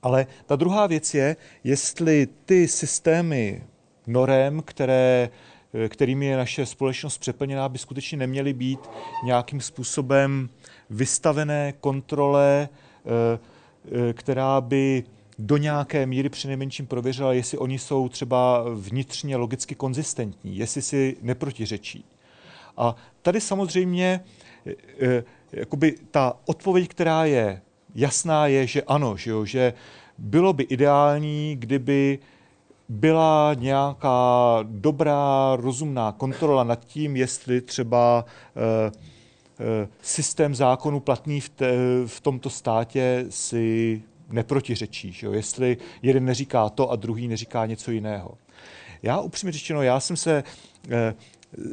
Ale 0.01 0.27
ta 0.45 0.55
druhá 0.55 0.87
věc 0.87 1.13
je, 1.13 1.35
jestli 1.63 2.27
ty 2.45 2.67
systémy 2.67 3.63
norem, 4.07 4.61
které 4.65 5.29
Eh, 5.29 5.52
kterými 5.89 6.25
je 6.25 6.37
naše 6.37 6.65
společnost 6.65 7.17
přeplněná, 7.17 7.69
by 7.69 7.77
skutečně 7.77 8.17
neměly 8.17 8.53
být 8.53 8.79
nějakým 9.23 9.61
způsobem 9.61 10.49
vystavené 10.89 11.73
kontrole, 11.79 12.69
eh, 13.05 13.39
eh, 14.09 14.13
která 14.13 14.61
by 14.61 15.03
do 15.39 15.57
nějaké 15.57 16.05
míry 16.05 16.29
přinejmenším 16.29 16.87
prověřila, 16.87 17.33
jestli 17.33 17.57
oni 17.57 17.79
jsou 17.79 18.09
třeba 18.09 18.65
vnitřně 18.75 19.35
logicky 19.35 19.75
konzistentní, 19.75 20.57
jestli 20.57 20.81
si 20.81 21.17
neprotiřečí. 21.21 22.05
A 22.77 22.95
tady 23.21 23.41
samozřejmě 23.41 24.23
jakoby 25.51 25.95
ta 26.11 26.37
odpověď, 26.45 26.87
která 26.87 27.25
je 27.25 27.61
jasná, 27.95 28.47
je, 28.47 28.67
že 28.67 28.81
ano, 28.81 29.17
že, 29.17 29.31
jo, 29.31 29.45
že 29.45 29.73
bylo 30.17 30.53
by 30.53 30.63
ideální, 30.63 31.55
kdyby 31.59 32.19
byla 32.93 33.53
nějaká 33.53 34.59
dobrá, 34.63 35.55
rozumná 35.55 36.11
kontrola 36.11 36.63
nad 36.63 36.85
tím, 36.85 37.15
jestli 37.15 37.61
třeba 37.61 38.25
e, 38.55 38.87
e, 38.87 39.87
systém 40.01 40.55
zákonu 40.55 40.99
platný 40.99 41.41
v, 41.41 41.49
te, 41.49 41.71
v 42.05 42.21
tomto 42.21 42.49
státě 42.49 43.25
si 43.29 44.01
neprotiřečí. 44.29 45.11
Že 45.11 45.27
jo? 45.27 45.33
Jestli 45.33 45.77
jeden 46.01 46.25
neříká 46.25 46.69
to 46.69 46.91
a 46.91 46.95
druhý 46.95 47.27
neříká 47.27 47.65
něco 47.65 47.91
jiného. 47.91 48.37
Já 49.03 49.19
upřímně 49.19 49.51
řečeno, 49.51 49.81
já 49.81 49.99
jsem 49.99 50.17
se 50.17 50.43
eh, 50.89 51.13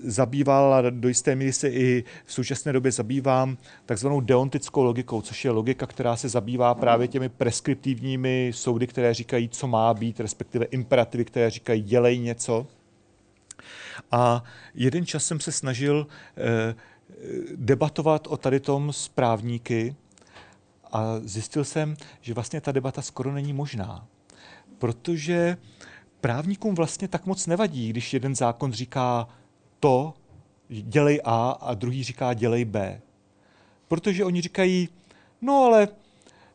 zabýval 0.02 0.74
a 0.74 0.90
do 0.90 1.08
jisté 1.08 1.34
míry 1.34 1.52
se 1.52 1.68
i 1.68 2.04
v 2.24 2.32
současné 2.32 2.72
době 2.72 2.92
zabývám 2.92 3.58
takzvanou 3.86 4.20
deontickou 4.20 4.82
logikou, 4.82 5.22
což 5.22 5.44
je 5.44 5.50
logika, 5.50 5.86
která 5.86 6.16
se 6.16 6.28
zabývá 6.28 6.74
právě 6.74 7.08
těmi 7.08 7.28
preskriptivními 7.28 8.50
soudy, 8.54 8.86
které 8.86 9.14
říkají, 9.14 9.48
co 9.48 9.66
má 9.66 9.94
být, 9.94 10.20
respektive 10.20 10.64
imperativy, 10.64 11.24
které 11.24 11.50
říkají, 11.50 11.82
dělej 11.82 12.18
něco. 12.18 12.66
A 14.10 14.44
jeden 14.74 15.06
čas 15.06 15.24
jsem 15.24 15.40
se 15.40 15.52
snažil 15.52 16.06
eh, 16.36 16.74
debatovat 17.56 18.26
o 18.26 18.36
tady 18.36 18.60
tom 18.60 18.92
s 18.92 19.08
právníky 19.08 19.96
a 20.92 21.20
zjistil 21.24 21.64
jsem, 21.64 21.96
že 22.20 22.34
vlastně 22.34 22.60
ta 22.60 22.72
debata 22.72 23.02
skoro 23.02 23.32
není 23.32 23.52
možná, 23.52 24.06
protože 24.78 25.56
právníkům 26.20 26.74
vlastně 26.74 27.08
tak 27.08 27.26
moc 27.26 27.46
nevadí, 27.46 27.90
když 27.90 28.14
jeden 28.14 28.34
zákon 28.34 28.72
říká 28.72 29.28
to, 29.80 30.14
dělej 30.68 31.20
A 31.24 31.50
a 31.50 31.74
druhý 31.74 32.04
říká 32.04 32.34
dělej 32.34 32.64
B. 32.64 33.00
Protože 33.88 34.24
oni 34.24 34.40
říkají, 34.40 34.88
no 35.42 35.64
ale 35.64 35.88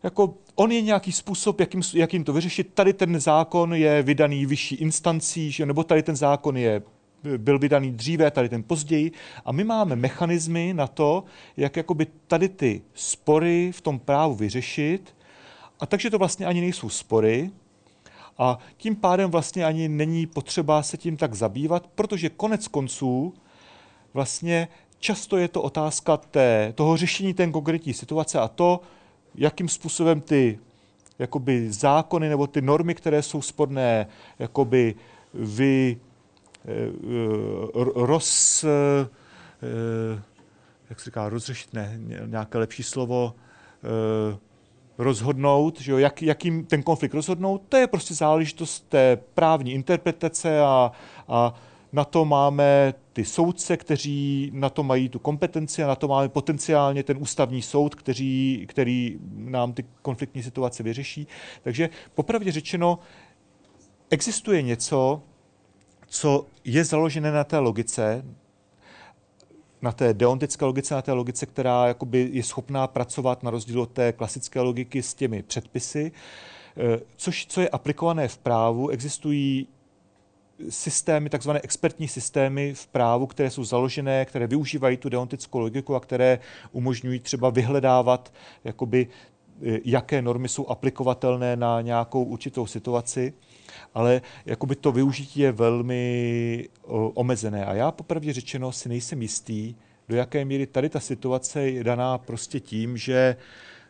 jako 0.04 0.34
on 0.56 0.72
je 0.72 0.82
nějaký 0.82 1.12
způsob, 1.12 1.60
jakým, 1.60 1.82
jakým 1.94 2.24
to 2.24 2.34
vyřešit. 2.34 2.74
Tady 2.74 2.94
ten 2.94 3.20
zákon 3.20 3.74
je 3.74 4.04
vydaný 4.04 4.46
vyšší 4.46 4.76
instancí, 4.76 5.52
že, 5.52 5.66
nebo 5.66 5.84
tady 5.84 6.04
ten 6.04 6.16
zákon 6.16 6.58
je 6.58 6.82
byl 7.38 7.60
vydaný 7.60 7.92
dříve, 7.92 8.32
tady 8.32 8.50
ten 8.50 8.64
později. 8.64 9.12
A 9.46 9.52
my 9.52 9.64
máme 9.64 9.96
mechanismy 9.96 10.74
na 10.74 10.88
to, 10.88 11.24
jak 11.58 11.78
jakoby 11.78 12.08
tady 12.28 12.50
ty 12.50 12.82
spory 12.94 13.72
v 13.72 13.82
tom 13.82 14.00
právu 14.00 14.36
vyřešit. 14.36 15.16
A 15.80 15.86
takže 15.86 16.10
to 16.10 16.18
vlastně 16.18 16.46
ani 16.46 16.62
nejsou 16.62 16.90
spory, 16.90 17.52
a 18.38 18.60
tím 18.78 18.96
pádem 18.96 19.32
vlastně 19.32 19.66
ani 19.66 19.90
není 19.90 20.28
potřeba 20.28 20.84
se 20.84 20.98
tím 20.98 21.18
tak 21.18 21.34
zabývat, 21.34 21.88
protože 21.96 22.30
konec 22.30 22.68
konců 22.68 23.34
vlastně 24.14 24.68
často 25.00 25.38
je 25.38 25.48
to 25.48 25.62
otázka 25.62 26.18
té, 26.18 26.74
toho 26.76 26.98
řešení 26.98 27.34
té 27.34 27.48
konkrétní 27.48 27.94
situace 27.94 28.40
a 28.40 28.48
to, 28.48 28.82
jakým 29.36 29.70
způsobem 29.70 30.22
ty 30.22 30.60
jakoby 31.20 31.72
zákony 31.72 32.30
nebo 32.30 32.48
ty 32.48 32.62
normy, 32.62 32.96
které 32.96 33.22
jsou 33.22 33.42
sporné, 33.42 34.08
jakoby 34.40 34.96
vy 35.34 35.98
eh, 36.66 36.92
roz, 37.96 38.64
eh, 38.64 39.08
jak 40.90 41.00
se 41.00 41.06
říká, 41.06 41.30
rozřešit, 41.30 41.74
ne, 41.74 42.00
nějaké 42.26 42.58
lepší 42.58 42.84
slovo, 42.84 43.36
eh, 43.84 44.38
rozhodnout, 44.98 45.82
že 45.82 45.92
jo, 45.92 45.98
jak, 45.98 46.22
jakým 46.22 46.66
ten 46.66 46.84
konflikt 46.84 47.14
rozhodnout, 47.14 47.62
to 47.70 47.78
je 47.78 47.88
prostě 47.88 48.14
záležitost 48.14 48.90
té 48.90 49.18
právní 49.34 49.74
interpretace 49.74 50.60
a, 50.62 50.92
a 51.28 51.54
na 51.94 52.06
to 52.06 52.26
máme 52.26 52.94
ty 53.14 53.26
soudce, 53.26 53.78
kteří 53.78 54.52
na 54.54 54.70
to 54.70 54.84
mají 54.84 55.10
tu 55.10 55.20
kompetenci 55.20 55.84
a 55.84 55.88
na 55.88 55.96
to 55.96 56.08
máme 56.08 56.30
potenciálně 56.30 57.04
ten 57.04 57.18
ústavní 57.20 57.62
soud, 57.62 57.96
který, 57.96 58.66
který 58.68 59.20
nám 59.36 59.74
ty 59.74 59.86
konfliktní 60.02 60.44
situace 60.44 60.84
vyřeší. 60.84 61.28
Takže 61.64 61.90
popravdě 62.14 62.52
řečeno, 62.52 63.00
existuje 64.10 64.62
něco, 64.62 65.22
co 66.08 66.46
je 66.64 66.84
založené 66.84 67.32
na 67.32 67.44
té 67.44 67.58
logice, 67.58 68.26
na 69.86 69.92
té 69.92 70.14
deontické 70.14 70.66
logice, 70.66 70.96
na 70.96 71.02
té 71.02 71.12
logice, 71.12 71.46
která 71.46 71.88
jakoby 71.88 72.30
je 72.32 72.44
schopná 72.44 72.88
pracovat 72.88 73.44
na 73.44 73.52
rozdíl 73.52 73.82
od 73.82 73.90
té 73.90 74.14
klasické 74.14 74.62
logiky 74.62 75.04
s 75.04 75.14
těmi 75.14 75.44
předpisy, 75.44 76.12
eh, 76.78 77.00
což, 77.16 77.46
co 77.46 77.62
je 77.62 77.70
aplikované 77.70 78.28
v 78.28 78.38
právu, 78.38 78.90
existují 78.90 79.68
systémy, 80.70 81.30
takzvané 81.30 81.60
expertní 81.64 82.08
systémy 82.08 82.74
v 82.74 82.88
právu, 82.88 83.28
které 83.28 83.50
jsou 83.50 83.64
založené, 83.64 84.26
které 84.26 84.48
využívají 84.48 84.98
tu 84.98 85.10
deontickou 85.10 85.60
logiku 85.60 85.96
a 85.96 86.00
které 86.00 86.40
umožňují 86.72 87.20
třeba 87.20 87.50
vyhledávat, 87.50 88.34
jakoby, 88.64 89.08
eh, 89.08 89.80
jaké 89.86 90.22
normy 90.22 90.50
jsou 90.50 90.68
aplikovatelné 90.68 91.56
na 91.56 91.82
nějakou 91.82 92.24
určitou 92.24 92.66
situaci 92.66 93.34
ale 93.96 94.22
jakoby 94.46 94.76
to 94.76 94.92
využití 94.92 95.40
je 95.40 95.52
velmi 95.52 96.70
omezené. 97.14 97.66
A 97.66 97.74
já 97.74 97.92
popravdě 97.92 98.34
řečeno 98.34 98.72
si 98.72 98.90
nejsem 98.90 99.22
jistý, 99.22 99.76
do 100.10 100.16
jaké 100.16 100.46
míry 100.46 100.68
tady 100.68 100.90
ta 100.90 101.00
situace 101.00 101.70
je 101.70 101.84
daná 101.84 102.18
prostě 102.18 102.60
tím, 102.60 102.98
že 102.98 103.36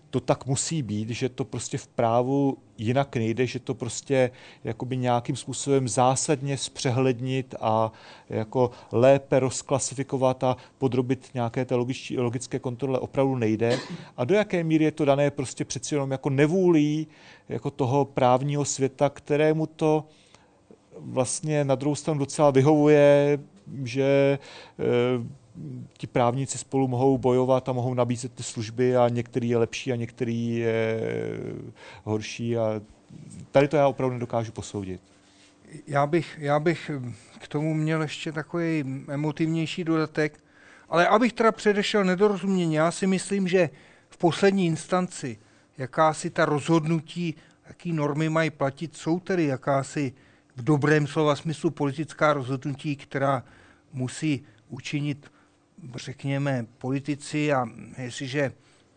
to 0.09 0.19
tak 0.19 0.45
musí 0.45 0.81
být, 0.81 1.09
že 1.09 1.29
to 1.29 1.45
prostě 1.45 1.77
v 1.77 1.87
právu 1.87 2.57
jinak 2.77 3.15
nejde, 3.15 3.47
že 3.47 3.59
to 3.59 3.73
prostě 3.73 4.31
jakoby 4.63 4.97
nějakým 4.97 5.35
způsobem 5.35 5.87
zásadně 5.87 6.57
zpřehlednit 6.57 7.55
a 7.61 7.91
jako 8.29 8.71
lépe 8.91 9.39
rozklasifikovat 9.39 10.43
a 10.43 10.57
podrobit 10.77 11.29
nějaké 11.33 11.65
té 11.65 11.75
logické 12.17 12.59
kontrole 12.59 12.99
opravdu 12.99 13.35
nejde. 13.35 13.79
A 14.17 14.25
do 14.25 14.35
jaké 14.35 14.63
míry 14.63 14.85
je 14.85 14.91
to 14.91 15.05
dané 15.05 15.31
prostě 15.31 15.65
přeci 15.65 15.95
jenom 15.95 16.11
jako 16.11 16.29
nevůlí 16.29 17.07
jako 17.49 17.71
toho 17.71 18.05
právního 18.05 18.65
světa, 18.65 19.09
kterému 19.09 19.65
to 19.65 20.05
vlastně 20.99 21.63
na 21.63 21.75
druhou 21.75 21.95
stranu 21.95 22.19
docela 22.19 22.51
vyhovuje, 22.51 23.39
že 23.83 24.03
e, 24.79 25.44
ti 25.97 26.07
právníci 26.07 26.57
spolu 26.57 26.87
mohou 26.87 27.17
bojovat 27.17 27.69
a 27.69 27.73
mohou 27.73 27.93
nabízet 27.93 28.33
ty 28.33 28.43
služby 28.43 28.97
a 28.97 29.09
některý 29.09 29.49
je 29.49 29.57
lepší 29.57 29.91
a 29.91 29.95
některý 29.95 30.55
je 30.55 30.99
horší 32.03 32.57
a 32.57 32.81
tady 33.51 33.67
to 33.67 33.77
já 33.77 33.87
opravdu 33.87 34.13
nedokážu 34.13 34.51
posoudit. 34.51 35.01
Já 35.87 36.07
bych, 36.07 36.37
já 36.41 36.59
bych 36.59 36.91
k 37.39 37.47
tomu 37.47 37.73
měl 37.73 38.01
ještě 38.01 38.31
takový 38.31 39.03
emotivnější 39.07 39.83
dodatek, 39.83 40.39
ale 40.89 41.07
abych 41.07 41.33
teda 41.33 41.51
předešel 41.51 42.03
nedorozumění, 42.03 42.73
já 42.73 42.91
si 42.91 43.07
myslím, 43.07 43.47
že 43.47 43.69
v 44.09 44.17
poslední 44.17 44.65
instanci 44.65 45.37
jakási 45.77 46.29
ta 46.29 46.45
rozhodnutí, 46.45 47.35
jaký 47.67 47.93
normy 47.93 48.29
mají 48.29 48.49
platit, 48.49 48.97
jsou 48.97 49.19
tedy 49.19 49.45
jakási 49.45 50.13
v 50.55 50.63
dobrém 50.63 51.07
slova 51.07 51.35
smyslu 51.35 51.69
politická 51.69 52.33
rozhodnutí, 52.33 52.95
která 52.95 53.43
musí 53.93 54.43
učinit 54.69 55.31
řekněme, 55.95 56.65
politici 56.77 57.53
a 57.53 57.65
jestliže 57.97 58.51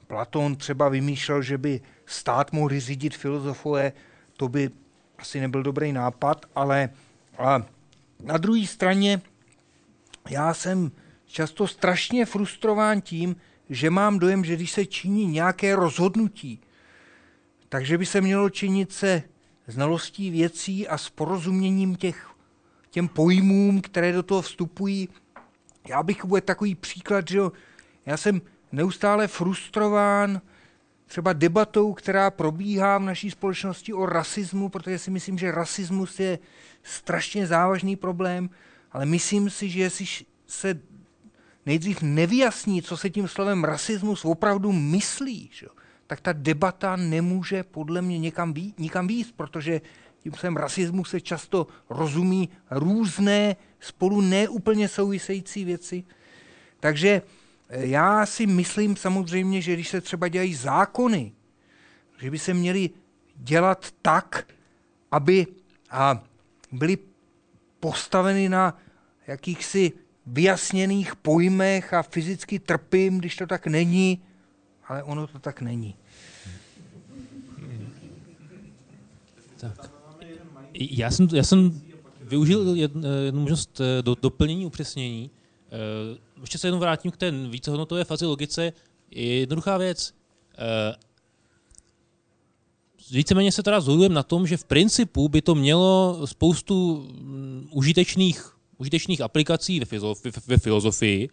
Platón 0.07 0.57
třeba 0.57 0.89
vymýšlel, 0.89 1.43
že 1.43 1.59
by 1.59 1.81
stát 2.07 2.53
mohli 2.53 2.81
řídit 2.81 3.17
filozofové, 3.17 3.93
to 4.37 4.49
by 4.49 4.71
asi 5.19 5.41
nebyl 5.41 5.63
dobrý 5.63 5.93
nápad, 5.93 6.47
ale 6.55 6.91
a 7.39 7.63
na 8.23 8.37
druhé 8.37 8.67
straně 8.67 9.21
já 10.31 10.55
jsem 10.55 10.93
často 11.27 11.67
strašně 11.67 12.27
frustrován 12.27 13.01
tím, 13.01 13.37
že 13.71 13.91
mám 13.91 14.19
dojem, 14.19 14.45
že 14.45 14.57
když 14.57 14.73
se 14.73 14.87
činí 14.87 15.27
nějaké 15.27 15.77
rozhodnutí, 15.77 16.61
takže 17.69 17.99
by 17.99 18.07
se 18.07 18.21
mělo 18.21 18.51
činit 18.51 18.93
se 18.93 19.23
znalostí 19.67 20.31
věcí 20.31 20.89
a 20.89 20.99
s 20.99 21.11
porozuměním 21.11 21.97
těch, 21.97 22.29
těm 22.91 23.09
pojmům, 23.09 23.81
které 23.81 24.13
do 24.13 24.23
toho 24.23 24.43
vstupují, 24.43 25.09
já 25.89 26.03
bych 26.03 26.25
uvedl 26.25 26.45
takový 26.45 26.75
příklad, 26.75 27.29
že 27.29 27.39
jo, 27.39 27.53
já 28.07 28.17
jsem 28.17 28.41
neustále 28.73 29.29
frustrován 29.29 30.41
třeba 31.07 31.33
debatou, 31.33 31.93
která 31.93 32.31
probíhá 32.31 32.99
v 32.99 33.03
naší 33.03 33.31
společnosti 33.31 33.93
o 33.93 34.07
rasismu, 34.07 34.69
protože 34.69 34.99
si 34.99 35.11
myslím, 35.11 35.39
že 35.39 35.53
rasismus 35.53 36.21
je 36.21 36.39
strašně 36.83 37.47
závažný 37.47 37.97
problém, 37.97 38.51
ale 38.93 39.07
myslím 39.07 39.51
si, 39.51 39.71
že 39.71 39.81
jestli 39.81 40.07
se 40.47 40.81
nejdřív 41.67 42.03
nevyjasní, 42.03 42.83
co 42.83 42.97
se 42.97 43.11
tím 43.11 43.29
slovem 43.29 43.65
rasismus 43.65 44.25
opravdu 44.25 44.73
myslí, 44.73 45.51
že? 45.53 45.67
tak 46.09 46.21
ta 46.21 46.33
debata 46.33 46.97
nemůže 46.97 47.63
podle 47.63 48.03
mě 48.03 48.19
někam, 48.19 48.53
být, 48.53 48.79
nikam 48.79 49.07
výjist, 49.07 49.33
protože 49.37 49.81
tím 50.29 50.39
slovem 50.39 50.57
rasismu 50.57 51.05
se 51.05 51.21
často 51.21 51.67
rozumí 51.91 52.49
různé 52.71 53.57
spolu 53.81 54.21
neúplně 54.21 54.89
související 54.89 55.65
věci. 55.65 56.05
Takže 56.81 57.23
eh, 57.69 57.87
já 57.87 58.27
si 58.27 58.47
myslím 58.47 58.97
samozřejmě, 58.97 59.63
že 59.63 59.73
když 59.73 59.89
se 59.89 60.01
třeba 60.01 60.29
dělají 60.29 60.55
zákony, 60.55 61.33
že 62.21 62.31
by 62.31 62.39
se 62.39 62.55
měly 62.55 62.91
dělat 63.37 63.95
tak, 64.03 64.47
aby 65.11 65.47
a 65.91 66.25
byly 66.73 66.99
postaveny 67.81 68.49
na 68.49 68.79
jakýchsi 69.27 69.93
vyjasněných 70.27 71.17
pojmech 71.17 71.95
a 71.95 72.03
fyzicky 72.03 72.59
trpím, 72.59 73.19
když 73.19 73.37
to 73.37 73.47
tak 73.47 73.67
není, 73.67 74.23
ale 74.89 75.03
ono 75.03 75.27
to 75.27 75.39
tak 75.39 75.61
není. 75.61 75.97
Tak. 79.61 79.98
Já 80.79 81.11
jsem, 81.11 81.29
já 81.33 81.43
jsem 81.43 81.83
využil 82.21 82.75
jednu, 82.77 83.03
možnost 83.33 83.81
eh, 83.81 84.03
do, 84.03 84.17
doplnění, 84.23 84.67
upřesnění. 84.67 85.31
Eh, 85.67 86.19
ještě 86.41 86.59
se 86.59 86.69
jenom 86.69 86.81
vrátím 86.81 87.11
k 87.11 87.17
té 87.17 87.31
vícehodnotové 87.31 88.05
fazi 88.05 88.27
logice. 88.27 88.73
Je 89.11 89.39
jednoduchá 89.39 89.79
věc. 89.79 90.15
Eh, 90.59 90.95
víceméně 93.11 93.53
se 93.53 93.63
teda 93.63 93.81
zhodujeme 93.81 94.15
na 94.15 94.23
tom, 94.23 94.47
že 94.47 94.57
v 94.57 94.65
principu 94.65 95.29
by 95.29 95.43
to 95.43 95.55
mělo 95.55 96.21
spoustu 96.27 96.97
mm, 96.97 97.69
užitečných, 97.71 98.57
užitečných 98.79 99.21
aplikací 99.21 99.81
ve, 99.81 99.87
ve 100.47 100.59
filozofii, 100.59 101.29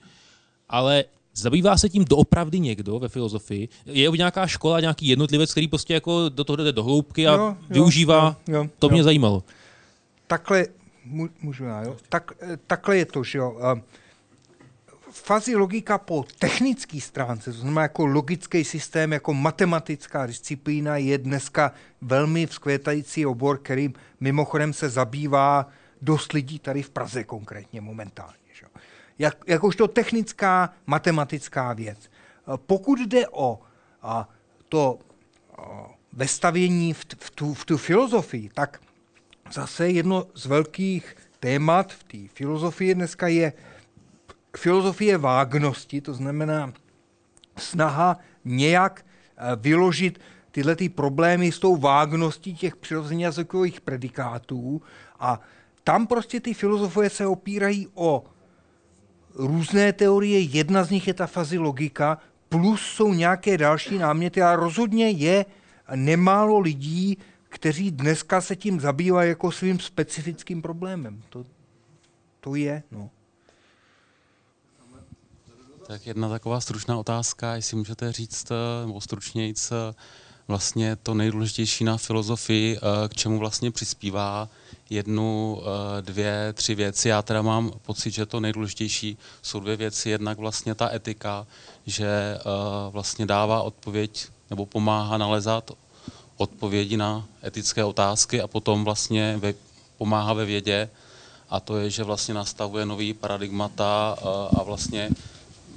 ale 0.70 1.04
zabývá 1.36 1.78
se 1.78 1.90
tím 1.90 2.06
doopravdy 2.06 2.60
někdo 2.60 3.00
ve 3.00 3.10
filozofii? 3.10 3.70
Je 3.86 4.12
nějaká 4.12 4.48
škola, 4.48 4.80
nějaký 4.80 5.08
jednotlivec, 5.08 5.52
který 5.52 5.68
prostě 5.68 5.94
jako 5.94 6.30
do 6.30 6.44
toho 6.44 6.58
jde 6.58 6.72
do 6.72 6.84
hloubky 6.84 7.28
a 7.28 7.34
jo, 7.34 7.40
jo, 7.40 7.56
využívá? 7.70 8.38
Jo, 8.48 8.56
jo, 8.56 8.70
to 8.80 8.90
mě 8.90 9.00
jo. 9.00 9.04
zajímalo. 9.04 9.44
Takhle, 10.28 10.66
můžu 11.42 11.64
já, 11.64 11.84
jo? 11.84 11.96
Tak, 12.10 12.32
eh, 12.42 12.58
takhle 12.68 12.98
je 12.98 13.06
to, 13.06 13.24
že 13.24 13.38
jo. 13.38 13.52
Uh, 13.52 13.80
fázi 15.12 15.56
logika 15.56 15.98
po 15.98 16.26
technické 16.40 17.02
stránce, 17.02 17.52
to 17.52 17.58
znamená 17.58 17.82
jako 17.82 18.06
logický 18.06 18.64
systém, 18.64 19.14
jako 19.14 19.34
matematická 19.34 20.26
disciplína, 20.26 20.98
je 20.98 21.18
dneska 21.18 21.72
velmi 22.02 22.46
vzkvětající 22.46 23.26
obor, 23.26 23.58
kterým 23.58 23.94
mimochodem 24.20 24.74
se 24.74 24.90
zabývá 24.90 25.68
dost 26.02 26.34
lidí 26.34 26.60
tady 26.60 26.82
v 26.82 26.90
Praze 26.90 27.24
konkrétně 27.24 27.82
momentálně. 27.82 28.45
Jak, 29.20 29.38
jakožto 29.48 29.88
technická 29.88 30.74
matematická 30.86 31.74
věc. 31.74 32.10
Pokud 32.56 33.00
jde 33.00 33.28
o 33.28 33.60
a, 34.02 34.30
to 34.70 35.00
a, 35.58 35.62
vestavění 36.14 36.94
v, 36.94 37.06
v, 37.20 37.30
tu, 37.30 37.54
v 37.54 37.66
tu 37.66 37.78
filozofii, 37.78 38.50
tak 38.54 38.80
zase 39.52 39.90
jedno 39.90 40.26
z 40.34 40.46
velkých 40.46 41.16
témat 41.40 41.94
v 41.94 42.04
té 42.04 42.18
filozofii 42.34 42.96
dneska 42.96 43.28
je 43.28 43.54
filozofie 44.58 45.18
vágnosti, 45.18 46.02
to 46.02 46.14
znamená 46.14 46.74
snaha 47.58 48.18
nějak 48.46 49.06
eh, 49.38 49.56
vyložit 49.56 50.20
tyhle 50.52 50.76
ty 50.76 50.90
problémy 50.90 51.52
s 51.52 51.60
tou 51.60 51.76
vágností 51.76 52.56
těch 52.56 52.76
přirozeně 52.76 53.26
jazykových 53.26 53.82
predikátů 53.82 54.82
a 55.20 55.40
tam 55.84 56.08
prostě 56.08 56.40
ty 56.40 56.54
filozofie 56.54 57.10
se 57.10 57.28
opírají 57.28 57.88
o 57.94 58.24
různé 59.36 59.94
teorie, 59.94 60.40
jedna 60.40 60.84
z 60.84 60.90
nich 60.90 61.08
je 61.08 61.14
ta 61.14 61.28
fazi 61.28 61.58
logika, 61.58 62.18
plus 62.50 62.82
jsou 62.82 63.14
nějaké 63.14 63.58
další 63.58 63.98
náměty 63.98 64.42
a 64.42 64.56
rozhodně 64.56 65.10
je 65.10 65.46
nemálo 65.96 66.60
lidí, 66.60 67.18
kteří 67.50 67.92
dneska 67.92 68.42
se 68.42 68.56
tím 68.56 68.80
zabývají 68.80 69.30
jako 69.30 69.52
svým 69.52 69.80
specifickým 69.80 70.62
problémem. 70.62 71.24
To, 71.30 71.46
to 72.40 72.56
je, 72.56 72.84
no. 72.92 73.10
Tak 75.88 76.08
jedna 76.08 76.30
taková 76.30 76.62
stručná 76.62 76.98
otázka, 76.98 77.56
jestli 77.56 77.78
můžete 77.78 78.12
říct, 78.12 78.52
eh, 78.52 78.88
nebo 78.88 79.02
stručnějc, 79.02 79.72
eh, 79.72 79.96
vlastně 80.48 80.96
to 80.96 81.14
nejdůležitější 81.14 81.84
na 81.84 81.98
filozofii, 81.98 82.78
eh, 82.78 83.10
k 83.10 83.14
čemu 83.14 83.40
vlastně 83.40 83.72
přispívá 83.72 84.50
jednu, 84.90 85.62
dvě, 86.02 86.54
tři 86.54 86.76
věci. 86.76 87.10
Já 87.10 87.22
teda 87.22 87.42
mám 87.42 87.72
pocit, 87.82 88.12
že 88.12 88.26
to 88.26 88.40
nejdůležitější 88.40 89.18
jsou 89.42 89.60
dvě 89.60 89.76
věci. 89.76 90.10
Jednak 90.10 90.38
vlastně 90.38 90.76
ta 90.76 90.94
etika, 90.94 91.48
že 91.86 92.40
vlastně 92.90 93.26
dává 93.26 93.62
odpověď 93.62 94.28
nebo 94.50 94.66
pomáhá 94.66 95.18
nalezat 95.18 95.72
odpovědi 96.38 96.98
na 96.98 97.26
etické 97.44 97.84
otázky 97.84 98.42
a 98.42 98.48
potom 98.48 98.84
vlastně 98.84 99.40
pomáhá 99.98 100.34
ve 100.34 100.46
vědě 100.46 100.90
a 101.50 101.60
to 101.60 101.78
je, 101.78 101.90
že 101.90 102.04
vlastně 102.04 102.34
nastavuje 102.34 102.86
nový 102.86 103.14
paradigmata 103.14 104.18
a 104.58 104.64
vlastně 104.64 105.10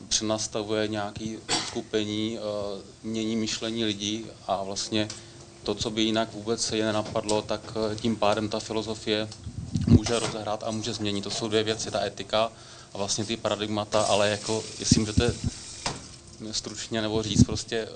přenastavuje 0.09 0.89
nějaké 0.89 1.37
skupení, 1.67 2.39
eh, 2.39 2.41
mění 3.03 3.37
myšlení 3.37 3.85
lidí 3.85 4.27
a 4.47 4.63
vlastně 4.63 5.09
to, 5.69 5.75
co 5.75 5.91
by 5.91 6.03
jinak 6.03 6.33
vůbec 6.33 6.65
se 6.65 6.77
je 6.77 6.85
nenapadlo, 6.85 7.43
tak 7.43 7.61
eh, 7.93 7.97
tím 7.97 8.17
pádem 8.17 8.49
ta 8.49 8.61
filozofie 8.61 9.29
může 9.87 10.19
rozehrát 10.19 10.65
a 10.67 10.71
může 10.71 10.93
změnit. 10.95 11.23
To 11.23 11.31
jsou 11.31 11.49
dvě 11.49 11.63
věci, 11.63 11.91
ta 11.91 12.05
etika 12.07 12.53
a 12.95 12.99
vlastně 12.99 13.25
ty 13.25 13.37
paradigmata, 13.37 14.03
ale 14.03 14.31
jako, 14.31 14.65
jestli 14.79 15.01
můžete 15.01 15.35
stručně 16.51 17.03
nebo 17.03 17.23
říct 17.23 17.45
prostě, 17.45 17.77
eh, 17.77 17.93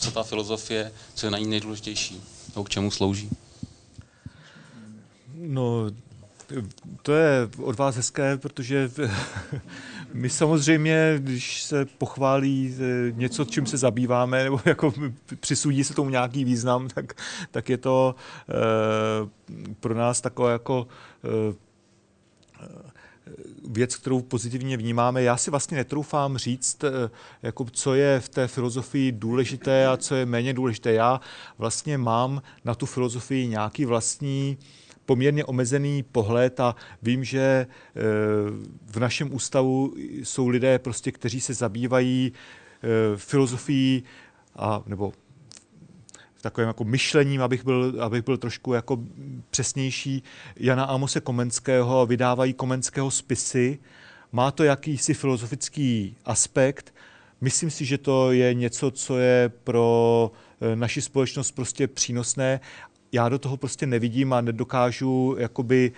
co 0.00 0.10
ta 0.10 0.22
filozofie, 0.22 0.92
co 1.14 1.26
je 1.26 1.30
na 1.30 1.38
ní 1.38 1.46
nejdůležitější, 1.46 2.22
nebo 2.48 2.64
k 2.64 2.68
čemu 2.68 2.90
slouží. 2.90 3.30
No, 5.34 5.86
to 7.02 7.12
je 7.12 7.48
od 7.62 7.78
vás 7.78 7.96
hezké, 7.96 8.36
protože 8.36 8.90
my 10.14 10.30
samozřejmě, 10.30 11.14
když 11.18 11.62
se 11.62 11.84
pochválí 11.84 12.76
eh, 12.78 13.12
něco, 13.12 13.44
čím 13.44 13.66
se 13.66 13.76
zabýváme, 13.76 14.44
nebo 14.44 14.60
jako 14.64 14.92
přisudí 15.40 15.84
se 15.84 15.94
tomu 15.94 16.10
nějaký 16.10 16.44
význam, 16.44 16.88
tak, 16.88 17.12
tak 17.50 17.68
je 17.68 17.76
to 17.76 18.14
e, 18.48 18.54
pro 19.80 19.94
nás 19.94 20.20
takové 20.20 20.52
jako 20.52 20.86
e, 21.24 21.54
věc, 23.68 23.96
kterou 23.96 24.22
pozitivně 24.22 24.76
vnímáme. 24.76 25.22
Já 25.22 25.36
si 25.36 25.50
vlastně 25.50 25.76
netroufám 25.76 26.38
říct, 26.38 26.84
jako 27.42 27.66
co 27.72 27.94
je 27.94 28.20
v 28.20 28.28
té 28.28 28.48
filozofii 28.48 29.12
důležité 29.12 29.86
a 29.86 29.96
co 29.96 30.14
je 30.14 30.26
méně 30.26 30.54
důležité. 30.54 30.92
Já 30.92 31.20
vlastně 31.58 31.98
mám 31.98 32.42
na 32.64 32.74
tu 32.74 32.86
filozofii 32.86 33.46
nějaký 33.46 33.84
vlastní 33.84 34.58
poměrně 35.06 35.44
omezený 35.44 36.02
pohled 36.02 36.60
a 36.60 36.76
vím, 37.02 37.24
že 37.24 37.40
eh, 37.40 38.00
v 38.86 38.96
našem 38.96 39.34
ústavu 39.34 39.94
jsou 40.22 40.48
lidé, 40.48 40.78
prostě, 40.78 41.12
kteří 41.12 41.40
se 41.40 41.54
zabývají 41.54 42.32
eh, 42.32 43.16
filozofií 43.16 44.04
a, 44.56 44.82
nebo 44.86 45.12
takovým 46.40 46.68
jako 46.68 46.84
myšlením, 46.84 47.42
abych 47.42 47.64
byl, 47.64 47.94
abych 48.00 48.24
byl 48.24 48.36
trošku 48.36 48.72
jako 48.72 48.98
přesnější, 49.50 50.22
Jana 50.56 50.84
Amose 50.84 51.20
Komenského, 51.20 52.06
vydávají 52.06 52.52
Komenského 52.52 53.10
spisy. 53.10 53.78
Má 54.32 54.50
to 54.50 54.64
jakýsi 54.64 55.14
filozofický 55.14 56.16
aspekt. 56.24 56.94
Myslím 57.40 57.70
si, 57.70 57.84
že 57.84 57.98
to 57.98 58.32
je 58.32 58.54
něco, 58.54 58.90
co 58.90 59.18
je 59.18 59.48
pro 59.64 60.30
eh, 60.60 60.76
naši 60.76 61.02
společnost 61.02 61.50
prostě 61.50 61.88
přínosné 61.88 62.60
já 63.14 63.28
do 63.28 63.38
toho 63.38 63.56
prostě 63.56 63.86
nevidím 63.86 64.32
a 64.32 64.40
nedokážu 64.40 65.36
jakoby 65.38 65.92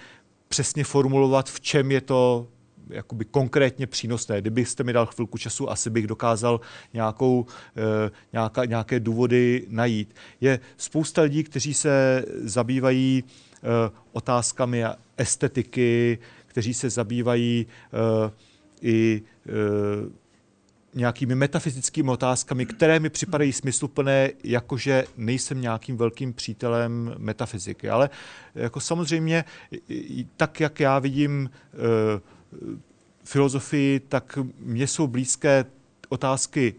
přesně 0.48 0.84
formulovat, 0.84 1.50
v 1.50 1.60
čem 1.60 1.90
je 1.90 2.00
to 2.00 2.46
jakoby 2.90 3.24
konkrétně 3.24 3.86
přínosné. 3.86 4.40
Kdybyste 4.40 4.84
mi 4.84 4.92
dal 4.92 5.06
chvilku 5.06 5.38
času, 5.38 5.70
asi 5.70 5.90
bych 5.90 6.06
dokázal 6.06 6.60
nějakou, 6.94 7.46
e, 7.76 8.10
nějaká, 8.32 8.64
nějaké 8.64 9.00
důvody 9.00 9.66
najít. 9.68 10.14
Je 10.40 10.60
spousta 10.76 11.22
lidí, 11.22 11.44
kteří 11.44 11.74
se 11.74 12.24
zabývají 12.42 13.24
e, 13.24 13.68
otázkami 14.12 14.84
estetiky, 15.16 16.18
kteří 16.46 16.74
se 16.74 16.90
zabývají 16.90 17.66
e, 17.66 18.30
i 18.82 19.22
nějakými 20.96 21.34
metafyzickými 21.34 22.10
otázkami, 22.10 22.66
které 22.66 23.00
mi 23.00 23.10
připadají 23.10 23.52
smysluplné, 23.52 24.30
jakože 24.44 25.04
nejsem 25.16 25.60
nějakým 25.60 25.96
velkým 25.96 26.32
přítelem 26.32 27.14
metafyziky. 27.18 27.88
Ale 27.90 28.10
jako 28.54 28.80
samozřejmě, 28.80 29.44
tak 30.36 30.60
jak 30.60 30.80
já 30.80 30.98
vidím 30.98 31.50
uh, 31.72 32.20
filozofii, 33.24 34.00
tak 34.00 34.38
mně 34.58 34.86
jsou 34.86 35.06
blízké 35.06 35.64
otázky, 36.08 36.74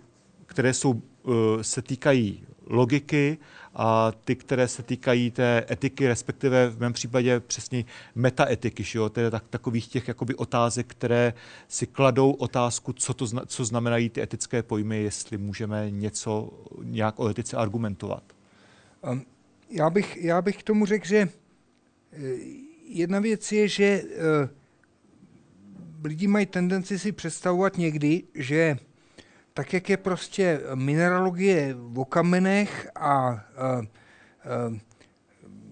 které 0.45 0.73
jsou, 0.73 0.91
uh, 0.91 1.33
se 1.61 1.81
týkají 1.81 2.43
logiky 2.65 3.37
a 3.79 4.11
ty, 4.25 4.35
které 4.35 4.67
se 4.67 4.83
týkají 4.83 5.31
té 5.31 5.65
etiky, 5.71 6.07
respektive 6.07 6.69
v 6.69 6.79
mém 6.79 6.93
případě 6.93 7.39
přesně 7.39 7.85
metaetiky, 8.15 8.83
že 8.83 8.99
jo? 8.99 9.09
tedy 9.09 9.31
tak, 9.31 9.43
takových 9.49 9.87
těch 9.87 10.07
jakoby 10.07 10.35
otázek, 10.35 10.87
které 10.87 11.33
si 11.67 11.87
kladou 11.87 12.31
otázku, 12.31 12.93
co, 12.93 13.13
to 13.13 13.25
zna, 13.25 13.41
co 13.45 13.65
znamenají 13.65 14.09
ty 14.09 14.21
etické 14.21 14.63
pojmy, 14.63 15.03
jestli 15.03 15.37
můžeme 15.37 15.91
něco 15.91 16.49
nějak 16.83 17.19
o 17.19 17.29
etice 17.29 17.57
argumentovat. 17.57 18.23
Um, 19.11 19.25
já 19.69 19.89
bych, 19.89 20.17
já 20.17 20.41
bych 20.41 20.57
k 20.57 20.63
tomu 20.63 20.85
řekl, 20.85 21.07
že 21.07 21.17
eh, 21.17 22.19
jedna 22.87 23.19
věc 23.19 23.51
je, 23.51 23.67
že 23.67 24.03
uh, 24.03 24.49
lidi 26.03 26.27
mají 26.27 26.45
tendenci 26.45 26.99
si 26.99 27.11
představovat 27.11 27.77
někdy, 27.77 28.23
že 28.35 28.77
tak 29.57 29.73
jak 29.73 29.89
je 29.89 29.97
prostě 29.97 30.61
mineralogie 30.75 31.75
o 31.95 32.05
kamenech 32.05 32.89
a, 32.95 33.09
a, 33.09 33.41
a 33.57 33.81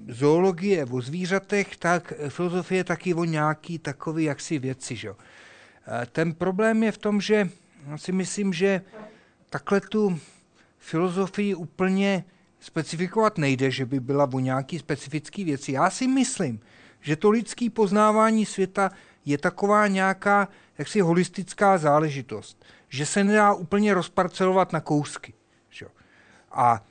zoologie 0.07 0.85
o 0.85 1.01
zvířatech, 1.01 1.77
tak 1.77 2.13
filozofie 2.29 2.83
taky 2.83 3.13
o 3.13 3.25
nějaký 3.25 3.79
takový 3.79 4.23
jaksi 4.23 4.59
věci. 4.59 4.95
Že? 4.95 5.09
Eh, 5.09 6.05
ten 6.05 6.33
problém 6.33 6.83
je 6.83 6.91
v 6.91 6.97
tom, 6.97 7.21
že 7.21 7.49
si 7.95 8.11
myslím, 8.11 8.53
že 8.53 8.81
takhle 9.49 9.81
tu 9.81 10.19
filozofii 10.77 11.55
úplně 11.55 12.25
specifikovat 12.59 13.37
nejde, 13.37 13.71
že 13.71 13.85
by 13.85 13.99
byla 13.99 14.29
o 14.33 14.39
nějaký 14.39 14.79
specifický 14.79 15.43
věci. 15.43 15.71
Já 15.71 15.89
si 15.89 16.07
myslím, 16.07 16.59
že 17.01 17.15
to 17.15 17.29
lidský 17.29 17.69
poznávání 17.69 18.45
světa 18.45 18.91
je 19.25 19.37
taková 19.37 19.87
nějaká 19.87 20.47
jaksi 20.77 20.99
holistická 20.99 21.77
záležitost, 21.77 22.65
že 22.95 23.05
se 23.05 23.23
nedá 23.23 23.53
úplně 23.53 23.93
rozparcelovat 23.93 24.73
na 24.73 24.81
kousky. 24.81 25.33
Že? 25.69 25.85
A 26.51 26.83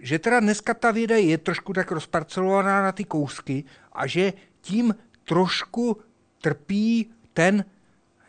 že 0.00 0.18
teda 0.18 0.40
dneska 0.40 0.74
ta 0.74 0.90
věda 0.90 1.16
je 1.16 1.38
trošku 1.38 1.72
tak 1.72 1.90
rozparcelovaná 1.90 2.82
na 2.82 2.92
ty 2.92 3.04
kousky 3.04 3.64
a 3.92 4.06
že 4.06 4.32
tím 4.60 4.94
trošku 5.24 6.00
trpí 6.40 7.10
ten, 7.32 7.64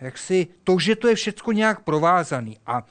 jak 0.01 0.18
si, 0.18 0.47
to, 0.64 0.80
že 0.80 0.95
to 0.95 1.07
je 1.07 1.15
všechno 1.15 1.53
nějak 1.53 1.81
provázaný. 1.81 2.57
A 2.65 2.84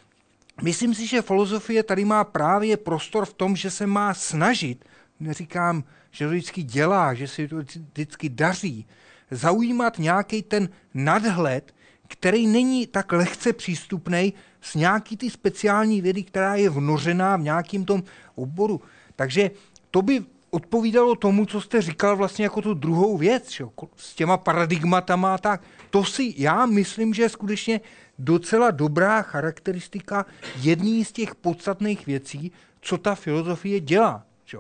myslím 0.63 0.95
si, 0.95 1.07
že 1.07 1.23
filozofie 1.23 1.83
tady 1.83 2.05
má 2.05 2.25
právě 2.25 2.77
prostor 2.77 3.27
v 3.27 3.35
tom, 3.35 3.57
že 3.57 3.71
se 3.71 3.87
má 3.87 4.15
snažit, 4.15 4.85
neříkám, 5.21 5.85
že 6.11 6.25
to 6.25 6.31
vždycky 6.31 6.63
dělá, 6.63 7.15
že 7.15 7.29
se 7.29 7.49
to 7.49 7.57
vždycky 7.57 8.29
daří, 8.29 8.87
zaujímat 9.31 9.99
nějaký 9.99 10.43
ten 10.43 10.69
nadhled, 10.95 11.75
který 12.09 12.47
není 12.47 12.87
tak 12.87 13.13
lehce 13.13 13.53
přístupný 13.53 14.35
s 14.61 14.75
nějaký 14.75 15.17
ty 15.17 15.31
speciální 15.31 16.01
vědy, 16.01 16.23
která 16.23 16.55
je 16.55 16.71
vnořená 16.71 17.37
v 17.37 17.41
nějakým 17.41 17.85
tom 17.85 18.03
oboru. 18.35 18.81
Takže 19.17 19.51
to 19.91 20.03
by 20.03 20.25
odpovídalo 20.51 21.15
tomu, 21.15 21.47
co 21.47 21.61
jste 21.61 21.83
říkal 21.83 22.17
vlastně 22.17 22.45
jako 22.45 22.63
tu 22.63 22.75
druhou 22.75 23.19
věc, 23.19 23.51
že? 23.51 23.65
s 23.97 24.15
těma 24.15 24.37
paradigmatama 24.37 25.35
a 25.35 25.39
tak. 25.39 25.63
To 25.91 26.05
si 26.05 26.35
já 26.37 26.67
myslím, 26.67 27.15
že 27.15 27.23
je 27.23 27.29
skutečně 27.29 27.81
docela 28.19 28.71
dobrá 28.71 29.23
charakteristika 29.23 30.27
jedný 30.61 31.05
z 31.05 31.13
těch 31.13 31.35
podstatných 31.35 32.07
věcí, 32.07 32.53
co 32.81 32.99
ta 32.99 33.15
filozofie 33.15 33.81
dělá. 33.81 34.25
Že? 34.45 34.59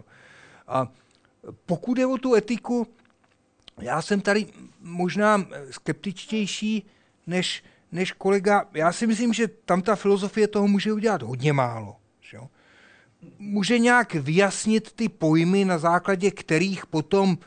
A 0.68 0.88
pokud 1.66 1.98
je 1.98 2.06
o 2.06 2.18
tu 2.18 2.34
etiku, 2.34 2.86
já 3.80 4.02
jsem 4.02 4.20
tady 4.20 4.46
možná 4.80 5.46
skeptičtější 5.70 6.86
než, 7.28 7.64
než 7.92 8.12
kolega. 8.12 8.64
Já 8.74 8.92
si 8.92 9.06
myslím, 9.06 9.32
že 9.32 9.48
tam 9.48 9.82
ta 9.82 9.96
filozofie 9.96 10.48
toho 10.48 10.68
může 10.68 10.92
udělat 10.92 11.22
hodně 11.22 11.52
málo. 11.52 11.96
Že? 12.20 12.38
Může 13.38 13.78
nějak 13.78 14.14
vyjasnit 14.14 14.92
ty 14.92 15.08
pojmy, 15.08 15.64
na 15.64 15.78
základě 15.78 16.30
kterých 16.30 16.86
potom 16.86 17.38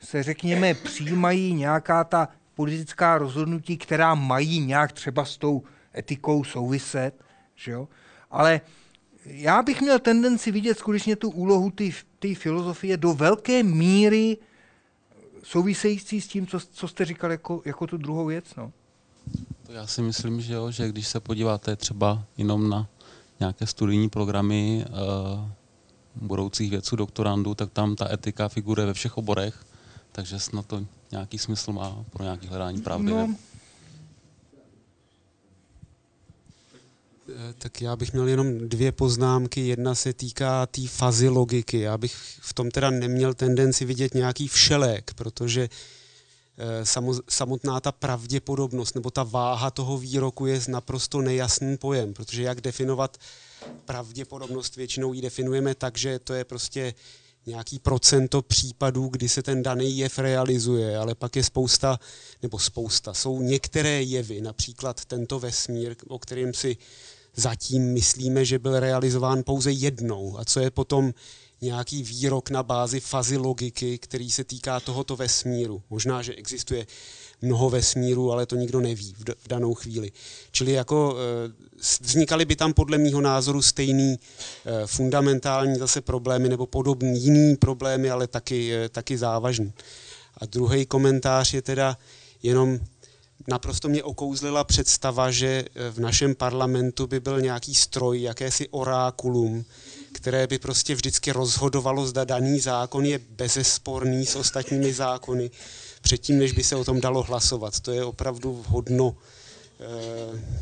se, 0.00 0.22
řekněme, 0.22 0.74
přijímají 0.74 1.54
nějaká 1.54 2.04
ta 2.04 2.28
politická 2.54 3.18
rozhodnutí, 3.18 3.76
která 3.76 4.14
mají 4.14 4.60
nějak 4.60 4.92
třeba 4.92 5.24
s 5.24 5.36
tou 5.36 5.62
etikou 5.96 6.44
souviset. 6.44 7.24
Že 7.54 7.72
jo? 7.72 7.88
Ale 8.30 8.60
já 9.24 9.62
bych 9.62 9.80
měl 9.80 9.98
tendenci 9.98 10.50
vidět 10.50 10.78
skutečně 10.78 11.16
tu 11.16 11.30
úlohu 11.30 11.72
té 12.18 12.34
filozofie 12.34 12.96
do 12.96 13.14
velké 13.14 13.62
míry 13.62 14.36
související 15.42 16.20
s 16.20 16.28
tím, 16.28 16.46
co, 16.46 16.60
co 16.60 16.88
jste 16.88 17.04
říkal 17.04 17.30
jako, 17.30 17.62
jako 17.64 17.86
tu 17.86 17.96
druhou 17.96 18.26
věc. 18.26 18.54
No. 18.54 18.72
To 19.66 19.72
já 19.72 19.86
si 19.86 20.02
myslím, 20.02 20.40
že 20.40 20.54
jo, 20.54 20.70
že 20.70 20.88
když 20.88 21.08
se 21.08 21.20
podíváte 21.20 21.76
třeba 21.76 22.24
jenom 22.36 22.68
na 22.68 22.88
nějaké 23.40 23.66
studijní 23.66 24.08
programy 24.08 24.84
uh, 24.88 25.48
budoucích 26.14 26.70
vědců, 26.70 26.96
doktorandů, 26.96 27.54
tak 27.54 27.72
tam 27.72 27.96
ta 27.96 28.12
etika 28.12 28.48
figuruje 28.48 28.86
ve 28.86 28.94
všech 28.94 29.18
oborech, 29.18 29.64
takže 30.12 30.40
snad 30.40 30.66
to 30.66 30.86
nějaký 31.10 31.38
smysl 31.38 31.72
má 31.72 32.04
pro 32.10 32.22
nějaké 32.22 32.46
hledání 32.46 32.82
pravdy. 32.82 33.10
No. 33.10 33.34
Eh, 37.28 37.54
tak 37.58 37.82
já 37.82 37.96
bych 37.96 38.12
měl 38.12 38.28
jenom 38.28 38.58
dvě 38.58 38.92
poznámky. 38.92 39.66
Jedna 39.66 39.94
se 39.94 40.12
týká 40.12 40.66
té 40.66 40.72
tý 40.72 40.86
fazy 40.86 41.28
logiky. 41.28 41.80
Já 41.80 41.98
bych 41.98 42.14
v 42.40 42.54
tom 42.54 42.70
teda 42.70 42.90
neměl 42.90 43.34
tendenci 43.34 43.84
vidět 43.84 44.14
nějaký 44.14 44.48
všelek, 44.48 45.14
protože 45.14 45.62
eh, 45.62 46.03
samotná 47.28 47.80
ta 47.80 47.92
pravděpodobnost 47.92 48.94
nebo 48.94 49.10
ta 49.10 49.22
váha 49.22 49.70
toho 49.70 49.98
výroku 49.98 50.46
je 50.46 50.60
naprosto 50.68 51.22
nejasný 51.22 51.76
pojem, 51.76 52.14
protože 52.14 52.42
jak 52.42 52.60
definovat 52.60 53.16
pravděpodobnost, 53.84 54.76
většinou 54.76 55.12
ji 55.12 55.22
definujeme 55.22 55.74
tak, 55.74 55.98
že 55.98 56.18
to 56.18 56.34
je 56.34 56.44
prostě 56.44 56.94
nějaký 57.46 57.78
procento 57.78 58.42
případů, 58.42 59.08
kdy 59.08 59.28
se 59.28 59.42
ten 59.42 59.62
daný 59.62 59.98
jev 59.98 60.18
realizuje, 60.18 60.96
ale 60.96 61.14
pak 61.14 61.36
je 61.36 61.44
spousta, 61.44 61.98
nebo 62.42 62.58
spousta, 62.58 63.14
jsou 63.14 63.42
některé 63.42 64.02
jevy, 64.02 64.40
například 64.40 65.04
tento 65.04 65.40
vesmír, 65.40 65.96
o 66.08 66.18
kterém 66.18 66.54
si 66.54 66.76
zatím 67.36 67.92
myslíme, 67.92 68.44
že 68.44 68.58
byl 68.58 68.80
realizován 68.80 69.42
pouze 69.42 69.72
jednou 69.72 70.38
a 70.38 70.44
co 70.44 70.60
je 70.60 70.70
potom 70.70 71.14
nějaký 71.64 72.02
výrok 72.02 72.50
na 72.50 72.62
bázi 72.62 73.00
fazy 73.00 73.36
logiky, 73.36 73.98
který 73.98 74.30
se 74.30 74.44
týká 74.44 74.80
tohoto 74.80 75.16
vesmíru. 75.16 75.82
Možná, 75.90 76.22
že 76.22 76.34
existuje 76.34 76.86
mnoho 77.42 77.70
vesmírů, 77.70 78.32
ale 78.32 78.46
to 78.46 78.56
nikdo 78.56 78.80
neví 78.80 79.14
v, 79.18 79.48
danou 79.48 79.74
chvíli. 79.74 80.12
Čili 80.50 80.72
jako 80.72 81.16
e, 81.16 81.52
vznikaly 82.00 82.44
by 82.44 82.56
tam 82.56 82.72
podle 82.72 82.98
mýho 82.98 83.20
názoru 83.20 83.62
stejný 83.62 84.14
e, 84.14 84.86
fundamentální 84.86 85.78
zase 85.78 86.00
problémy 86.00 86.48
nebo 86.48 86.66
podobný 86.66 87.20
jiný 87.20 87.56
problémy, 87.56 88.10
ale 88.10 88.26
taky, 88.26 88.74
e, 88.74 88.88
taky 88.88 89.18
závažný. 89.18 89.72
A 90.38 90.46
druhý 90.46 90.86
komentář 90.86 91.54
je 91.54 91.62
teda 91.62 91.98
jenom 92.42 92.78
naprosto 93.48 93.88
mě 93.88 94.02
okouzlila 94.02 94.64
představa, 94.64 95.30
že 95.30 95.64
v 95.90 95.98
našem 95.98 96.34
parlamentu 96.34 97.06
by 97.06 97.20
byl 97.20 97.40
nějaký 97.40 97.74
stroj, 97.74 98.22
jakési 98.22 98.68
orákulum, 98.68 99.64
které 100.14 100.46
by 100.46 100.58
prostě 100.58 100.94
vždycky 100.94 101.32
rozhodovalo, 101.32 102.06
zda 102.06 102.24
daný 102.24 102.60
zákon 102.60 103.04
je 103.04 103.18
bezesporný 103.18 104.26
s 104.26 104.36
ostatními 104.36 104.92
zákony, 104.92 105.50
předtím, 106.02 106.38
než 106.38 106.52
by 106.52 106.64
se 106.64 106.76
o 106.76 106.84
tom 106.84 107.00
dalo 107.00 107.22
hlasovat. 107.22 107.80
To 107.80 107.92
je 107.92 108.04
opravdu 108.04 108.64
hodno 108.68 109.16
e, 109.80 109.86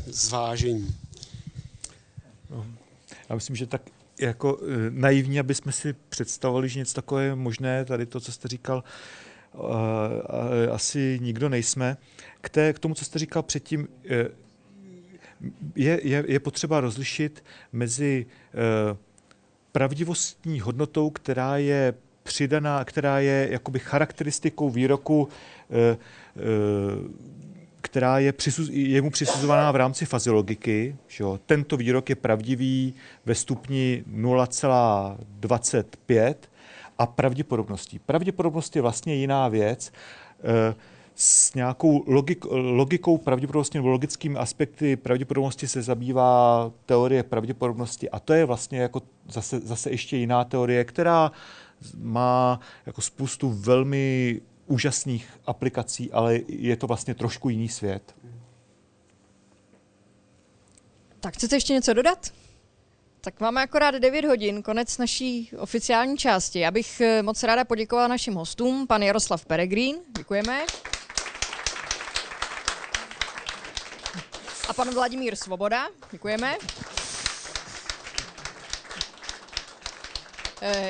zvážení. 0.05 0.95
No, 2.49 2.65
já 3.29 3.35
myslím, 3.35 3.55
že 3.55 3.65
tak 3.65 3.81
jako 4.21 4.59
e, 4.61 4.65
naivně, 4.89 5.39
aby 5.39 5.55
jsme 5.55 5.71
si 5.71 5.93
představovali, 6.09 6.69
že 6.69 6.79
něco 6.79 6.93
takové 6.93 7.23
je 7.23 7.35
možné, 7.35 7.85
tady 7.85 8.05
to, 8.05 8.19
co 8.19 8.31
jste 8.31 8.47
říkal, 8.47 8.83
e, 9.53 10.67
asi 10.67 11.19
nikdo 11.21 11.49
nejsme. 11.49 11.97
K, 12.41 12.49
té, 12.49 12.73
k 12.73 12.79
tomu, 12.79 12.95
co 12.95 13.05
jste 13.05 13.19
říkal 13.19 13.43
předtím, 13.43 13.87
e, 14.09 14.27
je, 15.75 15.99
je, 16.03 16.23
je 16.27 16.39
potřeba 16.39 16.81
rozlišit 16.81 17.43
mezi 17.71 18.25
e, 18.53 19.12
pravdivostní 19.73 20.59
hodnotou, 20.59 21.09
která 21.09 21.57
je 21.57 21.93
přidaná, 22.23 22.85
která 22.85 23.19
je 23.19 23.47
jakoby 23.51 23.79
charakteristikou 23.79 24.69
výroku, 24.69 25.29
eh, 25.71 25.97
eh, 26.37 26.41
která 27.81 28.19
je, 28.19 28.33
přisuz, 28.33 28.69
je 28.71 29.01
mu 29.01 29.09
přisuzovaná 29.09 29.71
v 29.71 29.75
rámci 29.75 30.05
faziologiky. 30.05 30.95
Že 31.07 31.23
jo? 31.23 31.39
Tento 31.45 31.77
výrok 31.77 32.09
je 32.09 32.15
pravdivý 32.15 32.93
ve 33.25 33.35
stupni 33.35 34.03
0,25 34.07 36.35
a 36.97 37.05
pravděpodobností. 37.05 37.99
Pravděpodobnost 37.99 38.75
je 38.75 38.81
vlastně 38.81 39.15
jiná 39.15 39.47
věc. 39.47 39.91
S 41.15 41.53
nějakou 41.53 42.03
logik, 42.07 42.45
logikou 42.51 43.17
pravděpodobnosti 43.17 43.77
nebo 43.77 43.89
logickými 43.89 44.37
aspekty 44.37 44.95
pravděpodobnosti 44.95 45.67
se 45.67 45.81
zabývá 45.81 46.71
teorie 46.85 47.23
pravděpodobnosti 47.23 48.09
a 48.09 48.19
to 48.19 48.33
je 48.33 48.45
vlastně 48.45 48.79
jako 48.79 49.01
zase, 49.29 49.59
zase 49.59 49.91
ještě 49.91 50.17
jiná 50.17 50.43
teorie, 50.43 50.83
která 50.83 51.31
má 51.97 52.59
jako 52.85 53.01
spoustu 53.01 53.49
velmi 53.49 54.41
úžasných 54.67 55.39
aplikací, 55.45 56.11
ale 56.11 56.39
je 56.47 56.75
to 56.75 56.87
vlastně 56.87 57.13
trošku 57.13 57.49
jiný 57.49 57.69
svět. 57.69 58.15
Tak 61.19 61.33
chcete 61.33 61.55
ještě 61.55 61.73
něco 61.73 61.93
dodat? 61.93 62.33
Tak 63.25 63.39
máme 63.39 63.61
akorát 63.61 63.95
9 63.95 64.25
hodin, 64.25 64.63
konec 64.63 64.97
naší 64.97 65.51
oficiální 65.57 66.17
části. 66.17 66.59
Já 66.59 66.71
bych 66.71 67.01
eh, 67.01 67.23
moc 67.23 67.43
ráda 67.43 67.65
poděkovala 67.65 68.07
našim 68.07 68.33
hostům, 68.33 68.87
pan 68.87 69.03
Jaroslav 69.03 69.45
Peregrín, 69.45 69.95
děkujeme. 70.17 70.65
A 74.69 74.73
pan 74.73 74.89
Vladimír 74.93 75.35
Svoboda, 75.35 75.87
děkujeme. 76.11 76.55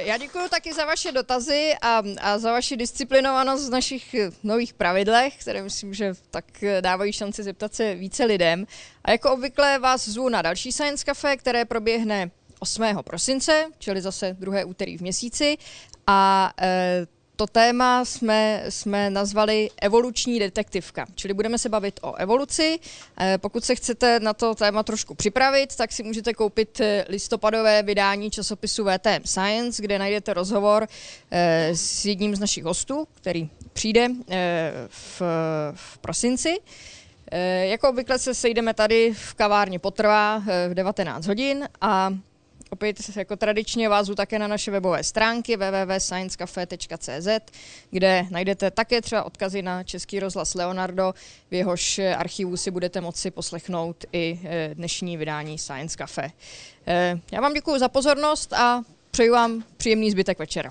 Já 0.06 0.18
děkuji 0.18 0.50
taky 0.50 0.74
za 0.74 0.86
vaše 0.86 1.12
dotazy 1.12 1.74
a, 1.82 2.04
a 2.22 2.38
za 2.38 2.52
vaši 2.52 2.78
disciplinovanost 2.78 3.68
v 3.68 3.72
našich 3.72 4.14
eh, 4.14 4.32
nových 4.44 4.74
pravidlech, 4.74 5.36
které 5.38 5.64
myslím, 5.64 5.94
že 5.94 6.14
tak 6.32 6.64
eh, 6.64 6.82
dávají 6.82 7.14
šanci 7.14 7.44
zeptat 7.44 7.74
se 7.74 7.95
více 7.95 8.26
lidem. 8.26 8.66
A 9.04 9.12
jako 9.12 9.34
obvykle 9.34 9.80
vás 9.80 10.08
zvu 10.10 10.30
na 10.30 10.41
další 10.41 10.72
Science 10.72 11.06
Cafe, 11.06 11.38
které 11.38 11.66
proběhne 11.66 12.32
8. 12.60 12.84
prosince, 13.04 13.66
čili 13.80 14.02
zase 14.02 14.36
druhé 14.40 14.66
úterý 14.66 14.98
v 14.98 15.02
měsíci. 15.02 15.58
A 16.08 16.52
e, 16.62 17.08
to 17.36 17.48
téma 17.48 18.06
jsme, 18.06 18.64
jsme 18.70 19.10
nazvali 19.10 19.70
evoluční 19.82 20.40
detektivka, 20.40 21.06
čili 21.16 21.34
budeme 21.34 21.58
se 21.58 21.70
bavit 21.70 22.00
o 22.04 22.16
evoluci. 22.16 22.80
Eh, 23.20 23.38
pokud 23.38 23.64
se 23.64 23.76
chcete 23.76 24.20
na 24.20 24.34
to 24.34 24.56
téma 24.56 24.84
trošku 24.84 25.16
připravit, 25.16 25.76
tak 25.76 25.92
si 25.92 26.04
můžete 26.04 26.34
koupit 26.34 26.80
eh, 26.80 27.06
listopadové 27.10 27.84
vydání 27.84 28.32
časopisu 28.32 28.84
VTM 28.86 29.26
Science, 29.26 29.84
kde 29.84 30.00
najdete 30.00 30.34
rozhovor 30.34 30.88
eh, 31.32 31.72
s 31.76 32.06
jedním 32.06 32.36
z 32.36 32.40
našich 32.40 32.64
hostů, 32.64 33.08
který 33.14 33.50
přijde 33.74 34.08
v, 34.88 35.22
v 35.74 35.98
prosinci. 35.98 36.58
Jako 37.62 37.90
obvykle 37.90 38.20
se 38.20 38.34
sejdeme 38.34 38.74
tady 38.74 39.14
v 39.14 39.34
kavárně 39.34 39.80
Potrvá 39.80 40.44
v 40.70 40.74
19 40.74 41.28
hodin 41.28 41.68
a 41.82 42.14
Opět 42.74 43.18
jako 43.18 43.36
tradičně 43.36 43.90
vás 43.90 44.10
také 44.16 44.40
na 44.40 44.48
naše 44.48 44.72
webové 44.72 45.04
stránky 45.04 45.58
www.sciencecafe.cz, 45.58 47.28
kde 47.91 48.26
najdete 48.30 48.72
také 48.72 49.02
třeba 49.02 49.24
odkazy 49.24 49.62
na 49.62 49.84
Český 49.84 50.20
rozhlas 50.20 50.54
Leonardo, 50.54 51.14
v 51.52 51.54
jehož 51.54 52.00
archivu 52.00 52.58
si 52.58 52.72
budete 52.72 53.02
moci 53.02 53.32
poslechnout 53.32 54.06
i 54.12 54.40
eh, 54.44 54.70
dnešní 54.74 55.18
vydání 55.18 55.58
Science 55.58 55.98
Cafe. 55.98 56.32
Eh, 56.88 57.20
já 57.32 57.41
vám 57.41 57.54
děkuji 57.54 57.80
za 57.80 57.90
pozornost 57.90 58.54
a 58.54 58.84
přeju 59.12 59.34
vám 59.34 59.64
příjemný 59.78 60.12
zbytek 60.12 60.40
večera. 60.40 60.70